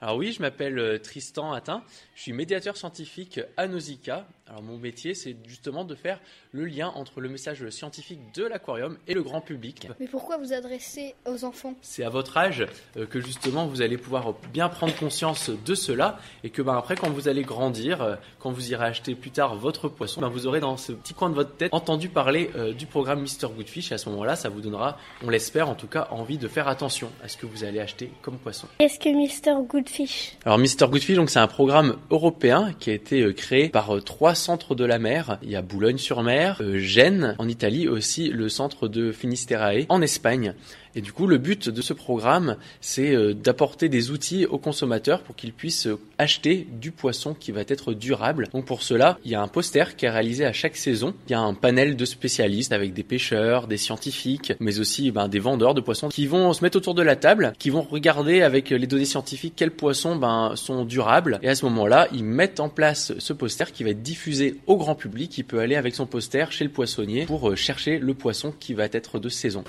Alors 0.00 0.16
oui, 0.16 0.32
je 0.32 0.42
m'appelle 0.42 0.78
euh, 0.78 0.98
Tristan 0.98 1.52
Attin, 1.52 1.82
je 2.14 2.22
suis 2.22 2.32
médiateur 2.32 2.76
scientifique 2.76 3.40
à 3.56 3.66
Nausicaa. 3.68 4.26
Alors 4.48 4.62
mon 4.62 4.76
métier, 4.76 5.14
c'est 5.14 5.36
justement 5.46 5.84
de 5.84 5.94
faire 5.94 6.20
le 6.52 6.66
lien 6.66 6.88
entre 6.94 7.20
le 7.20 7.28
message 7.28 7.68
scientifique 7.70 8.20
de 8.34 8.44
l'aquarium 8.44 8.98
et 9.08 9.14
le 9.14 9.22
grand 9.22 9.40
public. 9.40 9.88
Mais 9.98 10.06
pourquoi 10.06 10.36
vous 10.36 10.52
adressez 10.52 11.14
aux 11.26 11.44
enfants? 11.44 11.74
C'est 11.80 12.04
à 12.04 12.10
votre 12.10 12.36
âge 12.36 12.66
euh, 12.96 13.06
que 13.06 13.20
justement 13.20 13.66
vous 13.66 13.80
allez 13.80 13.96
pouvoir 13.96 14.34
bien 14.52 14.68
prendre 14.68 14.94
conscience 14.96 15.50
de 15.50 15.74
cela 15.74 16.18
et 16.42 16.50
que 16.50 16.60
ben, 16.60 16.76
après 16.76 16.94
quand 16.94 17.10
vous 17.10 17.28
allez 17.28 17.42
grandir, 17.42 18.02
euh, 18.02 18.16
quand 18.38 18.50
vous 18.50 18.70
irez 18.70 18.84
acheter 18.84 19.14
plus 19.14 19.30
tard 19.30 19.56
votre 19.56 19.88
poisson, 19.88 20.20
ben, 20.20 20.28
vous 20.28 20.46
aurez 20.46 20.60
dans 20.60 20.76
ce 20.76 20.92
petit 20.92 21.14
coin 21.14 21.30
de 21.30 21.34
votre 21.34 21.56
tête 21.56 21.72
entendu 21.72 22.08
parler 22.08 22.50
du 22.76 22.86
programme 22.86 23.20
Mr 23.22 23.48
Goodfish 23.54 23.92
et 23.92 23.94
à 23.94 23.98
ce 23.98 24.08
moment-là, 24.10 24.36
ça 24.36 24.48
vous 24.48 24.60
donnera, 24.60 24.98
on 25.22 25.30
l'espère 25.30 25.68
en 25.68 25.74
tout 25.74 25.86
cas, 25.86 26.08
envie 26.10 26.38
de 26.38 26.48
faire 26.48 26.68
attention 26.68 27.10
à 27.22 27.28
ce 27.28 27.36
que 27.36 27.46
vous 27.46 27.64
allez 27.64 27.80
acheter 27.80 28.10
comme 28.22 28.38
poisson. 28.38 28.68
Qu'est-ce 28.78 28.98
que 28.98 29.08
Mr 29.08 29.66
Goodfish? 29.66 30.36
Alors 30.44 30.58
Mr 30.58 30.88
Goodfish, 30.88 31.16
donc 31.16 31.30
c'est 31.30 31.38
un 31.38 31.46
programme 31.46 31.96
européen 32.10 32.72
qui 32.78 32.90
a 32.90 32.94
été 32.94 33.22
euh, 33.22 33.32
créé 33.32 33.68
par 33.68 33.96
euh, 33.96 34.00
trois 34.34 34.42
centres 34.42 34.74
de 34.74 34.84
la 34.84 34.98
mer. 34.98 35.38
Il 35.42 35.50
y 35.50 35.54
a 35.54 35.62
Boulogne-sur-Mer, 35.62 36.56
euh, 36.60 36.76
Gênes 36.78 37.36
en 37.38 37.48
Italie, 37.48 37.86
aussi 37.86 38.30
le 38.30 38.48
centre 38.48 38.88
de 38.88 39.12
Finisterrae 39.12 39.86
en 39.88 40.02
Espagne. 40.02 40.54
Et 40.96 41.00
du 41.00 41.12
coup, 41.12 41.26
le 41.26 41.38
but 41.38 41.68
de 41.68 41.82
ce 41.82 41.92
programme, 41.92 42.56
c'est 42.80 43.14
euh, 43.14 43.34
d'apporter 43.34 43.88
des 43.88 44.10
outils 44.10 44.46
aux 44.46 44.58
consommateurs 44.58 45.22
pour 45.22 45.34
qu'ils 45.34 45.52
puissent 45.52 45.86
euh, 45.86 45.98
acheter 46.18 46.66
du 46.80 46.92
poisson 46.92 47.34
qui 47.34 47.52
va 47.52 47.62
être 47.66 47.94
durable. 47.94 48.48
Donc 48.52 48.64
pour 48.64 48.82
cela, 48.82 49.18
il 49.24 49.30
y 49.30 49.34
a 49.34 49.42
un 49.42 49.48
poster 49.48 49.96
qui 49.96 50.06
est 50.06 50.10
réalisé 50.10 50.44
à 50.44 50.52
chaque 50.52 50.76
saison. 50.76 51.14
Il 51.28 51.32
y 51.32 51.34
a 51.34 51.40
un 51.40 51.54
panel 51.54 51.96
de 51.96 52.04
spécialistes 52.04 52.72
avec 52.72 52.92
des 52.92 53.02
pêcheurs, 53.02 53.66
des 53.66 53.76
scientifiques, 53.76 54.52
mais 54.60 54.78
aussi 54.78 55.10
ben, 55.10 55.28
des 55.28 55.40
vendeurs 55.40 55.74
de 55.74 55.80
poissons 55.80 56.08
qui 56.08 56.26
vont 56.26 56.52
se 56.52 56.62
mettre 56.62 56.76
autour 56.76 56.94
de 56.94 57.02
la 57.02 57.16
table, 57.16 57.52
qui 57.58 57.70
vont 57.70 57.82
regarder 57.82 58.42
avec 58.42 58.70
les 58.70 58.86
données 58.86 59.04
scientifiques 59.04 59.54
quels 59.56 59.70
poissons 59.70 60.16
ben, 60.16 60.52
sont 60.54 60.84
durables. 60.84 61.40
Et 61.42 61.48
à 61.48 61.54
ce 61.54 61.64
moment-là, 61.66 62.08
ils 62.12 62.24
mettent 62.24 62.60
en 62.60 62.68
place 62.68 63.12
ce 63.18 63.32
poster 63.32 63.72
qui 63.72 63.84
va 63.84 63.90
être 63.90 64.02
diffusé 64.02 64.60
au 64.66 64.76
grand 64.76 64.94
public. 64.94 65.36
Il 65.38 65.44
peut 65.44 65.58
aller 65.58 65.76
avec 65.76 65.94
son 65.94 66.06
poster 66.06 66.46
chez 66.50 66.64
le 66.64 66.70
poissonnier 66.70 67.26
pour 67.26 67.50
euh, 67.50 67.56
chercher 67.56 67.98
le 67.98 68.14
poisson 68.14 68.52
qui 68.58 68.74
va 68.74 68.84
être 68.84 69.18
de 69.18 69.28
saison. 69.28 69.64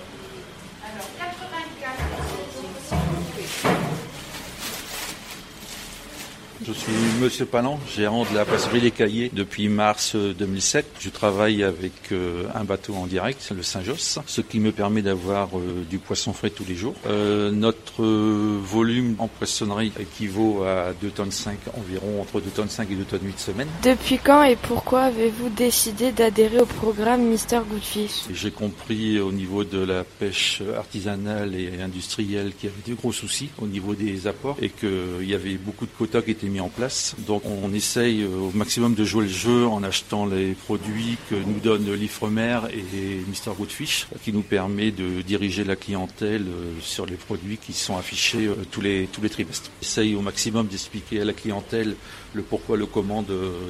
Je 6.68 6.74
suis 6.74 6.94
Monsieur 7.22 7.46
Palan, 7.46 7.80
gérant 7.96 8.26
de 8.26 8.34
la 8.34 8.44
poissonnerie 8.44 8.92
Les 8.98 9.30
depuis 9.30 9.70
mars 9.70 10.16
2007. 10.16 10.86
Euh, 10.86 10.90
je 11.00 11.10
travaille 11.10 11.64
avec 11.64 11.92
euh, 12.12 12.46
un 12.56 12.64
bateau 12.64 12.96
en 12.96 13.06
direct, 13.06 13.52
le 13.56 13.62
Saint-Josse, 13.62 14.18
ce 14.26 14.42
qui 14.42 14.60
me 14.60 14.72
permet 14.72 15.04
d'avoir 15.04 15.60
euh, 15.60 15.86
du 15.88 16.00
poisson 16.00 16.34
frais 16.34 16.50
tous 16.50 16.66
les 16.68 16.76
jours. 16.76 16.96
notre 17.06 18.04
volume 18.04 19.16
en 19.20 19.28
poissonnerie 19.28 19.92
équivaut 20.00 20.64
à 20.64 20.94
2 21.00 21.10
tonnes 21.10 21.32
5 21.32 21.56
environ, 21.78 22.22
entre 22.22 22.42
2 22.42 22.50
tonnes 22.50 22.70
5 22.70 22.90
et 22.90 22.96
2 22.96 23.04
tonnes 23.04 23.20
8 23.24 23.40
semaines. 23.40 23.68
Depuis 23.84 24.18
quand 24.18 24.42
et 24.42 24.56
pourquoi 24.56 25.02
avez-vous 25.02 25.50
décidé 25.50 26.12
d'adhérer 26.12 26.60
au 26.60 26.66
programme 26.66 27.26
Mister 27.26 27.60
Goodfish? 27.70 28.24
J'ai 28.34 28.52
compris 28.52 29.20
au 29.20 29.32
niveau 29.32 29.64
de 29.64 29.80
la 29.80 30.04
pêche 30.04 30.64
artisanale 30.76 31.54
et 31.54 31.80
industrielle 31.80 32.54
qu'il 32.56 32.70
y 32.70 32.74
avait 32.74 32.82
des 32.86 32.94
gros 32.94 33.12
soucis 33.12 33.50
au 33.60 33.68
niveau 33.68 33.94
des 33.94 34.26
apports 34.26 34.58
et 34.62 34.70
qu'il 34.70 35.30
y 35.30 35.36
avait 35.36 35.58
beaucoup 35.58 35.86
de 35.86 35.92
quotas 35.96 36.24
qui 36.24 36.32
étaient 36.32 36.48
mis 36.48 36.55
en 36.60 36.70
place. 36.70 37.16
Donc 37.20 37.44
on 37.46 37.74
essaye 37.74 38.24
euh, 38.24 38.50
au 38.50 38.52
maximum 38.52 38.94
de 38.96 39.04
jouer 39.04 39.24
le 39.24 39.30
jeu 39.30 39.68
en 39.68 39.84
achetant 39.84 40.26
les 40.26 40.54
produits 40.54 41.18
que 41.30 41.36
nous 41.36 41.60
donne 41.60 41.94
l'Ifremer 41.94 42.60
et 42.72 43.22
Mr 43.28 43.56
Goodfish, 43.58 44.08
qui 44.24 44.34
nous 44.34 44.42
permet 44.42 44.92
de 44.92 45.22
diriger 45.22 45.64
la 45.64 45.76
clientèle 45.76 46.48
euh, 46.48 46.74
sur 46.82 47.06
les 47.06 47.16
produits 47.16 47.58
qui 47.58 47.74
sont 47.74 47.98
affichés 47.98 48.48
euh, 48.48 48.56
tous 48.72 48.82
les, 48.82 49.08
tous 49.12 49.22
les 49.22 49.30
trimestres. 49.30 49.72
On 49.80 49.82
essaye 49.82 50.16
au 50.16 50.22
maximum 50.22 50.68
d'expliquer 50.68 51.22
à 51.22 51.26
la 51.26 51.34
clientèle 51.34 51.96
le 52.36 52.44
pourquoi, 52.44 52.78
le 52.78 52.86
comment 52.86 53.24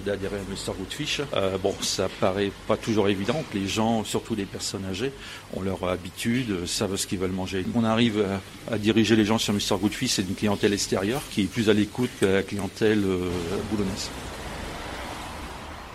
d'adhérer 0.05 0.37
à 0.37 0.51
Mr 0.51 0.75
Goodfish. 0.77 1.21
bon, 1.61 1.73
ça 1.81 2.09
paraît 2.19 2.51
pas 2.67 2.77
toujours 2.77 3.07
évident 3.07 3.43
que 3.51 3.57
les 3.57 3.67
gens, 3.67 4.03
surtout 4.03 4.35
les 4.35 4.45
personnes 4.45 4.85
âgées, 4.85 5.11
ont 5.55 5.61
leur 5.61 5.87
habitude, 5.87 6.65
savent 6.65 6.95
ce 6.95 7.07
qu'ils 7.07 7.19
veulent 7.19 7.31
manger. 7.31 7.65
On 7.75 7.83
arrive 7.83 8.25
à, 8.67 8.73
à, 8.73 8.77
diriger 8.77 9.15
les 9.15 9.25
gens 9.25 9.37
sur 9.37 9.53
Mr 9.53 9.77
Goodfish, 9.79 10.11
c'est 10.11 10.23
une 10.23 10.35
clientèle 10.35 10.73
extérieure 10.73 11.21
qui 11.31 11.41
est 11.41 11.45
plus 11.45 11.69
à 11.69 11.73
l'écoute 11.73 12.09
que 12.19 12.25
la 12.25 12.43
clientèle 12.43 13.03
euh, 13.05 13.29
boulonnaise. 13.69 14.09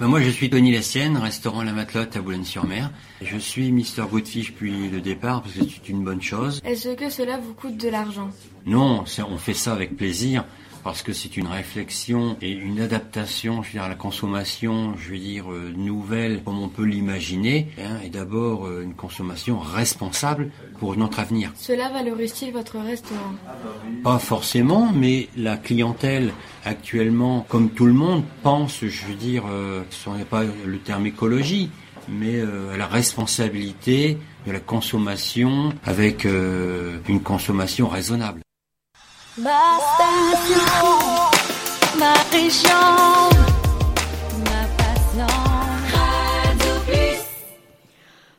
Ben, 0.01 0.06
moi, 0.06 0.22
je 0.22 0.30
suis 0.30 0.48
Tony 0.48 0.72
Lassienne, 0.72 1.18
restaurant 1.18 1.62
La 1.62 1.72
Matelote 1.72 2.16
à 2.16 2.22
Boulogne-sur-Mer. 2.22 2.90
Je 3.20 3.36
suis 3.36 3.70
Mister 3.70 4.02
Goodfish 4.10 4.52
depuis 4.52 4.88
le 4.88 5.02
départ 5.02 5.42
parce 5.42 5.55
que 5.55 5.60
c'est 5.60 5.90
une 5.90 6.02
bonne 6.02 6.22
chose. 6.22 6.62
Est-ce 6.64 6.94
que 6.94 7.10
cela 7.10 7.36
vous 7.36 7.52
coûte 7.52 7.76
de 7.76 7.90
l'argent? 7.90 8.30
Non, 8.64 9.05
on 9.18 9.36
fait 9.36 9.52
ça 9.55 9.72
avec 9.72 9.98
plaisir 9.98 10.44
parce 10.82 11.02
que 11.02 11.12
c'est 11.12 11.36
une 11.36 11.47
réflexion 11.47 12.36
et 12.40 12.51
une 12.51 12.81
adaptation, 12.81 13.62
je 13.62 13.69
veux 13.69 13.73
dire, 13.73 13.82
à 13.82 13.89
la 13.89 13.94
consommation, 13.94 14.94
je 14.97 15.11
veux 15.11 15.19
dire, 15.19 15.51
euh, 15.52 15.73
nouvelle 15.77 16.43
comme 16.44 16.59
on 16.59 16.69
peut 16.69 16.85
l'imaginer, 16.85 17.69
hein, 17.78 17.98
et 18.05 18.09
d'abord 18.09 18.66
euh, 18.66 18.82
une 18.82 18.94
consommation 18.94 19.59
responsable 19.59 20.51
pour 20.78 20.97
notre 20.97 21.20
avenir. 21.20 21.52
Cela 21.57 21.89
valorise-t-il 21.90 22.52
votre 22.52 22.78
restaurant? 22.78 23.35
Pas 24.02 24.19
forcément, 24.19 24.93
mais 24.93 25.28
la 25.36 25.57
clientèle 25.57 26.32
actuellement, 26.65 27.47
comme 27.48 27.70
tout 27.70 27.86
le 27.86 27.93
monde, 27.93 28.24
pense, 28.43 28.85
je 28.85 29.07
veux 29.07 29.15
dire, 29.15 29.44
euh, 29.51 29.82
ce 29.90 30.11
n'est 30.11 30.24
pas 30.24 30.43
le 30.44 30.78
terme 30.78 31.07
écologie, 31.07 31.70
mais 32.09 32.40
à 32.40 32.77
la 32.77 32.86
responsabilité 32.86 34.19
de 34.47 34.52
la 34.52 34.59
consommation 34.59 35.73
avec 35.85 36.24
une 36.24 37.20
consommation 37.23 37.89
raisonnable. 37.89 38.40
Ma 39.42 39.78
station, 39.94 40.60
ma 41.98 42.12
région, 42.30 43.30
ma 44.44 44.66
passion. 44.76 45.34
Plus. 46.86 47.22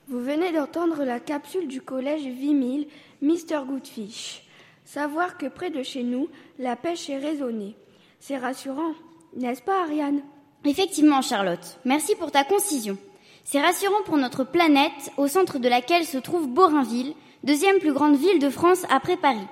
Vous 0.10 0.20
venez 0.20 0.52
d'entendre 0.52 1.04
la 1.04 1.20
capsule 1.20 1.68
du 1.68 1.82
collège 1.82 2.22
Vimille, 2.22 2.88
Mr. 3.24 3.66
Goodfish. 3.66 4.44
Savoir 4.86 5.38
que 5.38 5.48
près 5.48 5.72
de 5.72 5.82
chez 5.82 6.04
nous, 6.04 6.30
la 6.60 6.76
pêche 6.76 7.10
est 7.10 7.18
raisonnée. 7.18 7.76
C'est 8.20 8.38
rassurant, 8.38 8.94
n'est-ce 9.36 9.64
pas, 9.64 9.82
Ariane? 9.82 10.22
Effectivement, 10.66 11.24
Charlotte. 11.24 11.80
Merci 11.84 12.14
pour 12.16 12.32
ta 12.32 12.44
concision. 12.44 12.96
C'est 13.44 13.62
rassurant 13.62 14.04
pour 14.06 14.18
notre 14.18 14.44
planète, 14.44 15.12
au 15.18 15.26
centre 15.28 15.58
de 15.58 15.68
laquelle 15.68 16.06
se 16.06 16.20
trouve 16.20 16.48
Borinville, 16.48 17.16
deuxième 17.44 17.80
plus 17.80 17.94
grande 17.94 18.18
ville 18.18 18.38
de 18.38 18.52
France 18.52 18.86
après 18.92 19.18
Paris. 19.18 19.48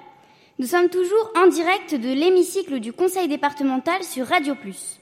Nous 0.59 0.67
sommes 0.67 0.89
toujours 0.89 1.31
en 1.37 1.47
direct 1.47 1.95
de 1.95 2.09
l'hémicycle 2.09 2.81
du 2.81 2.91
Conseil 2.91 3.29
départemental 3.29 4.03
sur 4.03 4.27
Radio 4.27 4.55
Plus. 4.55 4.99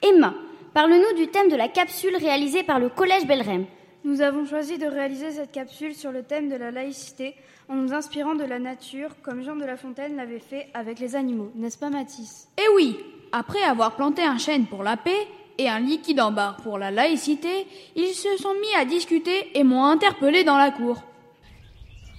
Emma, 0.00 0.32
parle-nous 0.72 1.14
du 1.18 1.28
thème 1.28 1.50
de 1.50 1.56
la 1.56 1.68
capsule 1.68 2.16
réalisée 2.16 2.62
par 2.62 2.80
le 2.80 2.88
Collège 2.88 3.26
Belrem. 3.26 3.66
Nous 4.04 4.22
avons 4.22 4.46
choisi 4.46 4.78
de 4.78 4.86
réaliser 4.86 5.30
cette 5.32 5.52
capsule 5.52 5.94
sur 5.94 6.10
le 6.10 6.22
thème 6.22 6.48
de 6.48 6.56
la 6.56 6.70
laïcité 6.70 7.34
en 7.68 7.74
nous 7.74 7.92
inspirant 7.92 8.34
de 8.34 8.44
la 8.44 8.58
nature, 8.58 9.10
comme 9.22 9.42
Jean 9.42 9.56
de 9.56 9.66
La 9.66 9.76
Fontaine 9.76 10.16
l'avait 10.16 10.38
fait 10.38 10.68
avec 10.72 10.98
les 11.00 11.16
animaux, 11.16 11.50
n'est-ce 11.54 11.76
pas 11.76 11.90
Mathis? 11.90 12.48
Eh 12.56 12.74
oui 12.74 12.96
Après 13.30 13.62
avoir 13.62 13.96
planté 13.96 14.22
un 14.22 14.38
chêne 14.38 14.64
pour 14.64 14.82
la 14.82 14.96
paix 14.96 15.28
et 15.58 15.68
un 15.68 15.80
liquide 15.80 16.20
en 16.20 16.32
barre 16.32 16.56
pour 16.62 16.78
la 16.78 16.90
laïcité, 16.90 17.66
ils 17.94 18.14
se 18.14 18.38
sont 18.38 18.54
mis 18.54 18.74
à 18.80 18.86
discuter 18.86 19.50
et 19.52 19.64
m'ont 19.64 19.84
interpellé 19.84 20.44
dans 20.44 20.56
la 20.56 20.70
cour. 20.70 21.02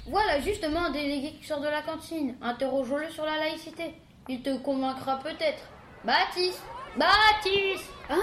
Voilà 0.08 0.40
justement 0.40 0.86
un 0.86 0.90
délégué 0.92 1.32
qui 1.32 1.48
sort 1.48 1.62
de 1.62 1.68
la 1.68 1.82
cantine. 1.82 2.36
Interrogeons-le 2.42 3.10
sur 3.10 3.26
la 3.26 3.38
laïcité. 3.40 3.96
Il 4.30 4.42
te 4.44 4.56
convaincra 4.58 5.20
peut-être. 5.20 5.64
Baptiste 6.04 6.62
Baptiste 6.96 7.90
Hein? 8.10 8.20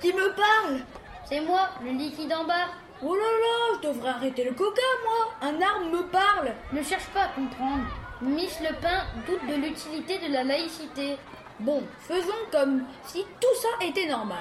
Qui 0.00 0.12
me 0.14 0.34
parle? 0.34 0.80
C'est 1.26 1.40
moi, 1.40 1.68
le 1.84 1.90
liquide 1.90 2.32
en 2.32 2.44
barre. 2.44 2.74
Oh 3.02 3.14
là 3.14 3.20
là, 3.20 3.78
je 3.82 3.88
devrais 3.88 4.08
arrêter 4.08 4.44
le 4.44 4.52
coca, 4.52 4.80
moi 5.04 5.34
Un 5.42 5.60
arme 5.60 5.90
me 5.90 6.02
parle 6.04 6.54
Ne 6.72 6.82
cherche 6.82 7.06
pas 7.08 7.24
à 7.24 7.28
comprendre. 7.28 7.84
Miss 8.22 8.58
Lepin 8.60 9.04
doute 9.26 9.46
de 9.46 9.56
l'utilité 9.56 10.18
de 10.18 10.32
la 10.32 10.44
laïcité. 10.44 11.18
Bon, 11.60 11.82
faisons 12.00 12.32
comme 12.50 12.84
si 13.04 13.24
tout 13.40 13.60
ça 13.60 13.86
était 13.86 14.08
normal. 14.08 14.38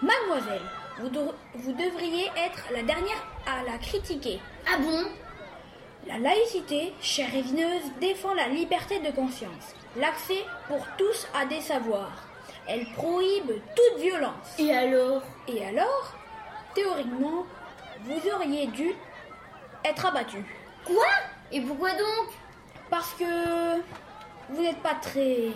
Mademoiselle, 0.00 0.62
vous, 0.98 1.10
vous 1.54 1.72
devriez 1.72 2.30
être 2.36 2.64
la 2.72 2.82
dernière 2.82 3.22
à 3.46 3.62
la 3.70 3.76
critiquer. 3.76 4.40
Ah 4.66 4.78
bon? 4.78 5.04
La 6.10 6.18
laïcité, 6.18 6.92
chère 7.00 7.32
et 7.36 7.42
vineuse, 7.42 7.84
défend 8.00 8.34
la 8.34 8.48
liberté 8.48 8.98
de 8.98 9.12
conscience, 9.12 9.74
l'accès 9.96 10.44
pour 10.66 10.84
tous 10.98 11.28
à 11.40 11.46
des 11.46 11.60
savoirs. 11.60 12.26
Elle 12.66 12.84
prohibe 12.96 13.52
toute 13.76 14.00
violence. 14.00 14.58
Et 14.58 14.74
alors? 14.74 15.22
Et 15.46 15.64
alors 15.64 16.14
Théoriquement, 16.74 17.46
vous 18.04 18.20
auriez 18.34 18.66
dû 18.68 18.92
être 19.84 20.06
abattu. 20.06 20.44
Quoi? 20.84 21.06
Et 21.52 21.60
pourquoi 21.60 21.90
donc? 21.90 22.28
Parce 22.88 23.12
que 23.14 23.80
vous 24.50 24.62
n'êtes 24.62 24.82
pas 24.82 24.94
très 24.94 25.48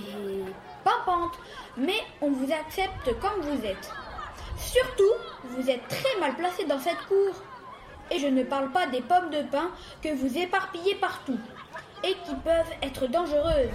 pimpante, 0.85 1.39
mais 1.77 2.01
on 2.21 2.31
vous 2.31 2.53
accepte 2.53 3.19
comme 3.21 3.41
vous 3.41 3.65
êtes. 3.65 3.91
Surtout, 4.57 5.15
vous 5.45 5.69
êtes 5.69 5.87
très 5.89 6.19
mal 6.21 6.35
placé 6.37 6.65
dans 6.65 6.79
cette 6.79 7.01
cour. 7.09 7.35
Et 8.11 8.19
je 8.19 8.27
ne 8.27 8.43
parle 8.43 8.71
pas 8.71 8.87
des 8.87 9.01
pommes 9.01 9.31
de 9.31 9.43
pin 9.51 9.71
que 10.03 10.15
vous 10.15 10.39
éparpillez 10.39 10.95
partout 10.97 11.39
et 12.05 12.13
qui 12.27 12.35
peuvent 12.45 12.73
être 12.83 13.07
dangereuses. 13.11 13.71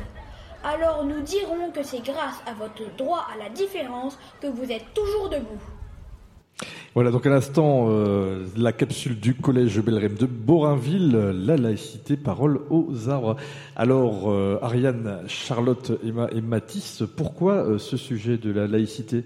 Alors 0.63 1.05
nous 1.05 1.21
dirons 1.21 1.71
que 1.71 1.83
c'est 1.83 2.03
grâce 2.03 2.41
à 2.45 2.53
votre 2.53 2.95
droit 2.97 3.25
à 3.33 3.37
la 3.37 3.49
différence 3.49 4.19
que 4.41 4.47
vous 4.47 4.71
êtes 4.71 4.93
toujours 4.93 5.29
debout. 5.29 5.61
Voilà, 6.95 7.11
donc 7.11 7.25
à 7.25 7.29
l'instant, 7.29 7.85
euh, 7.89 8.45
la 8.57 8.73
capsule 8.73 9.19
du 9.19 9.35
collège 9.35 9.79
Belrem 9.79 10.15
de 10.15 10.25
Borinville, 10.25 11.11
la 11.11 11.55
laïcité, 11.55 12.17
parole 12.17 12.61
aux 12.69 13.09
arbres. 13.09 13.37
Alors, 13.75 14.31
euh, 14.31 14.57
Ariane, 14.61 15.21
Charlotte, 15.27 15.91
Emma 16.03 16.27
et 16.31 16.41
Mathis, 16.41 17.03
pourquoi 17.15 17.53
euh, 17.53 17.77
ce 17.77 17.95
sujet 17.95 18.37
de 18.37 18.51
la 18.51 18.67
laïcité? 18.67 19.23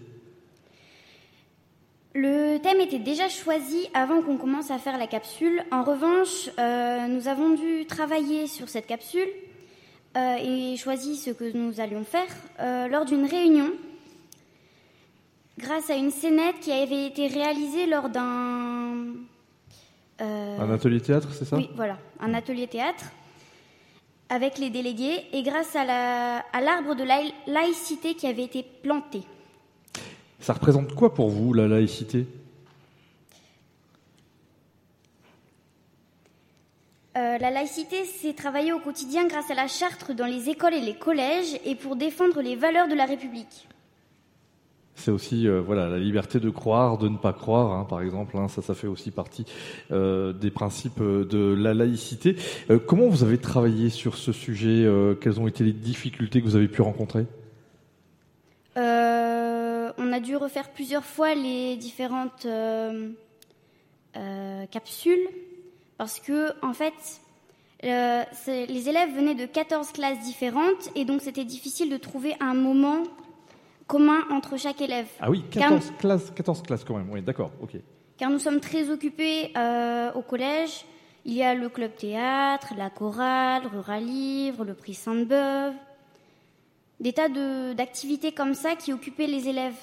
Le 2.14 2.58
thème 2.60 2.80
était 2.80 3.00
déjà 3.00 3.28
choisi 3.28 3.88
avant 3.94 4.22
qu'on 4.22 4.38
commence 4.38 4.70
à 4.70 4.78
faire 4.78 4.98
la 4.98 5.08
capsule. 5.08 5.64
En 5.72 5.84
revanche, 5.84 6.50
euh, 6.60 7.08
nous 7.08 7.28
avons 7.28 7.52
dû 7.52 7.86
travailler 7.88 8.48
sur 8.48 8.70
cette 8.70 8.86
capsule 8.86 9.28
euh, 10.16 10.36
et 10.38 10.78
choisi 10.78 11.16
ce 11.16 11.32
que 11.32 11.56
nous 11.58 11.80
allions 11.80 12.04
faire 12.04 12.28
euh, 12.60 12.88
lors 12.88 13.06
d'une 13.06 13.26
réunion 13.26 13.72
grâce 15.58 15.90
à 15.90 15.96
une 15.96 16.12
scénette 16.12 16.60
qui 16.62 16.72
avait 16.72 17.08
été 17.08 17.28
réalisée 17.28 17.88
lors 17.88 18.10
d'un... 18.10 19.06
un 20.20 20.72
atelier 20.72 21.00
théâtre, 21.00 21.30
c'est 21.34 21.46
ça? 21.46 21.58
Oui, 21.58 21.70
voilà, 21.76 21.98
un 22.20 22.34
atelier 22.34 22.68
théâtre 22.68 23.06
avec 24.30 24.58
les 24.58 24.70
délégués 24.70 25.26
et 25.32 25.44
grâce 25.44 25.76
à 25.76 25.86
l'arbre 25.86 26.92
à 26.92 26.96
de 26.96 27.04
la 27.04 27.22
laïcité 27.46 28.16
qui 28.16 28.26
avait 28.26 28.44
été 28.44 28.64
planté. 28.64 29.22
Ça 30.44 30.52
représente 30.52 30.94
quoi 30.94 31.14
pour 31.14 31.30
vous, 31.30 31.54
la 31.54 31.70
laïcité? 31.70 32.28
Euh, 37.16 37.38
la 37.38 37.50
laïcité, 37.50 38.04
c'est 38.04 38.34
travailler 38.34 38.74
au 38.74 38.80
quotidien 38.80 39.26
grâce 39.26 39.50
à 39.50 39.54
la 39.54 39.70
charte 39.70 40.12
dans 40.12 40.26
les 40.26 40.50
écoles 40.50 40.74
et 40.74 40.82
les 40.82 40.96
collèges 40.96 41.58
et 41.64 41.76
pour 41.76 41.96
défendre 41.96 42.42
les 42.42 42.58
valeurs 42.58 42.90
de 42.90 42.94
la 42.94 43.06
République. 43.06 43.70
C'est 44.96 45.12
aussi 45.12 45.48
euh, 45.48 45.62
voilà 45.62 45.88
la 45.88 45.98
liberté 45.98 46.42
de 46.42 46.50
croire, 46.50 46.98
de 46.98 47.08
ne 47.08 47.16
pas 47.16 47.32
croire, 47.32 47.72
hein, 47.72 47.86
par 47.86 48.02
exemple. 48.02 48.36
Hein, 48.38 48.50
ça, 48.50 48.62
ça 48.62 48.74
fait 48.74 48.88
aussi 48.88 49.12
partie 49.12 49.46
euh, 49.92 50.34
des 50.34 50.52
principes 50.52 51.00
de 51.02 51.56
la 51.58 51.74
laïcité. 51.74 52.36
comment 52.86 53.08
vous 53.08 53.24
avez 53.24 53.38
travaillé 53.38 53.90
sur 53.90 54.18
ce 54.18 54.34
sujet? 54.34 54.86
Quelles 55.22 55.40
ont 55.40 55.48
été 55.48 55.64
les 55.64 55.72
difficultés 55.72 56.42
que 56.42 56.46
vous 56.48 56.58
avez 56.58 56.68
pu 56.68 56.82
rencontrer? 56.82 57.28
Dû 60.24 60.36
refaire 60.36 60.70
plusieurs 60.70 61.06
fois 61.06 61.36
les 61.36 61.76
différentes 61.76 62.46
euh, 62.46 63.10
euh, 64.18 64.66
capsules 64.68 65.28
parce 65.98 66.20
que, 66.20 66.52
en 66.66 66.74
fait, 66.74 66.94
euh, 67.84 68.24
les 68.48 68.90
élèves 68.90 69.14
venaient 69.16 69.36
de 69.36 69.46
14 69.46 69.92
classes 69.92 70.20
différentes 70.22 70.90
et 70.96 71.06
donc 71.06 71.22
c'était 71.22 71.46
difficile 71.46 71.90
de 71.90 71.98
trouver 71.98 72.36
un 72.40 72.54
moment 72.54 73.04
commun 73.86 74.22
entre 74.32 74.58
chaque 74.58 74.82
élève. 74.82 75.08
Ah 75.20 75.30
oui, 75.30 75.44
14 75.52 75.94
classes, 76.00 76.32
14 76.32 76.64
classes 76.64 76.84
quand 76.84 76.98
même, 76.98 77.12
oui, 77.12 77.22
d'accord, 77.22 77.52
ok. 77.62 77.76
Car 78.18 78.30
nous 78.30 78.40
sommes 78.40 78.60
très 78.60 78.90
occupés 78.90 79.52
au 80.16 80.22
collège. 80.22 80.86
Il 81.26 81.34
y 81.34 81.44
a 81.44 81.54
le 81.56 81.70
club 81.70 81.96
théâtre, 81.96 82.74
la 82.78 82.90
chorale, 82.90 83.66
Rural 83.68 84.04
Livre, 84.04 84.66
le 84.66 84.74
prix 84.74 84.94
Sainte-Beuve 84.94 85.74
des 87.04 87.14
tas 87.14 87.28
d'activités 87.76 88.32
comme 88.32 88.54
ça 88.54 88.76
qui 88.76 88.94
occupaient 88.94 89.28
les 89.28 89.50
élèves. 89.50 89.76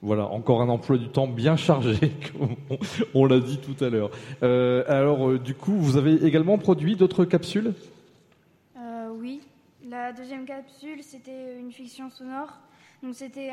Voilà, 0.00 0.26
encore 0.26 0.62
un 0.62 0.68
emploi 0.68 0.96
du 0.96 1.08
temps 1.08 1.26
bien 1.26 1.56
chargé, 1.56 2.12
comme 2.32 2.54
on, 3.14 3.26
l'a 3.26 3.40
dit 3.40 3.58
tout 3.58 3.82
à 3.84 3.88
l'heure. 3.88 4.10
Euh, 4.42 4.84
alors, 4.86 5.28
euh, 5.28 5.38
du 5.38 5.54
coup, 5.54 5.72
vous 5.72 5.96
avez 5.96 6.24
également 6.24 6.56
produit 6.56 6.94
d'autres 6.94 7.24
capsules? 7.24 7.74
Euh, 8.76 9.08
Oui. 9.18 9.40
La 9.88 10.12
deuxième 10.12 10.44
capsule, 10.44 11.02
c'était 11.02 11.58
une 11.58 11.72
fiction 11.72 12.10
sonore. 12.10 12.52
Donc, 13.02 13.14
c'était 13.14 13.50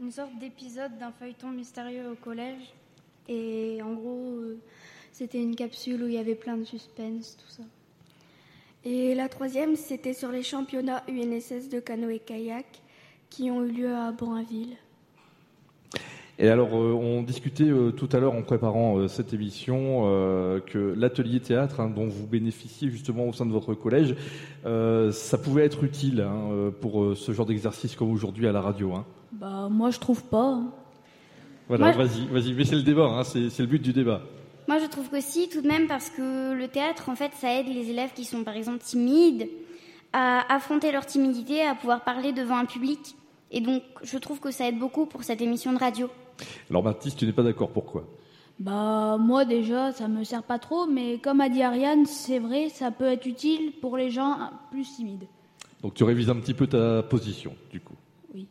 une 0.00 0.10
sorte 0.10 0.38
d'épisode 0.38 0.96
d'un 0.98 1.10
feuilleton 1.10 1.50
mystérieux 1.50 2.10
au 2.12 2.14
collège. 2.14 2.72
Et 3.28 3.80
en 3.82 3.92
gros, 3.92 4.38
c'était 5.10 5.42
une 5.42 5.56
capsule 5.56 6.02
où 6.02 6.06
il 6.06 6.14
y 6.14 6.18
avait 6.18 6.34
plein 6.34 6.56
de 6.56 6.64
suspense, 6.64 7.36
tout 7.36 7.50
ça. 7.50 7.62
Et 8.84 9.14
la 9.14 9.28
troisième, 9.28 9.74
c'était 9.76 10.12
sur 10.12 10.30
les 10.30 10.42
championnats 10.42 11.02
UNSS 11.08 11.68
de 11.68 11.80
canoë-kayak 11.80 12.66
qui 13.30 13.50
ont 13.50 13.64
eu 13.64 13.70
lieu 13.72 13.94
à 13.94 14.12
Boinville. 14.12 14.76
Et 16.42 16.48
alors, 16.48 16.70
euh, 16.74 16.92
on 16.92 17.22
discutait 17.22 17.70
euh, 17.70 17.92
tout 17.92 18.08
à 18.10 18.18
l'heure 18.18 18.34
en 18.34 18.42
préparant 18.42 18.98
euh, 18.98 19.06
cette 19.06 19.32
émission 19.32 20.02
que 20.66 20.92
l'atelier 20.96 21.38
théâtre 21.38 21.78
hein, 21.78 21.88
dont 21.88 22.08
vous 22.08 22.26
bénéficiez 22.26 22.90
justement 22.90 23.28
au 23.28 23.32
sein 23.32 23.46
de 23.46 23.52
votre 23.52 23.74
collège, 23.74 24.16
ça 24.64 25.38
pouvait 25.38 25.64
être 25.64 25.84
utile 25.84 26.20
hein, 26.20 26.72
pour 26.80 27.16
ce 27.16 27.32
genre 27.32 27.46
d'exercice 27.46 27.94
comme 27.94 28.10
aujourd'hui 28.10 28.48
à 28.48 28.52
la 28.52 28.60
radio. 28.60 28.92
Hein. 28.92 29.04
Bah, 29.32 29.68
moi, 29.70 29.90
je 29.90 30.00
trouve 30.00 30.24
pas. 30.24 30.60
Voilà, 31.68 31.92
vas-y, 31.92 32.26
vas-y, 32.26 32.52
mais 32.54 32.64
c'est 32.64 32.74
le 32.74 32.82
débat, 32.82 33.06
hein, 33.06 33.22
c'est 33.22 33.58
le 33.60 33.66
but 33.66 33.80
du 33.80 33.92
débat. 33.92 34.22
Moi, 34.66 34.78
je 34.78 34.86
trouve 34.86 35.08
que 35.08 35.20
si, 35.20 35.48
tout 35.48 35.60
de 35.60 35.68
même, 35.68 35.86
parce 35.86 36.10
que 36.10 36.54
le 36.54 36.66
théâtre, 36.66 37.08
en 37.08 37.14
fait, 37.14 37.30
ça 37.34 37.54
aide 37.54 37.68
les 37.68 37.90
élèves 37.90 38.12
qui 38.14 38.24
sont, 38.24 38.42
par 38.42 38.56
exemple, 38.56 38.78
timides 38.78 39.48
à 40.12 40.52
affronter 40.52 40.90
leur 40.90 41.06
timidité, 41.06 41.62
à 41.62 41.76
pouvoir 41.76 42.02
parler 42.02 42.32
devant 42.32 42.56
un 42.56 42.66
public. 42.66 43.16
Et 43.52 43.60
donc, 43.60 43.82
je 44.02 44.18
trouve 44.18 44.40
que 44.40 44.50
ça 44.50 44.66
aide 44.66 44.78
beaucoup 44.78 45.06
pour 45.06 45.22
cette 45.22 45.40
émission 45.40 45.72
de 45.72 45.78
radio. 45.78 46.08
Alors, 46.70 46.82
Mathis, 46.82 47.16
tu 47.16 47.26
n'es 47.26 47.32
pas 47.32 47.42
d'accord, 47.42 47.70
pourquoi? 47.70 48.04
Bah, 48.58 49.16
moi, 49.18 49.44
déjà, 49.44 49.92
ça 49.92 50.08
me 50.08 50.24
sert 50.24 50.42
pas 50.42 50.58
trop, 50.58 50.86
mais 50.86 51.18
comme 51.18 51.40
a 51.40 51.48
dit 51.48 51.62
Ariane, 51.62 52.06
c'est 52.06 52.38
vrai, 52.38 52.68
ça 52.68 52.90
peut 52.90 53.06
être 53.06 53.26
utile 53.26 53.72
pour 53.80 53.96
les 53.96 54.10
gens 54.10 54.36
plus 54.70 54.84
timides. 54.96 55.26
Donc, 55.82 55.94
tu 55.94 56.04
révises 56.04 56.30
un 56.30 56.36
petit 56.36 56.54
peu 56.54 56.66
ta 56.66 57.02
position, 57.02 57.54
du 57.70 57.80
coup 57.80 57.96
Oui. 58.34 58.46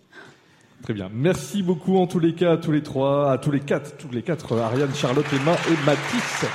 Très 0.84 0.94
bien. 0.94 1.10
Merci 1.14 1.64
beaucoup 1.64 1.98
en 1.98 2.08
tous 2.08 2.20
les 2.20 2.36
cas 2.36 2.54
à 2.54 2.58
tous 2.58 2.72
les 2.72 2.84
trois, 2.84 3.32
à 3.32 3.38
tous 3.38 3.52
les 3.52 3.62
quatre, 3.62 3.98
tous 3.98 4.10
les 4.12 4.22
quatre, 4.22 4.58
Ariane, 4.58 4.94
Charlotte, 4.94 5.26
Emma 5.32 5.54
et 5.54 5.86
Mathis 5.86 6.46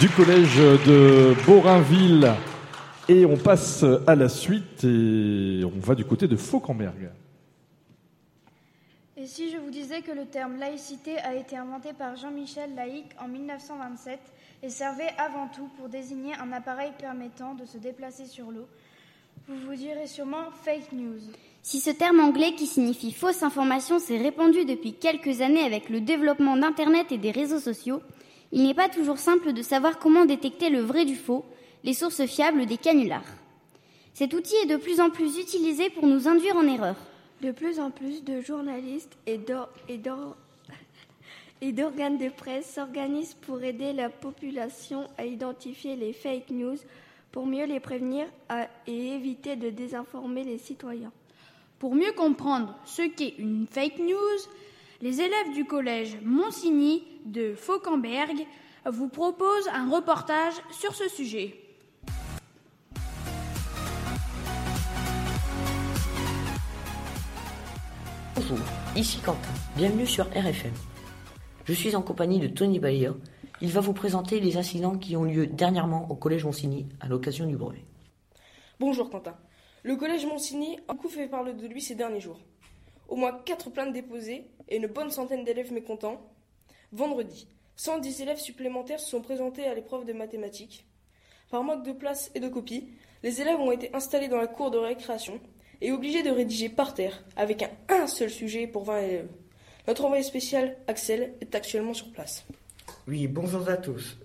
du 0.00 0.08
collège 0.08 0.56
de 0.56 1.34
Borinville. 1.46 2.32
Et 3.08 3.26
on 3.26 3.36
passe 3.36 3.84
à 4.06 4.14
la 4.14 4.28
suite 4.28 4.84
et 4.84 5.62
on 5.64 5.78
va 5.78 5.94
du 5.94 6.04
côté 6.04 6.26
de 6.26 6.36
Fauquemberg. 6.36 7.10
Et 9.24 9.26
si 9.26 9.50
je 9.50 9.56
vous 9.56 9.70
disais 9.70 10.02
que 10.02 10.12
le 10.12 10.26
terme 10.26 10.58
laïcité 10.58 11.16
a 11.16 11.34
été 11.34 11.56
inventé 11.56 11.94
par 11.94 12.14
Jean-Michel 12.14 12.74
Laïc 12.74 13.06
en 13.18 13.26
1927 13.26 14.20
et 14.62 14.68
servait 14.68 15.14
avant 15.16 15.48
tout 15.48 15.66
pour 15.78 15.88
désigner 15.88 16.34
un 16.34 16.52
appareil 16.52 16.92
permettant 16.98 17.54
de 17.54 17.64
se 17.64 17.78
déplacer 17.78 18.26
sur 18.26 18.50
l'eau, 18.50 18.66
vous 19.48 19.56
vous 19.66 19.76
direz 19.76 20.08
sûrement 20.08 20.50
fake 20.62 20.92
news. 20.92 21.22
Si 21.62 21.80
ce 21.80 21.88
terme 21.88 22.20
anglais 22.20 22.52
qui 22.54 22.66
signifie 22.66 23.12
fausse 23.12 23.42
information 23.42 23.98
s'est 23.98 24.18
répandu 24.18 24.66
depuis 24.66 24.92
quelques 24.92 25.40
années 25.40 25.64
avec 25.64 25.88
le 25.88 26.02
développement 26.02 26.58
d'Internet 26.58 27.10
et 27.10 27.16
des 27.16 27.30
réseaux 27.30 27.60
sociaux, 27.60 28.02
il 28.52 28.62
n'est 28.62 28.74
pas 28.74 28.90
toujours 28.90 29.16
simple 29.16 29.54
de 29.54 29.62
savoir 29.62 29.98
comment 29.98 30.26
détecter 30.26 30.68
le 30.68 30.82
vrai 30.82 31.06
du 31.06 31.16
faux, 31.16 31.46
les 31.82 31.94
sources 31.94 32.26
fiables 32.26 32.66
des 32.66 32.76
canulars. 32.76 33.24
Cet 34.12 34.34
outil 34.34 34.56
est 34.56 34.68
de 34.68 34.76
plus 34.76 35.00
en 35.00 35.08
plus 35.08 35.38
utilisé 35.38 35.88
pour 35.88 36.06
nous 36.06 36.28
induire 36.28 36.58
en 36.58 36.66
erreur. 36.66 36.96
De 37.44 37.52
plus 37.52 37.78
en 37.78 37.90
plus 37.90 38.24
de 38.24 38.40
journalistes 38.40 39.18
et 39.26 39.36
d'organes 39.36 40.32
de 42.16 42.30
presse 42.30 42.72
s'organisent 42.72 43.34
pour 43.34 43.62
aider 43.62 43.92
la 43.92 44.08
population 44.08 45.06
à 45.18 45.26
identifier 45.26 45.94
les 45.94 46.14
fake 46.14 46.48
news 46.48 46.78
pour 47.32 47.44
mieux 47.44 47.66
les 47.66 47.80
prévenir 47.80 48.24
et 48.86 49.08
éviter 49.08 49.56
de 49.56 49.68
désinformer 49.68 50.42
les 50.42 50.56
citoyens. 50.56 51.12
Pour 51.78 51.94
mieux 51.94 52.12
comprendre 52.12 52.74
ce 52.86 53.02
qu'est 53.02 53.34
une 53.36 53.66
fake 53.66 53.98
news, 53.98 54.38
les 55.02 55.20
élèves 55.20 55.52
du 55.52 55.66
collège 55.66 56.16
Monsigny 56.22 57.04
de 57.26 57.54
Fauquemberg 57.54 58.46
vous 58.86 59.08
proposent 59.08 59.68
un 59.68 59.90
reportage 59.90 60.54
sur 60.70 60.94
ce 60.94 61.10
sujet. 61.10 61.63
Ici 68.96 69.18
Quentin. 69.18 69.50
Bienvenue 69.76 70.06
sur 70.06 70.26
RFM. 70.26 70.72
Je 71.64 71.72
suis 71.72 71.96
en 71.96 72.02
compagnie 72.02 72.38
de 72.38 72.46
Tony 72.46 72.78
Bayer. 72.78 73.10
Il 73.60 73.70
va 73.72 73.80
vous 73.80 73.92
présenter 73.92 74.38
les 74.38 74.56
incidents 74.56 74.96
qui 74.96 75.16
ont 75.16 75.24
lieu 75.24 75.48
dernièrement 75.48 76.08
au 76.10 76.14
collège 76.14 76.44
Monsigny 76.44 76.86
à 77.00 77.08
l'occasion 77.08 77.46
du 77.46 77.56
brevet. 77.56 77.84
Bonjour 78.78 79.10
Quentin. 79.10 79.36
Le 79.82 79.96
collège 79.96 80.26
Monsigny 80.26 80.78
a 80.86 80.92
beaucoup 80.92 81.08
fait 81.08 81.26
parler 81.26 81.54
de 81.54 81.66
lui 81.66 81.82
ces 81.82 81.96
derniers 81.96 82.20
jours. 82.20 82.38
Au 83.08 83.16
moins 83.16 83.32
4 83.32 83.70
plaintes 83.70 83.92
déposées 83.92 84.46
et 84.68 84.76
une 84.76 84.86
bonne 84.86 85.10
centaine 85.10 85.42
d'élèves 85.42 85.72
mécontents. 85.72 86.20
Vendredi, 86.92 87.48
110 87.74 88.20
élèves 88.20 88.38
supplémentaires 88.38 89.00
se 89.00 89.10
sont 89.10 89.22
présentés 89.22 89.66
à 89.66 89.74
l'épreuve 89.74 90.04
de 90.04 90.12
mathématiques. 90.12 90.86
Par 91.50 91.64
manque 91.64 91.84
de 91.84 91.92
place 91.92 92.30
et 92.36 92.40
de 92.40 92.48
copies, 92.48 92.90
les 93.24 93.40
élèves 93.40 93.58
ont 93.58 93.72
été 93.72 93.92
installés 93.92 94.28
dans 94.28 94.38
la 94.38 94.46
cour 94.46 94.70
de 94.70 94.78
récréation 94.78 95.40
et 95.84 95.92
obligé 95.92 96.22
de 96.22 96.30
rédiger 96.30 96.70
par 96.70 96.94
terre 96.94 97.22
avec 97.36 97.62
un, 97.62 97.68
un 97.90 98.06
seul 98.06 98.30
sujet 98.30 98.66
pour 98.66 98.84
20 98.84 98.98
élèves. 99.00 99.28
Notre 99.86 100.06
envoyé 100.06 100.22
spécial, 100.22 100.76
Axel, 100.88 101.34
est 101.42 101.54
actuellement 101.54 101.92
sur 101.92 102.10
place. 102.10 102.46
Oui, 103.06 103.26
bonjour 103.26 103.68
à 103.68 103.76
tous. 103.76 104.16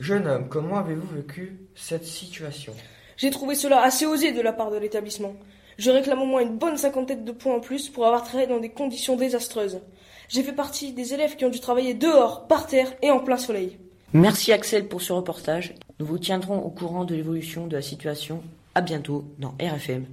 Jeune 0.00 0.26
homme, 0.26 0.48
comment 0.48 0.78
avez-vous 0.78 1.14
vécu 1.14 1.58
cette 1.74 2.06
situation? 2.06 2.72
J'ai 3.18 3.30
trouvé 3.30 3.54
cela 3.54 3.82
assez 3.82 4.06
osé 4.06 4.32
de 4.32 4.40
la 4.40 4.54
part 4.54 4.70
de 4.70 4.78
l'établissement. 4.78 5.34
Je 5.76 5.90
réclame 5.90 6.22
au 6.22 6.26
moins 6.26 6.40
une 6.40 6.56
bonne 6.56 6.78
cinquantaine 6.78 7.24
de 7.24 7.32
points 7.32 7.56
en 7.56 7.60
plus 7.60 7.90
pour 7.90 8.06
avoir 8.06 8.24
travaillé 8.24 8.46
dans 8.46 8.58
des 8.58 8.70
conditions 8.70 9.16
désastreuses. 9.16 9.80
J'ai 10.28 10.42
fait 10.42 10.54
partie 10.54 10.92
des 10.92 11.12
élèves 11.12 11.36
qui 11.36 11.44
ont 11.44 11.50
dû 11.50 11.60
travailler 11.60 11.92
dehors, 11.92 12.46
par 12.46 12.66
terre 12.66 12.94
et 13.02 13.10
en 13.10 13.20
plein 13.20 13.36
soleil. 13.36 13.78
Merci 14.14 14.52
Axel 14.52 14.88
pour 14.88 15.02
ce 15.02 15.12
reportage. 15.12 15.74
Nous 16.00 16.06
vous 16.06 16.18
tiendrons 16.18 16.60
au 16.60 16.70
courant 16.70 17.04
de 17.04 17.14
l'évolution 17.14 17.66
de 17.66 17.76
la 17.76 17.82
situation. 17.82 18.42
À 18.74 18.80
bientôt 18.80 19.26
dans 19.38 19.54
RFM 19.60 20.06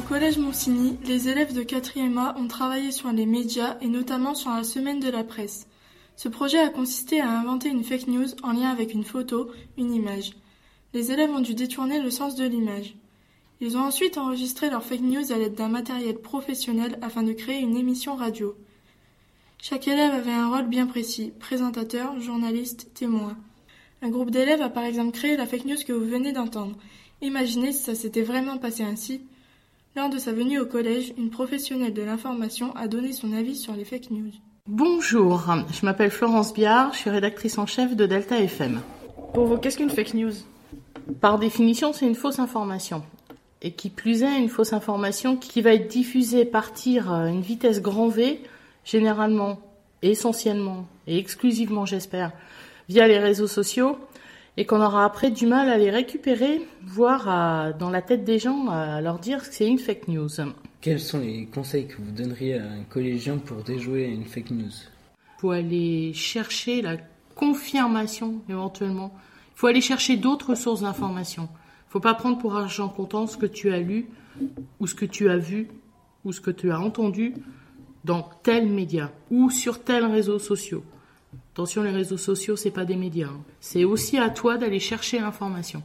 Au 0.00 0.02
collège 0.02 0.38
Monsigny, 0.38 0.96
les 1.04 1.28
élèves 1.28 1.52
de 1.52 1.62
4e 1.62 2.16
A 2.16 2.34
ont 2.38 2.48
travaillé 2.48 2.90
sur 2.90 3.12
les 3.12 3.26
médias 3.26 3.76
et 3.82 3.86
notamment 3.86 4.34
sur 4.34 4.50
la 4.50 4.64
semaine 4.64 4.98
de 4.98 5.10
la 5.10 5.24
presse. 5.24 5.66
Ce 6.16 6.26
projet 6.30 6.58
a 6.58 6.70
consisté 6.70 7.20
à 7.20 7.38
inventer 7.38 7.68
une 7.68 7.84
fake 7.84 8.06
news 8.06 8.28
en 8.42 8.52
lien 8.52 8.70
avec 8.70 8.94
une 8.94 9.04
photo, 9.04 9.50
une 9.76 9.92
image. 9.92 10.32
Les 10.94 11.12
élèves 11.12 11.30
ont 11.30 11.40
dû 11.40 11.54
détourner 11.54 12.00
le 12.00 12.10
sens 12.10 12.34
de 12.34 12.46
l'image. 12.46 12.94
Ils 13.60 13.76
ont 13.76 13.82
ensuite 13.82 14.16
enregistré 14.16 14.70
leur 14.70 14.82
fake 14.82 15.02
news 15.02 15.32
à 15.32 15.36
l'aide 15.36 15.54
d'un 15.54 15.68
matériel 15.68 16.16
professionnel 16.16 16.98
afin 17.02 17.22
de 17.22 17.34
créer 17.34 17.60
une 17.60 17.76
émission 17.76 18.16
radio. 18.16 18.56
Chaque 19.60 19.86
élève 19.86 20.14
avait 20.14 20.32
un 20.32 20.48
rôle 20.48 20.68
bien 20.68 20.86
précis, 20.86 21.30
présentateur, 21.38 22.18
journaliste, 22.20 22.88
témoin. 22.94 23.36
Un 24.00 24.08
groupe 24.08 24.30
d'élèves 24.30 24.62
a 24.62 24.70
par 24.70 24.84
exemple 24.84 25.12
créé 25.12 25.36
la 25.36 25.44
fake 25.44 25.66
news 25.66 25.84
que 25.86 25.92
vous 25.92 26.06
venez 26.06 26.32
d'entendre. 26.32 26.78
Imaginez 27.20 27.72
si 27.72 27.82
ça 27.82 27.94
s'était 27.94 28.22
vraiment 28.22 28.56
passé 28.56 28.82
ainsi. 28.82 29.20
Lors 29.96 30.08
de 30.08 30.18
sa 30.18 30.32
venue 30.32 30.60
au 30.60 30.66
collège, 30.66 31.12
une 31.18 31.30
professionnelle 31.30 31.92
de 31.92 32.02
l'information 32.02 32.72
a 32.76 32.86
donné 32.86 33.12
son 33.12 33.32
avis 33.32 33.56
sur 33.56 33.74
les 33.74 33.84
fake 33.84 34.12
news. 34.12 34.30
Bonjour, 34.68 35.52
je 35.72 35.84
m'appelle 35.84 36.12
Florence 36.12 36.54
Biard, 36.54 36.92
je 36.92 36.98
suis 36.98 37.10
rédactrice 37.10 37.58
en 37.58 37.66
chef 37.66 37.96
de 37.96 38.06
Delta 38.06 38.38
FM. 38.38 38.82
Pour 39.34 39.46
vous, 39.46 39.56
qu'est-ce 39.56 39.78
qu'une 39.78 39.90
fake 39.90 40.14
news? 40.14 40.32
Par 41.20 41.40
définition, 41.40 41.92
c'est 41.92 42.06
une 42.06 42.14
fausse 42.14 42.38
information. 42.38 43.02
Et 43.62 43.72
qui 43.72 43.90
plus 43.90 44.22
est, 44.22 44.38
une 44.38 44.48
fausse 44.48 44.72
information 44.72 45.36
qui 45.36 45.60
va 45.60 45.74
être 45.74 45.88
diffusée 45.88 46.44
par 46.44 46.72
tir 46.72 47.12
à 47.12 47.28
une 47.28 47.42
vitesse 47.42 47.82
grand 47.82 48.08
V 48.08 48.40
généralement, 48.84 49.58
essentiellement 50.02 50.86
et 51.08 51.18
exclusivement, 51.18 51.84
j'espère, 51.84 52.30
via 52.88 53.08
les 53.08 53.18
réseaux 53.18 53.48
sociaux, 53.48 53.98
et 54.60 54.66
qu'on 54.66 54.82
aura 54.82 55.06
après 55.06 55.30
du 55.30 55.46
mal 55.46 55.70
à 55.70 55.78
les 55.78 55.88
récupérer, 55.88 56.60
voire 56.84 57.74
dans 57.78 57.88
la 57.88 58.02
tête 58.02 58.24
des 58.24 58.38
gens 58.38 58.68
à 58.68 59.00
leur 59.00 59.18
dire 59.18 59.40
que 59.40 59.54
c'est 59.54 59.66
une 59.66 59.78
fake 59.78 60.08
news. 60.08 60.28
Quels 60.82 61.00
sont 61.00 61.20
les 61.20 61.46
conseils 61.46 61.86
que 61.86 61.96
vous 61.96 62.10
donneriez 62.10 62.58
à 62.58 62.64
un 62.64 62.84
collégien 62.84 63.38
pour 63.38 63.62
déjouer 63.62 64.04
une 64.04 64.26
fake 64.26 64.50
news? 64.50 64.68
Il 64.68 65.40
faut 65.40 65.50
aller 65.52 66.12
chercher 66.12 66.82
la 66.82 66.98
confirmation 67.34 68.42
éventuellement. 68.50 69.14
Il 69.54 69.60
faut 69.60 69.66
aller 69.66 69.80
chercher 69.80 70.18
d'autres 70.18 70.54
sources 70.54 70.82
d'informations. 70.82 71.48
Il 71.50 71.88
ne 71.88 71.92
faut 71.92 72.00
pas 72.00 72.12
prendre 72.12 72.36
pour 72.36 72.54
argent 72.54 72.90
comptant 72.90 73.26
ce 73.26 73.38
que 73.38 73.46
tu 73.46 73.72
as 73.72 73.80
lu, 73.80 74.10
ou 74.78 74.86
ce 74.86 74.94
que 74.94 75.06
tu 75.06 75.30
as 75.30 75.38
vu, 75.38 75.68
ou 76.26 76.32
ce 76.32 76.42
que 76.42 76.50
tu 76.50 76.70
as 76.70 76.78
entendu, 76.78 77.32
dans 78.04 78.28
tel 78.42 78.68
média 78.68 79.10
ou 79.30 79.48
sur 79.48 79.82
tel 79.82 80.04
réseau 80.04 80.38
social. 80.38 80.80
Attention, 81.60 81.82
les 81.82 81.90
réseaux 81.90 82.16
sociaux, 82.16 82.56
c'est 82.56 82.70
pas 82.70 82.86
des 82.86 82.96
médias. 82.96 83.26
Hein. 83.26 83.42
C'est 83.60 83.84
aussi 83.84 84.16
à 84.16 84.30
toi 84.30 84.56
d'aller 84.56 84.80
chercher 84.80 85.20
l'information. 85.20 85.82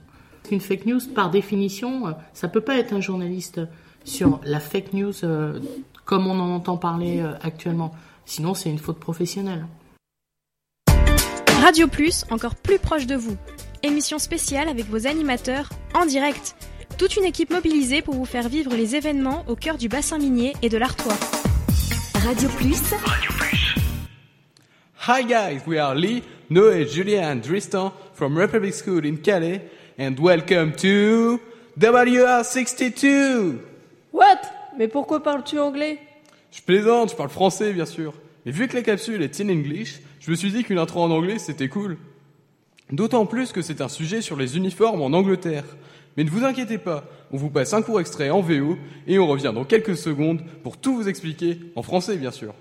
Une 0.49 0.61
fake 0.61 0.85
news, 0.85 1.01
par 1.13 1.29
définition, 1.29 2.07
euh, 2.07 2.11
ça 2.31 2.47
peut 2.47 2.61
pas 2.61 2.77
être 2.77 2.93
un 2.93 3.01
journaliste 3.01 3.59
sur 4.05 4.39
la 4.45 4.61
fake 4.61 4.93
news 4.93 5.11
euh, 5.25 5.59
comme 6.05 6.27
on 6.27 6.39
en 6.39 6.55
entend 6.55 6.77
parler 6.77 7.19
euh, 7.19 7.33
actuellement. 7.41 7.93
Sinon, 8.23 8.53
c'est 8.53 8.69
une 8.69 8.77
faute 8.77 8.99
professionnelle. 8.99 9.65
Radio 11.59 11.89
Plus, 11.89 12.23
encore 12.31 12.55
plus 12.55 12.79
proche 12.79 13.05
de 13.05 13.15
vous. 13.15 13.35
Émission 13.83 14.17
spéciale 14.17 14.69
avec 14.69 14.85
vos 14.85 15.07
animateurs 15.07 15.67
en 15.93 16.05
direct. 16.05 16.55
Toute 16.97 17.17
une 17.17 17.25
équipe 17.25 17.49
mobilisée 17.49 18.01
pour 18.01 18.13
vous 18.13 18.23
faire 18.23 18.47
vivre 18.47 18.73
les 18.73 18.95
événements 18.95 19.43
au 19.49 19.57
cœur 19.57 19.77
du 19.77 19.89
bassin 19.89 20.19
minier 20.19 20.53
et 20.61 20.69
de 20.69 20.77
l'Artois. 20.77 21.17
Radio 22.23 22.47
Plus. 22.47 22.81
Radio 22.93 23.31
Plus. 23.37 23.54
Hi 25.07 25.21
guys, 25.21 25.61
we 25.67 25.77
are 25.77 25.93
Lee, 25.93 26.23
Noé, 26.49 26.87
Julien 26.87 27.29
and 27.29 27.41
Tristan 27.43 27.91
from 28.15 28.35
Republic 28.35 28.73
School 28.73 29.05
in 29.05 29.17
Calais 29.17 29.61
and 29.99 30.15
welcome 30.19 30.73
to 30.77 31.39
WR62. 31.79 33.59
What? 34.11 34.39
Mais 34.75 34.87
pourquoi 34.87 35.21
parles-tu 35.21 35.59
anglais? 35.59 35.99
Je 36.49 36.59
plaisante, 36.63 37.11
je 37.11 37.15
parle 37.15 37.29
français 37.29 37.71
bien 37.71 37.85
sûr. 37.85 38.15
Mais 38.47 38.51
vu 38.51 38.67
que 38.67 38.75
la 38.75 38.81
capsule 38.81 39.21
est 39.21 39.39
in 39.39 39.49
English, 39.49 40.01
je 40.21 40.31
me 40.31 40.35
suis 40.35 40.49
dit 40.49 40.63
qu'une 40.63 40.79
intro 40.79 41.03
en 41.03 41.11
anglais 41.11 41.37
c'était 41.37 41.69
cool. 41.69 41.99
D'autant 42.91 43.27
plus 43.27 43.51
que 43.51 43.61
c'est 43.61 43.81
un 43.81 43.89
sujet 43.89 44.21
sur 44.21 44.37
les 44.37 44.57
uniformes 44.57 45.03
en 45.03 45.15
Angleterre. 45.15 45.65
Mais 46.17 46.23
ne 46.23 46.31
vous 46.31 46.45
inquiétez 46.45 46.79
pas, 46.79 47.03
on 47.31 47.37
vous 47.37 47.51
passe 47.51 47.75
un 47.75 47.83
court 47.83 47.99
extrait 47.99 48.31
en 48.31 48.41
VO 48.41 48.75
et 49.05 49.19
on 49.19 49.27
revient 49.27 49.51
dans 49.53 49.65
quelques 49.65 49.97
secondes 49.97 50.41
pour 50.63 50.77
tout 50.77 50.95
vous 50.95 51.07
expliquer, 51.07 51.59
en 51.75 51.83
français 51.83 52.17
bien 52.17 52.31
sûr. 52.31 52.55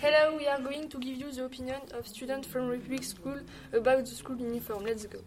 Hello, 0.00 0.34
we 0.34 0.48
are 0.48 0.58
going 0.58 0.88
to 0.88 0.98
give 0.98 1.18
you 1.18 1.30
the 1.30 1.44
opinion 1.44 1.76
of 1.92 2.08
students 2.08 2.48
from 2.48 2.68
Republic 2.68 3.04
School 3.04 3.38
about 3.70 4.06
the 4.06 4.14
school 4.14 4.34
uniform. 4.34 4.84
Let's 4.84 5.04
go. 5.04 5.18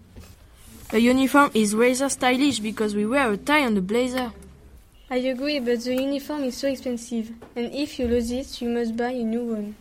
A 0.91 0.97
uniform 0.97 1.51
is 1.53 1.75
rather 1.75 2.09
stylish 2.09 2.57
because 2.57 2.95
we 2.95 3.05
wear 3.05 3.31
a 3.31 3.37
tie 3.37 3.59
and 3.59 3.77
a 3.77 3.81
blazer. 3.81 4.31
I 5.11 5.17
agree, 5.17 5.59
but 5.59 5.81
the 5.81 5.93
uniform 5.93 6.45
is 6.45 6.57
so 6.57 6.69
expensive, 6.69 7.29
and 7.55 7.71
if 7.71 7.99
you 7.99 8.07
lose 8.07 8.31
it, 8.31 8.61
you 8.63 8.69
must 8.69 8.97
buy 8.97 9.11
a 9.11 9.23
new 9.23 9.45
one. 9.45 9.75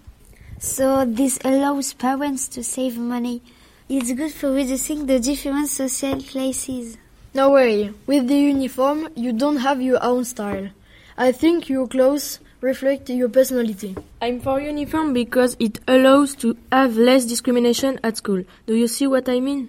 So 0.59 1.07
this 1.07 1.39
allows 1.43 1.95
parents 1.95 2.47
to 2.49 2.63
save 2.63 2.99
money. 2.99 3.41
It's 3.89 4.13
good 4.13 4.33
for 4.33 4.53
reducing 4.53 5.07
the 5.07 5.19
different 5.19 5.71
social 5.71 6.21
classes. 6.21 6.99
No 7.33 7.53
way. 7.53 7.95
With 8.07 8.29
the 8.29 8.37
uniform, 8.37 9.09
you 9.17 9.33
don't 9.33 9.57
have 9.57 9.81
your 9.81 10.05
own 10.05 10.27
style. 10.27 10.69
I 11.17 11.33
think 11.33 11.71
your 11.71 11.89
clothes 11.89 12.41
reflect 12.63 13.11
your 13.11 13.29
personality. 13.29 13.95
I'm 14.23 14.41
for 14.41 14.61
uniform 14.61 15.13
because 15.13 15.57
it 15.59 15.81
allows 15.89 16.35
to 16.37 16.57
have 16.71 16.97
less 16.97 17.25
discrimination 17.27 17.99
at 18.03 18.17
school. 18.17 18.45
Do 18.67 18.75
you 18.75 18.87
see 18.87 19.07
what 19.07 19.29
I 19.29 19.41
mean? 19.41 19.69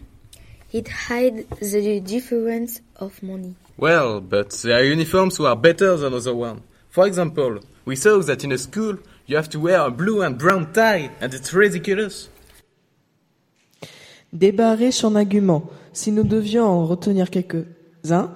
It 0.72 0.88
hides 0.88 1.46
the 1.60 2.00
difference 2.00 2.82
of 2.98 3.22
money. 3.22 3.56
Well, 3.78 4.22
but 4.22 4.52
there 4.64 4.80
are 4.80 4.84
uniforms 4.84 5.38
who 5.38 5.46
are 5.46 5.56
better 5.56 5.98
than 5.98 6.14
other 6.14 6.36
ones. 6.36 6.62
For 6.90 7.08
example, 7.08 7.60
we 7.86 7.96
saw 7.96 8.22
that 8.22 8.44
in 8.44 8.52
a 8.52 8.58
school 8.58 8.98
you 9.26 9.36
have 9.36 9.50
to 9.50 9.60
wear 9.60 9.82
a 9.82 9.90
blue 9.90 10.22
and 10.22 10.38
brown 10.38 10.72
tie, 10.74 11.10
and 11.20 11.34
it's 11.34 11.54
ridiculous. 11.54 12.30
Débat 14.32 14.76
riche 14.76 15.04
en 15.04 15.16
arguments. 15.16 15.64
Si 15.94 16.12
nous 16.12 16.24
devions 16.24 16.66
en 16.66 16.86
retenir 16.86 17.30
quelques-uns, 17.30 18.32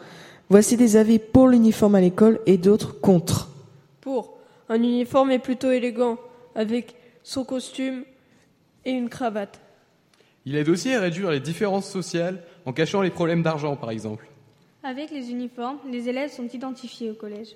voici 0.50 0.78
des 0.78 0.96
avis 0.96 1.20
pour 1.20 1.48
l'uniforme 1.48 1.96
à 1.96 2.02
l'école 2.02 2.40
et 2.46 2.58
d'autres 2.58 3.00
contre. 3.00 3.50
Pour. 4.02 4.37
Un 4.70 4.84
uniforme 4.84 5.32
est 5.32 5.40
plutôt 5.40 5.72
élégant, 5.72 6.18
avec 6.56 6.96
son 7.24 7.44
costume 7.44 8.04
et 8.86 8.92
une 8.92 9.10
cravate. 9.10 9.60
Il 10.46 10.56
aide 10.56 10.70
aussi 10.70 10.94
à 10.94 11.02
réduire 11.02 11.32
les 11.32 11.40
différences 11.40 11.90
sociales 11.90 12.42
en 12.66 12.74
cachant 12.74 13.02
les 13.02 13.10
problèmes 13.10 13.44
d'argent, 13.44 13.76
par 13.76 13.92
exemple. 13.92 14.28
Avec 14.84 15.12
les 15.12 15.32
uniformes, 15.32 15.80
les 15.92 16.08
élèves 16.08 16.32
sont 16.32 16.48
identifiés 16.48 17.12
au 17.12 17.16
collège. 17.16 17.56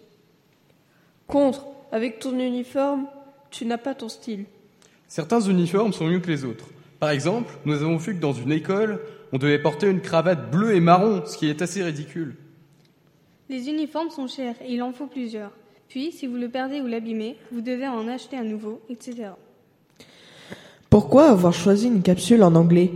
Contre. 1.28 1.68
Avec 1.94 2.20
ton 2.20 2.38
uniforme, 2.40 3.08
tu 3.50 3.66
n'as 3.66 3.78
pas 3.78 3.94
ton 3.94 4.08
style. 4.08 4.46
Certains 5.10 5.42
uniformes 5.42 5.92
sont 5.92 6.08
mieux 6.08 6.22
que 6.22 6.32
les 6.32 6.46
autres. 6.46 6.68
Par 7.02 7.10
exemple, 7.10 7.54
nous 7.66 7.76
avons 7.76 7.98
vu 7.98 8.16
que 8.16 8.22
dans 8.22 8.32
une 8.32 8.52
école, 8.52 9.02
on 9.34 9.38
devait 9.38 9.60
porter 9.60 9.88
une 9.88 10.02
cravate 10.02 10.50
bleue 10.52 10.74
et 10.74 10.80
marron, 10.80 11.24
ce 11.26 11.38
qui 11.38 11.50
est 11.50 11.62
assez 11.62 11.84
ridicule. 11.84 12.36
Les 13.50 13.68
uniformes 13.68 14.10
sont 14.10 14.28
chers 14.28 14.56
et 14.62 14.74
il 14.74 14.82
en 14.82 14.94
faut 14.94 15.08
plusieurs. 15.08 15.52
Puis, 15.92 16.14
si 16.14 16.26
vous 16.26 16.38
le 16.38 16.48
perdez 16.48 16.80
ou 16.80 16.88
l'abîmez, 16.88 17.36
vous 17.52 17.60
devez 17.60 17.86
en 17.86 18.08
acheter 18.08 18.38
un 18.38 18.46
nouveau, 18.46 18.80
etc. 18.90 19.32
Pourquoi 20.90 21.26
avoir 21.26 21.52
choisi 21.52 21.88
une 21.88 22.02
capsule 22.02 22.44
en 22.44 22.56
anglais? 22.56 22.92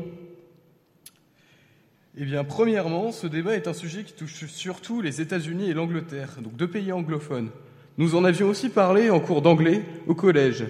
Eh 2.17 2.23
bien, 2.23 2.45
premièrement, 2.45 3.11
ce 3.11 3.27
débat 3.27 3.57
est 3.57 3.67
un 3.67 3.73
sujet 3.73 4.05
qui 4.05 4.13
touche 4.13 4.45
surtout 4.45 5.01
les 5.01 5.19
États-Unis 5.19 5.69
et 5.69 5.73
l'Angleterre, 5.73 6.37
donc 6.41 6.55
deux 6.55 6.69
pays 6.69 6.93
anglophones. 6.93 7.49
Nous 7.97 8.15
en 8.15 8.23
avions 8.23 8.47
aussi 8.47 8.69
parlé 8.69 9.09
en 9.09 9.19
cours 9.19 9.41
d'anglais 9.41 9.83
au 10.07 10.15
collège. 10.15 10.63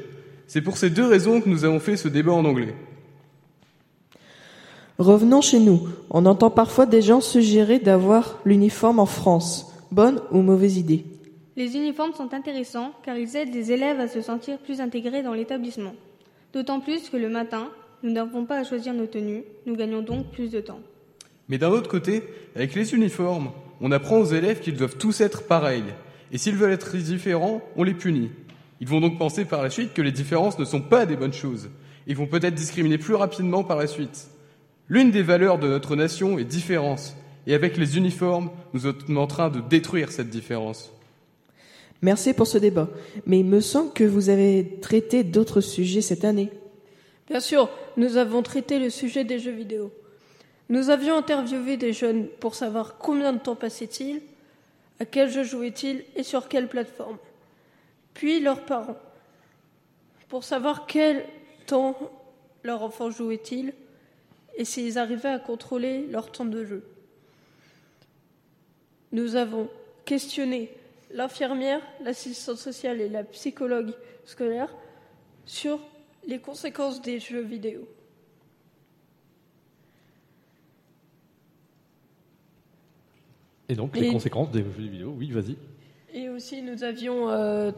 C'est 0.47 0.61
pour 0.61 0.77
ces 0.77 0.89
deux 0.89 1.05
raisons 1.05 1.41
que 1.41 1.49
nous 1.49 1.63
avons 1.63 1.79
fait 1.79 1.95
ce 1.95 2.07
débat 2.07 2.33
en 2.33 2.45
anglais. 2.45 2.73
Revenons 4.97 5.41
chez 5.41 5.59
nous. 5.59 5.89
On 6.09 6.25
entend 6.25 6.49
parfois 6.49 6.87
des 6.87 7.03
gens 7.03 7.21
suggérer 7.21 7.77
d'avoir 7.77 8.39
l'uniforme 8.45 8.97
en 8.97 9.05
France. 9.05 9.71
Bonne 9.91 10.21
ou 10.31 10.41
mauvaise 10.41 10.77
idée? 10.77 11.05
Les 11.57 11.77
uniformes 11.77 12.13
sont 12.13 12.33
intéressants 12.33 12.91
car 13.03 13.17
ils 13.17 13.37
aident 13.37 13.53
les 13.53 13.71
élèves 13.71 13.99
à 13.99 14.09
se 14.09 14.21
sentir 14.21 14.57
plus 14.57 14.81
intégrés 14.81 15.23
dans 15.23 15.33
l'établissement. 15.33 15.95
D'autant 16.51 16.81
plus 16.81 17.09
que 17.09 17.15
le 17.15 17.29
matin, 17.29 17.69
nous 18.03 18.11
n'avons 18.11 18.45
pas 18.45 18.57
à 18.57 18.63
choisir 18.63 18.93
nos 18.93 19.05
tenues, 19.05 19.43
nous 19.65 19.75
gagnons 19.75 20.01
donc 20.01 20.31
plus 20.31 20.51
de 20.51 20.59
temps. 20.59 20.81
Mais 21.47 21.57
d'un 21.57 21.69
autre 21.69 21.89
côté, 21.89 22.23
avec 22.55 22.75
les 22.75 22.93
uniformes, 22.93 23.51
on 23.79 23.91
apprend 23.91 24.17
aux 24.17 24.25
élèves 24.25 24.59
qu'ils 24.59 24.75
doivent 24.75 24.97
tous 24.97 25.21
être 25.21 25.47
pareils. 25.47 25.83
Et 26.31 26.37
s'ils 26.37 26.55
veulent 26.55 26.73
être 26.73 26.97
différents, 26.97 27.61
on 27.77 27.83
les 27.83 27.93
punit. 27.93 28.31
Ils 28.81 28.87
vont 28.87 28.99
donc 28.99 29.17
penser 29.17 29.45
par 29.45 29.63
la 29.63 29.69
suite 29.69 29.93
que 29.93 30.01
les 30.01 30.11
différences 30.11 30.59
ne 30.59 30.65
sont 30.65 30.81
pas 30.81 31.05
des 31.05 31.15
bonnes 31.15 31.33
choses. 31.33 31.69
Ils 32.07 32.17
vont 32.17 32.27
peut-être 32.27 32.55
discriminer 32.55 32.97
plus 32.97 33.15
rapidement 33.15 33.63
par 33.63 33.77
la 33.77 33.87
suite. 33.87 34.27
L'une 34.89 35.11
des 35.11 35.23
valeurs 35.23 35.57
de 35.57 35.67
notre 35.67 35.95
nation 35.95 36.37
est 36.37 36.43
différence. 36.43 37.15
Et 37.47 37.53
avec 37.53 37.77
les 37.77 37.97
uniformes, 37.97 38.49
nous 38.73 38.81
sommes 38.81 39.17
en 39.17 39.27
train 39.27 39.49
de 39.49 39.61
détruire 39.61 40.11
cette 40.11 40.29
différence. 40.29 40.91
Merci 42.01 42.33
pour 42.33 42.47
ce 42.47 42.57
débat. 42.57 42.89
Mais 43.25 43.39
il 43.39 43.45
me 43.45 43.61
semble 43.61 43.93
que 43.93 44.03
vous 44.03 44.29
avez 44.29 44.79
traité 44.81 45.23
d'autres 45.23 45.61
sujets 45.61 46.01
cette 46.01 46.25
année. 46.25 46.51
Bien 47.27 47.39
sûr, 47.39 47.69
nous 47.97 48.17
avons 48.17 48.43
traité 48.43 48.79
le 48.79 48.89
sujet 48.89 49.23
des 49.23 49.39
jeux 49.39 49.51
vidéo. 49.51 49.91
Nous 50.69 50.89
avions 50.89 51.17
interviewé 51.17 51.77
des 51.77 51.93
jeunes 51.93 52.27
pour 52.39 52.55
savoir 52.55 52.97
combien 52.97 53.33
de 53.33 53.39
temps 53.39 53.55
passaient-ils, 53.55 54.21
à 54.99 55.05
quel 55.05 55.29
jeu 55.29 55.43
jouaient-ils 55.43 56.03
et 56.15 56.23
sur 56.23 56.47
quelle 56.47 56.67
plateforme. 56.67 57.17
Puis 58.13 58.39
leurs 58.39 58.65
parents, 58.65 58.97
pour 60.29 60.43
savoir 60.43 60.85
quel 60.87 61.25
temps 61.65 61.95
leur 62.63 62.81
enfant 62.81 63.11
jouait-il 63.11 63.73
et 64.57 64.65
s'ils 64.65 64.97
arrivaient 64.97 65.29
à 65.29 65.39
contrôler 65.39 66.07
leur 66.07 66.31
temps 66.31 66.45
de 66.45 66.63
jeu. 66.63 66.83
Nous 69.11 69.35
avons 69.35 69.69
questionné 70.05 70.71
l'infirmière, 71.15 71.81
l'assistante 72.03 72.57
sociale 72.57 72.99
et 72.99 73.07
la 73.07 73.23
psychologue 73.23 73.93
scolaire 74.25 74.75
sur 75.45 75.79
les 76.27 76.39
conséquences 76.39 77.01
des 77.01 77.19
jeux 77.19 77.41
vidéo. 77.41 77.87
Et 83.69 83.75
donc, 83.75 83.95
les 83.95 84.11
conséquences 84.11 84.51
des 84.51 84.61
jeux 84.61 84.69
vidéo, 84.69 85.15
oui, 85.17 85.31
vas-y. 85.31 85.57
Et 86.13 86.29
aussi, 86.29 86.61
nous 86.61 86.83
avions, 86.83 87.29
euh, 87.29 87.71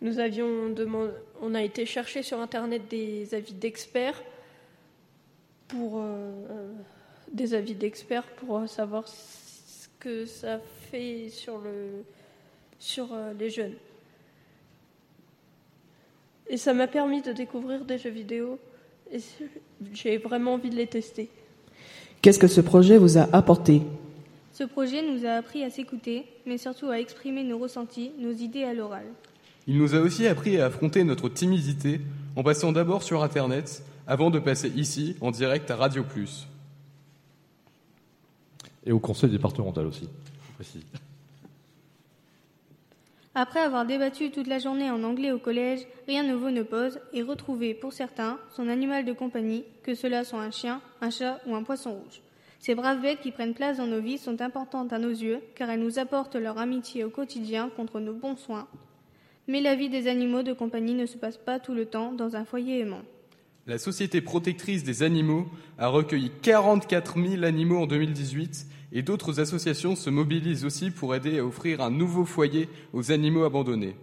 nous 0.00 0.18
avions 0.18 0.68
demandé, 0.68 1.12
on 1.40 1.54
a 1.54 1.62
été 1.62 1.86
chercher 1.86 2.22
sur 2.22 2.40
Internet 2.40 2.82
des 2.90 3.34
avis 3.34 3.54
d'experts 3.54 4.20
pour 5.68 6.00
euh, 6.00 6.30
des 7.30 7.54
avis 7.54 7.74
d'experts 7.74 8.26
pour 8.36 8.68
savoir 8.68 9.08
ce 9.08 9.88
que 9.98 10.26
ça 10.26 10.58
fait 10.90 11.30
sur 11.30 11.58
le 11.58 12.04
sur 12.82 13.12
euh, 13.12 13.32
les 13.38 13.48
jeunes. 13.48 13.74
Et 16.48 16.56
ça 16.56 16.74
m'a 16.74 16.88
permis 16.88 17.22
de 17.22 17.32
découvrir 17.32 17.84
des 17.84 17.96
jeux 17.96 18.10
vidéo 18.10 18.58
et 19.12 19.18
j'ai 19.94 20.18
vraiment 20.18 20.54
envie 20.54 20.68
de 20.68 20.74
les 20.74 20.88
tester. 20.88 21.30
Qu'est-ce 22.20 22.40
que 22.40 22.48
ce 22.48 22.60
projet 22.60 22.98
vous 22.98 23.18
a 23.18 23.28
apporté? 23.32 23.82
Ce 24.52 24.64
projet 24.64 25.00
nous 25.02 25.24
a 25.24 25.30
appris 25.30 25.62
à 25.62 25.70
s'écouter, 25.70 26.26
mais 26.44 26.58
surtout 26.58 26.88
à 26.88 26.98
exprimer 26.98 27.44
nos 27.44 27.58
ressentis, 27.58 28.10
nos 28.18 28.32
idées 28.32 28.64
à 28.64 28.74
l'oral. 28.74 29.06
Il 29.68 29.78
nous 29.78 29.94
a 29.94 30.00
aussi 30.00 30.26
appris 30.26 30.60
à 30.60 30.66
affronter 30.66 31.04
notre 31.04 31.28
timidité 31.28 32.00
en 32.34 32.42
passant 32.42 32.72
d'abord 32.72 33.04
sur 33.04 33.22
Internet 33.22 33.84
avant 34.08 34.30
de 34.30 34.40
passer 34.40 34.68
ici 34.70 35.16
en 35.20 35.30
direct 35.30 35.70
à 35.70 35.76
Radio 35.76 36.02
Plus. 36.02 36.48
Et 38.84 38.90
au 38.90 38.98
conseil 38.98 39.30
départemental 39.30 39.86
aussi, 39.86 40.08
je 40.48 40.54
précise. 40.54 41.11
Après 43.34 43.60
avoir 43.60 43.86
débattu 43.86 44.30
toute 44.30 44.46
la 44.46 44.58
journée 44.58 44.90
en 44.90 45.02
anglais 45.04 45.32
au 45.32 45.38
collège, 45.38 45.86
rien 46.06 46.22
ne 46.22 46.34
vaut 46.34 46.50
nos 46.50 46.64
pauses 46.64 47.00
et 47.14 47.22
retrouver, 47.22 47.72
pour 47.72 47.94
certains, 47.94 48.38
son 48.54 48.68
animal 48.68 49.06
de 49.06 49.14
compagnie, 49.14 49.64
que 49.82 49.94
cela 49.94 50.22
soit 50.22 50.42
un 50.42 50.50
chien, 50.50 50.82
un 51.00 51.08
chat 51.08 51.40
ou 51.46 51.54
un 51.54 51.62
poisson 51.62 51.94
rouge. 51.94 52.20
Ces 52.58 52.74
braves 52.74 53.00
bêtes 53.00 53.20
qui 53.20 53.32
prennent 53.32 53.54
place 53.54 53.78
dans 53.78 53.86
nos 53.86 54.02
vies 54.02 54.18
sont 54.18 54.42
importantes 54.42 54.92
à 54.92 54.98
nos 54.98 55.08
yeux, 55.08 55.40
car 55.54 55.70
elles 55.70 55.80
nous 55.80 55.98
apportent 55.98 56.36
leur 56.36 56.58
amitié 56.58 57.04
au 57.04 57.10
quotidien 57.10 57.70
contre 57.74 58.00
nos 58.00 58.12
bons 58.12 58.36
soins. 58.36 58.68
Mais 59.48 59.62
la 59.62 59.76
vie 59.76 59.88
des 59.88 60.08
animaux 60.08 60.42
de 60.42 60.52
compagnie 60.52 60.94
ne 60.94 61.06
se 61.06 61.16
passe 61.16 61.38
pas 61.38 61.58
tout 61.58 61.72
le 61.72 61.86
temps 61.86 62.12
dans 62.12 62.36
un 62.36 62.44
foyer 62.44 62.80
aimant. 62.80 63.02
La 63.66 63.78
Société 63.78 64.20
protectrice 64.20 64.84
des 64.84 65.02
animaux 65.02 65.46
a 65.78 65.88
recueilli 65.88 66.30
44 66.42 67.18
000 67.18 67.44
animaux 67.44 67.78
en 67.78 67.86
2018 67.86 68.66
et 68.92 69.02
d'autres 69.02 69.40
associations 69.40 69.96
se 69.96 70.10
mobilisent 70.10 70.64
aussi 70.64 70.90
pour 70.90 71.14
aider 71.14 71.38
à 71.38 71.44
offrir 71.44 71.80
un 71.80 71.90
nouveau 71.90 72.24
foyer 72.24 72.68
aux 72.92 73.10
animaux 73.10 73.44
abandonnés. 73.44 73.96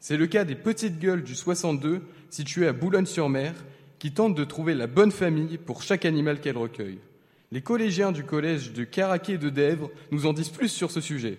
C'est 0.00 0.16
le 0.16 0.26
cas 0.26 0.44
des 0.44 0.54
Petites 0.54 0.98
Gueules 0.98 1.22
du 1.22 1.34
62, 1.34 2.02
situées 2.30 2.66
à 2.66 2.72
Boulogne-sur-Mer, 2.72 3.54
qui 3.98 4.12
tentent 4.12 4.34
de 4.34 4.44
trouver 4.44 4.74
la 4.74 4.88
bonne 4.88 5.12
famille 5.12 5.58
pour 5.58 5.82
chaque 5.82 6.04
animal 6.04 6.40
qu'elles 6.40 6.58
recueillent. 6.58 6.98
Les 7.52 7.60
collégiens 7.60 8.10
du 8.10 8.24
collège 8.24 8.72
de 8.72 8.82
Caraquet 8.82 9.38
de 9.38 9.50
Dèvres 9.50 9.90
nous 10.10 10.26
en 10.26 10.32
disent 10.32 10.48
plus 10.48 10.70
sur 10.70 10.90
ce 10.90 11.00
sujet. 11.00 11.38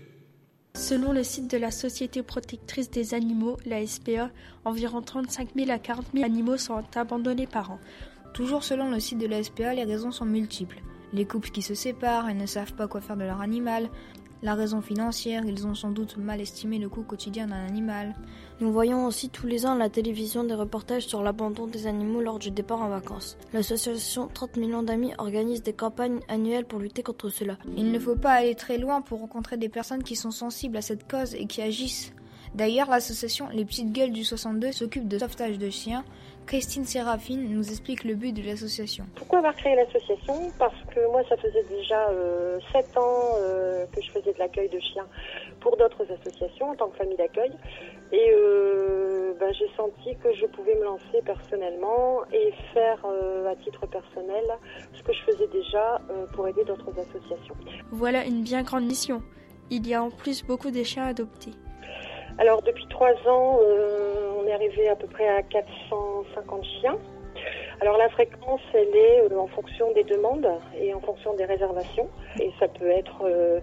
Selon 0.76 1.12
le 1.12 1.24
site 1.24 1.52
de 1.52 1.58
la 1.58 1.72
Société 1.72 2.24
protectrice 2.24 2.90
des 2.90 3.14
animaux, 3.14 3.58
la 3.66 3.86
SPA, 3.86 4.30
environ 4.64 5.02
35 5.02 5.50
000 5.56 5.72
à 5.72 5.80
40 5.80 6.06
000 6.14 6.26
animaux 6.26 6.58
sont 6.58 6.84
abandonnés 6.96 7.48
par 7.48 7.72
an. 7.72 7.80
Toujours 8.34 8.64
selon 8.64 8.90
le 8.90 9.00
site 9.00 9.20
de 9.20 9.28
la 9.28 9.44
SPA, 9.44 9.74
les 9.74 9.84
raisons 9.84 10.12
sont 10.12 10.26
multiples. 10.26 10.82
Les 11.14 11.26
couples 11.26 11.52
qui 11.52 11.62
se 11.62 11.76
séparent 11.76 12.30
et 12.30 12.34
ne 12.34 12.46
savent 12.46 12.74
pas 12.74 12.88
quoi 12.88 13.02
faire 13.02 13.18
de 13.18 13.24
leur 13.24 13.42
animal, 13.42 13.90
la 14.44 14.56
raison 14.56 14.82
financière, 14.82 15.46
ils 15.46 15.66
ont 15.66 15.74
sans 15.74 15.92
doute 15.92 16.18
mal 16.18 16.42
estimé 16.42 16.78
le 16.78 16.90
coût 16.90 17.04
quotidien 17.04 17.48
d'un 17.48 17.66
animal. 17.66 18.14
Nous 18.60 18.74
voyons 18.74 19.06
aussi 19.06 19.30
tous 19.30 19.48
les 19.48 19.66
ans 19.66 19.72
à 19.72 19.78
la 19.78 19.90
télévision 19.90 20.44
des 20.44 20.54
reportages 20.54 21.08
sur 21.08 21.24
l'abandon 21.24 21.66
des 21.66 21.88
animaux 21.88 22.20
lors 22.20 22.40
du 22.40 22.52
départ 22.52 22.82
en 22.82 22.90
vacances. 22.90 23.38
L'association 23.54 24.28
30 24.28 24.58
millions 24.58 24.84
d'amis 24.84 25.14
organise 25.18 25.64
des 25.64 25.72
campagnes 25.72 26.20
annuelles 26.28 26.66
pour 26.66 26.80
lutter 26.80 27.04
contre 27.04 27.30
cela. 27.30 27.58
Il 27.78 27.90
ne 27.94 28.00
faut 28.00 28.18
pas 28.18 28.34
aller 28.34 28.56
très 28.56 28.78
loin 28.78 29.02
pour 29.02 29.22
rencontrer 29.22 29.56
des 29.56 29.70
personnes 29.70 30.04
qui 30.04 30.18
sont 30.18 30.32
sensibles 30.32 30.76
à 30.76 30.82
cette 30.82 31.10
cause 31.10 31.36
et 31.36 31.46
qui 31.46 31.62
agissent. 31.62 32.12
D'ailleurs, 32.54 32.90
l'association 32.90 33.48
Les 33.54 33.64
Petites 33.64 33.94
Gueules 33.94 34.12
du 34.12 34.26
62 34.26 34.74
s'occupe 34.74 35.08
de 35.08 35.18
sauvetage 35.18 35.58
de 35.58 35.70
chiens. 35.70 36.04
Christine 36.46 36.86
Séraphine 36.86 37.50
nous 37.50 37.70
explique 37.70 38.04
le 38.04 38.16
but 38.16 38.34
de 38.34 38.42
l'association. 38.42 39.06
Pourquoi 39.16 39.40
avoir 39.40 39.56
créé 39.56 39.76
l'association? 39.76 40.52
Parce 40.60 40.76
que 40.94 41.12
moi, 41.12 41.22
ça 41.30 41.38
faisait 41.38 41.64
déjà 41.70 42.10
euh, 42.10 42.60
7 42.72 42.98
ans 42.98 43.36
euh, 43.38 43.86
que 43.94 44.02
je 44.02 44.12
faisais 44.12 44.34
de 44.34 44.40
l'accueil 44.40 44.70
de 44.70 44.80
chiens 44.80 45.08
pour 45.62 45.78
d'autres 45.78 46.06
associations 46.12 46.70
en 46.72 46.76
tant 46.76 46.90
que 46.90 46.98
famille 46.98 47.18
d'accueil. 47.18 47.52
Et 48.12 48.32
euh, 48.34 49.34
ben, 49.40 49.54
j'ai 49.54 49.70
senti 49.76 50.16
que 50.22 50.34
je 50.34 50.46
pouvais 50.48 50.76
me 50.76 50.84
lancer 50.84 51.22
personnellement 51.26 52.20
et 52.32 52.54
faire 52.74 53.00
euh, 53.06 53.52
à 53.52 53.56
titre 53.56 53.86
personnel 53.88 54.44
ce 54.94 55.04
que 55.04 55.14
je 55.14 55.22
faisais 55.24 55.48
déjà 55.48 56.02
pour 56.34 56.48
aider 56.48 56.64
d'autres 56.66 56.92
associations. 56.92 57.56
Voilà 57.92 58.26
une 58.26 58.44
bien 58.44 58.64
grande 58.64 58.86
mission. 58.86 59.22
Il 59.70 59.88
y 59.88 59.94
a 59.94 60.04
en 60.04 60.10
plus 60.10 60.44
beaucoup 60.44 60.72
de 60.72 60.84
chiens 60.84 61.06
adoptés. 61.06 61.54
Alors 62.40 62.62
depuis 62.62 62.88
trois 62.88 63.14
ans, 63.28 63.60
euh, 63.62 64.34
on 64.40 64.48
est 64.48 64.54
arrivé 64.54 64.90
à 64.90 64.96
peu 64.96 65.08
près 65.08 65.28
à 65.28 65.44
450 65.44 66.66
chiens. 66.82 66.98
Alors 67.82 67.98
la 67.98 68.10
fréquence, 68.10 68.62
elle 68.74 68.96
est 68.96 69.22
euh, 69.22 69.38
en 69.38 69.48
fonction 69.48 69.92
des 69.94 70.04
demandes 70.04 70.48
et 70.80 70.94
en 70.94 71.02
fonction 71.02 71.36
des 71.36 71.46
réservations. 71.46 72.10
Et 72.40 72.52
ça 72.60 72.68
peut 72.68 72.90
être 72.90 73.24
euh, 73.24 73.60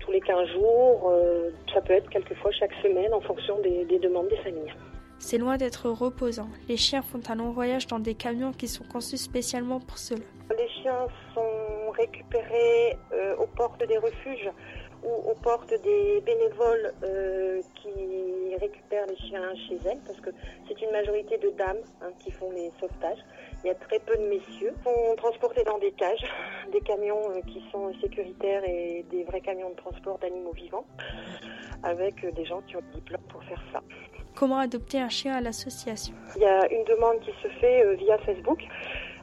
tous 0.00 0.12
les 0.12 0.20
15 0.20 0.48
jours, 0.50 1.10
euh, 1.10 1.50
ça 1.72 1.80
peut 1.80 1.94
être 1.94 2.08
quelquefois 2.08 2.50
chaque 2.52 2.72
semaine 2.82 3.12
en 3.12 3.20
fonction 3.20 3.58
des, 3.60 3.84
des 3.84 3.98
demandes 3.98 4.28
des 4.28 4.36
familles. 4.36 4.72
C'est 5.18 5.38
loin 5.38 5.56
d'être 5.56 5.88
reposant. 5.88 6.48
Les 6.68 6.76
chiens 6.76 7.02
font 7.02 7.20
un 7.28 7.34
long 7.34 7.50
voyage 7.50 7.86
dans 7.86 7.98
des 7.98 8.14
camions 8.14 8.52
qui 8.52 8.68
sont 8.68 8.84
conçus 8.84 9.16
spécialement 9.16 9.80
pour 9.80 9.98
cela. 9.98 10.20
Les 10.56 10.68
chiens 10.68 11.06
sont 11.34 11.90
récupérés 11.96 12.96
euh, 13.12 13.34
aux 13.36 13.46
portes 13.46 13.84
des 13.86 13.98
refuges 13.98 14.50
ou 15.06 15.30
aux 15.30 15.34
portes 15.34 15.72
des 15.82 16.20
bénévoles 16.20 16.92
euh, 17.04 17.62
qui 17.76 18.56
récupèrent 18.56 19.06
les 19.06 19.16
chiens 19.16 19.54
chez 19.68 19.78
elles, 19.88 20.00
parce 20.04 20.20
que 20.20 20.30
c'est 20.66 20.80
une 20.82 20.90
majorité 20.90 21.38
de 21.38 21.50
dames 21.50 21.82
hein, 22.02 22.10
qui 22.18 22.32
font 22.32 22.50
les 22.50 22.72
sauvetages. 22.80 23.18
Il 23.62 23.68
y 23.68 23.70
a 23.70 23.74
très 23.74 24.00
peu 24.00 24.16
de 24.16 24.24
messieurs. 24.24 24.74
Ils 24.76 24.84
sont 24.84 25.16
transportés 25.16 25.62
dans 25.62 25.78
des 25.78 25.92
cages, 25.92 26.24
des 26.72 26.80
camions 26.80 27.30
euh, 27.30 27.40
qui 27.46 27.62
sont 27.70 27.92
sécuritaires 28.00 28.64
et 28.64 29.04
des 29.10 29.22
vrais 29.24 29.40
camions 29.40 29.70
de 29.70 29.76
transport 29.76 30.18
d'animaux 30.18 30.52
vivants, 30.52 30.84
avec 31.84 32.24
euh, 32.24 32.32
des 32.32 32.44
gens 32.44 32.60
qui 32.62 32.76
ont 32.76 32.82
le 32.92 32.94
diplôme 32.94 33.22
pour 33.28 33.42
faire 33.44 33.62
ça. 33.72 33.80
Comment 34.34 34.58
adopter 34.58 34.98
un 34.98 35.08
chien 35.08 35.34
à 35.34 35.40
l'association? 35.40 36.14
Il 36.34 36.42
y 36.42 36.46
a 36.46 36.70
une 36.70 36.84
demande 36.84 37.20
qui 37.20 37.30
se 37.42 37.48
fait 37.60 37.94
via 37.94 38.18
Facebook. 38.18 38.62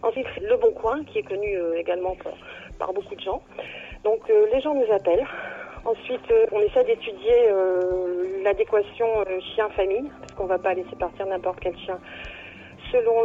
Ensuite, 0.02 0.26
Le 0.42 0.58
Bon 0.58 0.72
Coin, 0.72 1.04
qui 1.06 1.20
est 1.20 1.24
connu 1.24 1.56
également 1.76 2.16
par, 2.16 2.34
par 2.80 2.94
beaucoup 2.94 3.16
de 3.16 3.22
gens. 3.22 3.42
Donc, 4.04 4.30
euh, 4.30 4.48
les 4.54 4.62
gens 4.62 4.74
nous 4.76 4.92
appellent. 4.92 5.26
Ensuite, 5.86 6.32
euh, 6.32 6.46
on 6.54 6.62
essaie 6.62 6.84
d'étudier 6.86 7.50
euh, 7.50 8.42
l'adéquation 8.44 9.06
euh, 9.20 9.40
chien-famille, 9.54 10.10
parce 10.22 10.32
qu'on 10.34 10.44
ne 10.44 10.50
va 10.50 10.58
pas 10.58 10.74
laisser 10.74 10.96
partir 10.98 11.26
n'importe 11.26 11.60
quel 11.60 11.78
chien 11.80 12.00
selon 12.92 13.24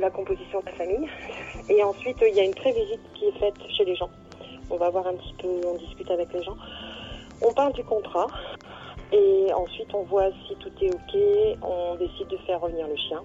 la 0.00 0.10
composition 0.10 0.58
de 0.58 0.66
la 0.66 0.72
famille. 0.72 1.08
Et 1.68 1.84
ensuite, 1.84 2.16
il 2.26 2.34
y 2.34 2.40
a 2.40 2.42
une 2.42 2.54
prévisite 2.54 3.00
qui 3.14 3.26
est 3.26 3.38
faite 3.38 3.54
chez 3.70 3.84
les 3.84 3.94
gens. 3.94 4.10
On 4.70 4.76
va 4.76 4.90
voir 4.90 5.06
un 5.06 5.14
petit 5.14 5.34
peu, 5.40 5.48
on 5.68 5.76
discute 5.76 6.10
avec 6.10 6.32
les 6.32 6.42
gens. 6.42 6.56
On 7.40 7.52
parle 7.52 7.72
du 7.74 7.84
contrat. 7.84 8.26
Et 9.12 9.52
ensuite, 9.54 9.94
on 9.94 10.02
voit 10.02 10.30
si 10.48 10.56
tout 10.56 10.72
est 10.80 10.92
OK. 10.92 11.62
On 11.62 11.94
décide 11.94 12.26
de 12.26 12.36
faire 12.38 12.60
revenir 12.60 12.88
le 12.88 12.96
chien. 12.96 13.22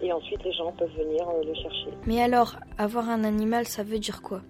Et 0.00 0.10
ensuite, 0.14 0.42
les 0.44 0.52
gens 0.52 0.72
peuvent 0.72 0.96
venir 0.96 1.26
le 1.44 1.52
chercher. 1.52 1.88
Mais 2.06 2.22
alors, 2.22 2.56
avoir 2.78 3.10
un 3.10 3.22
animal, 3.24 3.66
ça 3.66 3.82
veut 3.82 3.98
dire 3.98 4.22
quoi? 4.22 4.40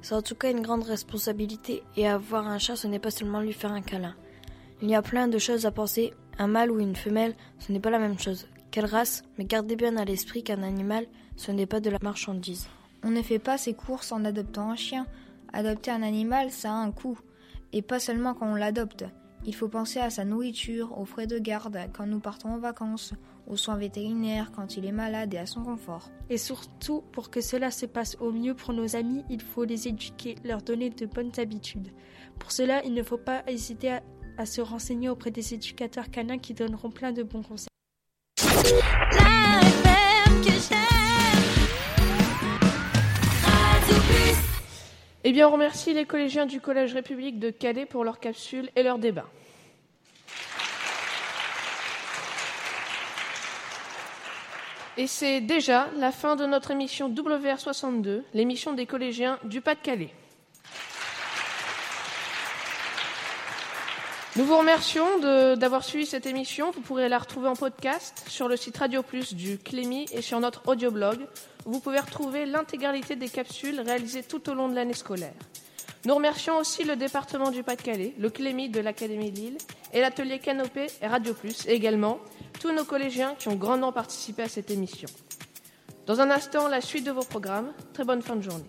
C'est 0.00 0.14
en 0.14 0.22
tout 0.22 0.34
cas 0.34 0.50
une 0.50 0.62
grande 0.62 0.84
responsabilité 0.84 1.82
et 1.96 2.08
avoir 2.08 2.46
un 2.46 2.58
chat, 2.58 2.76
ce 2.76 2.86
n'est 2.86 2.98
pas 2.98 3.10
seulement 3.10 3.40
lui 3.40 3.52
faire 3.52 3.72
un 3.72 3.82
câlin. 3.82 4.14
Il 4.80 4.88
y 4.88 4.94
a 4.94 5.02
plein 5.02 5.28
de 5.28 5.38
choses 5.38 5.66
à 5.66 5.70
penser. 5.70 6.14
Un 6.40 6.46
mâle 6.46 6.70
ou 6.70 6.78
une 6.78 6.94
femelle, 6.94 7.34
ce 7.58 7.72
n'est 7.72 7.80
pas 7.80 7.90
la 7.90 7.98
même 7.98 8.18
chose. 8.18 8.46
Quelle 8.70 8.84
race 8.84 9.24
Mais 9.36 9.44
gardez 9.44 9.74
bien 9.74 9.96
à 9.96 10.04
l'esprit 10.04 10.44
qu'un 10.44 10.62
animal, 10.62 11.06
ce 11.36 11.50
n'est 11.50 11.66
pas 11.66 11.80
de 11.80 11.90
la 11.90 11.98
marchandise. 12.00 12.68
On 13.02 13.10
ne 13.10 13.22
fait 13.22 13.40
pas 13.40 13.58
ses 13.58 13.74
courses 13.74 14.12
en 14.12 14.24
adoptant 14.24 14.70
un 14.70 14.76
chien. 14.76 15.06
Adopter 15.52 15.90
un 15.90 16.02
animal, 16.02 16.52
ça 16.52 16.70
a 16.70 16.76
un 16.76 16.92
coût. 16.92 17.18
Et 17.72 17.82
pas 17.82 17.98
seulement 17.98 18.34
quand 18.34 18.52
on 18.52 18.54
l'adopte. 18.54 19.04
Il 19.44 19.54
faut 19.54 19.68
penser 19.68 19.98
à 19.98 20.10
sa 20.10 20.24
nourriture, 20.24 20.96
aux 20.96 21.04
frais 21.04 21.26
de 21.26 21.38
garde 21.38 21.78
quand 21.92 22.06
nous 22.06 22.20
partons 22.20 22.50
en 22.50 22.58
vacances, 22.58 23.14
aux 23.48 23.56
soins 23.56 23.76
vétérinaires 23.76 24.52
quand 24.54 24.76
il 24.76 24.84
est 24.84 24.92
malade 24.92 25.34
et 25.34 25.38
à 25.38 25.46
son 25.46 25.62
confort. 25.62 26.10
Et 26.30 26.38
surtout, 26.38 27.02
pour 27.12 27.30
que 27.30 27.40
cela 27.40 27.70
se 27.70 27.86
passe 27.86 28.16
au 28.20 28.30
mieux 28.30 28.54
pour 28.54 28.72
nos 28.72 28.94
amis, 28.94 29.24
il 29.30 29.40
faut 29.40 29.64
les 29.64 29.88
éduquer, 29.88 30.36
leur 30.44 30.62
donner 30.62 30.90
de 30.90 31.06
bonnes 31.06 31.32
habitudes. 31.38 31.88
Pour 32.38 32.52
cela, 32.52 32.84
il 32.84 32.94
ne 32.94 33.02
faut 33.02 33.18
pas 33.18 33.42
hésiter 33.46 33.92
à, 33.92 34.02
à 34.36 34.46
se 34.46 34.60
renseigner 34.60 35.08
auprès 35.08 35.30
des 35.30 35.54
éducateurs 35.54 36.10
canins 36.10 36.38
qui 36.38 36.54
donneront 36.54 36.90
plein 36.90 37.12
de 37.12 37.22
bons 37.22 37.42
conseils. 37.42 37.68
Eh 45.24 45.32
bien, 45.32 45.48
on 45.48 45.52
remercie 45.52 45.92
les 45.92 46.06
collégiens 46.06 46.46
du 46.46 46.60
Collège 46.60 46.94
République 46.94 47.38
de 47.38 47.50
Calais 47.50 47.84
pour 47.84 48.02
leur 48.02 48.18
capsule 48.18 48.70
et 48.76 48.82
leur 48.82 48.98
débat. 48.98 49.26
Et 54.98 55.06
c'est 55.06 55.40
déjà 55.40 55.88
la 55.96 56.10
fin 56.10 56.34
de 56.34 56.44
notre 56.44 56.72
émission 56.72 57.08
WR62, 57.08 58.22
l'émission 58.34 58.72
des 58.72 58.84
collégiens 58.84 59.38
du 59.44 59.60
Pas-de-Calais. 59.60 60.12
Nous 64.34 64.44
vous 64.44 64.58
remercions 64.58 65.20
d'avoir 65.54 65.84
suivi 65.84 66.04
cette 66.04 66.26
émission. 66.26 66.72
Vous 66.72 66.80
pourrez 66.80 67.08
la 67.08 67.18
retrouver 67.18 67.46
en 67.46 67.54
podcast 67.54 68.24
sur 68.26 68.48
le 68.48 68.56
site 68.56 68.76
Radio 68.76 69.04
Plus 69.04 69.34
du 69.34 69.58
Clémy 69.58 70.06
et 70.10 70.20
sur 70.20 70.40
notre 70.40 70.66
audioblog. 70.66 71.20
Vous 71.64 71.78
pouvez 71.78 72.00
retrouver 72.00 72.44
l'intégralité 72.44 73.14
des 73.14 73.28
capsules 73.28 73.78
réalisées 73.78 74.24
tout 74.24 74.50
au 74.50 74.54
long 74.54 74.68
de 74.68 74.74
l'année 74.74 74.94
scolaire. 74.94 75.34
Nous 76.04 76.14
remercions 76.14 76.58
aussi 76.58 76.84
le 76.84 76.96
département 76.96 77.50
du 77.50 77.62
Pas-de-Calais, 77.62 78.14
le 78.18 78.30
Clémy 78.30 78.68
de 78.68 78.80
l'Académie 78.80 79.32
de 79.32 79.36
Lille 79.36 79.58
et 79.92 80.00
l'atelier 80.00 80.38
Canopé 80.38 80.86
et 81.02 81.06
Radio 81.06 81.34
Plus, 81.34 81.66
et 81.66 81.72
également 81.72 82.18
tous 82.60 82.72
nos 82.72 82.84
collégiens 82.84 83.34
qui 83.38 83.48
ont 83.48 83.56
grandement 83.56 83.92
participé 83.92 84.42
à 84.42 84.48
cette 84.48 84.70
émission. 84.70 85.08
Dans 86.06 86.20
un 86.20 86.30
instant, 86.30 86.68
la 86.68 86.80
suite 86.80 87.04
de 87.04 87.10
vos 87.10 87.24
programmes. 87.24 87.72
Très 87.92 88.04
bonne 88.04 88.22
fin 88.22 88.36
de 88.36 88.42
journée. 88.42 88.64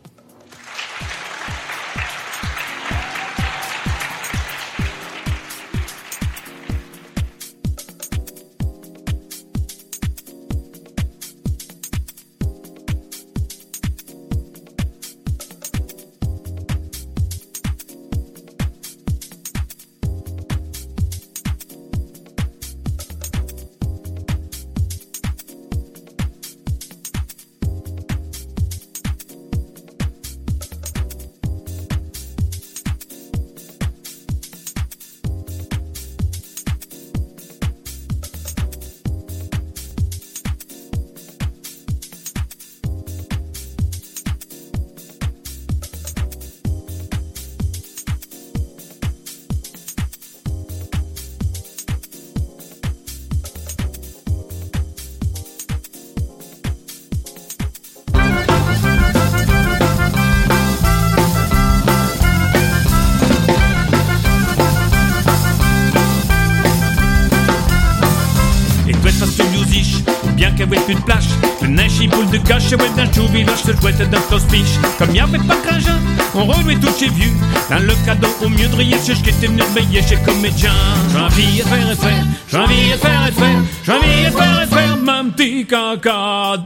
Ouais, 72.76 72.90
d'un 72.96 73.12
chou 73.12 73.28
village, 73.28 73.64
se 73.64 73.72
jouette 73.72 74.10
d'un 74.10 74.22
clospiche. 74.22 74.78
Comme 74.98 75.16
y 75.16 75.20
avait 75.20 75.38
pas 75.40 75.56
cringin, 75.66 76.00
on 76.36 76.46
relouait 76.46 76.76
tout 76.76 76.94
chez 76.98 77.10
vieux. 77.10 77.34
Dans 77.70 77.80
le 77.80 77.94
cadeau, 78.06 78.28
au 78.44 78.50
mieux 78.50 78.70
rire, 78.78 78.98
chez 79.06 79.14
qui 79.14 79.30
était 79.30 79.48
venu 79.48 79.64
veiller 79.76 80.02
chez 80.02 80.18
comédien. 80.18 80.74
J'ai 81.12 81.20
envie 81.20 81.58
de 81.58 81.64
faire 81.64 81.92
et 81.92 81.96
faire, 81.96 82.24
j'ai 82.48 82.58
envie 82.58 82.92
de 82.92 82.98
faire 82.98 83.28
et 83.28 83.32
faire, 83.32 83.62
j'ai 83.84 83.92
envie 83.92 84.26
de 84.26 84.38
faire 84.38 84.64
et 84.64 84.68
faire, 84.68 84.98
mon 84.98 85.30
petit 85.32 85.66
caca. 85.66 86.58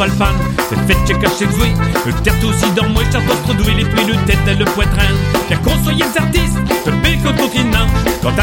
Berche 0.00 0.18
top 0.18 0.26
alpan, 0.26 0.34
c'est 0.68 0.78
fait 0.86 1.06
chez 1.06 1.18
caché 1.18 1.46
joué. 1.56 1.68
Le 2.06 2.12
terre 2.22 2.34
aussi 2.44 2.70
dans 2.72 2.88
moi, 2.88 3.02
d'autres 3.04 3.54
doué, 3.54 3.74
les 3.74 3.84
pluies, 3.84 4.06
le 4.06 4.14
tête 4.26 4.38
et 4.46 4.54
le 4.54 4.64
poitrain. 4.64 5.12
Bien 5.48 5.58
qu'on 5.58 5.82
soyez 5.84 6.04
artistes, 6.04 6.58
le 6.86 7.28
au 7.28 7.32
continent. 7.34 7.86
Quand 8.22 8.38